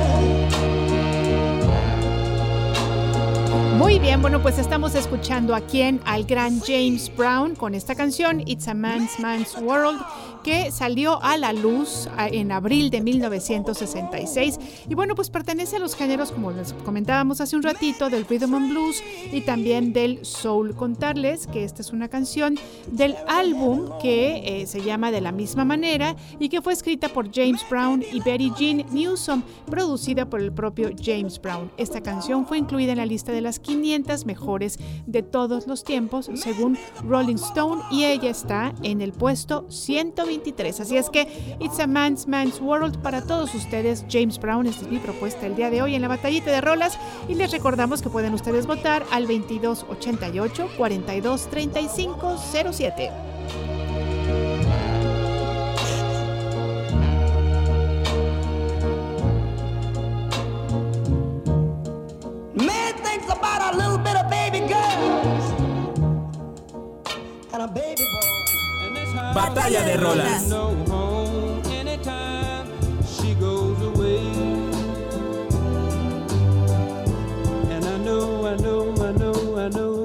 Muy 3.77 3.99
bien, 3.99 4.21
bueno, 4.21 4.41
pues 4.41 4.57
estamos 4.59 4.95
escuchando 4.95 5.55
a 5.55 5.61
quien, 5.61 6.01
al 6.05 6.25
gran 6.25 6.59
James 6.59 7.11
Brown 7.15 7.55
con 7.55 7.75
esta 7.75 7.95
canción 7.95 8.41
It's 8.45 8.67
a 8.67 8.73
Man's 8.73 9.19
Man's 9.19 9.55
World 9.61 10.01
que 10.43 10.71
salió 10.71 11.21
a 11.21 11.37
la 11.37 11.53
luz 11.53 12.09
en 12.17 12.51
abril 12.51 12.89
de 12.89 13.01
1966 13.01 14.59
y 14.89 14.95
bueno, 14.95 15.15
pues 15.15 15.29
pertenece 15.29 15.77
a 15.77 15.79
los 15.79 15.95
géneros 15.95 16.31
como 16.31 16.51
les 16.51 16.73
comentábamos 16.73 17.41
hace 17.41 17.55
un 17.55 17.63
ratito 17.63 18.09
del 18.09 18.25
rhythm 18.25 18.55
and 18.55 18.69
blues 18.69 19.03
y 19.31 19.41
también 19.41 19.93
del 19.93 20.25
soul. 20.25 20.75
Contarles 20.75 21.47
que 21.47 21.63
esta 21.63 21.81
es 21.81 21.91
una 21.91 22.07
canción 22.07 22.57
del 22.91 23.15
álbum 23.27 23.89
que 24.01 24.61
eh, 24.61 24.67
se 24.67 24.81
llama 24.81 25.11
de 25.11 25.21
la 25.21 25.31
misma 25.31 25.65
manera 25.65 26.15
y 26.39 26.49
que 26.49 26.61
fue 26.61 26.73
escrita 26.73 27.09
por 27.09 27.33
James 27.33 27.65
Brown 27.69 28.03
y 28.11 28.19
Betty 28.21 28.51
Jean 28.57 28.85
Newsom, 28.91 29.43
producida 29.65 30.29
por 30.29 30.41
el 30.41 30.51
propio 30.51 30.91
James 31.01 31.39
Brown. 31.41 31.71
Esta 31.77 32.01
canción 32.01 32.45
fue 32.45 32.57
incluida 32.57 32.91
en 32.91 32.97
la 32.97 33.05
lista 33.05 33.31
de 33.31 33.41
las 33.41 33.59
500 33.59 34.25
mejores 34.25 34.79
de 35.05 35.23
todos 35.23 35.67
los 35.67 35.83
tiempos, 35.83 36.29
según 36.35 36.77
Rolling 37.03 37.35
Stone, 37.35 37.81
y 37.91 38.05
ella 38.05 38.29
está 38.29 38.73
en 38.83 39.01
el 39.01 39.11
puesto 39.11 39.65
Así 40.79 40.97
es 40.97 41.09
que 41.09 41.27
It's 41.59 41.79
a 41.79 41.87
Man's 41.87 42.27
Man's 42.27 42.61
World 42.61 43.01
para 43.01 43.21
todos 43.23 43.53
ustedes. 43.55 44.05
James 44.09 44.39
Brown, 44.39 44.67
esta 44.67 44.85
es 44.85 44.91
mi 44.91 44.99
propuesta 44.99 45.45
el 45.45 45.55
día 45.55 45.69
de 45.69 45.81
hoy 45.81 45.95
en 45.95 46.01
la 46.01 46.07
batallita 46.07 46.51
de 46.51 46.61
rolas 46.61 46.97
y 47.27 47.35
les 47.35 47.51
recordamos 47.51 48.01
que 48.01 48.09
pueden 48.09 48.33
ustedes 48.33 48.67
votar 48.67 49.03
al 49.11 49.27
2288 49.27 50.69
42 50.77 51.49
thinks 63.03 63.25
about 63.25 63.73
a 63.73 63.77
little 63.77 63.97
bit 63.97 64.15
of 64.15 64.29
baby 64.29 64.59
girls 64.59 65.51
and 67.53 67.63
a 67.63 67.67
baby 67.67 68.03
boy 68.13 68.18
know, 77.69 77.85
I 77.85 77.97
know, 77.97 78.47
I 78.47 78.55
know, 78.55 78.93
I 79.05 79.11
know, 79.11 79.57
I 79.57 79.69
know. 79.69 79.98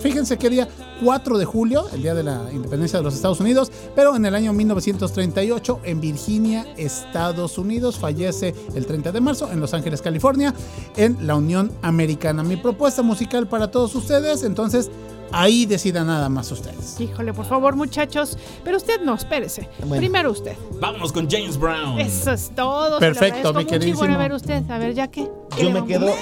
fíjense 0.00 0.36
qué 0.36 0.50
día, 0.50 0.68
4 1.02 1.38
de 1.38 1.44
julio, 1.44 1.86
el 1.92 2.02
día 2.02 2.14
de 2.14 2.22
la 2.22 2.50
independencia 2.52 2.98
de 2.98 3.04
los 3.04 3.14
Estados 3.14 3.40
Unidos, 3.40 3.70
pero 3.94 4.16
en 4.16 4.24
el 4.24 4.34
año 4.34 4.52
1938 4.52 5.80
en 5.84 6.00
Virginia, 6.00 6.66
Estados 6.76 7.58
Unidos. 7.58 7.98
Fallece 7.98 8.54
el 8.74 8.86
30 8.86 9.12
de 9.12 9.20
marzo 9.20 9.50
en 9.52 9.60
Los 9.60 9.74
Ángeles, 9.74 10.02
California, 10.02 10.54
en 10.96 11.26
la 11.26 11.36
Unión 11.36 11.70
Americana. 11.82 12.42
Mi 12.42 12.56
propuesta 12.56 13.02
musical 13.02 13.46
para 13.46 13.70
todos 13.70 13.94
ustedes, 13.94 14.42
entonces 14.42 14.90
ahí 15.32 15.66
decida 15.66 16.04
nada 16.04 16.28
más 16.28 16.50
ustedes. 16.52 17.00
Híjole, 17.00 17.32
por 17.32 17.46
favor, 17.46 17.76
muchachos. 17.76 18.36
Pero 18.64 18.76
usted 18.76 19.00
no, 19.02 19.14
espérese. 19.14 19.68
Bueno. 19.80 19.96
Primero 19.96 20.30
usted. 20.32 20.56
Vámonos 20.80 21.12
con 21.12 21.28
James 21.30 21.58
Brown. 21.58 21.98
Eso 22.00 22.32
es 22.32 22.50
todo. 22.54 22.98
Perfecto, 22.98 23.52
mi 23.52 23.64
queridísimo. 23.64 23.98
bueno, 24.00 24.14
a 24.14 24.18
ver 24.18 24.32
usted, 24.32 24.62
a 24.70 24.78
ver, 24.78 24.94
ya 24.94 25.08
que. 25.08 25.28
Yo 25.60 25.70
me 25.70 25.84
quedo 25.86 26.12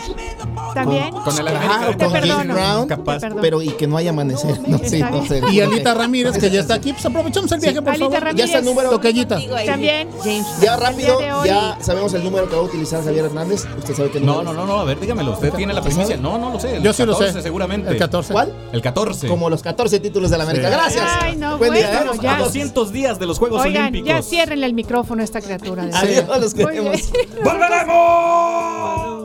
¿También? 0.74 1.11
Con 1.11 1.38
el. 1.38 1.96
Te 1.96 2.05
con 2.05 2.12
James. 2.12 2.55
Brown, 2.55 2.88
Capaz. 2.88 3.22
Pero 3.40 3.62
y 3.62 3.68
que 3.70 3.86
no 3.86 3.96
haya 3.96 4.11
amanecer. 4.11 4.61
No, 4.68 4.78
sí, 4.78 5.02
no 5.11 5.24
sé. 5.26 5.42
Y 5.50 5.61
Alita 5.61 5.94
Ramírez, 5.94 6.38
que 6.38 6.50
ya 6.50 6.61
está 6.61 6.74
aquí, 6.74 6.92
pues 6.92 7.05
aprovechamos 7.05 7.50
el 7.52 7.61
viaje, 7.61 7.80
por 7.80 7.90
Alita 7.90 8.05
favor. 8.07 8.20
Ramírez. 8.20 8.38
Ya 8.38 8.44
está 8.44 8.59
el 8.59 8.64
número. 8.64 8.90
Tocallita. 8.90 9.38
También. 9.66 10.09
Ya 10.61 10.76
rápido, 10.76 11.44
ya 11.44 11.78
sabemos 11.80 12.12
el 12.14 12.24
número 12.24 12.48
que 12.48 12.57
va 12.57 12.62
a 12.62 12.64
utilizar 12.64 13.02
Javier 13.05 13.26
Hernández. 13.26 13.66
Usted 13.78 13.94
sabe 13.94 14.11
que 14.11 14.20
No, 14.20 14.42
no, 14.42 14.52
no, 14.52 14.66
no, 14.66 14.80
a 14.80 14.84
ver, 14.84 15.00
dígamelo. 15.00 15.32
Usted 15.32 15.52
tiene 15.52 15.72
la 15.74 15.82
primicia. 15.82 16.16
No, 16.16 16.38
no 16.38 16.50
lo 16.50 16.61
sé. 16.61 16.80
Yo 16.82 16.92
sí 16.92 17.05
lo 17.05 17.12
14 17.12 17.32
sé. 17.32 17.42
seguramente. 17.42 17.90
El 17.90 17.98
14. 17.98 18.32
¿Cuál? 18.32 18.52
El 18.72 18.80
14. 18.82 18.93
Como 19.28 19.51
los 19.51 19.62
14 19.62 20.01
títulos 20.01 20.30
de 20.30 20.38
la 20.38 20.45
América. 20.45 20.68
Sí. 20.68 20.72
Gracias. 20.74 21.05
Ay, 21.20 21.36
no, 21.36 21.59
Buen 21.59 21.72
día, 21.74 21.90
bueno, 22.05 22.14
¿eh? 22.14 22.18
ya. 22.22 22.36
A 22.36 22.38
200 22.40 22.92
días 22.92 23.18
de 23.18 23.26
los 23.26 23.38
Juegos 23.38 23.62
Oigan, 23.62 23.82
Olímpicos. 23.88 24.09
ya 24.09 24.22
ciérrenle 24.22 24.66
el 24.66 24.74
micrófono 24.74 25.20
a 25.22 25.24
esta 25.24 25.40
criatura. 25.40 25.86
de 25.86 25.95
Adiós, 25.97 26.40
los 26.40 26.55
queremos. 26.55 27.01
¡Volveremos! 27.45 29.24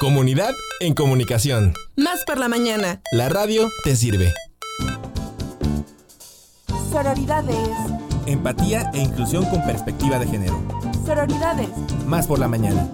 Comunidad 0.00 0.52
en 0.80 0.94
comunicación. 0.94 1.74
Más 1.96 2.24
por 2.24 2.38
la 2.38 2.48
mañana. 2.48 3.00
La 3.12 3.28
radio 3.28 3.70
te 3.84 3.94
sirve. 3.94 4.32
Sororidades. 6.90 7.56
Empatía 8.26 8.90
e 8.92 8.98
inclusión 8.98 9.44
con 9.44 9.64
perspectiva 9.64 10.18
de 10.18 10.26
género. 10.26 10.60
Sororidades. 11.06 11.68
Más 12.06 12.26
por 12.26 12.40
la 12.40 12.48
mañana. 12.48 12.90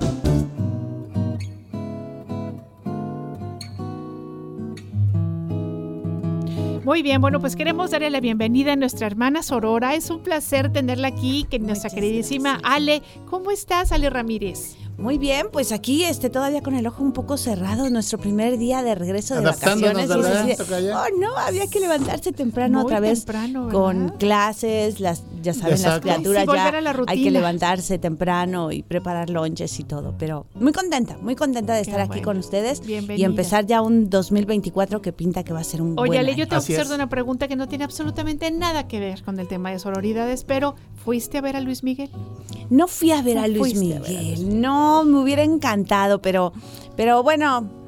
Muy 6.85 7.03
bien, 7.03 7.21
bueno, 7.21 7.41
pues 7.41 7.57
queremos 7.57 7.93
darle 7.93 8.11
la 8.11 8.21
bienvenida 8.21 8.73
a 8.73 8.77
nuestra 8.77 9.07
hermana 9.07 9.43
Sorora. 9.43 9.95
Es 9.95 10.11
un 10.11 10.23
placer 10.23 10.73
tenerla 10.73 11.09
aquí, 11.09 11.47
que 11.49 11.59
nuestra 11.59 11.89
queridísima 11.89 12.61
Ale. 12.65 13.03
¿Cómo 13.27 13.51
estás, 13.51 13.93
Ale 13.93 14.11
Ramírez? 14.11 14.77
Muy 15.01 15.17
bien, 15.17 15.47
pues 15.51 15.73
aquí 15.73 16.05
este 16.05 16.29
todavía 16.29 16.61
con 16.61 16.75
el 16.75 16.87
ojo 16.87 17.03
un 17.03 17.13
poco 17.13 17.39
cerrado, 17.39 17.89
nuestro 17.89 18.19
primer 18.19 18.59
día 18.59 18.83
de 18.83 18.95
regreso 18.95 19.35
de 19.35 19.41
vacaciones. 19.41 19.99
y 19.99 20.03
es 20.03 20.09
¿verdad, 20.09 20.37
así 20.51 20.83
de, 20.85 20.93
oh 20.95 21.05
no, 21.19 21.37
había 21.39 21.67
que 21.69 21.81
levantarse 21.81 22.33
temprano 22.33 22.79
Muy 22.81 22.85
otra 22.85 23.01
vez 23.01 23.25
con 23.73 24.11
clases, 24.19 25.01
las 25.01 25.23
ya 25.43 25.55
saben 25.55 25.81
las 25.81 26.01
criaturas 26.01 26.45
Sí, 26.45 26.53
ya 26.55 26.69
a 26.69 26.81
la 26.83 27.05
hay 27.07 27.23
que 27.25 27.31
levantarse 27.31 27.99
temprano 27.99 28.73
y 28.73 28.83
preparar 28.83 29.31
lonches 29.31 29.81
y 29.81 29.85
todo, 29.85 30.15
pero 30.19 30.45
muy 30.55 30.73
contenta, 30.73 31.17
muy 31.23 31.35
contenta 31.35 31.73
de 31.75 31.83
Qué 31.83 31.91
estar 31.91 32.01
aquí 32.03 32.09
bueno. 32.09 32.25
con 32.25 32.37
ustedes 32.39 32.81
y 32.85 32.89
Bienvenida. 32.89 33.27
empezar 33.27 33.65
ya 33.65 33.81
un 33.81 34.11
2024 34.11 35.01
que 35.01 35.13
pinta 35.15 35.45
que 35.45 35.55
va 35.55 35.61
a 35.61 35.65
ser 35.65 35.81
un 35.81 35.99
Oye, 35.99 36.09
buen 36.11 36.19
Ale, 36.21 36.33
año. 36.33 36.39
yo 36.41 36.45
te 36.45 36.51
voy 36.51 36.57
a 36.57 36.59
Así 36.59 36.75
hacer 36.75 36.87
es. 36.87 36.93
una 36.93 37.09
pregunta 37.09 37.49
que 37.49 37.57
no 37.57 37.69
tiene 37.69 37.85
absolutamente 37.85 38.51
nada 38.51 38.87
que 38.87 39.01
ver 39.01 39.23
con 39.25 39.41
el 39.41 39.49
tema 39.49 39.71
de 39.71 39.79
sororidades, 39.79 40.45
pero 40.45 40.75
¿fuiste 41.03 41.39
a 41.39 41.41
ver 41.41 41.57
a 41.57 41.61
Luis 41.61 41.83
Miguel? 41.85 42.11
No 42.69 42.87
fui 42.87 43.13
a 43.13 43.23
ver 43.23 43.39
a 43.39 43.49
Luis 43.49 43.73
fuiste 43.75 43.97
a 43.97 44.01
ver 44.01 44.17
a 44.19 44.21
Miguel, 44.21 44.61
no, 44.61 44.90
me 45.05 45.21
hubiera 45.21 45.43
encantado, 45.43 46.21
pero, 46.21 46.53
pero 46.97 47.23
bueno, 47.23 47.80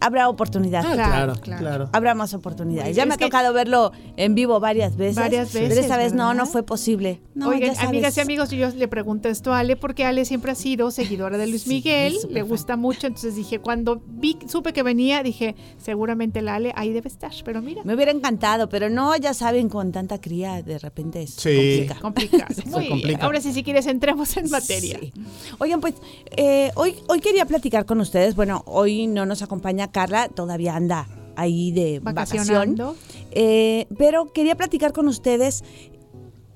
habrá 0.00 0.28
oportunidad. 0.28 0.84
Ah, 0.86 0.92
Claro, 0.94 1.10
claro, 1.10 1.34
claro. 1.40 1.60
claro. 1.60 1.88
Habrá 1.92 2.14
más 2.14 2.34
oportunidades. 2.34 2.90
Es 2.90 2.96
Ya 2.96 3.06
me 3.06 3.14
ha 3.14 3.16
tocado 3.18 3.52
verlo 3.52 3.92
en 4.16 4.34
vivo 4.34 4.58
varias 4.60 4.96
veces. 4.96 5.16
Varias 5.16 5.50
Pero 5.52 5.68
veces, 5.68 5.84
esta 5.84 5.96
vez 5.96 6.12
no, 6.12 6.28
¿verdad? 6.28 6.34
no 6.42 6.46
fue 6.46 6.62
posible. 6.62 7.20
No, 7.34 7.48
Oigan, 7.48 7.74
amigas 7.78 8.16
y 8.16 8.20
amigos, 8.20 8.50
yo 8.50 8.68
le 8.70 8.88
pregunto 8.88 9.28
esto 9.28 9.52
a 9.52 9.60
Ale 9.60 9.76
porque 9.76 10.04
Ale 10.04 10.24
siempre 10.24 10.52
ha 10.52 10.54
sido 10.54 10.90
seguidora 10.90 11.38
de 11.38 11.46
Luis 11.46 11.62
Sí, 11.62 11.68
Miguel, 11.70 12.16
le 12.28 12.40
fan. 12.40 12.48
gusta 12.48 12.76
mucho, 12.76 13.06
entonces 13.06 13.34
dije, 13.36 13.58
cuando 13.60 14.02
vi, 14.06 14.36
supe 14.46 14.72
que 14.72 14.82
venía, 14.82 15.22
dije, 15.22 15.54
seguramente 15.78 16.42
la 16.42 16.56
Ale 16.56 16.72
ahí 16.76 16.92
debe 16.92 17.08
estar, 17.08 17.32
pero 17.44 17.62
mira, 17.62 17.82
Me 17.84 17.94
hubiera 17.94 18.10
encantado, 18.12 18.68
pero 18.68 18.90
no, 18.90 19.16
ya 19.16 19.34
saben, 19.34 19.68
con 19.68 19.92
tanta 19.92 20.20
cría 20.20 20.62
de 20.62 20.78
repente 20.78 21.22
es 21.22 21.34
Sí. 21.34 21.86
complica. 22.00 22.46
Muy 22.66 22.80
bien. 22.80 22.90
complica. 22.90 23.24
Ahora 23.24 23.40
sí, 23.40 23.52
si 23.52 23.62
quieres, 23.62 23.86
entremos 23.86 24.36
en 24.36 24.50
materia. 24.50 24.98
Sí. 25.00 25.12
Oigan, 25.58 25.80
pues 25.80 25.94
eh, 26.36 26.70
hoy, 26.74 26.96
hoy 27.08 27.20
quería 27.20 27.44
platicar 27.46 27.86
con 27.86 28.00
ustedes. 28.00 28.34
Bueno, 28.34 28.62
hoy 28.66 29.06
no 29.06 29.26
nos 29.26 29.42
acompaña 29.42 29.89
Carla, 29.90 30.28
todavía 30.28 30.76
anda 30.76 31.08
ahí 31.36 31.72
de 31.72 32.00
vacación. 32.00 32.76
Eh, 33.32 33.86
pero 33.98 34.32
quería 34.32 34.56
platicar 34.56 34.92
con 34.92 35.08
ustedes 35.08 35.64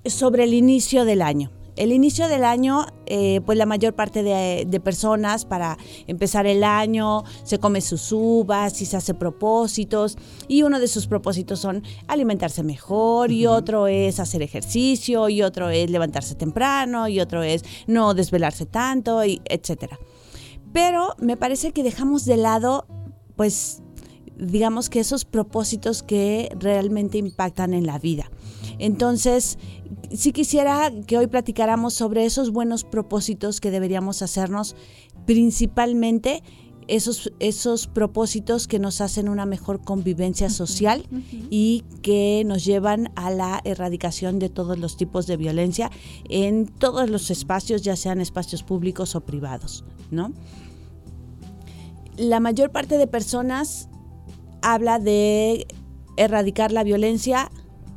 sobre 0.04 0.44
el 0.44 0.54
inicio 0.54 1.04
del 1.04 1.22
año. 1.22 1.50
El 1.76 1.90
inicio 1.90 2.28
del 2.28 2.44
año, 2.44 2.86
eh, 3.06 3.40
pues 3.44 3.58
la 3.58 3.66
mayor 3.66 3.94
parte 3.94 4.22
de, 4.22 4.64
de 4.64 4.80
personas 4.80 5.44
para 5.44 5.76
empezar 6.06 6.46
el 6.46 6.62
año 6.62 7.24
se 7.42 7.58
come 7.58 7.80
sus 7.80 8.12
uvas 8.12 8.80
y 8.80 8.86
se 8.86 8.96
hace 8.96 9.12
propósitos 9.12 10.16
y 10.46 10.62
uno 10.62 10.78
de 10.78 10.86
sus 10.86 11.08
propósitos 11.08 11.58
son 11.58 11.82
alimentarse 12.06 12.62
mejor 12.62 13.32
y 13.32 13.46
otro 13.46 13.88
es 13.88 14.20
hacer 14.20 14.42
ejercicio 14.42 15.28
y 15.28 15.42
otro 15.42 15.68
es 15.68 15.90
levantarse 15.90 16.36
temprano 16.36 17.08
y 17.08 17.18
otro 17.18 17.42
es 17.42 17.64
no 17.88 18.14
desvelarse 18.14 18.66
tanto 18.66 19.24
y 19.24 19.42
etcétera. 19.44 19.98
Pero 20.72 21.16
me 21.18 21.36
parece 21.36 21.72
que 21.72 21.82
dejamos 21.82 22.24
de 22.24 22.36
lado 22.36 22.86
pues 23.36 23.82
digamos 24.36 24.90
que 24.90 25.00
esos 25.00 25.24
propósitos 25.24 26.02
que 26.02 26.54
realmente 26.58 27.18
impactan 27.18 27.74
en 27.74 27.86
la 27.86 27.98
vida. 27.98 28.30
Entonces, 28.78 29.58
sí 30.12 30.32
quisiera 30.32 30.92
que 31.06 31.18
hoy 31.18 31.26
platicáramos 31.26 31.94
sobre 31.94 32.24
esos 32.24 32.50
buenos 32.50 32.84
propósitos 32.84 33.60
que 33.60 33.70
deberíamos 33.70 34.22
hacernos, 34.22 34.74
principalmente 35.26 36.42
esos, 36.88 37.32
esos 37.38 37.86
propósitos 37.86 38.68
que 38.68 38.78
nos 38.78 39.00
hacen 39.00 39.28
una 39.28 39.46
mejor 39.46 39.80
convivencia 39.82 40.50
social 40.50 41.06
y 41.50 41.84
que 42.02 42.42
nos 42.44 42.64
llevan 42.64 43.10
a 43.16 43.30
la 43.30 43.60
erradicación 43.64 44.38
de 44.38 44.48
todos 44.48 44.78
los 44.78 44.96
tipos 44.96 45.26
de 45.26 45.36
violencia 45.36 45.90
en 46.28 46.66
todos 46.66 47.08
los 47.08 47.30
espacios, 47.30 47.82
ya 47.82 47.96
sean 47.96 48.20
espacios 48.20 48.62
públicos 48.62 49.14
o 49.14 49.20
privados, 49.22 49.84
¿no? 50.10 50.32
La 52.16 52.40
mayor 52.40 52.70
parte 52.70 52.98
de 52.98 53.06
personas 53.06 53.88
habla 54.62 54.98
de 54.98 55.66
erradicar 56.16 56.72
la 56.72 56.84
violencia 56.84 57.50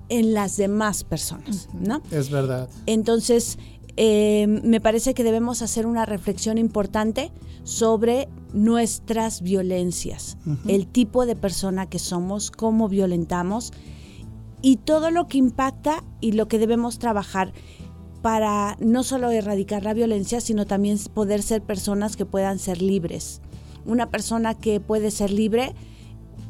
en 0.09 0.33
las 0.33 0.57
demás 0.57 1.03
personas, 1.03 1.69
¿no? 1.73 2.01
Es 2.11 2.29
verdad. 2.29 2.69
Entonces, 2.85 3.57
eh, 3.97 4.45
me 4.47 4.79
parece 4.79 5.13
que 5.13 5.23
debemos 5.23 5.61
hacer 5.61 5.85
una 5.85 6.05
reflexión 6.05 6.57
importante 6.57 7.31
sobre 7.63 8.29
nuestras 8.53 9.41
violencias, 9.41 10.37
el 10.67 10.87
tipo 10.87 11.25
de 11.25 11.35
persona 11.35 11.87
que 11.89 11.99
somos, 11.99 12.51
cómo 12.51 12.87
violentamos 12.87 13.73
y 14.61 14.77
todo 14.77 15.11
lo 15.11 15.27
que 15.27 15.39
impacta 15.39 16.03
y 16.21 16.33
lo 16.33 16.47
que 16.47 16.59
debemos 16.59 16.99
trabajar 16.99 17.53
para 18.21 18.77
no 18.79 19.03
solo 19.03 19.31
erradicar 19.31 19.83
la 19.83 19.93
violencia, 19.93 20.41
sino 20.41 20.65
también 20.65 20.97
poder 21.13 21.41
ser 21.41 21.61
personas 21.61 22.15
que 22.15 22.25
puedan 22.25 22.59
ser 22.59 22.81
libres. 22.81 23.41
Una 23.87 24.09
persona 24.11 24.53
que 24.53 24.79
puede 24.79 25.09
ser 25.09 25.31
libre 25.31 25.73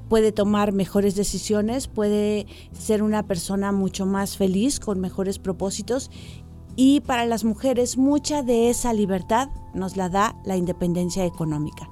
puede 0.10 0.32
tomar 0.32 0.72
mejores 0.74 1.16
decisiones, 1.16 1.88
puede 1.88 2.48
ser 2.72 3.04
una 3.04 3.24
persona 3.24 3.72
mucho 3.72 4.06
más 4.06 4.38
feliz, 4.38 4.80
con 4.80 5.00
mejores 5.00 5.38
propósitos. 5.38 6.10
Y 6.76 7.02
para 7.02 7.26
las 7.26 7.44
mujeres 7.44 7.98
mucha 7.98 8.42
de 8.44 8.70
esa 8.70 8.94
libertad 8.94 9.50
nos 9.74 9.98
la 9.98 10.10
da 10.10 10.36
la 10.46 10.56
independencia 10.58 11.26
económica. 11.26 11.90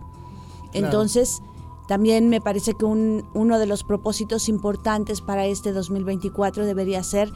Claro. 0.71 0.85
Entonces, 0.87 1.39
también 1.87 2.29
me 2.29 2.39
parece 2.41 2.73
que 2.73 2.85
un- 2.85 3.23
uno 3.33 3.59
de 3.59 3.65
los 3.65 3.83
propósitos 3.83 4.47
importantes 4.49 5.21
para 5.21 5.45
este 5.45 5.71
2024 5.73 6.65
debería 6.65 7.03
ser 7.03 7.31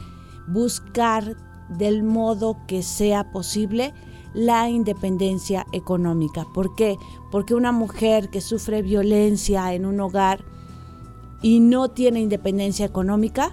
buscar 0.48 1.36
del 1.68 2.02
modo 2.02 2.56
que 2.66 2.82
sea 2.82 3.30
posible 3.32 3.92
la 4.34 4.68
independencia 4.68 5.66
económica. 5.72 6.46
¿Por 6.54 6.74
qué? 6.74 6.96
Porque 7.30 7.54
una 7.54 7.72
mujer 7.72 8.30
que 8.30 8.40
sufre 8.40 8.82
violencia 8.82 9.72
en 9.74 9.86
un 9.86 10.00
hogar 10.00 10.44
y 11.42 11.60
no 11.60 11.88
tiene 11.88 12.20
independencia 12.20 12.86
económica, 12.86 13.52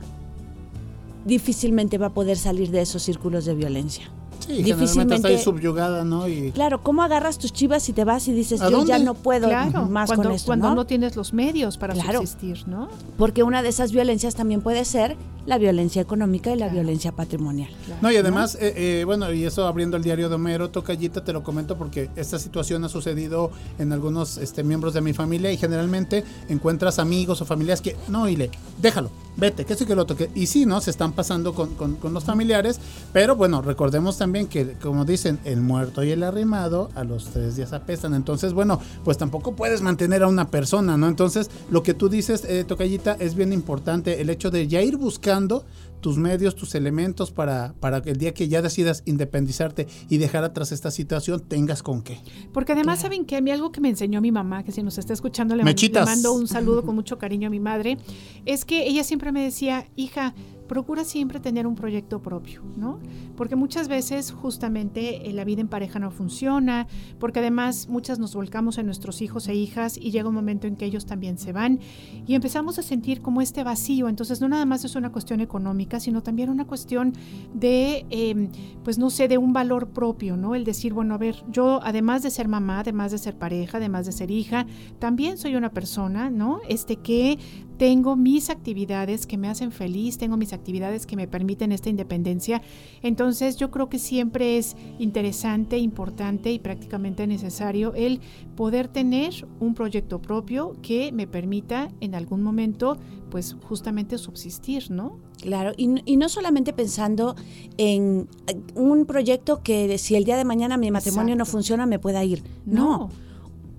difícilmente 1.26 1.98
va 1.98 2.08
a 2.08 2.14
poder 2.14 2.38
salir 2.38 2.72
de 2.72 2.82
esos 2.82 3.04
círculos 3.04 3.46
de 3.46 3.56
violencia. 3.56 4.12
Sí, 4.48 4.64
generalmente 4.64 5.16
está 5.16 5.28
ahí 5.28 5.38
subyugada, 5.40 6.04
¿no? 6.04 6.28
Y 6.28 6.52
Claro, 6.52 6.82
¿cómo 6.82 7.04
agarras 7.04 7.38
tus 7.38 7.52
chivas 7.54 7.88
y 7.90 7.94
te 7.94 8.04
vas 8.06 8.28
y 8.28 8.34
dices, 8.34 8.62
¿A 8.62 8.70
yo 8.70 8.86
ya 8.86 8.98
no 9.00 9.14
puedo 9.14 9.48
Claro, 9.50 9.86
más 9.88 10.08
cuando, 10.08 10.24
con 10.30 10.32
esto, 10.34 10.48
cuando 10.48 10.70
¿no? 10.70 10.76
no 10.76 10.86
tienes 10.86 11.16
los 11.16 11.34
medios 11.34 11.78
para 11.78 11.94
Claro. 11.94 12.20
subsistir, 12.20 12.68
¿no? 12.68 12.88
Porque 13.18 13.44
una 13.44 13.62
de 13.62 13.70
esas 13.70 13.92
violencias 13.92 14.36
también 14.36 14.62
puede 14.62 14.86
ser 14.86 15.16
la 15.46 15.58
violencia 15.58 16.02
económica 16.02 16.52
y 16.54 16.58
la 16.58 16.68
violencia 16.68 17.14
patrimonial. 17.14 17.70
No, 18.02 18.12
y 18.12 18.18
además, 18.18 18.56
eh, 18.60 18.74
eh, 18.76 19.04
bueno, 19.06 19.32
y 19.32 19.46
eso 19.46 19.66
abriendo 19.66 19.96
el 19.96 20.04
diario 20.04 20.28
de 20.28 20.36
Homero, 20.36 20.70
Tocayita, 20.70 21.24
te 21.24 21.32
lo 21.32 21.42
comento 21.44 21.78
porque 21.78 22.10
esta 22.18 22.38
situación 22.38 22.84
ha 22.84 22.90
sucedido 22.90 23.52
en 23.80 23.94
algunos 23.94 24.38
este, 24.38 24.64
miembros 24.64 24.94
de 24.94 25.00
mi 25.02 25.14
familia 25.14 25.50
y 25.52 25.58
generalmente 25.58 26.26
encuentras 26.50 27.00
amigos 27.00 27.42
o 27.42 27.46
familiares 27.46 27.82
que, 27.82 27.96
no, 28.10 28.28
Ile, 28.28 28.52
déjalo, 28.82 29.10
vete, 29.38 29.64
que 29.64 29.72
eso 29.74 29.86
y 29.86 29.88
que 29.88 29.96
lo 29.96 30.02
otro. 30.02 30.18
que- 30.18 30.30
Y 30.36 30.48
sí, 30.48 30.66
¿no? 30.66 30.82
Se 30.82 30.92
están 30.92 31.14
pasando 31.14 31.54
con, 31.54 31.76
con- 31.76 31.96
con 31.96 32.14
los 32.14 32.26
familiares, 32.26 32.80
pero 33.14 33.38
bueno, 33.38 33.62
recordemos 33.62 34.18
también 34.18 34.37
que, 34.46 34.74
como 34.74 35.04
dicen, 35.04 35.40
el 35.44 35.62
muerto 35.62 36.04
y 36.04 36.12
el 36.12 36.22
arrimado 36.22 36.90
a 36.94 37.04
los 37.04 37.26
tres 37.26 37.56
días 37.56 37.74
apestan. 37.74 38.14
Entonces, 38.14 38.54
bueno, 38.54 38.80
pues 39.04 39.18
tampoco 39.18 39.56
puedes 39.56 39.82
mantener 39.82 40.22
a 40.22 40.28
una 40.28 40.52
persona, 40.52 40.98
¿no? 40.98 41.08
Entonces, 41.08 41.50
lo 41.72 41.82
que 41.82 41.96
tú 41.96 42.10
dices, 42.10 42.46
eh, 42.46 42.64
Tocayita, 42.64 43.18
es 43.20 43.34
bien 43.34 43.54
importante, 43.54 44.22
el 44.22 44.30
hecho 44.30 44.52
de 44.52 44.68
ya 44.68 44.82
ir 44.84 44.98
buscando 44.98 45.66
tus 46.02 46.18
medios, 46.18 46.56
tus 46.56 46.76
elementos 46.76 47.32
para, 47.32 47.74
para 47.80 48.02
que 48.02 48.12
el 48.12 48.18
día 48.18 48.34
que 48.34 48.48
ya 48.48 48.62
decidas 48.62 49.02
independizarte 49.06 49.88
y 50.10 50.18
dejar 50.18 50.44
atrás 50.44 50.72
esta 50.72 50.92
situación, 50.92 51.42
tengas 51.42 51.84
con 51.84 52.02
qué. 52.02 52.20
Porque 52.54 52.74
además, 52.74 53.00
¿saben 53.00 53.26
que 53.26 53.38
A 53.38 53.42
mí 53.42 53.52
algo 53.52 53.72
que 53.72 53.82
me 53.82 53.90
enseñó 53.90 54.22
mi 54.22 54.32
mamá, 54.32 54.64
que 54.64 54.72
si 54.72 54.84
nos 54.84 54.98
está 54.98 55.14
escuchando, 55.14 55.56
le, 55.56 55.64
Mechitas. 55.64 56.08
le 56.08 56.16
mando 56.16 56.34
un 56.34 56.48
saludo 56.48 56.84
con 56.86 56.96
mucho 56.96 57.18
cariño 57.18 57.48
a 57.48 57.50
mi 57.50 57.60
madre, 57.60 57.98
es 58.46 58.66
que 58.66 58.88
ella 58.88 59.04
siempre 59.04 59.32
me 59.32 59.44
decía, 59.44 59.88
hija, 59.96 60.36
procura 60.68 61.04
siempre 61.04 61.40
tener 61.40 61.66
un 61.66 61.76
proyecto 61.76 62.22
propio, 62.22 62.62
¿no? 62.76 63.00
Porque 63.36 63.56
muchas 63.56 63.88
veces 63.88 64.32
justamente 64.32 65.30
eh, 65.30 65.34
la 65.34 65.44
vida 65.44 65.62
en 65.62 65.68
pareja 65.68 66.00
no 66.00 66.12
funciona, 66.12 66.88
porque 67.20 67.40
además 67.40 67.88
muchas 67.90 68.20
nos 68.20 68.36
volcamos 68.36 68.78
en 68.78 68.86
nuestros 68.86 69.22
hijos 69.22 69.48
e 69.48 69.56
hijas 69.56 69.98
y 69.98 70.12
llega 70.12 70.30
un 70.30 70.36
momento 70.36 70.68
en 70.68 70.76
que 70.76 70.86
ellos 70.86 71.06
también 71.06 71.38
se 71.38 71.54
van 71.54 71.80
y 72.26 72.36
empezamos 72.36 72.78
a 72.80 72.84
sentir 72.84 73.22
como 73.22 73.42
este 73.42 73.64
vacío. 73.64 74.10
Entonces 74.10 74.42
no 74.42 74.50
nada 74.50 74.66
más 74.66 74.84
es 74.86 74.96
una 74.96 75.12
cuestión 75.12 75.42
económica, 75.42 76.00
sino 76.00 76.22
también 76.22 76.50
una 76.50 76.66
cuestión 76.66 77.14
de, 77.54 78.06
eh, 78.10 78.50
pues 78.84 78.98
no 78.98 79.10
sé, 79.10 79.28
de 79.28 79.38
un 79.38 79.54
valor 79.54 79.90
propio, 79.90 80.38
¿no? 80.38 80.56
El 80.56 80.64
decir, 80.64 80.94
bueno, 80.94 81.14
a 81.14 81.18
ver, 81.18 81.44
yo 81.50 81.80
además 81.84 82.24
de 82.24 82.30
ser 82.30 82.48
mamá, 82.48 82.80
además 82.80 83.12
de 83.12 83.18
ser 83.18 83.38
pareja, 83.38 83.78
además 83.78 84.06
de 84.06 84.12
ser 84.12 84.32
hija, 84.32 84.66
también 85.00 85.38
soy 85.38 85.56
una 85.56 85.72
persona, 85.72 86.30
¿no? 86.30 86.60
Este 86.68 86.98
que 86.98 87.38
tengo 87.78 88.16
mis 88.16 88.50
actividades 88.50 89.28
que 89.28 89.38
me 89.38 89.48
hacen 89.48 89.72
feliz, 89.72 90.18
tengo 90.18 90.36
mis 90.38 90.54
actividades 90.54 91.06
que 91.06 91.16
me 91.16 91.28
permiten 91.28 91.72
esta 91.72 91.90
independencia. 91.90 92.62
Entonces 93.02 93.58
yo 93.58 93.72
creo 93.72 93.90
que 93.90 94.00
siempre 94.00 94.58
es 94.58 94.76
interesante, 95.00 95.78
importante 95.78 96.52
y 96.52 96.60
prácticamente 96.60 97.28
necesario 97.28 97.94
el 97.94 98.20
poder 98.56 98.88
tener 98.88 99.48
un 99.60 99.74
proyecto 99.74 100.22
propio 100.22 100.76
que 100.82 101.12
me 101.12 101.28
permita 101.28 101.90
en 102.02 102.16
algún 102.16 102.42
momento 102.42 102.98
pues 103.30 103.56
justamente 103.68 104.18
subsistir, 104.18 104.90
¿no? 104.90 105.20
Claro, 105.42 105.74
y, 105.78 106.02
y 106.06 106.18
no 106.18 106.30
solamente 106.30 106.74
pensando 106.74 107.36
en 107.78 108.28
eh, 108.48 108.60
un 108.74 109.06
proyecto 109.06 109.62
que 109.62 109.98
si 109.98 110.16
el 110.16 110.24
día 110.24 110.38
de 110.38 110.46
mañana 110.46 110.78
mi 110.78 110.90
matrimonio 110.90 111.36
no 111.36 111.46
funciona 111.46 111.86
me 111.86 112.00
pueda 112.00 112.24
ir. 112.24 112.44
No. 112.66 113.10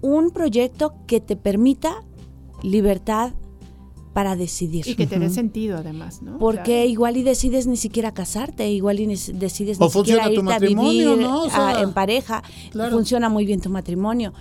Un 0.00 0.30
proyecto 0.30 0.94
que 1.06 1.20
te 1.20 1.34
permita 1.34 2.04
libertad 2.62 3.32
para 4.18 4.34
decidir. 4.34 4.84
Y 4.88 4.96
que 4.96 5.06
te 5.06 5.16
dé 5.20 5.30
sentido 5.30 5.76
además, 5.78 6.22
¿no? 6.22 6.38
Porque 6.38 6.86
igual 6.86 7.16
y 7.16 7.22
decides 7.22 7.68
ni 7.68 7.76
siquiera 7.76 8.12
casarte, 8.12 8.68
igual 8.68 8.98
y 8.98 9.06
decides 9.06 9.78
O 9.80 9.84
ni 9.84 9.90
siquiera 9.90 9.90
funciona 9.90 10.24
tu 10.24 10.30
irte 10.30 10.40
a 10.40 10.42
matrimonio, 10.42 11.10
vivir 11.12 11.24
¿no? 11.28 11.42
O 11.44 11.46
a- 11.46 11.50
sea, 11.50 11.80
en 11.82 11.92
pareja. 11.92 12.42
claro. 12.72 12.90
Funciona 12.90 13.28
muy 13.28 13.46
bien 13.46 13.60
tu 13.60 13.70
matrimonio. 13.70 14.32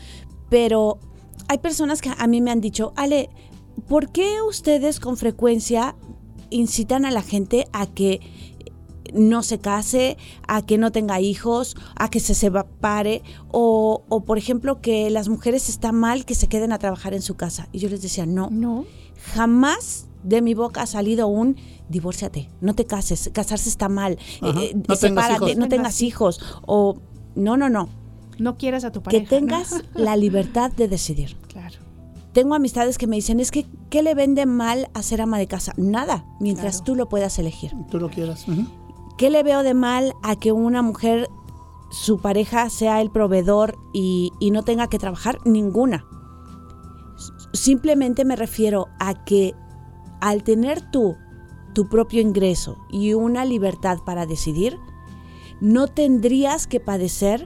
Pero 0.49 0.97
hay 1.47 1.59
personas 1.59 2.01
que 2.01 2.09
a 2.17 2.25
mí 2.25 2.41
me 2.41 2.49
han 2.49 2.59
dicho, 2.59 2.91
Ale, 2.95 3.29
¿por 3.87 4.09
qué 4.11 4.41
ustedes 4.41 4.99
con 4.99 5.15
frecuencia 5.15 5.95
incitan 6.49 7.05
a 7.05 7.11
la 7.11 7.21
gente 7.21 7.67
a 7.71 7.85
que 7.85 8.19
no 9.13 9.43
se 9.43 9.59
case, 9.59 10.17
a 10.47 10.65
que 10.65 10.79
no 10.79 10.91
tenga 10.91 11.21
hijos, 11.21 11.75
a 11.97 12.09
que 12.09 12.19
se 12.19 12.33
separe, 12.33 13.21
o, 13.51 14.03
o 14.09 14.23
por 14.23 14.39
ejemplo 14.39 14.81
que 14.81 15.11
las 15.11 15.29
mujeres 15.29 15.69
está 15.69 15.91
mal 15.91 16.25
que 16.25 16.33
se 16.33 16.47
queden 16.47 16.71
a 16.71 16.79
trabajar 16.79 17.13
en 17.13 17.21
su 17.21 17.35
casa. 17.35 17.67
Y 17.71 17.77
yo 17.77 17.89
les 17.89 18.01
decía, 18.01 18.25
no, 18.25 18.49
no. 18.49 18.85
Jamás 19.33 20.07
de 20.23 20.41
mi 20.41 20.53
boca 20.53 20.81
ha 20.81 20.85
salido 20.87 21.27
un 21.27 21.55
divórciate, 21.89 22.49
no 22.61 22.73
te 22.75 22.85
cases, 22.85 23.29
casarse 23.33 23.69
está 23.69 23.87
mal, 23.89 24.13
eh, 24.13 24.17
eh, 24.41 24.71
no 24.75 24.81
tengas 24.83 24.99
sepárate, 24.99 25.45
hijos. 25.45 25.57
no 25.57 25.67
tengas 25.69 26.01
hijos, 26.01 26.41
o 26.65 26.97
no, 27.35 27.55
no, 27.57 27.69
no, 27.69 27.87
No 28.39 28.57
quieras 28.57 28.83
a 28.83 28.91
tu 28.91 28.99
que 29.01 29.05
pareja. 29.05 29.23
¿no? 29.23 29.29
tengas 29.29 29.75
la 29.93 30.15
libertad 30.15 30.71
de 30.71 30.87
decidir. 30.87 31.37
Claro. 31.47 31.77
Tengo 32.33 32.53
amistades 32.53 32.99
que 32.99 33.07
me 33.07 33.15
dicen, 33.15 33.39
es 33.39 33.49
que, 33.49 33.65
¿qué 33.89 34.03
le 34.03 34.13
vende 34.13 34.45
mal 34.45 34.89
a 34.93 35.01
ser 35.01 35.21
ama 35.21 35.39
de 35.39 35.47
casa? 35.47 35.73
Nada, 35.75 36.23
mientras 36.39 36.75
Claro. 36.77 36.83
tú 36.85 36.95
lo 36.95 37.09
puedas 37.09 37.39
elegir. 37.39 37.71
Tú 37.89 37.97
lo 37.99 38.09
quieras. 38.11 38.47
ujú. 38.47 38.65
¿Qué 39.17 39.31
le 39.31 39.41
veo 39.41 39.63
de 39.63 39.73
mal 39.73 40.13
a 40.21 40.35
que 40.35 40.51
una 40.51 40.83
mujer, 40.83 41.27
su 41.89 42.19
pareja, 42.19 42.69
sea 42.69 43.01
el 43.01 43.09
proveedor 43.09 43.75
y, 43.91 44.31
y 44.39 44.51
no 44.51 44.61
tenga 44.61 44.87
que 44.87 44.99
trabajar? 44.99 45.39
Ninguna. 45.45 46.05
Simplemente 47.67 48.23
me 48.23 48.37
refiero 48.37 48.87
a 48.97 49.25
que 49.25 49.53
al 50.21 50.43
tener 50.43 50.79
tú 50.89 51.17
tu 51.73 51.89
propio 51.89 52.21
ingreso 52.21 52.77
y 52.89 53.13
una 53.13 53.43
libertad 53.43 53.97
para 54.05 54.25
decidir, 54.25 54.77
no 55.59 55.87
tendrías 55.87 56.65
que 56.65 56.79
padecer 56.79 57.45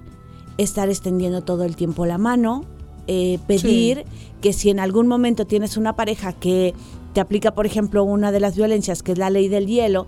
estar 0.60 0.90
extendiendo 0.90 1.42
todo 1.42 1.64
el 1.64 1.76
tiempo 1.76 2.06
la 2.06 2.20
mano, 2.20 2.66
eh, 3.08 3.40
pedir 3.48 4.06
que 4.42 4.54
si 4.54 4.70
en 4.70 4.80
algún 4.80 5.08
momento 5.08 5.48
tienes 5.48 5.76
una 5.76 5.96
pareja 5.96 6.34
que 6.34 6.76
te 7.14 7.20
aplica, 7.20 7.56
por 7.56 7.66
ejemplo, 7.66 8.04
una 8.04 8.32
de 8.32 8.42
las 8.42 8.56
violencias, 8.56 9.02
que 9.02 9.14
es 9.14 9.18
la 9.18 9.32
ley 9.32 9.48
del 9.48 9.66
hielo, 9.66 10.06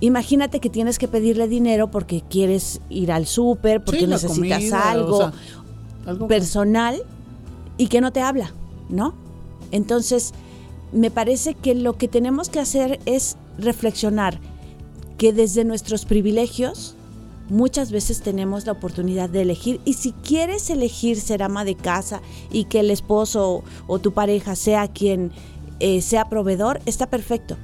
imagínate 0.00 0.58
que 0.58 0.70
tienes 0.70 0.98
que 0.98 1.06
pedirle 1.06 1.46
dinero 1.46 1.88
porque 1.88 2.24
quieres 2.28 2.80
ir 2.90 3.12
al 3.12 3.26
súper, 3.26 3.84
porque 3.84 4.00
Sí, 4.00 4.06
necesitas 4.08 4.58
comida, 4.58 4.90
algo, 4.90 5.18
o 5.18 5.32
sea, 6.08 6.26
personal 6.26 7.00
y 7.76 7.86
que 7.86 8.00
no 8.00 8.12
te 8.12 8.22
habla, 8.22 8.52
¿no? 8.88 9.19
Entonces, 9.70 10.32
me 10.92 11.10
parece 11.10 11.54
que 11.54 11.74
lo 11.74 11.96
que 11.96 12.08
tenemos 12.08 12.48
que 12.48 12.60
hacer 12.60 13.00
es 13.06 13.36
reflexionar 13.58 14.40
que 15.18 15.32
desde 15.32 15.64
nuestros 15.64 16.04
privilegios 16.04 16.94
muchas 17.48 17.90
veces 17.92 18.22
tenemos 18.22 18.64
la 18.64 18.72
oportunidad 18.72 19.28
de 19.28 19.42
elegir 19.42 19.80
y 19.84 19.94
si 19.94 20.12
quieres 20.12 20.70
elegir 20.70 21.20
ser 21.20 21.42
ama 21.42 21.64
de 21.64 21.74
casa 21.74 22.22
y 22.50 22.64
que 22.64 22.80
el 22.80 22.90
esposo 22.90 23.64
o 23.86 23.98
tu 23.98 24.12
pareja 24.12 24.56
sea 24.56 24.88
quien 24.88 25.32
eh, 25.80 26.00
sea 26.00 26.28
proveedor, 26.28 26.80
está 26.86 27.08
perfecto. 27.08 27.56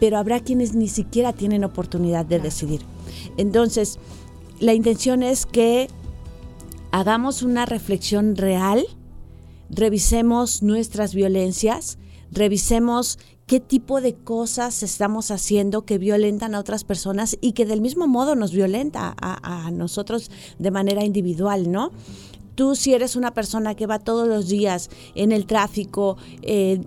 Pero 0.00 0.18
habrá 0.18 0.40
quienes 0.40 0.74
ni 0.74 0.88
siquiera 0.88 1.32
tienen 1.32 1.64
oportunidad 1.64 2.24
de 2.24 2.38
decidir. 2.38 2.82
Entonces, 3.36 3.98
la 4.60 4.74
intención 4.74 5.22
es 5.22 5.46
que 5.46 5.88
hagamos 6.90 7.42
una 7.42 7.66
reflexión 7.66 8.36
real, 8.36 8.86
revisemos 9.70 10.62
nuestras 10.62 11.14
violencias, 11.14 11.98
revisemos 12.30 13.18
qué 13.46 13.60
tipo 13.60 14.00
de 14.00 14.14
cosas 14.14 14.82
estamos 14.82 15.30
haciendo 15.30 15.84
que 15.86 15.98
violentan 15.98 16.54
a 16.54 16.60
otras 16.60 16.84
personas 16.84 17.36
y 17.40 17.52
que 17.52 17.64
del 17.64 17.80
mismo 17.80 18.06
modo 18.06 18.34
nos 18.34 18.52
violenta 18.52 19.14
a, 19.20 19.66
a 19.66 19.70
nosotros 19.70 20.30
de 20.58 20.70
manera 20.70 21.04
individual, 21.04 21.70
¿no? 21.72 21.90
Tú 22.54 22.74
si 22.74 22.92
eres 22.92 23.16
una 23.16 23.32
persona 23.34 23.74
que 23.74 23.86
va 23.86 24.00
todos 24.00 24.28
los 24.28 24.48
días 24.48 24.90
en 25.14 25.32
el 25.32 25.46
tráfico, 25.46 26.16
eh, 26.42 26.80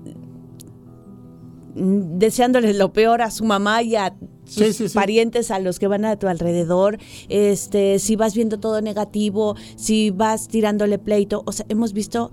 deseándoles 1.75 2.75
lo 2.75 2.91
peor 2.91 3.21
a 3.21 3.31
su 3.31 3.45
mamá 3.45 3.81
y 3.81 3.95
a 3.95 4.13
sus 4.45 4.65
Sí, 4.65 4.73
sí, 4.73 4.89
sí. 4.89 4.93
parientes 4.95 5.49
a 5.49 5.59
los 5.59 5.79
que 5.79 5.87
van 5.87 6.03
a 6.03 6.17
tu 6.19 6.27
alrededor, 6.27 6.97
este, 7.29 7.99
si 7.99 8.17
vas 8.17 8.35
viendo 8.35 8.59
todo 8.59 8.81
negativo, 8.81 9.55
si 9.77 10.09
vas 10.11 10.49
tirándole 10.49 10.99
pleito, 10.99 11.43
o 11.45 11.53
sea, 11.53 11.65
hemos 11.69 11.93
visto 11.93 12.31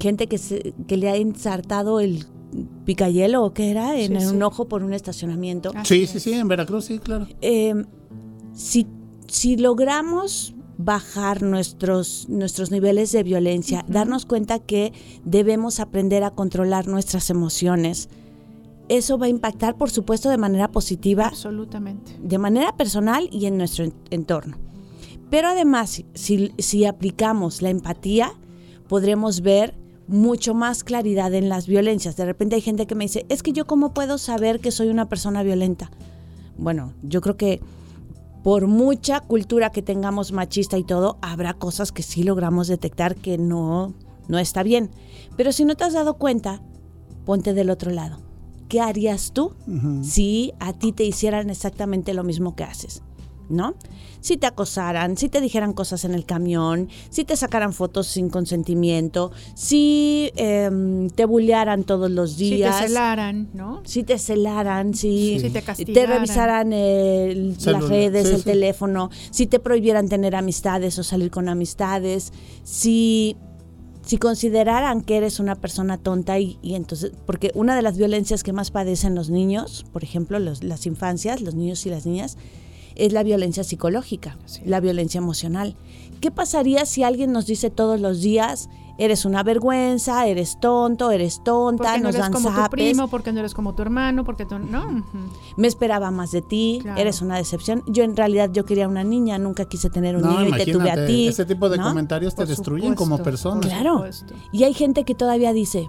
gente 0.00 0.26
que 0.26 0.38
se, 0.38 0.74
que 0.86 0.96
le 0.96 1.08
ha 1.10 1.16
ensartado 1.16 2.00
el 2.00 2.24
picayelo 2.84 3.44
o 3.44 3.52
qué 3.54 3.70
era 3.70 3.98
en 3.98 4.20
Sí, 4.20 4.26
un 4.26 4.42
ojo 4.42 4.66
por 4.68 4.82
un 4.82 4.92
estacionamiento. 4.92 5.72
Sí, 5.84 6.06
sí, 6.06 6.18
sí, 6.20 6.32
en 6.32 6.48
Veracruz, 6.48 6.86
sí, 6.86 6.98
claro. 6.98 7.26
Eh, 7.40 7.74
si, 8.52 8.86
si 9.28 9.56
logramos 9.56 10.54
bajar 10.78 11.42
nuestros, 11.42 12.26
nuestros 12.28 12.70
niveles 12.70 13.12
de 13.12 13.22
violencia, 13.22 13.84
darnos 13.86 14.24
cuenta 14.26 14.58
que 14.58 14.92
debemos 15.24 15.78
aprender 15.78 16.24
a 16.24 16.30
controlar 16.30 16.88
nuestras 16.88 17.28
emociones, 17.30 18.08
eso 18.88 19.18
va 19.18 19.26
a 19.26 19.28
impactar, 19.28 19.76
por 19.76 19.90
supuesto, 19.90 20.30
de 20.30 20.38
manera 20.38 20.68
positiva, 20.72 21.26
Absolutamente. 21.28 22.16
de 22.20 22.38
manera 22.38 22.76
personal 22.76 23.28
y 23.30 23.46
en 23.46 23.56
nuestro 23.58 23.84
en- 23.84 23.94
entorno. 24.10 24.56
Pero 25.30 25.48
además, 25.48 26.02
si, 26.14 26.50
si 26.58 26.84
aplicamos 26.86 27.62
la 27.62 27.70
empatía, 27.70 28.32
podremos 28.88 29.42
ver 29.42 29.76
mucho 30.10 30.54
más 30.54 30.84
claridad 30.84 31.32
en 31.34 31.48
las 31.48 31.66
violencias. 31.66 32.16
De 32.16 32.24
repente 32.24 32.56
hay 32.56 32.60
gente 32.60 32.86
que 32.86 32.94
me 32.94 33.04
dice, 33.04 33.24
es 33.28 33.42
que 33.42 33.52
yo 33.52 33.66
cómo 33.66 33.94
puedo 33.94 34.18
saber 34.18 34.60
que 34.60 34.72
soy 34.72 34.88
una 34.88 35.08
persona 35.08 35.42
violenta. 35.42 35.90
Bueno, 36.58 36.92
yo 37.02 37.20
creo 37.20 37.36
que 37.36 37.60
por 38.42 38.66
mucha 38.66 39.20
cultura 39.20 39.70
que 39.70 39.82
tengamos 39.82 40.32
machista 40.32 40.78
y 40.78 40.84
todo, 40.84 41.18
habrá 41.20 41.54
cosas 41.54 41.92
que 41.92 42.02
sí 42.02 42.22
logramos 42.22 42.68
detectar 42.68 43.14
que 43.14 43.38
no, 43.38 43.94
no 44.28 44.38
está 44.38 44.62
bien. 44.62 44.90
Pero 45.36 45.52
si 45.52 45.64
no 45.64 45.76
te 45.76 45.84
has 45.84 45.92
dado 45.92 46.14
cuenta, 46.14 46.60
ponte 47.24 47.54
del 47.54 47.70
otro 47.70 47.90
lado. 47.90 48.18
¿Qué 48.68 48.80
harías 48.80 49.32
tú 49.32 49.52
si 50.02 50.52
a 50.60 50.72
ti 50.72 50.92
te 50.92 51.04
hicieran 51.04 51.50
exactamente 51.50 52.14
lo 52.14 52.22
mismo 52.22 52.54
que 52.54 52.64
haces? 52.64 53.02
¿No? 53.50 53.74
Si 54.20 54.36
te 54.36 54.46
acosaran, 54.46 55.16
si 55.16 55.28
te 55.28 55.40
dijeran 55.40 55.72
cosas 55.72 56.04
en 56.04 56.14
el 56.14 56.24
camión, 56.24 56.88
si 57.08 57.24
te 57.24 57.34
sacaran 57.34 57.72
fotos 57.72 58.06
sin 58.06 58.30
consentimiento, 58.30 59.32
si 59.56 60.30
em, 60.36 61.10
te 61.10 61.24
bullearan 61.24 61.82
todos 61.82 62.08
los 62.12 62.34
Si 62.34 62.50
te 62.50 62.54
días. 62.56 62.76
celaran, 62.78 63.48
¿no? 63.52 63.82
Si 63.84 64.04
te 64.04 64.18
celaran, 64.18 64.94
si, 64.94 65.40
Si 65.74 65.84
te 65.84 66.06
revisaran 66.06 66.72
el- 66.72 67.56
las 67.64 67.88
redes, 67.88 68.28
sí, 68.28 68.34
el 68.34 68.38
sí. 68.38 68.44
teléfono, 68.44 69.10
si 69.32 69.48
te 69.48 69.58
prohibieran 69.58 70.08
tener 70.08 70.36
amistades 70.36 70.96
o 71.00 71.02
salir 71.02 71.32
con 71.32 71.48
amistades, 71.48 72.32
si, 72.62 73.36
si 74.02 74.16
consideraran 74.18 75.02
que 75.02 75.16
eres 75.16 75.40
una 75.40 75.56
persona 75.56 75.98
tonta 75.98 76.38
y, 76.38 76.58
y 76.62 76.74
entonces, 76.74 77.12
porque 77.26 77.50
una 77.54 77.74
de 77.74 77.82
las 77.82 77.96
violencias 77.98 78.42
que 78.44 78.52
más 78.52 78.70
padecen 78.70 79.14
los 79.16 79.28
niños, 79.28 79.84
por 79.92 80.04
ejemplo, 80.04 80.38
los- 80.38 80.62
las 80.62 80.86
infancias, 80.86 81.40
los 81.40 81.54
niños 81.56 81.84
y 81.86 81.90
las 81.90 82.06
niñas, 82.06 82.36
es 83.06 83.12
la 83.12 83.22
violencia 83.22 83.64
psicológica, 83.64 84.36
la 84.64 84.80
violencia 84.80 85.18
emocional. 85.18 85.76
¿Qué 86.20 86.30
pasaría 86.30 86.84
si 86.86 87.02
alguien 87.02 87.32
nos 87.32 87.46
dice 87.46 87.70
todos 87.70 87.98
los 88.00 88.20
días, 88.20 88.68
eres 88.98 89.24
una 89.24 89.42
vergüenza, 89.42 90.26
eres 90.26 90.58
tonto, 90.60 91.10
eres 91.10 91.42
tonta, 91.42 91.84
Porque 91.84 91.98
no 92.00 92.04
nos 92.08 92.14
eres 92.16 92.20
dan 92.26 92.32
como 92.34 92.50
tu 92.64 92.70
primo, 92.70 93.08
porque 93.08 93.32
no 93.32 93.40
eres 93.40 93.54
como 93.54 93.74
tu 93.74 93.80
hermano, 93.80 94.24
porque 94.24 94.44
tú 94.44 94.58
no. 94.58 95.02
Me 95.56 95.66
esperaba 95.66 96.10
más 96.10 96.30
de 96.32 96.42
ti, 96.42 96.80
Claro. 96.82 97.00
eres 97.00 97.22
una 97.22 97.36
decepción. 97.38 97.82
Yo 97.86 98.04
en 98.04 98.14
realidad 98.14 98.50
yo 98.52 98.66
quería 98.66 98.86
una 98.86 99.02
niña, 99.02 99.38
nunca 99.38 99.64
quise 99.64 99.88
tener 99.88 100.16
un 100.16 100.22
No, 100.22 100.38
niño 100.40 100.54
y 100.54 100.64
te 100.64 100.72
tuve 100.72 100.82
a 100.90 100.94
imagínate, 100.94 101.06
ti. 101.06 101.28
ese 101.28 101.46
tipo 101.46 101.70
de 101.70 101.78
¿no? 101.78 101.84
comentarios 101.88 102.34
te 102.34 102.42
Por 102.42 102.48
destruyen 102.48 102.94
como 102.94 103.16
persona. 103.22 103.60
Claro. 103.62 103.94
supuesto. 103.94 104.34
Y 104.52 104.64
hay 104.64 104.74
gente 104.74 105.04
que 105.04 105.14
todavía 105.14 105.54
dice, 105.54 105.88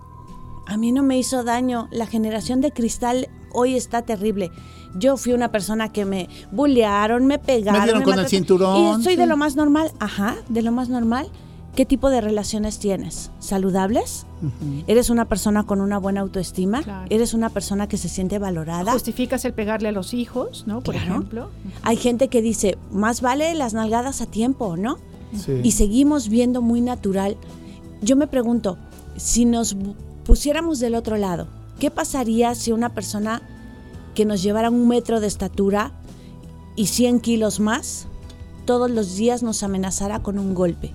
a 0.66 0.78
mí 0.78 0.94
no 0.94 1.04
me 1.04 1.18
hizo 1.20 1.44
daño, 1.44 1.90
la 1.92 2.06
generación 2.06 2.62
de 2.62 2.72
cristal 2.72 3.28
hoy 3.54 3.76
está 3.76 4.02
terrible. 4.02 4.52
Yo 4.96 5.16
fui 5.18 5.34
una 5.34 5.52
persona 5.52 5.92
que 5.92 6.06
me 6.06 6.28
bullearon, 6.52 7.26
me 7.26 7.40
pegaron. 7.40 7.80
Me 7.80 7.86
dieron 7.86 8.04
con 8.04 8.20
el 8.20 8.28
cinturón, 8.28 9.00
Y 9.00 9.04
soy 9.04 9.14
sí. 9.14 9.20
de 9.20 9.26
lo 9.26 9.38
más 9.38 9.56
normal, 9.56 9.92
ajá, 10.00 10.36
de 10.50 10.62
lo 10.62 10.72
más 10.72 10.90
normal. 10.90 11.30
¿Qué 11.76 11.86
tipo 11.86 12.10
de 12.10 12.20
relaciones 12.20 12.80
tienes? 12.80 13.32
¿Saludables? 13.40 14.26
¿Eres 14.88 15.10
una 15.10 15.24
persona 15.30 15.64
con 15.64 15.80
una 15.80 16.00
buena 16.00 16.20
autoestima? 16.20 16.84
Claro. 16.84 17.08
¿Eres 17.10 17.34
una 17.34 17.50
persona 17.50 17.88
que 17.88 17.96
se 17.96 18.10
siente 18.10 18.40
valorada? 18.40 18.92
Justificas 18.92 19.46
el 19.46 19.54
pegarle 19.54 19.88
a 19.88 19.92
los 19.94 20.14
hijos, 20.14 20.66
¿no? 20.68 20.82
Por 20.82 20.96
Claro. 20.96 21.12
ejemplo. 21.14 21.50
Hay 21.84 21.96
gente 21.96 22.28
que 22.28 22.42
dice, 22.42 22.78
más 22.92 23.22
vale 23.22 23.54
las 23.56 23.74
nalgadas 23.74 24.20
a 24.20 24.26
tiempo, 24.26 24.76
¿no? 24.76 24.98
Sí. 25.34 25.62
Y 25.64 25.72
seguimos 25.72 26.28
viendo 26.28 26.62
muy 26.62 26.82
natural. 26.82 27.38
Yo 28.02 28.18
me 28.18 28.28
pregunto, 28.28 28.78
si 29.16 29.46
nos 29.46 29.78
pusiéramos 30.26 30.80
del 30.80 30.94
otro 30.96 31.16
lado, 31.16 31.48
¿qué 31.82 31.90
pasaría 31.90 32.54
si 32.54 32.72
una 32.72 32.90
persona 32.94 33.42
que 34.14 34.24
nos 34.24 34.44
llevara 34.44 34.70
un 34.70 34.88
metro 34.88 35.20
de 35.20 35.26
estatura 35.26 35.92
y 36.76 36.86
100 36.86 37.20
kilos 37.22 37.60
más, 37.60 38.06
todos 38.66 38.92
los 38.92 39.16
días 39.16 39.42
nos 39.42 39.64
amenazara 39.64 40.22
con 40.22 40.38
un 40.38 40.54
golpe? 40.54 40.94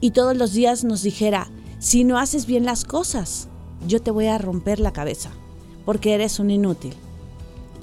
Y 0.00 0.12
todos 0.12 0.34
los 0.36 0.54
días 0.54 0.84
nos 0.84 1.02
dijera, 1.02 1.48
si 1.78 2.02
no 2.02 2.18
haces 2.18 2.46
bien 2.46 2.64
las 2.64 2.84
cosas, 2.86 3.48
yo 3.86 4.00
te 4.00 4.10
voy 4.10 4.26
a 4.28 4.38
romper 4.38 4.80
la 4.80 4.94
cabeza, 4.94 5.28
porque 5.84 6.14
eres 6.14 6.38
un 6.40 6.50
inútil. 6.50 6.94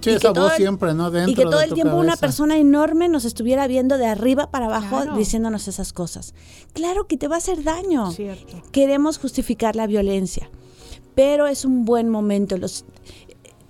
Sí, 0.02 0.10
y 0.10 0.14
esa 0.14 0.30
que 0.30 0.34
todo 0.34 0.46
voz 0.46 0.54
el- 0.54 0.58
siempre, 0.58 0.94
¿no? 0.96 1.12
Dentro 1.12 1.32
y 1.32 1.36
que 1.36 1.44
todo 1.44 1.60
de 1.60 1.66
el 1.66 1.74
tiempo 1.74 1.96
una 1.98 2.16
persona 2.16 2.58
enorme 2.58 3.10
nos 3.10 3.26
estuviera 3.26 3.68
viendo 3.68 3.98
de 4.00 4.08
arriba 4.08 4.50
para 4.50 4.66
abajo 4.66 5.02
Claro. 5.02 5.18
diciéndonos 5.18 5.68
esas 5.68 5.94
cosas. 5.94 6.34
Claro 6.74 7.06
que 7.06 7.16
te 7.18 7.28
va 7.28 7.36
a 7.36 7.38
hacer 7.40 7.64
daño. 7.64 8.10
Cierto. 8.12 8.64
Queremos 8.72 9.20
justificar 9.20 9.76
la 9.76 9.88
violencia, 9.88 10.50
pero 11.20 11.48
es 11.48 11.66
un 11.66 11.84
buen 11.84 12.08
momento. 12.08 12.56
Los, 12.56 12.86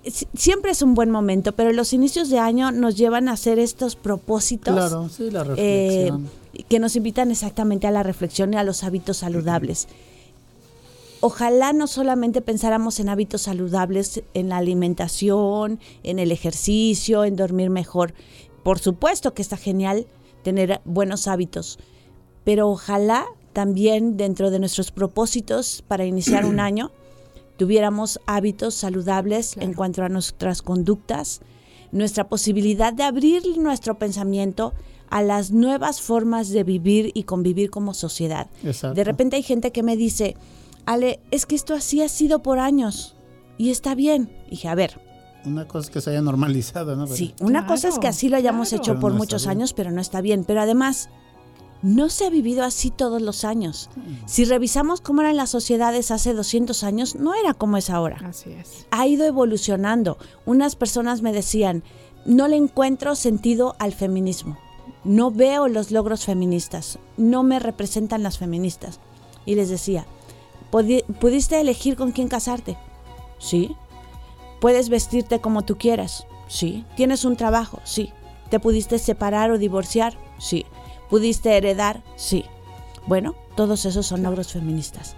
si- 0.04 0.28
siempre 0.34 0.70
es 0.70 0.82
un 0.82 0.94
buen 0.94 1.10
momento, 1.10 1.50
pero 1.50 1.72
los 1.72 1.92
inicios 1.92 2.30
de 2.30 2.38
año 2.38 2.70
nos 2.70 2.96
llevan 2.96 3.28
a 3.28 3.32
hacer 3.32 3.58
estos 3.58 3.96
propósitos 3.96 4.72
Claro, 4.72 5.08
sí, 5.08 5.32
la 5.32 5.40
eh, 5.56 6.10
reflexión. 6.12 6.30
que 6.68 6.78
nos 6.78 6.94
invitan 6.94 7.32
exactamente 7.32 7.88
a 7.88 7.90
la 7.90 8.04
reflexión 8.04 8.54
y 8.54 8.56
a 8.56 8.62
los 8.62 8.84
hábitos 8.84 9.16
saludables. 9.16 9.88
Ojalá 11.22 11.72
no 11.72 11.88
solamente 11.88 12.40
pensáramos 12.40 13.00
en 13.00 13.08
hábitos 13.08 13.42
saludables, 13.42 14.22
en 14.32 14.48
la 14.48 14.58
alimentación, 14.58 15.80
en 16.04 16.20
el 16.20 16.30
ejercicio, 16.30 17.24
en 17.24 17.34
dormir 17.34 17.68
mejor. 17.68 18.14
Por 18.62 18.78
supuesto 18.78 19.34
que 19.34 19.42
está 19.42 19.56
genial 19.56 20.06
tener 20.44 20.80
buenos 20.84 21.26
hábitos, 21.26 21.80
pero 22.44 22.68
ojalá 22.70 23.26
también 23.52 24.16
dentro 24.16 24.52
de 24.52 24.60
nuestros 24.60 24.92
propósitos 24.92 25.82
para 25.88 26.04
iniciar 26.04 26.46
un 26.46 26.60
año 26.70 26.92
tuviéramos 27.60 28.18
hábitos 28.24 28.74
saludables 28.74 29.54
en 29.58 29.74
cuanto 29.74 30.02
a 30.02 30.08
nuestras 30.08 30.62
conductas, 30.62 31.42
nuestra 31.92 32.26
posibilidad 32.26 32.90
de 32.90 33.02
abrir 33.02 33.42
nuestro 33.58 33.98
pensamiento 33.98 34.72
a 35.10 35.20
las 35.20 35.50
nuevas 35.50 36.00
formas 36.00 36.48
de 36.48 36.64
vivir 36.64 37.10
y 37.12 37.24
convivir 37.24 37.68
como 37.68 37.92
sociedad. 37.92 38.46
Exacto. 38.64 38.94
De 38.94 39.04
repente 39.04 39.36
hay 39.36 39.42
gente 39.42 39.72
que 39.72 39.82
me 39.82 39.98
dice, 39.98 40.36
Ale, 40.86 41.20
es 41.30 41.44
que 41.44 41.54
esto 41.54 41.74
así 41.74 42.00
ha 42.00 42.08
sido 42.08 42.42
por 42.42 42.58
años 42.58 43.14
y 43.58 43.68
está 43.68 43.94
bien. 43.94 44.32
Y 44.46 44.52
dije, 44.52 44.68
a 44.68 44.74
ver, 44.74 44.98
Una 45.44 45.68
cosa 45.68 45.84
es 45.88 45.90
que 45.90 46.00
se 46.00 46.08
haya 46.12 46.22
normalizado, 46.22 46.96
¿no? 46.96 47.04
Pero- 47.04 47.16
sí, 47.16 47.34
una 47.42 47.66
cosa 47.66 47.88
es 47.88 47.98
que 47.98 48.08
así 48.08 48.30
lo 48.30 48.38
hayamos 48.38 48.70
claro. 48.70 48.82
hecho 48.82 48.92
Pero 48.92 49.00
por 49.00 49.12
no 49.12 49.18
muchos 49.18 49.46
años, 49.46 49.74
pero 49.74 49.90
no 49.90 50.00
está 50.00 50.22
bien. 50.22 50.44
Pero 50.44 50.62
además, 50.62 51.10
no 51.82 52.08
se 52.10 52.26
ha 52.26 52.30
vivido 52.30 52.62
así 52.64 52.90
todos 52.90 53.22
los 53.22 53.44
años. 53.44 53.88
Si 54.26 54.44
revisamos 54.44 55.00
cómo 55.00 55.22
eran 55.22 55.36
las 55.36 55.50
sociedades 55.50 56.10
hace 56.10 56.34
200 56.34 56.84
años, 56.84 57.14
no 57.14 57.34
era 57.34 57.54
como 57.54 57.76
es 57.76 57.88
ahora. 57.90 58.18
Así 58.24 58.50
es. 58.52 58.86
Ha 58.90 59.06
ido 59.06 59.24
evolucionando. 59.24 60.18
Unas 60.46 60.76
personas 60.76 61.22
me 61.22 61.32
decían, 61.32 61.82
no 62.26 62.48
le 62.48 62.56
encuentro 62.56 63.14
sentido 63.14 63.76
al 63.78 63.92
feminismo. 63.94 64.58
No 65.04 65.30
veo 65.30 65.68
los 65.68 65.90
logros 65.90 66.24
feministas. 66.26 66.98
No 67.16 67.42
me 67.42 67.58
representan 67.58 68.22
las 68.22 68.36
feministas. 68.36 69.00
Y 69.46 69.54
les 69.54 69.70
decía, 69.70 70.04
"¿Pudi- 70.70 71.04
¿pudiste 71.18 71.58
elegir 71.58 71.96
con 71.96 72.12
quién 72.12 72.28
casarte? 72.28 72.76
Sí. 73.38 73.74
¿Puedes 74.60 74.90
vestirte 74.90 75.40
como 75.40 75.62
tú 75.62 75.78
quieras? 75.78 76.26
Sí. 76.48 76.84
¿Tienes 76.96 77.24
un 77.24 77.36
trabajo? 77.36 77.80
Sí. 77.84 78.12
¿Te 78.50 78.60
pudiste 78.60 78.98
separar 78.98 79.50
o 79.50 79.56
divorciar? 79.58 80.18
Sí. 80.38 80.66
¿Pudiste 81.10 81.56
heredar? 81.56 82.02
Sí. 82.16 82.44
Bueno, 83.06 83.34
todos 83.56 83.84
esos 83.86 84.06
son 84.06 84.22
logros 84.22 84.52
feministas. 84.52 85.16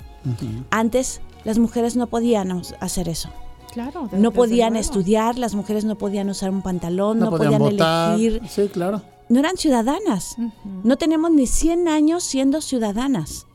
Antes 0.71 1.21
las 1.45 1.59
mujeres 1.59 1.97
no 1.97 2.07
podían 2.07 2.63
hacer 2.81 3.09
eso. 3.09 3.29
Claro. 3.73 4.03
de- 4.11 4.19
No 4.19 4.29
desde 4.31 4.37
podían 4.37 4.73
luego. 4.75 4.81
estudiar, 4.83 5.39
las 5.39 5.55
mujeres 5.55 5.85
no 5.87 5.97
podían 5.97 6.29
usar 6.29 6.51
un 6.51 6.61
pantalón, 6.63 7.19
No, 7.19 7.27
no, 7.27 7.31
podían, 7.31 7.53
podían, 7.59 7.71
votar. 7.73 8.15
elegir, 8.19 8.43
Sí, 8.49 8.69
claro. 8.69 9.01
no 9.31 9.41
eran 9.41 9.57
ciudadanas. 9.57 10.37
No 10.85 10.99
tenemos 10.99 11.31
ni 11.31 11.47
100 11.47 11.89
años 11.89 12.23
siendo 12.23 12.61
ciudadanas, 12.61 13.47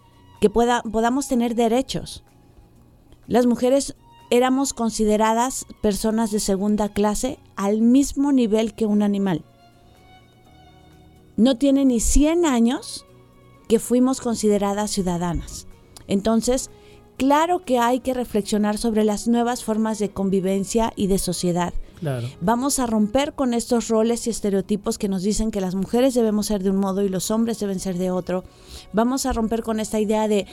que 0.41 0.49
pueda, 0.49 0.81
podamos 0.81 1.27
tener 1.27 1.53
derechos. 1.53 2.23
Las 3.27 3.45
mujeres 3.45 3.95
éramos 4.31 4.73
consideradas 4.73 5.65
personas 5.81 6.31
de 6.31 6.39
segunda 6.39 6.89
clase 6.89 7.38
al 7.55 7.81
mismo 7.81 8.31
nivel 8.31 8.73
que 8.73 8.85
un 8.88 9.03
animal. 9.03 9.45
No 11.38 11.57
tiene 11.57 11.85
ni 11.85 11.99
100 11.99 12.45
años 12.45 13.05
que 13.68 13.80
fuimos 13.80 14.22
consideradas 14.22 14.91
ciudadanas. 14.91 15.68
Entonces, 16.07 16.72
claro 17.18 17.64
que 17.64 17.80
hay 17.80 17.99
que 17.99 18.14
reflexionar 18.14 18.77
sobre 18.77 19.03
las 19.03 19.27
nuevas 19.27 19.64
formas 19.64 19.99
de 19.99 20.09
convivencia 20.09 20.93
y 20.95 21.07
de 21.07 21.19
sociedad. 21.19 21.73
Claro. 21.99 22.27
Vamos 22.41 22.80
a 22.80 22.85
romper 22.85 23.34
con 23.34 23.53
estos 23.53 23.88
roles 23.88 24.27
y 24.27 24.30
estereotipos 24.30 24.97
que 24.97 25.09
nos 25.09 25.23
dicen 25.23 25.51
que 25.51 25.61
las 25.61 25.76
mujeres 25.76 26.14
debemos 26.14 26.47
ser 26.47 26.64
de 26.64 26.69
un 26.69 26.77
modo 26.77 27.03
y 27.03 27.09
los 27.09 27.31
hombres 27.31 27.59
deben 27.59 27.80
ser 27.80 27.97
de 27.97 28.11
otro. 28.11 28.43
Vamos 28.93 29.26
a 29.26 29.34
romper 29.34 29.64
con 29.64 29.80
esta 29.80 29.99
idea 29.99 30.27
de 30.27 30.45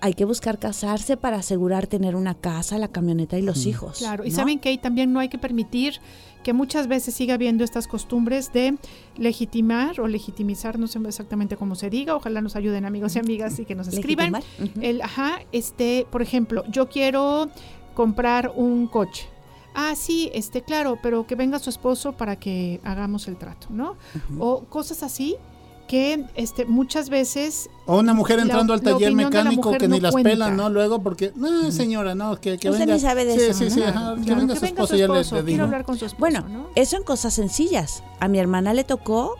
hay 0.00 0.14
que 0.14 0.24
buscar 0.24 0.58
casarse 0.58 1.16
para 1.16 1.38
asegurar 1.38 1.86
tener 1.86 2.14
una 2.16 2.34
casa, 2.34 2.78
la 2.78 2.88
camioneta 2.88 3.38
y 3.38 3.42
los 3.42 3.66
hijos. 3.66 3.98
Claro, 3.98 4.24
y 4.24 4.30
¿no? 4.30 4.36
saben 4.36 4.58
que 4.58 4.68
ahí 4.68 4.78
también 4.78 5.12
no 5.12 5.20
hay 5.20 5.28
que 5.28 5.38
permitir 5.38 6.00
que 6.42 6.52
muchas 6.52 6.86
veces 6.86 7.14
siga 7.14 7.34
habiendo 7.34 7.64
estas 7.64 7.86
costumbres 7.88 8.52
de 8.52 8.78
legitimar 9.16 10.00
o 10.00 10.06
legitimizar, 10.06 10.78
no 10.78 10.86
sé 10.86 10.98
exactamente 11.06 11.56
cómo 11.56 11.74
se 11.74 11.90
diga, 11.90 12.14
ojalá 12.14 12.40
nos 12.40 12.56
ayuden 12.56 12.84
amigos 12.84 13.16
y 13.16 13.18
amigas 13.18 13.58
y 13.58 13.64
que 13.64 13.74
nos 13.74 13.88
escriban. 13.88 14.34
El, 14.80 15.02
ajá, 15.02 15.40
este, 15.52 16.06
por 16.10 16.22
ejemplo, 16.22 16.64
yo 16.70 16.88
quiero 16.88 17.50
comprar 17.94 18.52
un 18.54 18.86
coche. 18.86 19.28
Ah, 19.74 19.94
sí, 19.94 20.30
este, 20.32 20.62
claro, 20.62 20.98
pero 21.02 21.26
que 21.26 21.34
venga 21.34 21.58
su 21.58 21.70
esposo 21.70 22.12
para 22.12 22.36
que 22.36 22.80
hagamos 22.82 23.28
el 23.28 23.36
trato, 23.36 23.68
¿no? 23.70 23.96
O 24.38 24.64
cosas 24.64 25.02
así 25.02 25.36
que 25.88 26.24
este, 26.36 26.64
muchas 26.66 27.08
veces 27.08 27.68
O 27.86 27.98
una 27.98 28.14
mujer 28.14 28.36
la- 28.36 28.42
entrando 28.42 28.72
al 28.74 28.82
taller 28.82 29.12
mecánico 29.12 29.72
que 29.76 29.88
ni 29.88 29.98
las 29.98 30.12
cuenta. 30.12 30.30
pelan, 30.30 30.56
¿no? 30.56 30.68
Luego 30.70 31.02
porque, 31.02 31.32
no, 31.34 31.72
señora, 31.72 32.14
no, 32.14 32.36
que, 32.40 32.58
que 32.58 32.68
Usted 32.70 32.80
venga. 32.82 32.94
ni 32.94 33.00
sabe 33.00 33.24
de 33.24 33.34
sí, 33.34 33.40
eso, 33.40 33.58
sí, 33.58 33.64
¿no? 33.64 33.70
sí, 33.70 33.80
Claro, 33.80 34.16
que 34.16 34.22
claro, 34.22 34.40
venga 34.40 34.54
que 34.54 34.60
su 34.60 34.64
venga 34.66 34.76
su 34.76 34.82
esposo, 34.84 34.96
ya 34.96 35.08
le- 35.08 35.20
esposo, 35.20 35.34
le, 35.36 35.40
quiero 35.42 35.46
digo. 35.46 35.64
hablar 35.64 35.84
con 35.84 35.98
su 35.98 36.04
esposo, 36.04 36.20
Bueno, 36.20 36.48
¿no? 36.48 36.66
eso 36.76 36.96
en 36.96 37.02
cosas 37.02 37.34
sencillas. 37.34 38.02
A 38.20 38.28
mi 38.28 38.38
hermana 38.38 38.72
le 38.74 38.84
tocó 38.84 39.34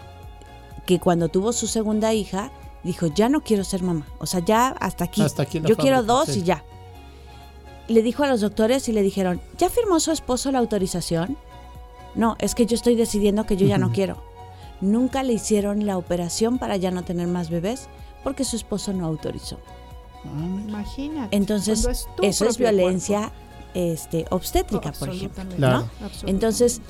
que 0.87 0.99
cuando 0.99 1.29
tuvo 1.29 1.53
su 1.53 1.67
segunda 1.69 2.15
hija, 2.15 2.51
dijo, 2.83 3.07
ya 3.09 3.29
no 3.29 3.43
quiero 3.43 3.63
ser 3.63 3.83
mamá. 3.83 4.07
O 4.19 4.27
sea, 4.27 4.41
ya 4.41 4.69
hasta 4.81 5.05
aquí. 5.05 5.21
Hasta 5.23 5.43
aquí 5.43 5.61
Yo 5.65 5.77
quiero 5.77 6.03
dos 6.03 6.29
sí. 6.31 6.41
y 6.41 6.43
ya. 6.45 6.65
Le 7.89 8.03
dijo 8.03 8.23
a 8.25 8.29
los 8.29 8.41
doctores 8.41 8.89
y 8.89 8.93
le 8.93 9.03
dijeron, 9.03 9.41
¿ya 9.59 9.69
firmó 9.69 10.01
su 10.01 10.13
esposo 10.13 10.51
la 10.51 10.59
autorización? 10.59 11.37
No, 12.15 12.37
es 12.39 12.55
que 12.55 12.65
yo 12.67 12.75
estoy 12.75 12.97
decidiendo 12.97 13.45
que 13.45 13.57
yo 13.59 13.67
ya 13.67 13.77
no 13.79 13.93
quiero. 13.93 14.23
Nunca 14.81 15.23
le 15.23 15.33
hicieron 15.33 15.87
la 15.87 15.99
operación 15.99 16.59
para 16.59 16.77
ya 16.77 16.91
no 16.91 17.03
tener 17.03 17.27
más 17.27 17.51
bebés 17.51 17.89
porque 18.23 18.45
su 18.45 18.57
esposo 18.57 18.93
no 18.93 19.07
autorizó. 19.07 19.59
Imagínate. 20.25 21.37
Entonces, 21.37 21.85
es 21.85 22.09
eso 22.23 22.47
es 22.47 22.59
violencia 22.59 23.33
este, 23.75 24.27
obstétrica, 24.31 24.93
por 24.93 25.09
ejemplo. 25.11 25.45
Claro. 25.57 25.89
¿no? 26.01 26.11
Entonces, 26.27 26.81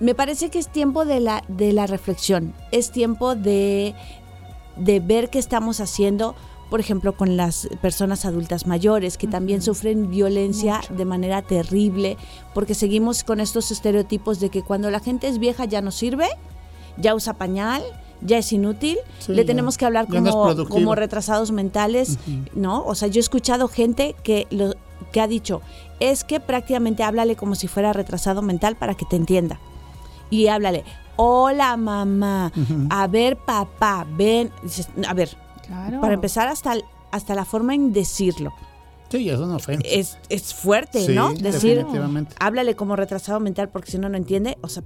me 0.00 0.14
parece 0.14 0.50
que 0.50 0.58
es 0.58 0.68
tiempo 0.68 1.04
de 1.04 1.20
la, 1.20 1.42
de 1.48 1.72
la 1.72 1.86
reflexión, 1.86 2.54
es 2.70 2.90
tiempo 2.90 3.34
de, 3.34 3.94
de 4.76 5.00
ver 5.00 5.28
qué 5.28 5.38
estamos 5.38 5.80
haciendo, 5.80 6.36
por 6.70 6.80
ejemplo, 6.80 7.16
con 7.16 7.36
las 7.36 7.68
personas 7.80 8.24
adultas 8.24 8.66
mayores 8.66 9.18
que 9.18 9.26
también 9.26 9.62
sufren 9.62 10.10
violencia 10.10 10.76
Mucho. 10.76 10.94
de 10.94 11.04
manera 11.04 11.42
terrible, 11.42 12.16
porque 12.54 12.74
seguimos 12.74 13.24
con 13.24 13.40
estos 13.40 13.70
estereotipos 13.70 14.38
de 14.38 14.50
que 14.50 14.62
cuando 14.62 14.90
la 14.90 15.00
gente 15.00 15.28
es 15.28 15.38
vieja 15.38 15.64
ya 15.64 15.80
no 15.80 15.90
sirve, 15.90 16.28
ya 17.00 17.14
usa 17.14 17.34
pañal, 17.34 17.82
ya 18.20 18.38
es 18.38 18.52
inútil, 18.52 18.98
Sí, 19.20 19.32
le 19.32 19.42
ya- 19.42 19.46
tenemos 19.46 19.78
que 19.78 19.86
hablar 19.86 20.08
no 20.10 20.30
como, 20.32 20.68
como 20.68 20.94
retrasados 20.94 21.52
mentales. 21.52 22.18
¿no? 22.54 22.84
O 22.84 22.94
sea, 22.94 23.08
yo 23.08 23.18
he 23.18 23.22
escuchado 23.22 23.68
gente 23.68 24.14
que, 24.22 24.46
lo, 24.50 24.74
que 25.12 25.20
ha 25.20 25.26
dicho, 25.28 25.62
es 26.00 26.24
que 26.24 26.40
prácticamente 26.40 27.02
háblale 27.02 27.36
como 27.36 27.54
si 27.54 27.68
fuera 27.68 27.92
retrasado 27.92 28.42
mental 28.42 28.76
para 28.76 28.94
que 28.94 29.04
te 29.06 29.16
entienda. 29.16 29.58
Y 30.30 30.48
háblale, 30.48 30.84
hola 31.16 31.76
mamá, 31.76 32.52
a 32.90 33.06
ver 33.06 33.36
papá, 33.36 34.06
ven, 34.16 34.50
Dices, 34.62 34.88
a 35.06 35.14
ver, 35.14 35.30
Claro. 35.66 36.00
para 36.00 36.14
empezar 36.14 36.48
hasta, 36.48 36.74
hasta 37.10 37.34
la 37.34 37.44
forma 37.44 37.74
en 37.74 37.92
decirlo. 37.92 38.52
Sí, 39.10 39.28
es 39.30 39.38
una 39.38 39.56
ofensa. 39.56 39.86
Es, 39.88 40.18
es 40.28 40.52
fuerte, 40.54 41.00
Sí, 41.06 41.14
¿no? 41.14 41.30
Decir, 41.32 41.76
definitivamente. 41.78 42.34
háblale 42.40 42.74
como 42.76 42.94
retrasado 42.94 43.40
mental 43.40 43.68
porque 43.70 43.90
si 43.90 43.98
no, 43.98 44.08
no 44.10 44.16
entiende. 44.18 44.58
O 44.60 44.68
sea, 44.68 44.82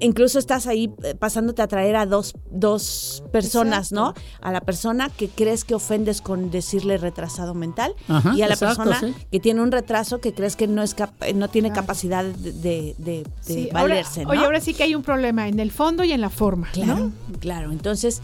incluso 0.00 0.38
estás 0.38 0.66
ahí 0.66 0.92
eh, 1.02 1.14
pasándote 1.14 1.62
a 1.62 1.68
traer 1.68 1.96
a 1.96 2.06
dos, 2.06 2.34
dos 2.50 3.22
personas, 3.32 3.92
¿no? 3.92 4.14
A 4.40 4.50
la 4.52 4.60
persona 4.60 5.08
que 5.10 5.28
crees 5.28 5.64
que 5.64 5.74
ofendes 5.74 6.20
con 6.20 6.50
decirle 6.50 6.96
retrasado 6.98 7.54
mental 7.54 7.94
Ajá, 8.08 8.32
y 8.34 8.42
a 8.42 8.48
la 8.48 8.54
exacto, 8.54 8.84
persona 8.84 9.00
sí. 9.14 9.26
que 9.30 9.40
tiene 9.40 9.60
un 9.62 9.70
retraso 9.72 10.20
que 10.20 10.32
crees 10.34 10.56
que 10.56 10.66
no 10.66 10.82
es 10.82 10.94
cap- 10.94 11.22
no 11.34 11.48
tiene 11.48 11.72
capacidad 11.72 12.24
de, 12.24 12.52
de- 12.98 13.24
de- 13.46 13.68
ahora- 13.72 13.82
valerse, 13.82 14.24
¿no? 14.24 14.30
Oye, 14.30 14.44
ahora 14.44 14.60
sí 14.60 14.74
que 14.74 14.82
hay 14.84 14.94
un 14.94 15.02
problema 15.02 15.48
en 15.48 15.60
el 15.60 15.70
fondo 15.70 16.04
y 16.04 16.12
en 16.12 16.20
la 16.20 16.30
forma, 16.30 16.68
Claro, 16.72 16.96
¿no? 16.96 17.12
claro. 17.38 17.70
Entonces, 17.72 18.20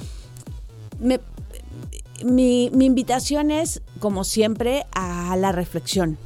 me- 1.00 1.20
mi, 2.24 2.70
mi 2.72 2.86
invitación 2.86 3.50
es, 3.50 3.82
como 4.00 4.24
siempre, 4.24 4.86
a 4.92 5.36
la 5.36 5.52
reflexión. 5.52 6.16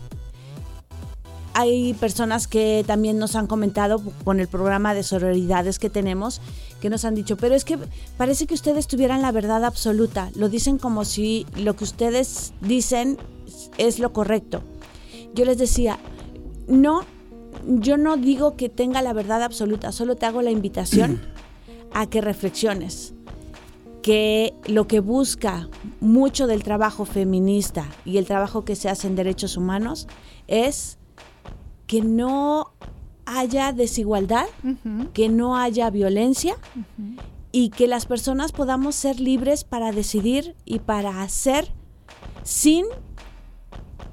Hay 1.60 1.92
personas 1.92 2.48
que 2.48 2.84
también 2.86 3.18
nos 3.18 3.36
han 3.36 3.46
comentado 3.46 4.00
con 4.24 4.40
el 4.40 4.48
programa 4.48 4.94
de 4.94 5.02
sororidades 5.02 5.78
que 5.78 5.90
tenemos, 5.90 6.40
que 6.80 6.88
nos 6.88 7.04
han 7.04 7.14
dicho, 7.14 7.36
pero 7.36 7.54
es 7.54 7.66
que 7.66 7.76
parece 8.16 8.46
que 8.46 8.54
ustedes 8.54 8.86
tuvieran 8.86 9.20
la 9.20 9.30
verdad 9.30 9.66
absoluta. 9.66 10.30
Lo 10.36 10.48
dicen 10.48 10.78
como 10.78 11.04
si 11.04 11.44
lo 11.58 11.76
que 11.76 11.84
ustedes 11.84 12.54
dicen 12.62 13.18
es 13.76 13.98
lo 13.98 14.14
correcto. 14.14 14.62
Yo 15.34 15.44
les 15.44 15.58
decía, 15.58 15.98
no, 16.66 17.04
yo 17.66 17.98
no 17.98 18.16
digo 18.16 18.56
que 18.56 18.70
tenga 18.70 19.02
la 19.02 19.12
verdad 19.12 19.42
absoluta, 19.42 19.92
solo 19.92 20.16
te 20.16 20.24
hago 20.24 20.40
la 20.40 20.50
invitación 20.50 21.20
a 21.92 22.08
que 22.08 22.22
reflexiones 22.22 23.12
que 24.00 24.54
lo 24.64 24.86
que 24.86 25.00
busca 25.00 25.68
mucho 26.00 26.46
del 26.46 26.62
trabajo 26.62 27.04
feminista 27.04 27.86
y 28.06 28.16
el 28.16 28.24
trabajo 28.24 28.64
que 28.64 28.76
se 28.76 28.88
hace 28.88 29.08
en 29.08 29.14
derechos 29.14 29.58
humanos 29.58 30.08
es 30.46 30.96
que 31.90 32.02
no 32.02 32.72
haya 33.26 33.72
desigualdad, 33.72 34.46
que 35.12 35.28
no 35.28 35.56
haya 35.56 35.90
violencia 35.90 36.54
y 37.50 37.70
que 37.70 37.88
las 37.88 38.06
personas 38.06 38.52
podamos 38.52 38.94
ser 38.94 39.18
libres 39.18 39.64
para 39.64 39.90
decidir 39.90 40.54
y 40.64 40.78
para 40.78 41.20
hacer 41.20 41.72
sin 42.44 42.86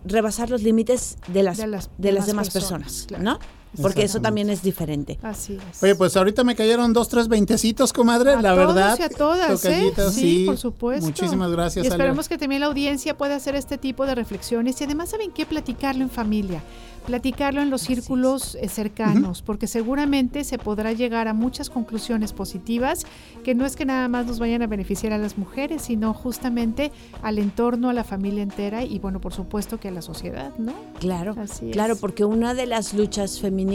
rebasar 0.05 0.49
los 0.49 0.63
límites 0.63 1.19
de 1.27 1.43
las, 1.43 1.57
De 1.57 1.67
las 1.67 1.91
de 1.99 2.13
las 2.13 2.25
demás 2.25 2.47
demás 2.47 2.49
personas, 2.49 2.93
personas, 2.93 3.07
claro. 3.07 3.23
¿no? 3.23 3.39
Porque 3.81 4.03
eso 4.03 4.19
también 4.21 4.49
es 4.49 4.61
diferente. 4.61 5.17
Así 5.21 5.57
es. 5.71 5.83
Oye, 5.83 5.95
pues 5.95 6.15
ahorita 6.17 6.43
me 6.43 6.55
cayeron 6.55 6.93
dos, 6.93 7.09
tres 7.09 7.27
veintecitos, 7.27 7.93
comadre, 7.93 8.31
a 8.33 8.41
la 8.41 8.53
todos 8.55 8.75
verdad. 8.75 8.97
y 8.99 9.03
a 9.03 9.09
todas, 9.09 9.65
¿eh? 9.65 9.69
Tocallitas, 9.69 10.13
Sí, 10.13 10.43
por 10.45 10.57
supuesto. 10.57 11.05
Muchísimas 11.05 11.51
gracias, 11.51 11.85
Y 11.85 11.87
Ale. 11.87 11.95
esperemos 11.95 12.27
que 12.29 12.37
también 12.37 12.61
la 12.61 12.67
audiencia 12.67 13.17
pueda 13.17 13.35
hacer 13.35 13.55
este 13.55 13.77
tipo 13.77 14.05
de 14.05 14.15
reflexiones 14.15 14.79
y 14.81 14.83
además 14.83 15.09
saben 15.09 15.31
qué 15.31 15.45
platicarlo 15.45 16.03
en 16.03 16.09
familia, 16.09 16.61
platicarlo 17.05 17.61
en 17.61 17.69
los 17.69 17.81
círculos 17.81 18.55
eh, 18.55 18.67
cercanos, 18.67 19.41
porque 19.41 19.67
seguramente 19.67 20.43
se 20.43 20.57
podrá 20.57 20.91
llegar 20.91 21.27
a 21.27 21.33
muchas 21.33 21.69
conclusiones 21.69 22.33
positivas 22.33 23.05
que 23.43 23.55
no 23.55 23.65
es 23.65 23.75
que 23.77 23.85
nada 23.85 24.07
más 24.09 24.25
nos 24.25 24.39
vayan 24.39 24.61
a 24.61 24.67
beneficiar 24.67 25.13
a 25.13 25.17
las 25.17 25.37
mujeres, 25.37 25.83
sino 25.83 26.13
justamente 26.13 26.91
al 27.21 27.39
entorno, 27.39 27.89
a 27.89 27.93
la 27.93 28.03
familia 28.03 28.43
entera 28.43 28.83
y 28.83 28.99
bueno, 28.99 29.21
por 29.21 29.33
supuesto 29.33 29.79
que 29.79 29.87
a 29.87 29.91
la 29.91 30.01
sociedad, 30.01 30.51
¿no? 30.57 30.73
Claro, 30.99 31.35
Así 31.39 31.71
claro, 31.71 31.95
porque 31.95 32.25
una 32.25 32.53
de 32.53 32.65
las 32.65 32.93
luchas 32.93 33.39
feministas 33.39 33.66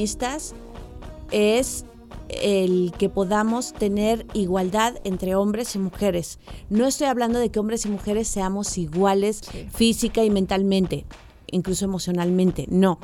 es 1.31 1.85
el 2.29 2.93
que 2.99 3.09
podamos 3.09 3.73
tener 3.73 4.27
igualdad 4.33 4.95
entre 5.05 5.35
hombres 5.35 5.75
y 5.75 5.79
mujeres. 5.79 6.39
No 6.71 6.87
estoy 6.87 7.07
hablando 7.09 7.39
de 7.39 7.51
que 7.51 7.59
hombres 7.59 7.85
y 7.87 7.91
mujeres 7.91 8.29
seamos 8.29 8.79
iguales 8.79 9.43
física 9.73 10.25
y 10.25 10.31
mentalmente, 10.31 11.05
incluso 11.51 11.85
emocionalmente, 11.85 12.67
no. 12.71 12.99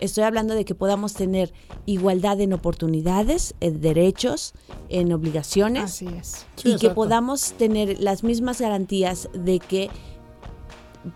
Estoy 0.00 0.24
hablando 0.24 0.54
de 0.54 0.64
que 0.64 0.74
podamos 0.74 1.14
tener 1.14 1.52
igualdad 1.86 2.40
en 2.40 2.52
oportunidades, 2.52 3.54
en 3.60 3.80
derechos, 3.80 4.52
en 4.88 5.12
obligaciones 5.12 5.84
Así 5.84 6.08
es. 6.08 6.44
Sí, 6.56 6.72
y 6.72 6.76
que 6.76 6.90
podamos 6.90 7.52
tener 7.52 8.00
las 8.00 8.24
mismas 8.24 8.60
garantías 8.60 9.28
de 9.32 9.60
que 9.60 9.90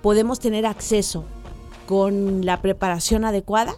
podemos 0.02 0.38
tener 0.38 0.66
acceso 0.66 1.24
con 1.86 2.44
la 2.46 2.62
preparación 2.62 3.24
adecuada. 3.24 3.74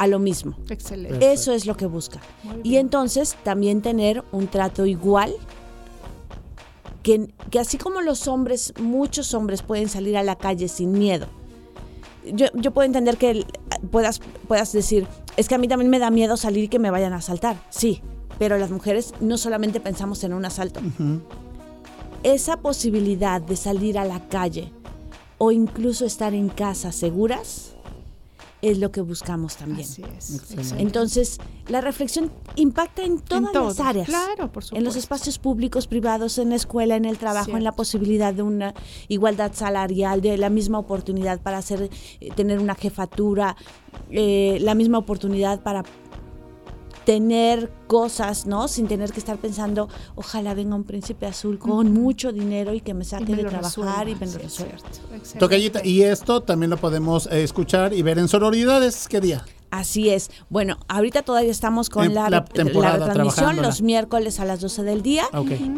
A 0.00 0.06
lo 0.06 0.18
mismo. 0.18 0.54
Excelente. 0.70 1.10
Perfecto. 1.18 1.32
Eso 1.34 1.52
es 1.52 1.66
lo 1.66 1.76
que 1.76 1.84
busca. 1.86 2.20
Y 2.62 2.76
entonces 2.76 3.36
también 3.44 3.82
tener 3.82 4.24
un 4.32 4.48
trato 4.48 4.86
igual, 4.86 5.34
que, 7.02 7.28
que 7.50 7.58
así 7.58 7.78
como 7.78 8.00
los 8.00 8.26
hombres, 8.28 8.72
muchos 8.80 9.34
hombres 9.34 9.62
pueden 9.62 9.88
salir 9.88 10.16
a 10.16 10.22
la 10.22 10.36
calle 10.36 10.68
sin 10.68 10.92
miedo. 10.92 11.26
Yo, 12.32 12.46
yo 12.54 12.70
puedo 12.72 12.86
entender 12.86 13.16
que 13.16 13.30
el- 13.30 13.46
puedas, 13.90 14.20
puedas 14.48 14.72
decir, 14.72 15.06
es 15.36 15.48
que 15.48 15.54
a 15.54 15.58
mí 15.58 15.68
también 15.68 15.90
me 15.90 15.98
da 15.98 16.10
miedo 16.10 16.36
salir 16.36 16.64
y 16.64 16.68
que 16.68 16.78
me 16.78 16.90
vayan 16.90 17.12
a 17.12 17.16
asaltar. 17.16 17.56
Sí, 17.70 18.02
pero 18.38 18.58
las 18.58 18.70
mujeres 18.70 19.12
no 19.20 19.36
solamente 19.38 19.80
pensamos 19.80 20.24
en 20.24 20.32
un 20.34 20.44
asalto. 20.44 20.80
Esa 22.22 22.58
posibilidad 22.58 23.40
de 23.40 23.56
salir 23.56 23.98
a 23.98 24.04
la 24.04 24.28
calle 24.28 24.72
o 25.38 25.52
incluso 25.52 26.04
estar 26.04 26.34
en 26.34 26.48
casa 26.50 26.92
seguras 26.92 27.74
es 28.62 28.78
lo 28.78 28.90
que 28.92 29.00
buscamos 29.00 29.56
también. 29.56 29.86
Así 29.88 30.02
es. 30.16 30.72
Entonces, 30.76 31.38
la 31.68 31.80
reflexión 31.80 32.30
impacta 32.56 33.02
en 33.02 33.18
todas 33.20 33.54
las 33.54 33.80
áreas. 33.80 34.06
claro, 34.06 34.52
por 34.52 34.62
En 34.72 34.84
los 34.84 34.94
supuesto. 34.94 34.98
espacios 34.98 35.38
públicos, 35.38 35.86
privados, 35.86 36.38
en 36.38 36.50
la 36.50 36.56
escuela, 36.56 36.96
en 36.96 37.04
el 37.04 37.16
trabajo, 37.18 37.56
en 37.56 37.64
la 37.64 37.72
posibilidad 37.72 38.34
de 38.34 38.42
una 38.42 38.74
igualdad 39.08 39.52
salarial, 39.54 40.20
de 40.20 40.36
la 40.36 40.50
misma 40.50 40.78
oportunidad 40.78 41.40
para 41.40 41.58
hacer, 41.58 41.90
eh, 42.20 42.30
tener 42.34 42.58
una 42.58 42.74
jefatura, 42.74 43.56
eh, 44.10 44.58
la 44.60 44.74
misma 44.74 44.98
oportunidad 44.98 45.62
para 45.62 45.82
tener 47.04 47.70
cosas, 47.86 48.46
¿no? 48.46 48.68
Sin 48.68 48.88
tener 48.88 49.12
que 49.12 49.18
estar 49.18 49.38
pensando, 49.38 49.88
ojalá 50.14 50.54
venga 50.54 50.74
un 50.74 50.84
príncipe 50.84 51.26
azul 51.26 51.58
con 51.58 51.92
mucho 51.92 52.32
dinero 52.32 52.74
y 52.74 52.80
que 52.80 52.94
me 52.94 53.04
saque 53.04 53.32
me 53.32 53.42
de 53.42 53.44
trabajar 53.44 54.08
y 54.08 54.14
me 54.14 54.26
lo 54.26 54.38
resuelva. 54.38 54.76
Tocayita, 55.38 55.84
y 55.84 56.02
esto 56.02 56.40
también 56.40 56.70
lo 56.70 56.76
podemos 56.76 57.26
eh, 57.26 57.42
escuchar 57.42 57.92
y 57.92 58.02
ver 58.02 58.18
en 58.18 58.28
sororidades. 58.28 59.08
¿Qué 59.08 59.20
día? 59.20 59.44
Así 59.70 60.10
es. 60.10 60.30
Bueno, 60.48 60.78
ahorita 60.88 61.22
todavía 61.22 61.50
estamos 61.50 61.90
con 61.90 62.12
la, 62.12 62.28
la 62.28 62.40
retransmisión 62.40 63.56
los 63.62 63.82
miércoles 63.82 64.40
a 64.40 64.44
las 64.44 64.60
12 64.60 64.82
del 64.82 65.02
día. 65.02 65.24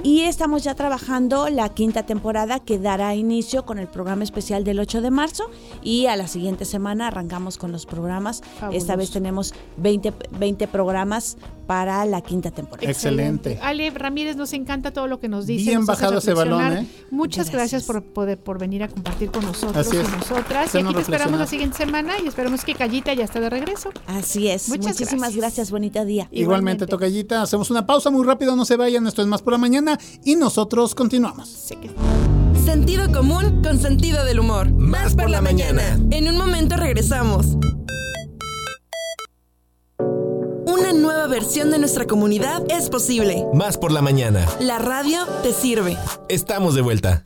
Y 0.03 0.23
estamos 0.23 0.65
ya 0.65 0.75
trabajando 0.75 1.49
la 1.49 1.69
quinta 1.69 2.05
temporada 2.05 2.59
que 2.61 2.79
dará 2.79 3.15
inicio 3.15 3.65
con 3.65 3.79
el 3.79 3.89
programa 3.89 4.25
especial 4.25 4.65
del 4.65 4.81
8 4.81 5.03
de 5.03 5.11
marzo 5.11 5.51
y 5.83 6.07
a 6.07 6.17
la 6.17 6.27
siguiente 6.27 6.65
semana 6.65 7.09
arrancamos 7.09 7.59
con 7.59 7.73
los 7.73 7.87
programas. 7.87 8.43
Esta 8.73 8.97
vez 8.97 9.11
tenemos 9.11 9.55
20, 9.77 10.13
20 10.39 10.69
programas 10.69 11.37
para 11.67 12.05
la 12.05 12.21
quinta 12.21 12.51
temporada. 12.51 12.91
Excelente. 12.91 13.59
Ale 13.63 13.91
Ramírez, 13.91 14.37
nos 14.37 14.53
encanta 14.53 14.93
todo 14.93 15.07
lo 15.07 15.21
que 15.21 15.29
nos 15.29 15.47
dice. 15.47 15.71
Bien 15.71 15.79
nos 15.79 15.87
bajado 15.87 16.19
ese 16.19 16.35
balón. 16.35 16.73
¿eh? 16.73 16.87
Muchas 17.11 17.51
gracias, 17.51 17.85
Gracias. 17.85 17.85
por 17.85 18.03
poder 18.03 18.39
por 18.39 18.59
venir 18.59 18.83
a 18.83 18.89
compartir 18.89 19.31
con 19.31 19.45
nosotros 19.45 19.87
Así 19.87 19.97
y 19.97 20.17
nosotras. 20.17 20.75
Y 20.75 20.79
aquí 20.79 20.95
te 20.95 21.01
esperamos 21.01 21.39
la 21.39 21.47
siguiente 21.47 21.77
semana 21.77 22.15
y 22.23 22.29
esperamos 22.29 22.65
que 22.65 22.75
Callita 22.75 23.15
ya 23.15 23.25
esté 23.25 23.41
de 23.41 23.51
regreso. 23.51 23.82
Así 24.07 24.49
es. 24.49 24.69
Muchas 24.69 24.87
Muchísimas 24.87 25.21
gracias. 25.35 25.37
gracias. 25.37 25.71
Bonito 25.71 26.05
día. 26.05 26.25
Igualmente, 26.31 26.41
Igualmente. 26.43 26.87
Tocayita, 26.87 27.43
hacemos 27.43 27.71
una 27.71 27.87
pausa 27.87 28.11
muy 28.11 28.25
rápido, 28.27 28.55
no 28.57 28.65
se 28.65 28.77
vayan, 28.77 29.07
esto 29.07 29.23
es 29.23 29.29
más 29.29 29.43
por 29.43 29.53
la 29.53 29.59
mañana 29.59 29.99
y 30.25 30.37
nosotros 30.37 30.95
continuamos. 30.95 31.69
Que- 31.81 31.91
Sentido 32.65 33.11
común 33.11 33.61
con 33.63 33.79
sentido 33.81 34.25
del 34.25 34.39
humor. 34.41 34.71
Más 34.71 35.15
por 35.17 35.29
la 35.29 35.41
mañana. 35.41 35.99
En 36.11 36.29
un 36.29 36.37
momento 36.39 36.77
regresamos. 36.77 37.57
Una 40.65 40.93
nueva 40.93 41.27
versión 41.27 41.71
de 41.71 41.79
nuestra 41.79 42.07
comunidad 42.07 42.63
es 42.71 42.89
posible. 42.89 43.45
Más 43.53 43.77
por 43.79 43.91
la 43.93 44.01
mañana. 44.01 44.47
La 44.61 44.79
radio 44.79 45.27
te 45.43 45.53
sirve. 45.53 45.97
Estamos 46.29 46.75
de 46.75 46.83
vuelta. 46.83 47.23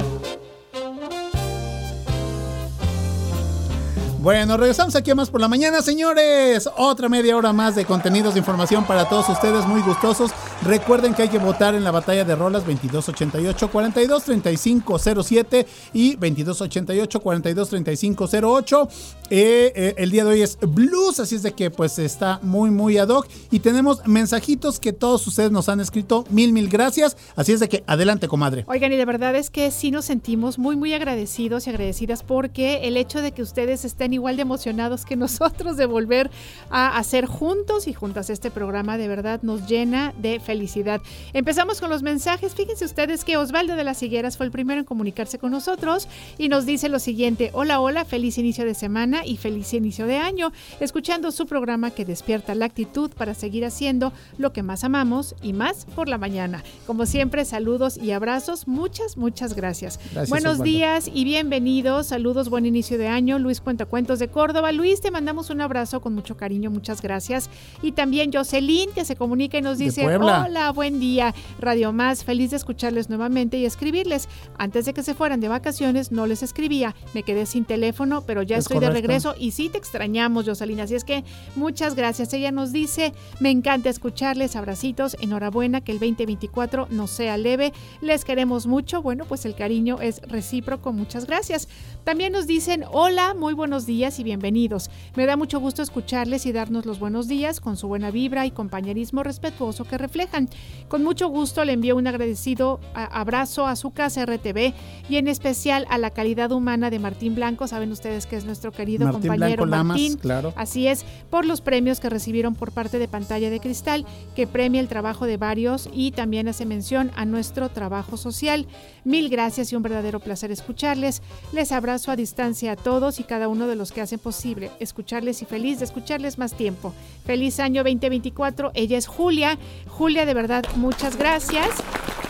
Bueno, 4.20 4.56
regresamos 4.56 4.96
aquí 4.96 5.10
a 5.10 5.14
más 5.14 5.30
por 5.30 5.40
la 5.40 5.46
mañana, 5.46 5.82
señores. 5.82 6.68
Otra 6.76 7.08
media 7.08 7.36
hora 7.36 7.52
más 7.52 7.76
de 7.76 7.84
contenidos 7.84 8.34
de 8.34 8.40
información 8.40 8.84
para 8.84 9.08
todos 9.08 9.28
ustedes, 9.28 9.66
muy 9.66 9.82
gustosos. 9.82 10.30
Recuerden 10.64 11.14
que 11.14 11.22
hay 11.22 11.28
que 11.28 11.38
votar 11.38 11.74
en 11.74 11.84
la 11.84 11.90
batalla 11.90 12.24
de 12.24 12.34
rolas 12.34 12.64
2288 12.64 13.70
42 13.70 14.24
35 14.24 14.98
07 15.22 15.66
y 15.92 16.16
2288 16.16 17.20
42 17.20 17.68
35 17.68 18.28
08. 18.64 18.88
Eh, 19.28 19.72
eh, 19.74 19.94
el 19.98 20.10
día 20.10 20.24
de 20.24 20.30
hoy 20.30 20.42
es 20.42 20.58
blues, 20.60 21.20
así 21.20 21.34
es 21.34 21.42
de 21.42 21.52
que 21.52 21.70
pues 21.70 21.98
está 21.98 22.40
muy 22.42 22.70
muy 22.70 22.96
ad 22.96 23.08
hoc 23.08 23.28
y 23.50 23.60
tenemos 23.60 24.06
mensajitos 24.06 24.80
que 24.80 24.92
todos 24.92 25.26
ustedes 25.26 25.50
nos 25.50 25.68
han 25.68 25.80
escrito. 25.80 26.24
Mil 26.30 26.52
mil 26.52 26.68
gracias. 26.68 27.16
Así 27.36 27.52
es 27.52 27.60
de 27.60 27.68
que 27.68 27.84
adelante, 27.86 28.28
comadre. 28.28 28.64
Oigan, 28.66 28.92
y 28.92 28.96
de 28.96 29.04
verdad 29.04 29.36
es 29.36 29.50
que 29.50 29.70
sí 29.70 29.90
nos 29.90 30.06
sentimos 30.06 30.58
muy, 30.58 30.74
muy 30.74 30.94
agradecidos 30.94 31.66
y 31.66 31.70
agradecidas 31.70 32.22
porque 32.22 32.88
el 32.88 32.96
hecho 32.96 33.20
de 33.20 33.32
que 33.32 33.42
ustedes 33.42 33.84
estén 33.84 34.06
igual 34.16 34.36
de 34.36 34.42
emocionados 34.42 35.04
que 35.04 35.16
nosotros 35.26 35.76
de 35.76 35.86
volver 35.86 36.30
a 36.70 36.98
hacer 36.98 37.26
juntos 37.26 37.86
y 37.86 37.92
juntas 37.92 38.30
este 38.30 38.50
programa, 38.50 38.98
de 38.98 39.08
verdad 39.08 39.40
nos 39.42 39.66
llena 39.66 40.12
de 40.18 40.40
felicidad. 40.40 41.00
Empezamos 41.32 41.80
con 41.80 41.90
los 41.90 42.02
mensajes. 42.02 42.54
Fíjense 42.54 42.84
ustedes 42.84 43.24
que 43.24 43.36
Osvaldo 43.36 43.76
de 43.76 43.84
las 43.84 44.02
Higueras 44.02 44.36
fue 44.36 44.46
el 44.46 44.52
primero 44.52 44.80
en 44.80 44.84
comunicarse 44.84 45.38
con 45.38 45.50
nosotros 45.50 46.08
y 46.38 46.48
nos 46.48 46.66
dice 46.66 46.88
lo 46.88 46.98
siguiente: 46.98 47.50
Hola, 47.52 47.80
hola, 47.80 48.04
feliz 48.04 48.38
inicio 48.38 48.64
de 48.64 48.74
semana 48.74 49.24
y 49.24 49.36
feliz 49.36 49.72
inicio 49.74 50.06
de 50.06 50.18
año, 50.18 50.52
escuchando 50.80 51.32
su 51.32 51.46
programa 51.46 51.90
que 51.90 52.04
despierta 52.04 52.54
la 52.54 52.66
actitud 52.66 53.10
para 53.10 53.34
seguir 53.34 53.64
haciendo 53.64 54.12
lo 54.38 54.52
que 54.52 54.62
más 54.62 54.84
amamos 54.84 55.34
y 55.42 55.52
más 55.52 55.86
por 55.94 56.08
la 56.08 56.18
mañana. 56.18 56.62
Como 56.86 57.06
siempre, 57.06 57.44
saludos 57.44 57.96
y 57.96 58.12
abrazos. 58.12 58.68
Muchas, 58.68 59.16
muchas 59.16 59.54
gracias. 59.54 59.98
Gracias, 60.12 60.28
Buenos 60.30 60.54
Osvaldo. 60.54 60.64
días 60.64 61.10
y 61.12 61.24
bienvenidos. 61.24 62.06
Saludos, 62.06 62.48
buen 62.48 62.66
inicio 62.66 62.98
de 62.98 63.08
año. 63.08 63.38
Luis 63.38 63.60
Cuentacuentos 63.60 63.95
de 63.96 64.28
Córdoba. 64.28 64.72
Luis, 64.72 65.00
te 65.00 65.10
mandamos 65.10 65.48
un 65.48 65.62
abrazo 65.62 66.02
con 66.02 66.14
mucho 66.14 66.36
cariño. 66.36 66.70
Muchas 66.70 67.00
gracias. 67.00 67.48
Y 67.80 67.92
también 67.92 68.30
Jocelyn, 68.30 68.90
que 68.92 69.06
se 69.06 69.16
comunica 69.16 69.56
y 69.56 69.62
nos 69.62 69.78
dice. 69.78 70.06
Hola, 70.06 70.70
buen 70.72 71.00
día. 71.00 71.34
Radio 71.58 71.94
Más, 71.94 72.22
feliz 72.22 72.50
de 72.50 72.58
escucharles 72.58 73.08
nuevamente 73.08 73.56
y 73.56 73.64
escribirles. 73.64 74.28
Antes 74.58 74.84
de 74.84 74.92
que 74.92 75.02
se 75.02 75.14
fueran 75.14 75.40
de 75.40 75.48
vacaciones, 75.48 76.12
no 76.12 76.26
les 76.26 76.42
escribía. 76.42 76.94
Me 77.14 77.22
quedé 77.22 77.46
sin 77.46 77.64
teléfono, 77.64 78.20
pero 78.20 78.42
ya 78.42 78.58
Es 78.58 78.64
estoy 78.66 78.80
de 78.80 78.90
regreso 78.90 79.34
y 79.38 79.52
sí 79.52 79.70
te 79.70 79.78
extrañamos, 79.78 80.44
Jocelyn. 80.44 80.80
Así 80.80 80.94
es 80.94 81.04
que 81.04 81.24
muchas 81.54 81.94
gracias. 81.94 82.34
Ella 82.34 82.52
nos 82.52 82.72
dice: 82.72 83.14
Me 83.40 83.50
encanta 83.50 83.88
escucharles. 83.88 84.56
Abracitos. 84.56 85.16
Enhorabuena 85.22 85.80
que 85.80 85.92
el 85.92 86.00
2024 86.00 86.88
no 86.90 87.06
sea 87.06 87.38
leve. 87.38 87.72
Les 88.02 88.26
queremos 88.26 88.66
mucho. 88.66 89.00
Bueno, 89.00 89.24
pues 89.24 89.46
el 89.46 89.54
cariño 89.54 90.02
es 90.02 90.20
recíproco. 90.20 90.92
Muchas 90.92 91.24
gracias. 91.24 91.66
También 92.06 92.32
nos 92.32 92.46
dicen: 92.46 92.84
Hola, 92.92 93.34
muy 93.34 93.52
buenos 93.52 93.84
días 93.84 94.20
y 94.20 94.22
bienvenidos. 94.22 94.90
Me 95.16 95.26
da 95.26 95.36
mucho 95.36 95.58
gusto 95.58 95.82
escucharles 95.82 96.46
y 96.46 96.52
darnos 96.52 96.86
los 96.86 97.00
buenos 97.00 97.26
días 97.26 97.58
con 97.58 97.76
su 97.76 97.88
buena 97.88 98.12
vibra 98.12 98.46
y 98.46 98.52
compañerismo 98.52 99.24
respetuoso 99.24 99.82
que 99.82 99.98
reflejan. 99.98 100.48
Con 100.86 101.02
mucho 101.02 101.26
gusto 101.26 101.64
le 101.64 101.72
envío 101.72 101.96
un 101.96 102.06
agradecido 102.06 102.78
abrazo 102.94 103.66
a 103.66 103.74
su 103.74 103.90
casa 103.90 104.24
RTV 104.24 104.72
y 105.08 105.16
en 105.16 105.26
especial 105.26 105.84
a 105.90 105.98
la 105.98 106.10
calidad 106.10 106.52
humana 106.52 106.90
de 106.90 107.00
Martín 107.00 107.34
Blanco. 107.34 107.66
Saben 107.66 107.90
ustedes 107.90 108.26
que 108.26 108.36
es 108.36 108.44
nuestro 108.44 108.70
querido 108.70 109.06
Martín 109.06 109.22
compañero 109.22 109.64
Blanco 109.64 109.66
Lamas, 109.66 109.86
Martín. 109.86 110.16
claro. 110.16 110.52
Así 110.54 110.86
es, 110.86 111.04
por 111.28 111.44
los 111.44 111.60
premios 111.60 111.98
que 111.98 112.08
recibieron 112.08 112.54
por 112.54 112.70
parte 112.70 113.00
de 113.00 113.08
Pantalla 113.08 113.50
de 113.50 113.58
Cristal, 113.58 114.06
que 114.36 114.46
premia 114.46 114.80
el 114.80 114.86
trabajo 114.86 115.26
de 115.26 115.38
varios 115.38 115.88
y 115.92 116.12
también 116.12 116.46
hace 116.46 116.66
mención 116.66 117.10
a 117.16 117.24
nuestro 117.24 117.68
trabajo 117.68 118.16
social. 118.16 118.68
Mil 119.02 119.28
gracias 119.28 119.72
y 119.72 119.76
un 119.76 119.82
verdadero 119.82 120.20
placer 120.20 120.52
escucharles. 120.52 121.20
Les 121.52 121.72
abrazo 121.72 121.95
a 121.96 122.16
distancia 122.16 122.72
a 122.72 122.76
todos 122.76 123.18
y 123.20 123.24
cada 123.24 123.48
uno 123.48 123.66
de 123.66 123.74
los 123.74 123.90
que 123.90 124.02
hacen 124.02 124.18
posible 124.18 124.70
escucharles 124.80 125.40
y 125.40 125.46
feliz 125.46 125.78
de 125.78 125.86
escucharles 125.86 126.36
más 126.36 126.52
tiempo. 126.52 126.92
Feliz 127.24 127.58
año 127.58 127.82
2024. 127.82 128.72
Ella 128.74 128.98
es 128.98 129.06
Julia. 129.06 129.58
Julia, 129.88 130.26
de 130.26 130.34
verdad, 130.34 130.64
muchas 130.76 131.16
gracias. 131.16 131.70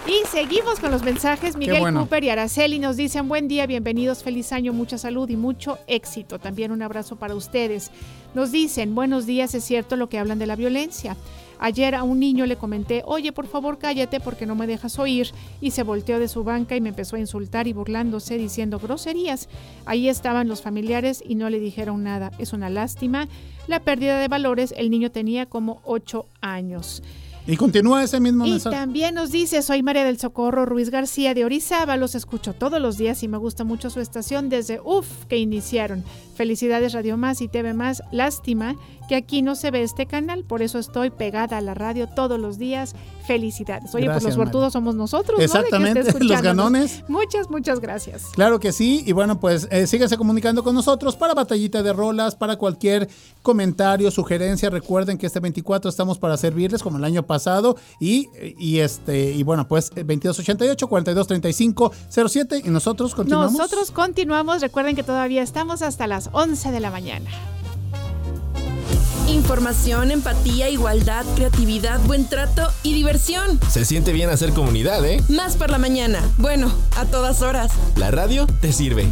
Y 0.06 0.24
seguimos 0.28 0.78
con 0.78 0.92
los 0.92 1.02
mensajes. 1.02 1.56
Miguel 1.56 1.80
bueno. 1.80 2.00
Cooper 2.00 2.22
y 2.22 2.30
Araceli 2.30 2.78
nos 2.78 2.96
dicen 2.96 3.28
buen 3.28 3.48
día, 3.48 3.66
bienvenidos, 3.66 4.22
feliz 4.22 4.52
año, 4.52 4.72
mucha 4.72 4.98
salud 4.98 5.28
y 5.28 5.36
mucho 5.36 5.78
éxito. 5.88 6.38
También 6.38 6.70
un 6.70 6.82
abrazo 6.82 7.16
para 7.16 7.34
ustedes. 7.34 7.90
Nos 8.32 8.52
dicen 8.52 8.94
buenos 8.94 9.26
días, 9.26 9.52
es 9.54 9.64
cierto 9.64 9.96
lo 9.96 10.08
que 10.08 10.18
hablan 10.18 10.38
de 10.38 10.46
la 10.46 10.54
violencia. 10.54 11.16
Ayer 11.58 11.94
a 11.94 12.02
un 12.02 12.20
niño 12.20 12.46
le 12.46 12.56
comenté, 12.56 13.02
oye, 13.06 13.32
por 13.32 13.46
favor 13.46 13.78
cállate 13.78 14.20
porque 14.20 14.46
no 14.46 14.54
me 14.54 14.66
dejas 14.66 14.98
oír. 14.98 15.30
Y 15.60 15.70
se 15.70 15.82
volteó 15.82 16.18
de 16.18 16.28
su 16.28 16.44
banca 16.44 16.76
y 16.76 16.80
me 16.80 16.90
empezó 16.90 17.16
a 17.16 17.20
insultar 17.20 17.66
y 17.66 17.72
burlándose, 17.72 18.38
diciendo 18.38 18.78
groserías. 18.78 19.48
Ahí 19.84 20.08
estaban 20.08 20.48
los 20.48 20.62
familiares 20.62 21.22
y 21.26 21.34
no 21.34 21.50
le 21.50 21.60
dijeron 21.60 22.02
nada. 22.04 22.32
Es 22.38 22.52
una 22.52 22.70
lástima. 22.70 23.28
La 23.66 23.80
pérdida 23.80 24.18
de 24.18 24.28
valores, 24.28 24.74
el 24.76 24.90
niño 24.90 25.10
tenía 25.10 25.46
como 25.46 25.80
ocho 25.84 26.26
años. 26.40 27.02
Y 27.48 27.56
continúa 27.56 28.02
ese 28.02 28.18
mismo 28.18 28.44
Y 28.44 28.50
mensaje. 28.50 28.74
también 28.74 29.14
nos 29.14 29.30
dice, 29.30 29.62
soy 29.62 29.82
María 29.82 30.04
del 30.04 30.18
Socorro 30.18 30.66
Ruiz 30.66 30.90
García 30.90 31.32
de 31.32 31.44
Orizaba, 31.44 31.96
los 31.96 32.14
escucho 32.16 32.54
todos 32.54 32.80
los 32.80 32.98
días 32.98 33.22
y 33.22 33.28
me 33.28 33.38
gusta 33.38 33.62
mucho 33.62 33.88
su 33.88 34.00
estación 34.00 34.48
desde 34.48 34.80
UF 34.84 35.26
que 35.26 35.38
iniciaron. 35.38 36.02
Felicidades 36.34 36.92
Radio 36.92 37.16
Más 37.16 37.40
y 37.40 37.48
TV 37.48 37.72
Más. 37.72 38.02
Lástima 38.10 38.74
que 39.08 39.14
aquí 39.14 39.42
no 39.42 39.54
se 39.54 39.70
ve 39.70 39.82
este 39.82 40.06
canal, 40.06 40.42
por 40.42 40.60
eso 40.60 40.80
estoy 40.80 41.10
pegada 41.10 41.58
a 41.58 41.60
la 41.60 41.74
radio 41.74 42.08
todos 42.08 42.40
los 42.40 42.58
días. 42.58 42.94
Felicidades. 43.26 43.94
Oye, 43.94 44.06
pues 44.10 44.22
los 44.22 44.34
suertudos 44.34 44.72
somos 44.72 44.94
nosotros, 44.94 45.38
¿no? 45.38 45.42
De 45.42 45.44
que 45.44 45.44
esté 45.46 45.58
Exactamente, 45.58 45.98
los 46.04 46.08
escuchándonos. 46.08 46.42
ganones. 46.42 47.04
Muchas, 47.08 47.50
muchas 47.50 47.80
gracias. 47.80 48.24
Claro 48.34 48.60
que 48.60 48.72
sí, 48.72 49.02
y 49.06 49.12
bueno, 49.12 49.40
pues 49.40 49.68
eh, 49.70 49.86
síganse 49.86 50.16
comunicando 50.16 50.62
con 50.62 50.74
nosotros 50.74 51.16
para 51.16 51.34
Batallita 51.34 51.82
de 51.82 51.92
Rolas, 51.92 52.36
para 52.36 52.56
cualquier 52.56 53.08
comentario, 53.42 54.10
sugerencia. 54.10 54.70
Recuerden 54.70 55.18
que 55.18 55.26
este 55.26 55.40
24 55.40 55.88
estamos 55.88 56.18
para 56.18 56.36
servirles 56.36 56.82
como 56.82 56.98
el 56.98 57.04
año 57.04 57.22
pasado 57.24 57.76
y, 58.00 58.28
y 58.58 58.78
este 58.78 59.32
y 59.32 59.42
bueno, 59.42 59.66
pues 59.66 59.86
eh, 59.96 60.04
2288 60.04 60.86
4235 60.88 61.92
07 62.08 62.62
y 62.64 62.68
nosotros 62.70 63.14
continuamos. 63.14 63.52
Nosotros 63.52 63.90
continuamos. 63.90 64.60
Recuerden 64.60 64.94
que 64.96 65.02
todavía 65.02 65.42
estamos 65.42 65.82
hasta 65.82 66.06
las 66.06 66.30
11 66.32 66.70
de 66.70 66.80
la 66.80 66.90
mañana. 66.90 67.30
Información, 69.28 70.10
empatía, 70.12 70.68
igualdad, 70.68 71.24
creatividad, 71.34 72.00
buen 72.00 72.28
trato 72.28 72.70
y 72.82 72.94
diversión. 72.94 73.58
Se 73.68 73.84
siente 73.84 74.12
bien 74.12 74.30
hacer 74.30 74.52
comunidad, 74.52 75.04
¿eh? 75.04 75.22
Más 75.28 75.56
por 75.56 75.70
la 75.70 75.78
mañana. 75.78 76.20
Bueno, 76.38 76.72
a 76.96 77.04
todas 77.06 77.42
horas. 77.42 77.72
La 77.96 78.10
radio 78.10 78.46
te 78.60 78.72
sirve. 78.72 79.06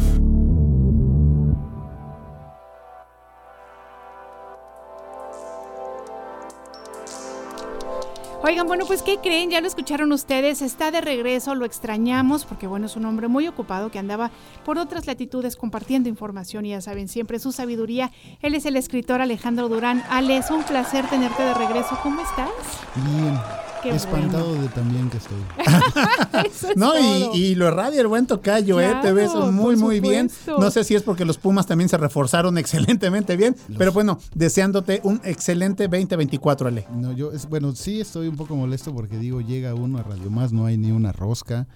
Oigan, 8.46 8.66
bueno, 8.66 8.84
pues 8.84 9.00
¿qué 9.00 9.16
creen? 9.16 9.48
Ya 9.48 9.62
lo 9.62 9.66
escucharon 9.66 10.12
ustedes, 10.12 10.60
está 10.60 10.90
de 10.90 11.00
regreso, 11.00 11.54
lo 11.54 11.64
extrañamos 11.64 12.44
porque 12.44 12.66
bueno, 12.66 12.84
es 12.84 12.94
un 12.94 13.06
hombre 13.06 13.26
muy 13.26 13.48
ocupado 13.48 13.90
que 13.90 13.98
andaba 13.98 14.30
por 14.66 14.76
otras 14.76 15.06
latitudes 15.06 15.56
compartiendo 15.56 16.10
información 16.10 16.66
y 16.66 16.68
ya 16.68 16.82
saben, 16.82 17.08
siempre 17.08 17.38
su 17.38 17.52
sabiduría. 17.52 18.12
Él 18.42 18.54
es 18.54 18.66
el 18.66 18.76
escritor 18.76 19.22
Alejandro 19.22 19.70
Durán. 19.70 20.04
Ale, 20.10 20.36
es 20.36 20.50
un 20.50 20.62
placer 20.62 21.08
tenerte 21.08 21.42
de 21.42 21.54
regreso. 21.54 21.98
¿Cómo 22.02 22.20
estás? 22.20 22.50
Bien. 22.96 23.63
Qué 23.84 23.90
Espantado 23.90 24.46
bueno. 24.46 24.62
de 24.62 24.68
también 24.68 25.10
que 25.10 25.18
estoy. 25.18 25.36
Eso 26.50 26.70
es 26.70 26.76
No, 26.76 26.98
y, 26.98 27.36
y 27.36 27.54
lo 27.54 27.68
irradia 27.68 28.00
el 28.00 28.06
buen 28.06 28.26
tocayo, 28.26 28.80
¿eh? 28.80 28.94
Te 29.02 29.12
ves 29.12 29.30
Claro, 29.30 29.52
muy, 29.52 29.76
muy 29.76 30.00
bien. 30.00 30.30
No 30.58 30.70
sé 30.70 30.84
si 30.84 30.94
es 30.94 31.02
porque 31.02 31.26
los 31.26 31.36
Pumas 31.36 31.66
también 31.66 31.90
se 31.90 31.98
reforzaron 31.98 32.56
excelentemente 32.64 33.36
bien, 33.36 33.54
pero 33.76 33.92
bueno, 33.92 34.18
deseándote 34.34 35.02
un 35.04 35.20
excelente 35.22 35.86
2024, 35.86 36.68
Ale. 36.68 36.86
No, 36.94 37.12
yo, 37.12 37.30
es, 37.30 37.46
bueno, 37.46 37.74
sí 37.74 38.00
estoy 38.00 38.28
un 38.28 38.36
poco 38.36 38.56
molesto 38.56 38.94
porque 38.94 39.18
digo, 39.18 39.42
llega 39.42 39.74
uno 39.74 39.98
a 39.98 40.02
Radio 40.02 40.30
Más, 40.30 40.50
no 40.50 40.64
hay 40.64 40.78
ni 40.78 40.90
una 40.90 41.12
rosca, 41.12 41.66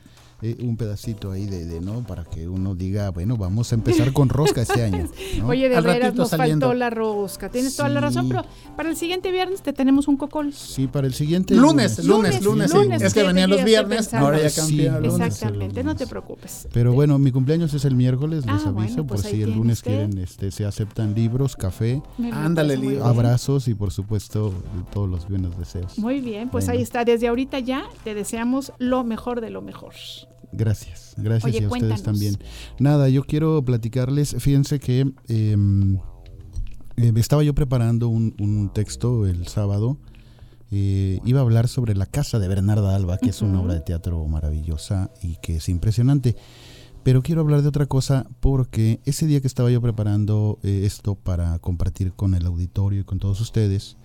eh, 0.42 0.56
un 0.60 0.76
pedacito 0.76 1.32
ahí 1.32 1.46
de, 1.46 1.64
de, 1.66 1.80
¿no? 1.80 2.06
Para 2.06 2.24
que 2.24 2.48
uno 2.48 2.74
diga, 2.74 3.10
bueno, 3.10 3.36
vamos 3.36 3.72
a 3.72 3.74
empezar 3.74 4.12
con 4.12 4.28
rosca 4.28 4.62
este 4.62 4.84
año. 4.84 5.08
¿no? 5.38 5.48
Oye, 5.48 5.68
de 5.68 5.76
Al 5.76 5.84
veras 5.84 6.14
nos 6.14 6.30
saliendo. 6.30 6.66
faltó 6.66 6.78
la 6.78 6.90
rosca. 6.90 7.48
Tienes 7.50 7.74
toda 7.76 7.88
la 7.88 8.00
razón, 8.00 8.28
pero 8.28 8.44
para 8.76 8.88
el 8.88 8.96
siguiente 8.96 9.30
viernes 9.32 9.62
te 9.62 9.72
tenemos 9.72 10.06
un 10.08 10.16
cocol. 10.16 10.52
Sí, 10.52 10.86
para 10.86 11.06
el 11.06 11.14
siguiente 11.14 11.54
Lunes, 11.54 12.04
lunes, 12.04 12.42
lunes. 12.42 12.70
sí. 12.70 12.76
lunes, 12.76 13.02
es 13.02 13.14
que 13.14 13.22
venían 13.24 13.50
los 13.50 13.64
viernes, 13.64 14.12
ahora 14.14 14.40
ya 14.40 14.48
Sí, 14.50 14.60
cambió. 14.86 15.14
Exactamente, 15.24 15.82
no 15.82 15.96
te 15.96 16.06
preocupes. 16.06 16.68
Pero 16.72 16.92
bueno, 16.92 17.18
mi 17.18 17.32
cumpleaños 17.32 17.74
es 17.74 17.84
el 17.84 17.94
miércoles, 17.96 18.44
les 18.46 18.48
Ah, 18.48 18.68
aviso, 18.68 18.72
bueno, 18.72 18.96
por 19.06 19.16
pues 19.16 19.26
ahí 19.26 19.32
si 19.36 19.42
el 19.42 19.52
lunes 19.54 19.78
usted. 19.78 19.90
quieren, 19.90 20.18
este, 20.18 20.50
se 20.50 20.64
aceptan 20.64 21.14
libros, 21.14 21.56
café, 21.56 22.00
Ándale, 22.32 22.76
bien. 22.76 23.02
abrazos 23.02 23.66
y 23.68 23.74
por 23.74 23.90
supuesto 23.92 24.52
todos 24.92 25.08
los 25.08 25.28
buenos 25.28 25.58
deseos. 25.58 25.98
Muy 25.98 26.20
bien, 26.20 26.48
pues 26.48 26.66
Bueno. 26.66 26.78
ahí 26.78 26.82
está. 26.82 27.04
Desde 27.04 27.28
ahorita 27.28 27.58
ya 27.58 27.84
te 28.04 28.14
deseamos 28.14 28.72
lo 28.78 29.02
mejor 29.04 29.40
de 29.40 29.50
lo 29.50 29.62
mejor. 29.62 29.94
Gracias, 30.52 31.14
gracias 31.16 31.44
Oye, 31.44 31.62
y 31.62 31.66
a 31.66 31.68
cuéntanos. 31.68 31.98
ustedes 32.00 32.02
también. 32.02 32.38
Nada, 32.78 33.08
yo 33.08 33.24
quiero 33.24 33.62
platicarles, 33.64 34.36
fíjense 34.38 34.80
que 34.80 35.12
eh, 35.28 35.56
estaba 37.16 37.42
yo 37.42 37.54
preparando 37.54 38.08
un, 38.08 38.34
un 38.40 38.72
texto 38.72 39.26
el 39.26 39.46
sábado, 39.46 39.98
eh, 40.70 41.20
iba 41.24 41.40
a 41.40 41.42
hablar 41.42 41.68
sobre 41.68 41.94
la 41.94 42.06
casa 42.06 42.38
de 42.38 42.48
Bernarda 42.48 42.94
Alba, 42.94 43.18
que 43.18 43.30
es 43.30 43.40
una 43.40 43.60
obra 43.60 43.74
de 43.74 43.80
teatro 43.80 44.26
maravillosa 44.26 45.10
y 45.22 45.36
que 45.36 45.56
es 45.56 45.68
impresionante. 45.68 46.36
Pero 47.02 47.22
quiero 47.22 47.40
hablar 47.40 47.62
de 47.62 47.68
otra 47.68 47.86
cosa 47.86 48.26
porque 48.40 49.00
ese 49.04 49.26
día 49.26 49.40
que 49.40 49.46
estaba 49.46 49.70
yo 49.70 49.80
preparando 49.80 50.58
eh, 50.62 50.82
esto 50.84 51.14
para 51.14 51.58
compartir 51.58 52.12
con 52.12 52.34
el 52.34 52.44
auditorio 52.44 53.00
y 53.00 53.04
con 53.04 53.18
todos 53.18 53.40
ustedes, 53.40 53.96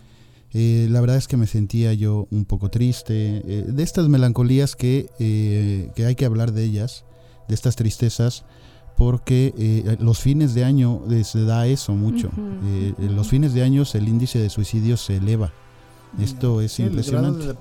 eh, 0.54 0.88
la 0.90 1.02
verdad 1.02 1.18
es 1.18 1.28
que 1.28 1.38
me 1.38 1.48
sentía 1.48 1.94
yo 1.94 2.28
un 2.32 2.46
poco 2.46 2.70
triste, 2.70 3.42
eh, 3.46 3.66
de 3.68 3.84
estas 3.84 4.08
melancolías 4.10 4.76
que, 4.76 5.10
eh, 5.20 5.90
que 5.96 6.06
hay 6.06 6.16
que 6.16 6.26
hablar 6.26 6.52
de 6.54 6.64
ellas, 6.64 7.06
de 7.48 7.56
estas 7.56 7.76
tristezas, 7.76 8.46
porque 8.96 9.54
eh, 9.58 9.98
los 10.00 10.20
fines 10.20 10.54
de 10.54 10.64
año 10.64 11.02
se 11.24 11.44
da 11.46 11.66
eso 11.68 11.94
mucho. 11.94 12.30
Eh. 12.66 12.94
Los 13.00 13.28
fines 13.28 13.54
de 13.54 13.64
año 13.64 13.84
el 13.94 14.08
índice 14.08 14.38
de 14.40 14.50
suicidio 14.50 14.98
se 14.98 15.18
eleva. 15.18 15.52
Esto 16.20 16.62
es 16.62 16.74
Sí, 16.74 16.84
impresionante. 16.84 17.48
de. 17.48 17.56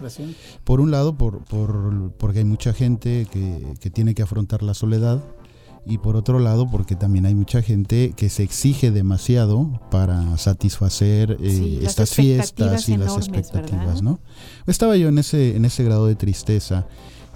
Por 0.62 0.82
un 0.82 0.90
lado, 0.90 1.14
por, 1.16 1.43
por- 1.44 2.12
porque 2.19 2.40
hay 2.40 2.44
mucha 2.44 2.74
gente 2.74 3.27
que, 3.32 3.74
que 3.81 3.89
tiene 3.90 4.14
que 4.14 4.20
afrontar 4.23 4.62
la 4.62 4.74
soledad. 4.74 5.23
Y 5.84 5.98
por 5.98 6.14
otro 6.14 6.38
lado, 6.38 6.70
porque 6.70 6.94
también 6.94 7.26
hay 7.26 7.34
mucha 7.34 7.60
gente 7.60 8.12
que 8.16 8.28
se 8.28 8.44
exige 8.44 8.92
demasiado 8.92 9.80
para 9.90 10.36
satisfacer 10.38 11.36
eh, 11.40 11.50
Sí, 11.50 11.78
estas 11.82 12.14
fiestas 12.14 12.88
y 12.88 12.96
las 12.96 13.16
expectativas, 13.16 13.86
¿verdad? 13.86 14.02
¿no? 14.02 14.20
Estaba 14.66 14.96
yo 14.96 15.09
en 15.09 15.18
ese, 15.18 15.56
en 15.56 15.64
ese 15.64 15.82
grado 15.82 16.06
de 16.06 16.14
tristeza, 16.14 16.86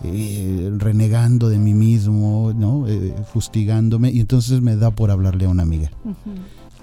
eh, 0.04 0.70
renegando 0.76 1.48
de 1.48 1.58
mí 1.58 1.74
mismo, 1.74 2.52
¿no? 2.56 2.86
Eh, 2.86 3.14
fustigándome, 3.32 4.12
y 4.12 4.20
entonces 4.20 4.60
me 4.60 4.76
da 4.76 4.92
por 4.92 5.10
hablarle 5.10 5.46
a 5.46 5.48
una 5.48 5.64
amiga. 5.64 5.90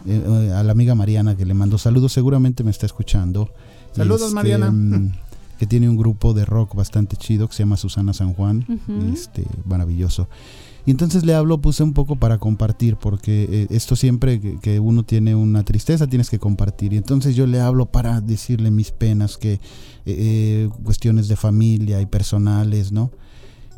Eh, 0.06 0.22
eh, 0.26 0.52
a 0.54 0.64
la 0.64 0.74
amiga 0.74 0.96
Mariana 0.96 1.38
que 1.38 1.46
le 1.46 1.54
mando 1.54 1.78
saludos, 1.78 2.12
seguramente 2.12 2.66
me 2.66 2.72
está 2.72 2.86
escuchando. 2.86 3.50
Saludos, 3.94 4.24
Este, 4.24 4.36
Mariana. 4.36 4.70
mm, 4.70 5.12
Que 5.60 5.68
tiene 5.68 5.88
un 5.88 5.96
grupo 5.96 6.34
de 6.34 6.44
rock 6.44 6.76
bastante 6.76 7.16
chido 7.16 7.48
que 7.48 7.54
se 7.54 7.60
llama 7.64 7.78
Susana 7.78 8.12
San 8.14 8.34
Juan. 8.34 8.66
Este, 9.14 9.46
maravilloso. 9.64 10.28
Y 10.86 10.92
entonces 10.92 11.26
le 11.26 11.34
hablo, 11.34 11.62
puse 11.62 11.82
un 11.82 11.94
poco 11.94 12.18
para 12.18 12.38
compartir, 12.40 12.98
porque 12.98 13.48
eh, 13.50 13.68
esto 13.70 13.96
siempre 13.96 14.42
que, 14.60 14.80
uno 14.82 15.04
tiene 15.04 15.34
una 15.34 15.64
tristeza 15.64 16.08
tienes 16.08 16.30
que 16.30 16.40
compartir. 16.40 16.92
Y 16.94 16.98
entonces 16.98 17.36
yo 17.36 17.48
le 17.48 17.62
hablo 17.62 17.86
para 17.86 18.20
decirle 18.20 18.70
mis 18.70 18.92
penas, 18.92 19.38
que 19.38 19.54
eh, 19.54 19.60
eh, 20.06 20.70
cuestiones 20.84 21.30
de 21.30 21.38
familia 21.38 22.02
y 22.02 22.06
personales, 22.06 22.92
¿no? 22.92 23.12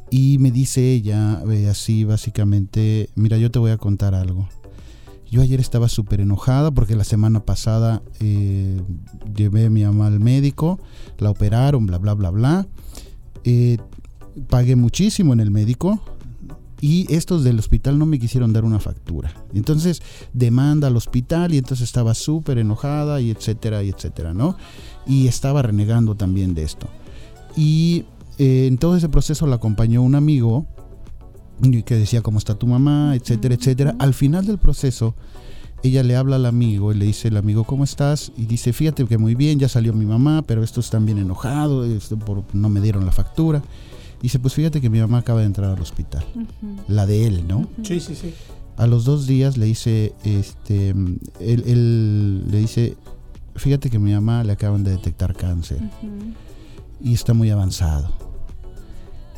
Y 0.10 0.38
me 0.40 0.52
dice 0.52 0.94
ella 0.94 1.44
así 1.69 2.03
básicamente, 2.03 3.10
mira, 3.15 3.38
yo 3.38 3.52
te 3.52 3.60
voy 3.60 3.72
a 3.72 3.77
contar 3.77 4.15
algo. 4.15 4.48
Yo 5.30 5.41
ayer 5.41 5.60
estaba 5.60 5.90
súper 5.90 6.22
enojada 6.22 6.72
porque 6.72 6.95
la 6.95 7.03
semana 7.03 7.44
pasada 7.44 8.03
llevé 8.19 9.65
a 9.65 9.69
mi 9.69 9.84
mamá 9.84 10.07
al 10.07 10.19
médico, 10.19 10.80
la 11.18 11.32
operaron, 11.32 11.88
bla, 11.88 11.98
bla, 11.98 12.14
bla, 12.14 12.30
bla. 12.30 12.68
Pagué 14.48 14.76
muchísimo 14.76 15.34
en 15.34 15.40
el 15.40 15.49
médico 15.49 15.99
y 16.86 17.12
estos 17.12 17.44
del 17.44 17.57
hospital 17.57 17.98
no 17.98 18.06
me 18.06 18.20
quisieron 18.20 18.53
dar 18.53 18.64
una 18.64 18.80
factura. 18.80 19.34
Entonces 19.56 20.03
demanda 20.34 20.86
al 20.86 20.95
hospital 20.95 21.52
y 21.52 21.57
entonces 21.57 21.86
estaba 21.86 22.14
súper 22.14 22.60
enojada 22.60 23.20
y 23.22 23.32
etcétera 23.32 23.82
y 23.82 23.90
etcétera, 23.90 24.36
¿no? 24.36 24.56
Y 25.07 25.26
estaba 25.26 25.64
renegando 25.64 26.14
también 26.14 26.53
de 26.53 26.62
esto. 26.62 26.88
Y 27.57 28.06
eh, 28.38 28.68
en 28.68 28.78
todo 28.78 28.95
ese 28.95 29.10
proceso 29.10 29.48
la 29.48 29.56
acompañó 29.56 30.03
un 30.03 30.14
amigo 30.14 30.68
y 31.64 31.82
que 31.82 31.95
decía 31.95 32.22
cómo 32.22 32.38
está 32.38 32.53
tu 32.53 32.68
mamá, 32.68 33.16
etcétera, 33.16 33.56
etcétera. 33.56 33.95
Al 33.98 34.14
final 34.14 34.45
del 34.45 34.60
proceso, 34.60 35.16
ella 35.82 36.03
le 36.03 36.16
habla 36.16 36.36
al 36.36 36.45
amigo 36.45 36.91
y 36.91 36.98
le 36.98 37.06
dice 37.06 37.30
el 37.30 37.38
amigo, 37.38 37.64
¿cómo 37.64 37.84
estás? 37.84 38.32
Y 38.38 38.45
dice, 38.45 38.74
fíjate 38.74 39.06
que 39.06 39.18
muy 39.18 39.34
bien, 39.34 39.57
ya 39.57 39.70
salió 39.70 39.91
mi 39.91 40.06
mamá, 40.06 40.44
pero 40.44 40.62
estos 40.62 40.86
están 40.86 41.07
bien 41.07 41.18
enojados, 41.18 41.88
esto 41.88 42.20
por, 42.20 42.44
no 42.53 42.70
me 42.70 42.80
dieron 42.80 43.07
la 43.07 43.12
factura. 43.12 43.64
Dice, 44.26 44.40
pues 44.40 44.56
fíjate 44.56 44.82
que 44.82 44.90
mi 44.90 45.00
mamá 45.00 45.20
acaba 45.20 45.42
de 45.42 45.46
entrar 45.46 45.70
al 45.70 45.80
hospital, 45.80 46.26
la 46.88 47.06
de 47.06 47.28
él, 47.28 47.48
¿no? 47.48 47.68
Sí, 47.84 48.00
sí, 48.00 48.16
sí. 48.16 48.34
A 48.76 48.88
los 48.88 49.06
dos 49.06 49.28
días 49.28 49.56
le 49.56 49.68
dice, 49.68 50.16
este, 50.24 50.90
él, 50.90 51.22
él 51.40 52.50
le 52.50 52.58
dice, 52.58 52.98
fíjate 53.56 53.92
que 53.92 54.00
mi 54.00 54.14
mamá 54.14 54.44
le 54.44 54.54
acaban 54.54 54.84
de 54.84 54.90
detectar 54.90 55.36
cáncer 55.36 55.78
y 57.00 57.14
está 57.14 57.36
muy 57.36 57.52
avanzado. 57.52 58.10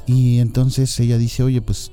Y 0.05 0.39
entonces 0.39 0.97
ella 1.01 1.17
dice, 1.17 1.43
oye, 1.43 1.61
pues 1.61 1.91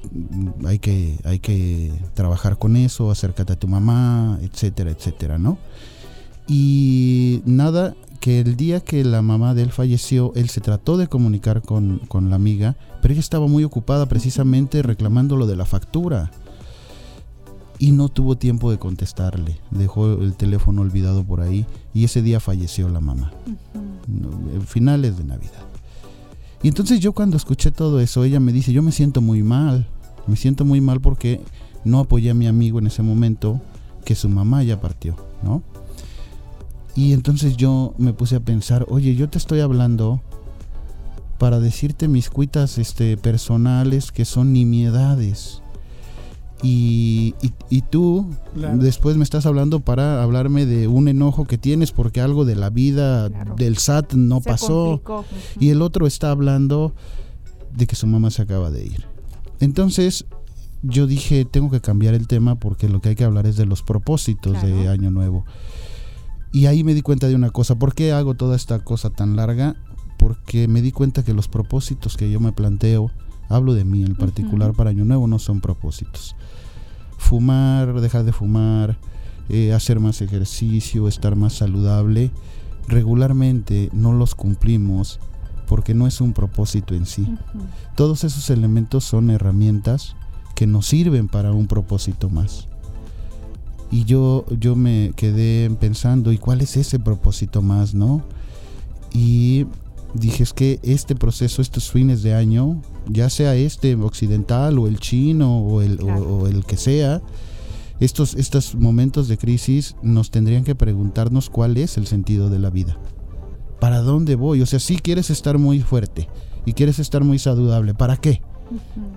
hay 0.64 0.78
que, 0.78 1.18
hay 1.24 1.40
que 1.40 1.90
trabajar 2.14 2.58
con 2.58 2.76
eso, 2.76 3.10
acércate 3.10 3.54
a 3.54 3.58
tu 3.58 3.66
mamá, 3.66 4.38
etcétera, 4.40 4.92
etcétera, 4.92 5.36
¿no? 5.36 5.58
Y 6.46 7.42
nada, 7.44 7.96
que 8.24 8.40
el 8.40 8.56
día 8.56 8.80
que 8.80 9.04
la 9.04 9.20
mamá 9.20 9.52
de 9.52 9.60
él 9.60 9.70
falleció, 9.70 10.32
él 10.34 10.48
se 10.48 10.62
trató 10.62 10.96
de 10.96 11.08
comunicar 11.08 11.60
con, 11.60 11.98
con 12.08 12.30
la 12.30 12.36
amiga, 12.36 12.74
pero 13.02 13.12
ella 13.12 13.20
estaba 13.20 13.46
muy 13.48 13.64
ocupada 13.64 14.06
precisamente 14.06 14.82
reclamando 14.82 15.36
lo 15.36 15.46
de 15.46 15.56
la 15.56 15.66
factura. 15.66 16.30
Y 17.78 17.92
no 17.92 18.08
tuvo 18.08 18.38
tiempo 18.38 18.70
de 18.70 18.78
contestarle, 18.78 19.60
dejó 19.70 20.10
el 20.14 20.32
teléfono 20.32 20.80
olvidado 20.80 21.22
por 21.22 21.42
ahí 21.42 21.66
y 21.92 22.04
ese 22.04 22.22
día 22.22 22.40
falleció 22.40 22.88
la 22.88 23.00
mamá 23.00 23.30
finales 24.66 25.18
de 25.18 25.24
Navidad. 25.24 25.66
Y 26.62 26.68
entonces 26.68 27.00
yo 27.00 27.12
cuando 27.12 27.36
escuché 27.36 27.72
todo 27.72 28.00
eso, 28.00 28.24
ella 28.24 28.40
me 28.40 28.54
dice, 28.54 28.72
yo 28.72 28.80
me 28.80 28.92
siento 28.92 29.20
muy 29.20 29.42
mal, 29.42 29.86
me 30.26 30.36
siento 30.36 30.64
muy 30.64 30.80
mal 30.80 31.02
porque 31.02 31.42
no 31.84 31.98
apoyé 31.98 32.30
a 32.30 32.34
mi 32.34 32.46
amigo 32.46 32.78
en 32.78 32.86
ese 32.86 33.02
momento 33.02 33.60
que 34.06 34.14
su 34.14 34.30
mamá 34.30 34.62
ya 34.62 34.80
partió, 34.80 35.14
¿no? 35.42 35.62
Y 36.96 37.12
entonces 37.12 37.56
yo 37.56 37.94
me 37.98 38.12
puse 38.12 38.36
a 38.36 38.40
pensar, 38.40 38.86
oye, 38.88 39.14
yo 39.16 39.28
te 39.28 39.38
estoy 39.38 39.60
hablando 39.60 40.20
para 41.38 41.58
decirte 41.60 42.06
mis 42.08 42.30
cuitas 42.30 42.78
este, 42.78 43.16
personales 43.16 44.12
que 44.12 44.24
son 44.24 44.52
nimiedades. 44.52 45.60
Y, 46.62 47.34
y, 47.42 47.52
y 47.68 47.82
tú 47.82 48.26
Claro. 48.54 48.78
después 48.78 49.16
me 49.16 49.24
estás 49.24 49.44
hablando 49.44 49.80
para 49.80 50.22
hablarme 50.22 50.64
de 50.64 50.88
un 50.88 51.08
enojo 51.08 51.44
que 51.46 51.58
tienes 51.58 51.90
porque 51.92 52.20
algo 52.20 52.44
de 52.44 52.54
la 52.54 52.70
vida 52.70 53.28
Claro. 53.28 53.54
del 53.56 53.76
SAT 53.76 54.14
no 54.14 54.38
Se 54.40 54.48
pasó. 54.50 55.00
complicó. 55.02 55.24
Y 55.60 55.70
el 55.70 55.82
otro 55.82 56.06
está 56.06 56.30
hablando 56.30 56.94
de 57.76 57.86
que 57.86 57.96
su 57.96 58.06
mamá 58.06 58.30
se 58.30 58.42
acaba 58.42 58.70
de 58.70 58.86
ir. 58.86 59.04
Entonces 59.60 60.24
yo 60.82 61.06
dije, 61.06 61.44
tengo 61.44 61.70
que 61.70 61.80
cambiar 61.80 62.14
el 62.14 62.28
tema 62.28 62.54
porque 62.54 62.88
lo 62.88 63.00
que 63.00 63.10
hay 63.10 63.14
que 63.16 63.24
hablar 63.24 63.46
es 63.46 63.56
de 63.56 63.66
los 63.66 63.82
propósitos 63.82 64.62
de. 64.62 64.88
Año 64.88 65.10
Nuevo. 65.10 65.44
Y 66.54 66.66
ahí 66.66 66.84
me 66.84 66.94
di 66.94 67.02
cuenta 67.02 67.26
de 67.26 67.34
una 67.34 67.50
cosa. 67.50 67.74
¿Por 67.74 67.96
qué 67.96 68.12
hago 68.12 68.34
toda 68.34 68.54
esta 68.54 68.78
cosa 68.78 69.10
tan 69.10 69.34
larga? 69.34 69.74
Porque 70.16 70.68
me 70.68 70.82
di 70.82 70.92
cuenta 70.92 71.24
que 71.24 71.34
los 71.34 71.48
propósitos 71.48 72.16
que 72.16 72.30
yo 72.30 72.38
me 72.38 72.52
planteo, 72.52 73.10
hablo 73.48 73.74
de 73.74 73.84
mí 73.84 74.04
en 74.04 74.14
particular 74.14 74.72
para 74.72 74.90
Año 74.90 75.04
Nuevo, 75.04 75.26
no 75.26 75.40
son 75.40 75.60
propósitos. 75.60 76.36
Fumar, 77.18 78.00
dejar 78.00 78.22
de 78.22 78.32
fumar, 78.32 78.96
eh, 79.48 79.72
hacer 79.72 79.98
más 79.98 80.22
ejercicio, 80.22 81.08
estar 81.08 81.34
más 81.34 81.54
saludable, 81.54 82.30
regularmente 82.86 83.90
no 83.92 84.12
los 84.12 84.36
cumplimos 84.36 85.18
porque 85.66 85.92
no 85.92 86.06
es 86.06 86.20
un 86.20 86.34
propósito 86.34 86.94
en 86.94 87.06
sí. 87.06 87.34
Todos 87.96 88.22
esos 88.22 88.48
elementos 88.50 89.02
son 89.02 89.30
herramientas 89.30 90.14
que 90.54 90.68
nos 90.68 90.86
sirven 90.86 91.26
para 91.26 91.50
un 91.50 91.66
propósito 91.66 92.30
más. 92.30 92.68
Y 93.94 94.04
yo, 94.06 94.44
yo 94.58 94.74
me 94.74 95.12
quedé 95.14 95.70
pensando, 95.70 96.32
¿y 96.32 96.38
cuál 96.38 96.60
es 96.62 96.76
ese 96.76 96.98
propósito 96.98 97.62
más, 97.62 97.94
no? 97.94 98.24
Y 99.12 99.66
dije, 100.14 100.42
es 100.42 100.52
que 100.52 100.80
este 100.82 101.14
proceso, 101.14 101.62
estos 101.62 101.92
fines 101.92 102.24
de 102.24 102.34
año, 102.34 102.82
ya 103.08 103.30
sea 103.30 103.54
este 103.54 103.94
occidental 103.94 104.80
o 104.80 104.88
el 104.88 104.98
chino 104.98 105.60
o 105.60 105.80
el, 105.80 106.00
o- 106.02 106.40
o 106.40 106.46
el 106.48 106.64
que 106.64 106.76
sea, 106.76 107.22
estos, 108.00 108.34
estos 108.34 108.74
momentos 108.74 109.28
de 109.28 109.38
crisis 109.38 109.94
nos 110.02 110.32
tendrían 110.32 110.64
que 110.64 110.74
preguntarnos 110.74 111.48
cuál 111.48 111.76
es 111.76 111.96
el 111.96 112.08
sentido 112.08 112.50
de 112.50 112.58
la 112.58 112.70
vida. 112.70 112.98
¿Para 113.78 114.00
dónde 114.00 114.34
voy? 114.34 114.60
O 114.60 114.66
sea, 114.66 114.80
si 114.80 114.96
quieres 114.96 115.30
estar 115.30 115.56
muy 115.58 115.80
fuerte 115.82 116.28
y 116.66 116.72
quieres 116.72 116.98
estar 116.98 117.22
muy 117.22 117.38
saludable, 117.38 117.94
¿para 117.94 118.16
qué? 118.16 118.42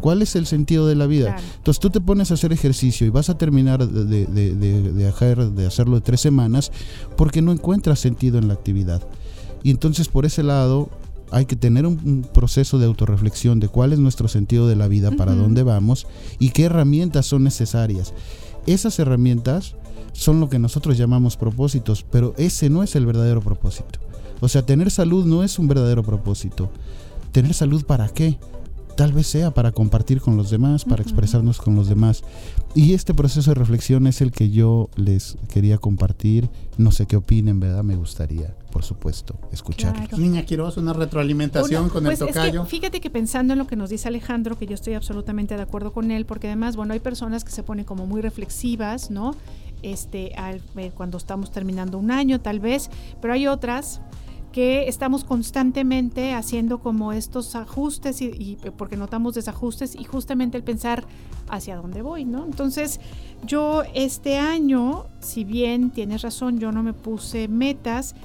¿Cuál 0.01 0.21
es 0.21 0.35
el 0.35 0.45
sentido 0.45 0.87
de 0.87 0.95
la 0.95 1.07
vida? 1.07 1.27
Claro. 1.35 1.43
Entonces 1.57 1.79
tú 1.79 1.89
te 1.89 2.01
pones 2.01 2.31
a 2.31 2.33
hacer 2.35 2.51
ejercicio 2.53 3.07
y 3.07 3.09
vas 3.09 3.29
a 3.29 3.37
terminar 3.37 3.87
de, 3.87 4.05
de- 4.05 4.25
de- 4.27 4.55
de- 4.55 4.91
de 4.93 5.07
hacer- 5.07 5.51
de 5.51 5.65
hacerlo 5.65 5.95
de 5.95 6.01
tres 6.01 6.21
semanas 6.21 6.71
porque 7.15 7.41
no 7.41 7.51
encuentras 7.51 7.99
sentido 7.99 8.37
en 8.37 8.47
la 8.47 8.53
actividad. 8.55 9.01
Y 9.63 9.71
entonces 9.71 10.07
por 10.09 10.25
ese 10.25 10.43
lado 10.43 10.89
hay 11.31 11.45
que 11.45 11.55
tener 11.55 11.85
un, 11.85 11.99
un 12.05 12.21
proceso 12.33 12.77
de 12.79 12.85
autorreflexión 12.85 13.59
de 13.59 13.67
cuál 13.67 13.91
es 13.93 13.99
nuestro 13.99 14.27
sentido 14.27 14.67
de 14.67 14.75
la 14.75 14.87
vida, 14.87 15.11
para 15.11 15.33
dónde 15.35 15.63
vamos 15.63 16.07
y 16.39 16.51
qué 16.51 16.63
herramientas 16.65 17.25
son 17.25 17.43
necesarias. 17.43 18.13
Esas 18.65 18.97
herramientas 18.99 19.75
son 20.13 20.39
lo 20.39 20.49
que 20.49 20.59
nosotros 20.59 20.97
llamamos 20.97 21.35
propósitos, 21.37 22.05
pero 22.09 22.33
ese 22.37 22.69
no 22.69 22.81
es 22.83 22.95
el 22.95 23.05
verdadero 23.05 23.41
propósito. 23.41 23.99
O 24.39 24.47
sea, 24.47 24.61
tener 24.65 24.89
salud 24.91 25.25
no 25.25 25.43
es 25.43 25.57
un 25.59 25.67
verdadero 25.67 26.03
propósito. 26.03 26.69
¿Tener 27.31 27.53
salud 27.53 27.83
para 27.85 28.07
qué? 28.09 28.37
Tal 28.97 29.13
vez 29.13 29.27
sea 29.27 29.51
para 29.51 29.71
compartir 29.71 30.19
con 30.21 30.35
los 30.37 30.49
demás, 30.49 30.83
para 30.83 31.03
expresarnos 31.03 31.59
con 31.59 31.75
los 31.75 31.87
demás. 31.87 32.23
Y 32.73 32.93
este 32.95 33.13
proceso 33.13 33.51
de 33.51 33.55
reflexión 33.55 34.07
es 34.07 34.21
el 34.21 34.31
que 34.31 34.49
yo 34.49 34.89
les 34.95 35.37
quería 35.53 35.77
compartir. 35.77 36.49
No 36.79 36.91
sé 36.91 37.05
qué 37.05 37.15
opinen, 37.15 37.59
¿verdad? 37.59 37.83
Me 37.83 37.95
gustaría, 37.95 38.55
por 38.71 38.83
supuesto, 38.83 39.35
escuchar. 39.51 39.95
Niña 40.17 40.43
Quiroz, 40.45 40.77
una 40.77 40.93
retroalimentación 40.93 41.83
Una- 41.83 41.93
con 41.93 42.03
pues 42.05 42.19
el 42.21 42.27
es 42.29 42.33
que 42.33 42.39
tocayo. 42.39 42.65
fíjate 42.65 42.99
que 42.99 43.09
pensando 43.11 43.53
en 43.53 43.59
lo 43.59 43.67
que 43.67 43.75
nos 43.75 43.91
dice 43.91 44.07
Alejandro, 44.07 44.57
que 44.57 44.65
yo 44.65 44.73
estoy 44.73 44.95
absolutamente 44.95 45.55
de 45.55 45.61
acuerdo 45.61 45.93
con 45.93 46.09
él, 46.09 46.25
porque 46.25 46.47
además, 46.47 46.75
bueno, 46.75 46.93
hay 46.93 46.99
personas 46.99 47.43
que 47.43 47.51
se 47.51 47.61
ponen 47.61 47.85
como 47.85 48.07
muy 48.07 48.21
reflexivas, 48.21 49.11
¿no? 49.11 49.35
Este, 49.83 50.33
al- 50.37 50.61
eh, 50.75 50.91
cuando 50.95 51.19
estamos 51.19 51.51
terminando 51.51 51.99
un 51.99 52.09
año, 52.09 52.41
tal 52.41 52.59
vez, 52.59 52.89
pero 53.21 53.33
hay 53.35 53.45
otras 53.45 54.01
que 54.57 54.87
estamos 54.87 55.23
constantemente 55.23 56.33
haciendo 56.33 56.79
como 56.79 57.13
estos 57.13 57.55
ajustes 57.55 58.23
y, 58.23 58.57
porque 58.75 58.97
notamos 58.97 59.35
desajustes 59.35 59.93
y 59.93 60.03
justamente 60.03 60.57
el 60.57 60.63
pensar 60.63 61.05
hacia 61.47 61.75
dónde 61.75 62.01
voy, 62.01 62.25
¿no? 62.25 62.43
Entonces, 62.43 62.99
yo 63.45 63.83
este 63.93 64.39
año, 64.39 65.05
si 65.19 65.43
bien 65.43 65.91
tienes 65.91 66.23
razón, 66.23 66.57
yo 66.57 66.71
no 66.71 66.81
me 66.81 66.93
puse 66.93 67.47
metas, 67.47 68.15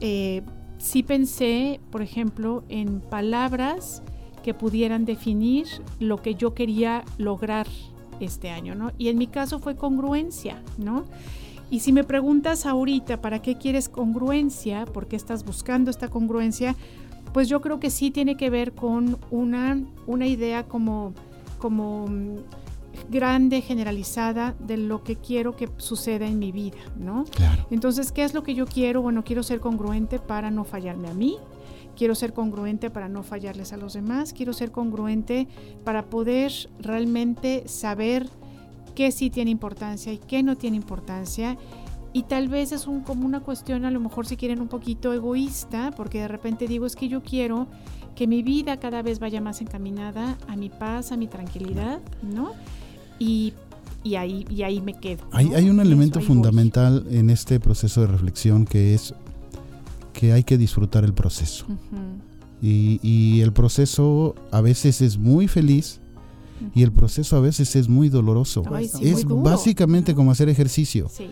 eh, 0.00 0.40
sí 0.78 1.02
pensé, 1.02 1.78
por 1.90 2.00
ejemplo, 2.00 2.64
en 2.70 3.02
palabras 3.02 4.02
que 4.42 4.54
pudieran 4.54 5.04
definir 5.04 5.66
lo 6.00 6.22
que 6.22 6.36
yo 6.36 6.54
quería 6.54 7.04
lograr 7.18 7.66
este 8.18 8.48
año, 8.48 8.74
¿no? 8.74 8.92
Y 8.96 9.08
en 9.08 9.18
mi 9.18 9.26
caso 9.26 9.58
fue 9.58 9.76
congruencia, 9.76 10.62
¿no? 10.78 11.04
Y 11.72 11.80
si 11.80 11.90
me 11.90 12.04
preguntas 12.04 12.66
ahorita, 12.66 13.22
¿para 13.22 13.40
qué 13.40 13.56
quieres 13.56 13.88
congruencia? 13.88 14.84
¿Por 14.84 15.08
qué 15.08 15.16
estás 15.16 15.42
buscando 15.42 15.90
esta 15.90 16.08
congruencia? 16.08 16.76
Pues 17.32 17.48
yo 17.48 17.62
creo 17.62 17.80
que 17.80 17.88
sí 17.88 18.10
tiene 18.10 18.36
que 18.36 18.50
ver 18.50 18.72
con 18.72 19.16
una, 19.30 19.82
una 20.06 20.26
idea 20.26 20.64
como, 20.64 21.14
como 21.56 22.08
mm, 22.08 22.36
grande, 23.10 23.62
generalizada 23.62 24.54
de 24.58 24.76
lo 24.76 25.02
que 25.02 25.16
quiero 25.16 25.56
que 25.56 25.70
suceda 25.78 26.26
en 26.26 26.38
mi 26.38 26.52
vida, 26.52 26.76
¿no? 26.98 27.24
Claro. 27.24 27.66
Entonces, 27.70 28.12
¿qué 28.12 28.24
es 28.24 28.34
lo 28.34 28.42
que 28.42 28.54
yo 28.54 28.66
quiero? 28.66 29.00
Bueno, 29.00 29.24
quiero 29.24 29.42
ser 29.42 29.58
congruente 29.58 30.18
para 30.18 30.50
no 30.50 30.64
fallarme 30.64 31.08
a 31.08 31.14
mí, 31.14 31.38
quiero 31.96 32.14
ser 32.14 32.34
congruente 32.34 32.90
para 32.90 33.08
no 33.08 33.22
fallarles 33.22 33.72
a 33.72 33.78
los 33.78 33.94
demás, 33.94 34.34
quiero 34.34 34.52
ser 34.52 34.72
congruente 34.72 35.48
para 35.84 36.04
poder 36.10 36.52
realmente 36.80 37.66
saber 37.66 38.28
qué 38.94 39.12
sí 39.12 39.30
tiene 39.30 39.50
importancia 39.50 40.12
y 40.12 40.18
qué 40.18 40.42
no 40.42 40.56
tiene 40.56 40.76
importancia. 40.76 41.56
Y 42.14 42.24
tal 42.24 42.48
vez 42.48 42.72
es 42.72 42.86
un, 42.86 43.00
como 43.00 43.24
una 43.24 43.40
cuestión, 43.40 43.84
a 43.84 43.90
lo 43.90 43.98
mejor 43.98 44.26
si 44.26 44.36
quieren 44.36 44.60
un 44.60 44.68
poquito 44.68 45.12
egoísta, 45.14 45.92
porque 45.96 46.20
de 46.20 46.28
repente 46.28 46.68
digo, 46.68 46.84
es 46.84 46.94
que 46.94 47.08
yo 47.08 47.22
quiero 47.22 47.68
que 48.14 48.26
mi 48.26 48.42
vida 48.42 48.78
cada 48.78 49.00
vez 49.00 49.18
vaya 49.18 49.40
más 49.40 49.62
encaminada 49.62 50.36
a 50.46 50.56
mi 50.56 50.68
paz, 50.68 51.12
a 51.12 51.16
mi 51.16 51.26
tranquilidad, 51.26 52.00
¿no? 52.22 52.52
Y, 53.18 53.54
y 54.04 54.16
ahí, 54.16 54.44
y 54.50 54.62
ahí 54.62 54.82
me 54.82 54.92
quedo. 54.92 55.24
¿no? 55.30 55.38
Hay, 55.38 55.54
hay 55.54 55.70
un 55.70 55.80
eso, 55.80 55.88
elemento 55.88 56.18
voy. 56.18 56.28
fundamental 56.28 57.06
en 57.10 57.30
este 57.30 57.58
proceso 57.60 58.02
de 58.02 58.08
reflexión 58.08 58.66
que 58.66 58.94
es 58.94 59.14
que 60.12 60.34
hay 60.34 60.44
que 60.44 60.58
disfrutar 60.58 61.04
el 61.04 61.14
proceso. 61.14 61.64
Y, 62.60 63.00
y 63.02 63.40
el 63.40 63.54
proceso 63.54 64.34
a 64.50 64.60
veces 64.60 65.00
es 65.00 65.16
muy 65.16 65.48
feliz 65.48 66.01
y 66.74 66.82
el 66.82 66.92
proceso 66.92 67.36
a 67.36 67.40
veces 67.40 67.76
es 67.76 67.88
muy 67.88 68.08
doloroso. 68.08 68.62
Ay, 68.72 68.88
sí, 68.88 69.08
es 69.08 69.24
muy 69.24 69.42
básicamente 69.42 70.14
como 70.14 70.30
hacer 70.30 70.48
ejercicio. 70.48 71.10
Sí. 71.12 71.28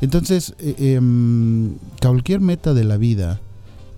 Entonces, 0.00 0.54
eh, 0.58 0.94
em, 0.96 1.74
cualquier 2.00 2.40
meta 2.40 2.74
de 2.74 2.84
la 2.84 2.96
vida, 2.96 3.40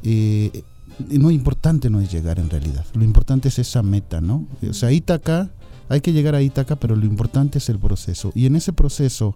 eh, 0.02 0.62
no 1.08 1.30
importante 1.30 1.90
no 1.90 2.00
es 2.00 2.10
llegar 2.10 2.38
en 2.38 2.50
realidad. 2.50 2.84
Lo 2.94 3.04
importante 3.04 3.48
es 3.48 3.58
esa 3.58 3.82
meta, 3.82 4.20
¿no? 4.20 4.46
O 4.68 4.72
sea, 4.72 4.92
Ítaca, 4.92 5.50
hay 5.88 6.00
que 6.00 6.12
llegar 6.12 6.34
a 6.34 6.42
Ítaca, 6.42 6.76
pero 6.76 6.96
lo 6.96 7.04
importante 7.06 7.58
es 7.58 7.68
el 7.68 7.78
proceso. 7.78 8.32
Y 8.34 8.46
en 8.46 8.56
ese 8.56 8.72
proceso, 8.72 9.34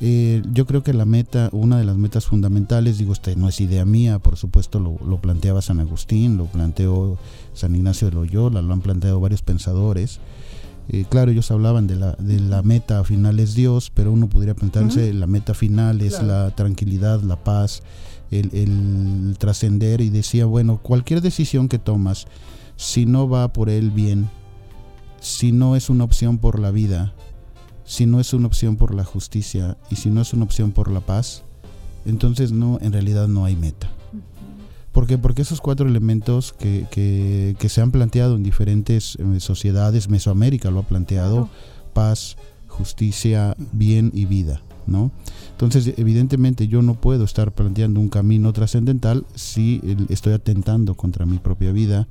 eh, 0.00 0.42
yo 0.52 0.66
creo 0.66 0.82
que 0.82 0.92
la 0.92 1.04
meta, 1.04 1.48
una 1.52 1.78
de 1.78 1.84
las 1.84 1.96
metas 1.96 2.26
fundamentales, 2.26 2.98
digo, 2.98 3.12
este 3.12 3.34
no 3.36 3.48
es 3.48 3.60
idea 3.60 3.84
mía, 3.84 4.18
por 4.18 4.36
supuesto 4.36 4.78
lo, 4.78 4.98
lo 5.04 5.20
planteaba 5.20 5.62
San 5.62 5.80
Agustín, 5.80 6.36
lo 6.36 6.46
planteó 6.46 7.18
San 7.54 7.74
Ignacio 7.74 8.08
de 8.08 8.14
Loyola, 8.14 8.62
lo 8.62 8.72
han 8.72 8.80
planteado 8.80 9.20
varios 9.20 9.42
pensadores. 9.42 10.20
Eh, 10.90 11.04
claro, 11.08 11.30
ellos 11.30 11.50
hablaban 11.50 11.86
de 11.86 11.96
la, 11.96 12.12
de 12.12 12.40
la 12.40 12.62
meta 12.62 13.04
final 13.04 13.38
es 13.40 13.54
Dios, 13.54 13.90
pero 13.92 14.10
uno 14.12 14.28
podría 14.28 14.54
plantearse 14.54 15.12
la 15.12 15.26
meta 15.26 15.52
final 15.54 16.00
es 16.00 16.14
Claro. 16.16 16.26
la 16.26 16.50
tranquilidad, 16.54 17.20
la 17.22 17.36
paz, 17.36 17.82
el, 18.30 18.50
el 18.54 19.36
trascender 19.38 20.00
y 20.00 20.08
decía, 20.08 20.46
bueno, 20.46 20.78
cualquier 20.82 21.20
decisión 21.20 21.68
que 21.68 21.78
tomas, 21.78 22.26
si 22.76 23.04
no 23.04 23.28
va 23.28 23.52
por 23.52 23.68
el 23.68 23.90
bien, 23.90 24.30
si 25.20 25.52
no 25.52 25.76
es 25.76 25.90
una 25.90 26.04
opción 26.04 26.38
por 26.38 26.58
la 26.58 26.70
vida, 26.70 27.12
si 27.84 28.06
no 28.06 28.20
es 28.20 28.32
una 28.32 28.46
opción 28.46 28.76
por 28.76 28.94
la 28.94 29.04
justicia 29.04 29.76
y 29.90 29.96
si 29.96 30.08
no 30.10 30.22
es 30.22 30.32
una 30.32 30.44
opción 30.44 30.72
por 30.72 30.90
la 30.90 31.00
paz, 31.00 31.42
entonces 32.06 32.50
no, 32.52 32.78
en 32.80 32.92
realidad 32.92 33.28
no 33.28 33.44
hay 33.44 33.56
meta. 33.56 33.90
¿Por 34.92 35.06
qué? 35.06 35.18
Porque 35.18 35.42
esos 35.42 35.60
cuatro 35.60 35.88
elementos 35.88 36.52
que, 36.52 36.86
que- 36.90 37.56
que 37.58 37.68
se 37.68 37.80
han 37.80 37.90
planteado 37.90 38.36
en 38.36 38.42
diferentes 38.42 39.16
eh, 39.16 39.40
sociedades, 39.40 40.08
Mesoamérica 40.08 40.70
lo 40.70 40.80
ha 40.80 40.82
planteado, 40.82 41.48
paz, 41.92 42.36
justicia, 42.66 43.54
bien 43.72 44.10
y 44.14 44.24
vida, 44.24 44.60
¿no? 44.86 45.10
Entonces, 45.52 45.92
evidentemente 45.96 46.68
yo 46.68 46.82
no 46.82 46.94
puedo 46.94 47.24
estar 47.24 47.52
planteando 47.52 48.00
un 48.00 48.08
camino 48.08 48.52
trascendental 48.52 49.24
si 49.34 49.80
estoy 50.08 50.32
atentando 50.32 50.94
contra 50.94 51.26
mi 51.26 51.38
propia 51.38 51.72
vida, 51.72 52.08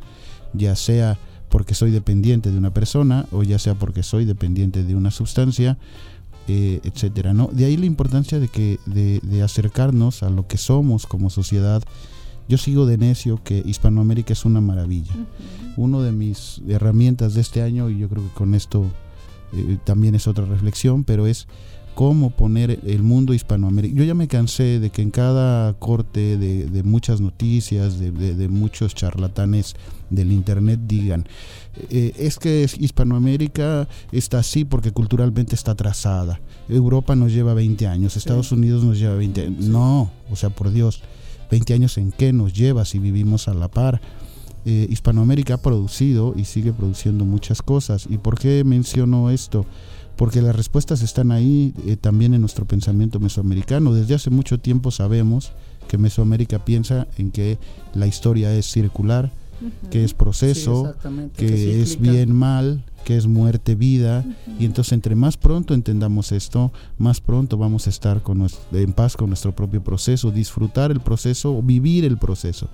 ya 0.54 0.76
sea 0.76 1.18
porque 1.50 1.74
soy 1.74 1.92
dependiente 1.92 2.52
de 2.52 2.58
una 2.58 2.74
persona 2.74 3.26
o 3.32 3.44
ya 3.44 3.58
sea 3.60 3.76
porque 3.76 4.04
soy 4.04 4.26
dependiente 4.26 4.84
de 4.84 4.96
una 4.96 5.12
sustancia, 5.12 5.78
eh, 6.50 6.80
etcétera, 6.84 7.34
¿no? 7.34 7.50
De 7.52 7.66
ahí 7.66 7.78
la 7.78 7.86
importancia 7.86 8.40
de 8.40 8.48
que 8.50 8.80
de, 8.86 9.20
de 9.24 9.42
acercarnos 9.44 10.24
a 10.24 10.30
lo 10.30 10.48
que 10.48 10.58
somos 10.58 11.06
como 11.08 11.30
sociedad. 11.30 11.82
Yo 12.48 12.58
sigo 12.58 12.86
de 12.86 12.98
necio 12.98 13.42
que 13.44 13.62
Hispanoamérica 13.66 14.34
es 14.34 14.46
una 14.46 14.62
maravilla. 14.62 15.14
Uno 15.76 16.02
de 16.02 16.12
mis 16.12 16.62
herramientas 16.68 17.34
de 17.34 17.42
este 17.42 17.62
año 17.62 17.90
y 17.90 18.00
yo 18.00 18.10
creo 18.10 18.24
que 18.24 18.34
con 18.34 18.54
esto 18.56 18.86
eh, 19.54 19.78
también 19.84 20.16
es 20.16 20.28
otra 20.28 20.46
reflexión, 20.46 21.04
pero 21.04 21.28
es 21.28 21.48
cómo 21.94 22.30
poner 22.30 22.80
el 22.86 23.02
mundo 23.02 23.34
hispanoamericano. 23.34 23.98
Yo 24.00 24.06
ya 24.06 24.14
me 24.14 24.28
cansé 24.28 24.80
de 24.80 24.92
que 24.92 25.02
en 25.02 25.10
cada 25.10 25.74
corte 25.74 26.38
de, 26.38 26.68
de 26.68 26.84
muchas 26.84 27.22
noticias, 27.22 27.98
de, 28.00 28.12
de- 28.12 28.36
de 28.36 28.48
muchos 28.48 28.94
charlatanes 28.94 29.76
del 30.12 30.32
internet 30.32 30.80
digan, 30.88 31.26
eh, 31.90 32.14
es 32.18 32.38
que 32.38 32.68
Hispanoamérica 32.80 33.88
está 34.12 34.40
así 34.40 34.64
porque 34.64 34.92
culturalmente 34.92 35.56
está 35.56 35.72
atrasada. 35.72 36.40
Europa 36.70 37.16
nos 37.16 37.32
lleva 37.34 37.54
20 37.54 37.88
años, 37.88 38.16
Estados 38.16 38.52
Unidos 38.52 38.84
nos 38.84 39.00
lleva 39.00 39.16
20 39.16 39.42
años. 39.48 39.66
No, 39.66 40.12
o 40.30 40.36
sea, 40.36 40.50
por 40.52 40.72
Dios, 40.72 41.02
20 41.50 41.74
años 41.74 41.98
en 41.98 42.12
qué 42.12 42.34
nos 42.34 42.54
lleva 42.54 42.86
si 42.86 43.00
vivimos 43.00 43.48
a 43.48 43.54
la 43.54 43.68
par. 43.68 44.02
Eh, 44.66 44.88
Hispanoamérica 44.90 45.56
ha 45.56 45.62
producido 45.62 46.34
y 46.36 46.46
sigue 46.46 46.74
produciendo 46.74 47.26
muchas 47.26 47.62
cosas. 47.62 48.08
¿Y 48.10 48.18
por 48.18 48.38
qué 48.38 48.64
menciono 48.64 49.30
esto? 49.30 49.66
Porque 50.16 50.42
las 50.42 50.56
respuestas 50.56 51.02
están 51.04 51.32
ahí 51.32 51.74
eh, 51.86 51.96
también 51.96 52.34
en 52.34 52.42
nuestro 52.42 52.66
pensamiento 52.66 53.20
mesoamericano. 53.20 53.94
Desde 53.94 54.16
hace 54.16 54.30
mucho 54.30 54.60
tiempo 54.60 54.92
sabemos 54.92 55.52
que 55.88 55.98
Mesoamérica 55.98 56.66
piensa 56.66 57.08
en 57.18 57.32
que 57.32 57.58
la 57.94 58.08
historia 58.08 58.54
es 58.54 58.66
circular, 58.70 59.32
que 59.90 60.04
es 60.04 60.14
proceso, 60.14 60.94
Sí, 61.02 61.30
que, 61.36 61.48
que 61.48 61.82
es 61.82 62.00
bien 62.00 62.36
mal, 62.36 62.84
que 63.08 63.16
es 63.16 63.26
muerte, 63.26 63.76
vida. 63.76 64.26
Y 64.60 64.66
entonces 64.66 64.92
entre 64.92 65.16
más 65.16 65.38
pronto 65.38 65.74
entendamos 65.74 66.34
esto, 66.34 66.74
más 66.98 67.22
pronto 67.22 67.56
vamos 67.58 67.88
a 67.88 67.90
estar 67.90 68.22
con 68.22 68.46
en 68.74 68.92
paz 68.92 69.16
con 69.16 69.30
nuestro 69.30 69.56
propio 69.56 69.82
proceso, 69.82 70.30
disfrutar 70.30 70.92
el 70.92 71.00
proceso, 71.00 71.62
vivir 71.62 72.04
el 72.04 72.18
proceso. 72.18 72.68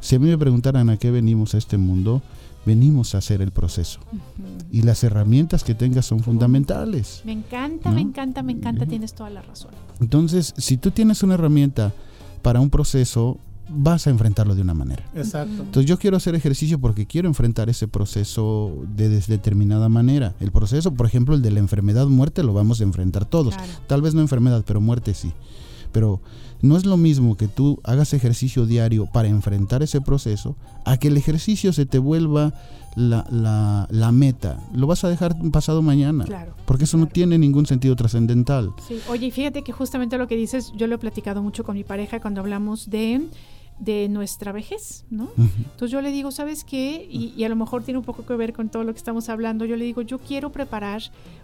Si 0.00 0.16
a 0.16 0.18
mí 0.18 0.26
me 0.30 0.38
preguntaran 0.38 0.88
a 0.88 0.96
qué 0.96 1.10
venimos 1.10 1.54
a 1.54 1.58
este 1.58 1.76
mundo, 1.76 2.22
venimos 2.64 3.14
a 3.14 3.18
hacer 3.18 3.42
el 3.42 3.50
proceso. 3.50 4.00
Y 4.72 4.80
las 4.80 5.04
herramientas 5.04 5.64
que 5.64 5.74
tengas 5.74 6.06
son 6.06 6.20
fundamentales. 6.20 7.20
Me 7.26 7.32
encanta, 7.32 7.90
¿No? 7.90 7.96
me 7.96 8.00
encanta, 8.00 8.42
me 8.42 8.52
encanta, 8.52 8.86
tienes 8.86 9.12
toda 9.12 9.28
la 9.28 9.42
razón. 9.42 9.72
Entonces, 10.00 10.54
si 10.56 10.78
tú 10.78 10.92
tienes 10.92 11.22
una 11.22 11.34
herramienta 11.34 11.92
para 12.40 12.58
un 12.58 12.70
proceso, 12.70 13.38
vas 13.68 14.06
a 14.06 14.10
enfrentarlo 14.10 14.54
de 14.54 14.62
una 14.62 14.74
manera. 14.74 15.04
Exacto. 15.14 15.62
Entonces 15.62 15.86
yo 15.86 15.98
quiero 15.98 16.16
hacer 16.16 16.34
ejercicio 16.34 16.78
porque 16.78 17.06
quiero 17.06 17.28
enfrentar 17.28 17.68
ese 17.68 17.88
proceso 17.88 18.72
de, 18.94 19.08
determinada 19.08 19.88
manera. 19.88 20.34
El 20.40 20.52
proceso, 20.52 20.92
por 20.92 21.06
ejemplo, 21.06 21.34
el 21.34 21.42
de 21.42 21.50
la 21.50 21.60
enfermedad, 21.60 22.06
muerte, 22.06 22.42
lo 22.42 22.52
vamos 22.52 22.80
a 22.80 22.84
enfrentar 22.84 23.24
todos. 23.24 23.54
Claro. 23.54 23.72
Tal 23.86 24.02
vez 24.02 24.14
no 24.14 24.20
enfermedad, 24.20 24.64
pero 24.66 24.80
muerte 24.80 25.14
sí. 25.14 25.32
Pero 25.92 26.20
no 26.60 26.76
es 26.76 26.84
lo 26.86 26.96
mismo 26.96 27.36
que 27.36 27.46
tú 27.48 27.78
hagas 27.84 28.14
ejercicio 28.14 28.66
diario 28.66 29.06
para 29.06 29.28
enfrentar 29.28 29.82
ese 29.82 30.00
proceso 30.00 30.56
a 30.84 30.96
que 30.96 31.08
el 31.08 31.16
ejercicio 31.16 31.72
se 31.72 31.86
te 31.86 31.98
vuelva 31.98 32.52
la, 32.96 33.26
la- 33.30 33.86
la 33.90 34.12
meta. 34.12 34.58
Lo 34.74 34.86
vas 34.86 35.04
a 35.04 35.08
dejar 35.08 35.36
pasado 35.52 35.82
mañana. 35.82 36.24
Claro, 36.24 36.54
porque 36.64 36.84
eso 36.84 36.96
no 36.96 37.06
tiene 37.06 37.38
ningún 37.38 37.66
sentido 37.66 37.94
trascendental. 37.96 38.72
Sí, 38.88 38.98
oye, 39.08 39.26
y 39.26 39.30
fíjate 39.30 39.62
que 39.62 39.72
justamente 39.72 40.16
lo 40.18 40.26
que 40.26 40.36
dices, 40.36 40.72
yo 40.76 40.86
lo 40.86 40.94
he 40.94 40.98
platicado 40.98 41.42
mucho 41.42 41.64
con 41.64 41.76
mi 41.76 41.84
pareja 41.84 42.20
cuando 42.20 42.40
hablamos 42.40 42.88
de, 42.90 43.20
de 43.78 44.08
nuestra 44.08 44.52
vejez, 44.52 45.04
¿no? 45.10 45.28
Entonces 45.36 45.90
yo 45.90 46.00
le 46.00 46.10
digo, 46.10 46.30
¿sabes 46.30 46.64
qué? 46.64 47.06
Y, 47.10 47.34
y 47.36 47.44
a 47.44 47.48
lo 47.48 47.56
mejor 47.56 47.82
tiene 47.82 47.98
un 47.98 48.04
poco 48.04 48.24
que 48.24 48.34
ver 48.34 48.52
con 48.52 48.68
todo 48.68 48.84
lo 48.84 48.92
que 48.92 48.98
estamos 48.98 49.28
hablando. 49.28 49.64
Yo 49.64 49.76
le 49.76 49.84
digo, 49.84 50.02
yo 50.02 50.18
quiero 50.18 50.52
preparar 50.52 51.02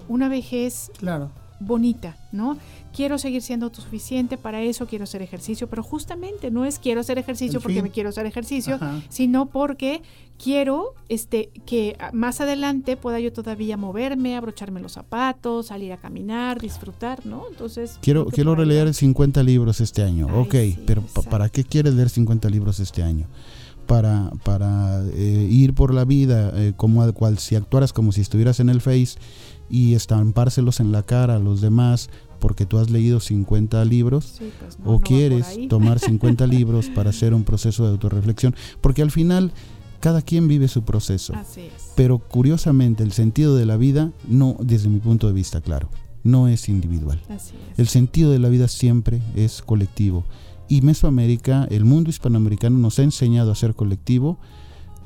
una 0.09 0.29
vejez 0.29 0.91
Claro. 0.99 1.31
Bonita, 1.61 2.17
¿no? 2.33 2.57
Quiero 2.95 3.19
seguir 3.19 3.43
siendo 3.43 3.67
autosuficiente, 3.67 4.37
para 4.37 4.63
eso 4.63 4.87
quiero 4.87 5.05
hacer 5.05 5.23
ejercicio, 5.23 5.69
pero 5.69 5.83
justamente 5.83 6.51
no 6.51 6.65
es 6.65 6.79
quiero 6.79 7.01
hacer 7.01 7.19
ejercicio 7.19 7.59
El 7.59 7.63
porque 7.63 7.75
fin. 7.77 7.83
me 7.85 7.91
quiero 7.91 8.09
hacer 8.09 8.27
ejercicio, 8.27 8.75
Ajá. 8.77 9.01
sino 9.11 9.47
porque 9.47 10.03
quiero 10.43 10.95
este 11.09 11.51
que 11.67 11.97
más 12.13 12.41
adelante 12.41 12.97
pueda 12.97 13.21
yo 13.21 13.33
todavía 13.33 13.77
moverme, 13.77 14.37
abrocharme 14.37 14.81
los 14.81 14.93
zapatos, 14.93 15.67
salir 15.67 15.93
a 15.93 15.99
caminar, 15.99 16.61
disfrutar, 16.61 17.25
¿no? 17.27 17.45
Entonces, 17.51 17.99
Quiero, 18.01 18.27
quiero 18.27 18.53
por 18.53 18.61
ahí 18.61 18.67
va. 18.67 18.73
releer 18.75 18.95
50 18.95 19.43
libros 19.43 19.81
este 19.81 20.03
año. 20.03 20.27
ok, 20.41 20.55
pero 20.87 21.03
pa- 21.03 21.23
¿para 21.23 21.49
qué 21.51 21.63
quieres 21.63 21.95
leer 21.95 22.09
50 22.09 22.49
libros 22.49 22.81
este 22.81 23.03
año? 23.03 23.27
Para, 23.87 24.31
para 24.45 25.03
eh, 25.15 25.49
ir 25.51 25.75
por 25.75 25.93
la 25.93 26.05
vida 26.05 26.53
eh, 26.55 26.75
como 26.77 27.03
al 27.03 27.13
cual 27.13 27.39
si 27.39 27.57
actuaras 27.57 27.93
como 27.93 28.13
si 28.13 28.21
estuvieras 28.21 28.61
en 28.61 28.69
el 28.69 28.81
Face 28.81 29.19
y 29.71 29.95
estampárselos 29.95 30.81
en 30.81 30.93
la 30.93 31.03
cara 31.05 31.37
a 31.37 31.39
los 31.39 31.61
demás 31.61 32.11
porque 32.39 32.67
tú 32.67 32.79
has 32.79 32.91
leído 32.91 33.21
50 33.21 33.85
libros 33.85 34.37
Sí, 34.39 34.51
pues 34.59 34.79
no, 34.79 34.87
o 34.87 34.93
no 34.95 35.01
quieres 35.01 35.59
tomar 35.69 35.99
50 36.01 36.47
libros 36.47 36.89
para 36.89 37.11
hacer 37.11 37.35
un 37.35 37.45
proceso 37.45 37.85
de 37.85 37.91
autorreflexión 37.91 38.55
porque 38.81 39.03
al 39.03 39.11
final 39.11 39.53
cada 40.01 40.23
quien 40.23 40.49
vive 40.49 40.67
su 40.69 40.83
proceso 40.83 41.35
Así 41.35 41.61
es. 41.63 41.93
pero 41.95 42.19
curiosamente 42.19 43.03
el 43.03 43.13
sentido 43.13 43.55
de 43.57 43.67
la 43.67 43.77
vida 43.77 44.13
no 44.29 44.57
desde 44.61 44.89
mi 44.89 44.99
punto 44.99 45.27
de 45.27 45.35
vista 45.35 45.61
claro 45.61 45.89
no 46.25 46.49
es 46.49 46.69
individual 46.69 47.21
Así 47.29 47.55
es. 47.73 47.79
el 47.79 47.89
sentido 47.89 48.31
de 48.31 48.39
la 48.39 48.49
vida 48.49 48.69
siempre 48.69 49.23
es 49.37 49.63
colectivo. 49.63 50.25
Y 50.69 50.83
Mesoamérica, 50.83 51.67
el 51.69 51.85
mundo 51.85 52.11
hispanoamericano 52.11 52.79
nos 52.79 52.99
ha 53.01 53.03
enseñado 53.03 53.51
a 53.51 53.57
ser 53.57 53.75
colectivo, 53.75 54.39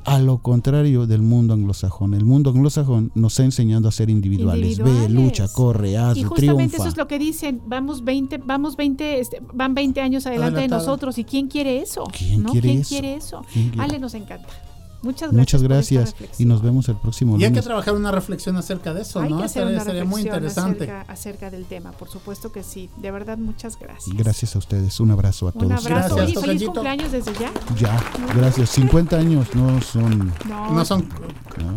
a 0.04 0.18
lo 0.18 0.38
contrario 0.38 1.06
del 1.06 1.22
mundo 1.22 1.54
anglosajón. 1.54 2.14
El 2.14 2.24
mundo 2.24 2.50
anglosajón 2.50 3.10
nos 3.14 3.38
ha 3.40 3.44
enseñado 3.44 3.88
a 3.88 3.92
ser 3.92 4.10
individuales. 4.10 4.78
Ve, 4.78 5.08
lucha, 5.08 5.48
corre, 5.48 5.96
haz, 5.96 6.16
Y 6.16 6.24
justamente 6.24 6.56
triunfa. 6.56 6.76
eso 6.76 6.88
es 6.88 6.96
lo 6.96 7.08
que 7.08 7.18
dicen, 7.18 7.62
vamos 7.66 8.04
20, 8.04 8.38
vamos 8.38 8.76
20, 8.76 9.18
este, 9.20 9.42
van 9.52 9.74
20 9.74 10.00
años 10.00 10.26
adelante 10.26 10.60
de 10.60 10.68
nosotros 10.68 11.18
y 11.18 11.24
quién 11.24 11.48
quiere 11.48 11.80
eso? 11.80 12.04
¿Quién 12.16 12.42
¿No? 12.42 12.50
quiere 12.52 12.68
¿Quién 12.68 12.80
eso? 12.80 12.88
quiere 12.88 13.14
eso? 13.14 13.42
¿Quién 13.52 13.68
quiere? 13.70 13.82
Ale 13.82 13.98
nos 13.98 14.14
encanta. 14.14 14.48
Muchas 15.04 15.32
gracias. 15.32 15.38
Muchas 15.38 15.62
gracias 15.62 16.14
y 16.40 16.44
nos 16.46 16.62
vemos 16.62 16.88
el 16.88 16.96
próximo 16.96 17.32
Y 17.32 17.44
hay 17.44 17.48
que 17.48 17.48
lunes. 17.50 17.64
trabajar 17.64 17.94
una 17.94 18.10
reflexión 18.10 18.56
acerca 18.56 18.92
de 18.94 19.02
eso, 19.02 19.20
Hay 19.20 19.30
¿no? 19.30 19.38
que 19.38 19.44
hacer 19.44 19.62
Estaría, 19.62 19.72
una 19.74 19.82
estaría 19.82 20.04
muy 20.04 20.22
interesante. 20.22 20.84
Acerca, 20.84 21.12
acerca 21.12 21.50
del 21.50 21.64
tema, 21.66 21.92
por 21.92 22.08
supuesto 22.08 22.50
que 22.52 22.62
sí. 22.62 22.88
De 22.96 23.10
verdad, 23.10 23.38
muchas 23.38 23.78
gracias. 23.78 24.16
Gracias 24.16 24.54
a 24.56 24.58
ustedes. 24.58 24.98
Un 25.00 25.10
abrazo 25.10 25.46
a 25.48 25.52
Un 25.54 25.68
todos. 25.68 25.86
abrazo. 25.86 26.16
Gracias, 26.16 26.36
Oye, 26.38 26.46
feliz 26.46 26.64
cumpleaños 26.68 27.12
desde 27.12 27.32
ya. 27.34 27.52
Ya, 27.78 28.02
gracias. 28.34 28.70
50 28.70 29.16
años 29.16 29.46
no 29.54 29.80
son. 29.82 30.32
No, 30.48 30.72
No 30.72 30.84
son 30.84 31.08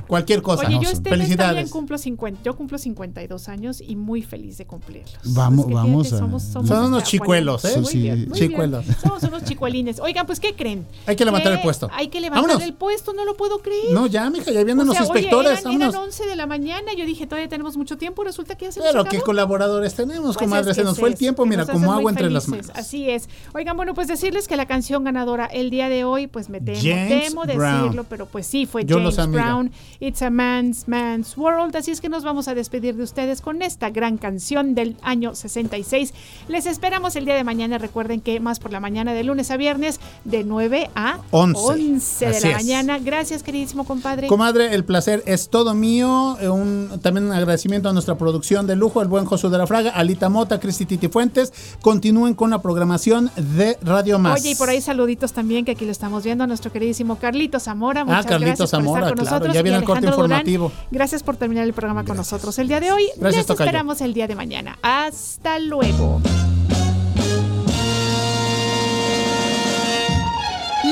cualquier 0.08 0.42
cosa. 0.42 0.66
Oye, 0.68 0.76
no 0.76 0.82
yo 0.84 0.90
son. 0.90 0.98
este 0.98 1.10
mes 1.10 1.20
también 1.20 1.38
Felicidades. 1.38 1.72
cumplo 1.72 1.98
50, 1.98 2.42
yo 2.44 2.56
cumplo 2.56 2.78
52 2.78 3.50
años 3.50 3.82
y 3.86 3.96
muy 3.96 4.22
feliz 4.22 4.58
de 4.58 4.66
cumplirlos. 4.66 5.18
Vamos- 5.26 5.68
vamos 5.70 6.08
fíjate, 6.08 6.16
a- 6.16 6.20
somos, 6.26 6.44
somos 6.44 6.68
Son 6.70 6.86
unos 6.86 7.04
chicuelos, 7.04 7.66
¿eh? 7.66 7.78
Muy 7.78 7.86
Sí, 7.86 8.02
bien, 8.02 8.28
muy 8.30 8.40
bien. 8.40 8.50
chicuelos. 8.50 8.86
Somos 9.02 9.24
unos 9.24 9.44
chicuelines. 9.44 10.00
Oigan, 10.00 10.26
pues, 10.26 10.40
¿qué 10.40 10.56
creen? 10.56 10.86
Hay 11.06 11.16
que 11.16 11.26
levantar 11.26 11.52
Que 11.54 11.58
el 11.58 11.64
puesto. 11.64 11.90
Hay 11.94 12.08
que 12.10 12.22
levantar 12.22 12.48
Vámonos. 12.48 12.64
el 12.68 12.74
puesto, 12.74 13.14
no 13.18 13.26
lo 13.26 13.36
puedo 13.36 13.60
creer. 13.60 13.92
No, 13.92 14.08
ya, 14.08 14.30
mija, 14.30 14.52
ya 14.52 14.64
vienen 14.64 14.80
O 14.82 14.86
los 14.86 14.96
sea, 14.96 15.04
oye, 15.08 15.12
inspectores. 15.20 15.60
eran, 15.60 15.74
eran 15.74 15.80
vámonos. 15.92 16.04
11 16.08 16.26
de 16.28 16.36
la 16.38 16.46
mañana, 16.46 16.94
yo 16.96 17.06
dije, 17.06 17.28
todavía 17.28 17.50
tenemos 17.50 17.76
mucho 17.76 17.98
tiempo, 17.98 18.24
resulta 18.24 18.56
que 18.56 18.66
ya 18.66 18.72
se 18.72 18.80
Pero 18.82 19.04
qué 19.04 19.20
colaboradores 19.20 19.94
tenemos, 19.96 20.36
Pues 20.36 20.38
comadre. 20.38 20.74
Se 20.74 20.84
nos 20.84 20.98
fue 20.98 21.10
el 21.10 21.16
tiempo, 21.16 21.46
mira, 21.46 21.66
como 21.66 21.92
agua 21.92 22.12
entre 22.12 22.30
las 22.30 22.46
felices. 22.46 22.68
manos. 22.68 22.80
Así 22.80 23.10
es. 23.10 23.28
Oigan, 23.54 23.76
bueno, 23.76 23.94
pues 23.94 24.08
decirles 24.08 24.48
que 24.48 24.56
la 24.56 24.66
canción 24.68 25.04
ganadora 25.04 25.46
el 25.48 25.70
día 25.70 25.90
de 25.90 26.04
hoy, 26.06 26.28
pues 26.28 26.48
me 26.50 26.62
temo, 26.62 26.80
James 26.82 27.30
temo 27.30 27.42
Brown. 27.46 27.82
decirlo, 27.82 28.04
pero 28.08 28.26
pues 28.28 28.48
sí, 28.48 28.66
fue 28.66 28.86
Yo 28.86 28.98
James. 29.00 29.32
Brown. 29.32 29.72
It's 30.00 30.22
a 30.22 30.30
man's, 30.30 30.88
man's 30.88 31.36
world. 31.38 31.76
Así 31.76 31.92
es 31.92 32.00
que 32.02 32.10
nos 32.10 32.24
vamos 32.24 32.48
a 32.48 32.54
despedir 32.56 32.96
de 32.96 33.04
ustedes 33.04 33.42
con 33.42 33.62
esta 33.62 33.90
gran 33.90 34.18
canción 34.18 34.76
del 34.76 34.96
año 35.02 35.34
66. 35.36 36.14
Les 36.48 36.66
esperamos 36.68 37.16
el 37.16 37.26
día 37.26 37.36
de 37.36 37.44
mañana. 37.44 37.78
Recuerden 37.80 38.22
que 38.22 38.40
más 38.40 38.60
por 38.60 38.72
la 38.72 38.80
mañana 38.80 39.14
de 39.14 39.24
lunes 39.24 39.50
a 39.52 39.58
viernes, 39.58 40.00
de 40.26 40.44
9 40.44 40.90
a 40.96 41.20
11. 41.32 41.62
11 41.62 42.26
de 42.26 42.32
Así 42.38 42.44
la 42.48 42.50
es. 42.52 42.56
mañana. 42.58 43.00
Gracias, 43.08 43.42
queridísimo 43.42 43.86
compadre. 43.86 44.28
Comadre, 44.28 44.74
el 44.76 44.84
placer 44.84 45.24
es 45.26 45.48
todo 45.48 45.74
mío. 45.74 46.38
Eh, 46.42 46.50
Un, 46.50 47.00
también 47.02 47.28
un 47.28 47.32
agradecimiento 47.32 47.88
a 47.88 47.94
nuestra 47.94 48.18
producción 48.18 48.68
de 48.68 48.76
lujo, 48.76 49.02
el 49.02 49.08
buen 49.08 49.24
Josué 49.24 49.50
de 49.50 49.58
la 49.58 49.66
Fraga, 49.66 49.92
Alita 49.92 50.28
Mota, 50.28 50.60
Cristi 50.60 50.86
Titi 50.86 51.08
Fuentes. 51.08 51.54
Continúen 51.82 52.34
con 52.34 52.50
la 52.50 52.62
programación 52.62 53.32
de 53.38 53.78
Radio 53.82 54.20
Más. 54.20 54.42
Oye, 54.42 54.52
y 54.52 54.56
por 54.56 54.68
ahí 54.68 54.82
saluditos 54.82 55.32
también, 55.32 55.64
que 55.64 55.72
aquí 55.72 55.86
lo 55.86 55.92
estamos 55.92 56.26
viendo, 56.26 56.44
a 56.44 56.48
nuestro 56.48 56.70
queridísimo 56.74 57.16
Carlitos 57.18 57.64
Zamora. 57.64 58.04
Muchas 58.04 58.26
Ah, 58.26 58.28
Carlitos 58.28 58.58
gracias 58.58 58.72
por 58.72 58.80
Zamora, 58.82 59.00
estar 59.04 59.16
con 59.16 59.24
claro, 59.26 59.36
nosotros. 59.38 59.56
ya 59.56 59.62
viene 59.62 59.78
el 59.78 59.84
corte 59.86 60.02
Durán, 60.08 60.20
informativo. 60.20 60.72
gracias 60.92 61.24
por 61.24 61.38
terminar 61.38 61.64
el 61.64 61.72
programa 61.74 62.04
con 62.04 62.18
nosotros 62.18 62.60
el 62.60 62.68
día 62.68 62.82
de 62.82 62.92
hoy. 62.92 63.04
Gracias, 63.16 63.36
Les 63.38 63.46
tocayo. 63.46 63.68
esperamos 63.70 64.02
el 64.02 64.14
día 64.14 64.28
de 64.28 64.36
mañana. 64.36 64.78
Hasta 64.82 65.60
luego. 65.60 66.20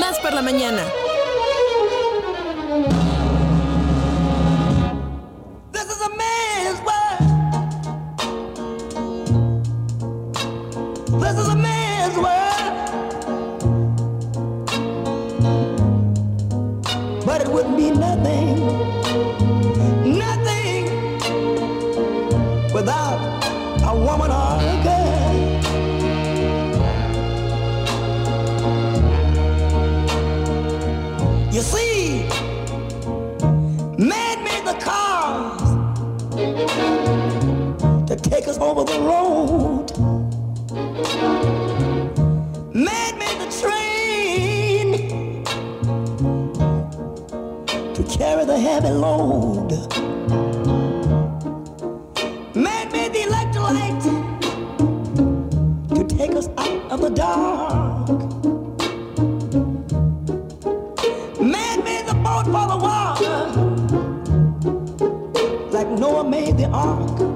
Más 0.00 0.18
por 0.20 0.32
la 0.32 0.40
mañana. 0.40 0.80
Us 38.56 38.62
over 38.62 38.84
the 38.84 39.00
road. 39.00 39.86
Man 42.74 43.18
made 43.18 43.38
the 43.40 43.48
train 43.60 45.44
to 47.94 48.02
carry 48.18 48.44
the 48.44 48.58
heavy 48.58 48.90
load. 48.90 49.70
Man 52.54 52.92
made 52.92 53.12
the 53.12 53.22
electric 53.26 53.62
light 53.62 54.02
to 55.94 56.04
take 56.16 56.34
us 56.34 56.48
out 56.58 56.90
of 56.90 57.00
the 57.00 57.10
dark. 57.10 58.08
Man 61.40 61.84
made 61.84 62.06
the 62.06 62.14
boat 62.14 62.44
for 62.44 62.66
the 62.72 62.76
water, 62.86 63.36
like 65.70 65.88
Noah 65.88 66.24
made 66.28 66.56
the 66.56 66.66
ark. 66.66 67.35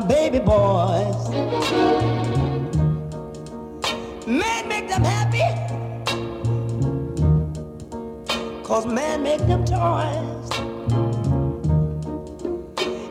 my 0.00 0.06
baby 0.06 0.38
boys. 0.38 1.28
Man 4.26 4.68
make 4.68 4.88
them 4.88 5.02
happy, 5.02 5.42
cause 8.62 8.86
man 8.86 9.24
make 9.24 9.40
them 9.48 9.64
toys. 9.64 10.50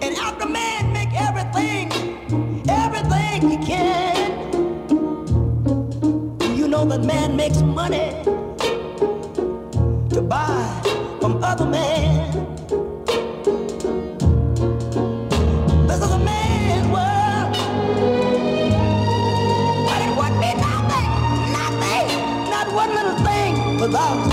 And 0.01 0.15
after 0.15 0.47
man 0.47 0.93
make 0.93 1.13
everything, 1.27 1.91
everything 2.69 3.49
he 3.49 3.57
can, 3.57 4.31
you 6.55 6.69
know 6.69 6.85
that 6.85 7.03
man 7.03 7.35
makes 7.35 7.61
money 7.61 8.23
to 10.11 10.21
buy 10.21 10.81
from 11.19 11.43
other 11.43 11.65
men. 11.65 11.96
Love. 23.87 24.26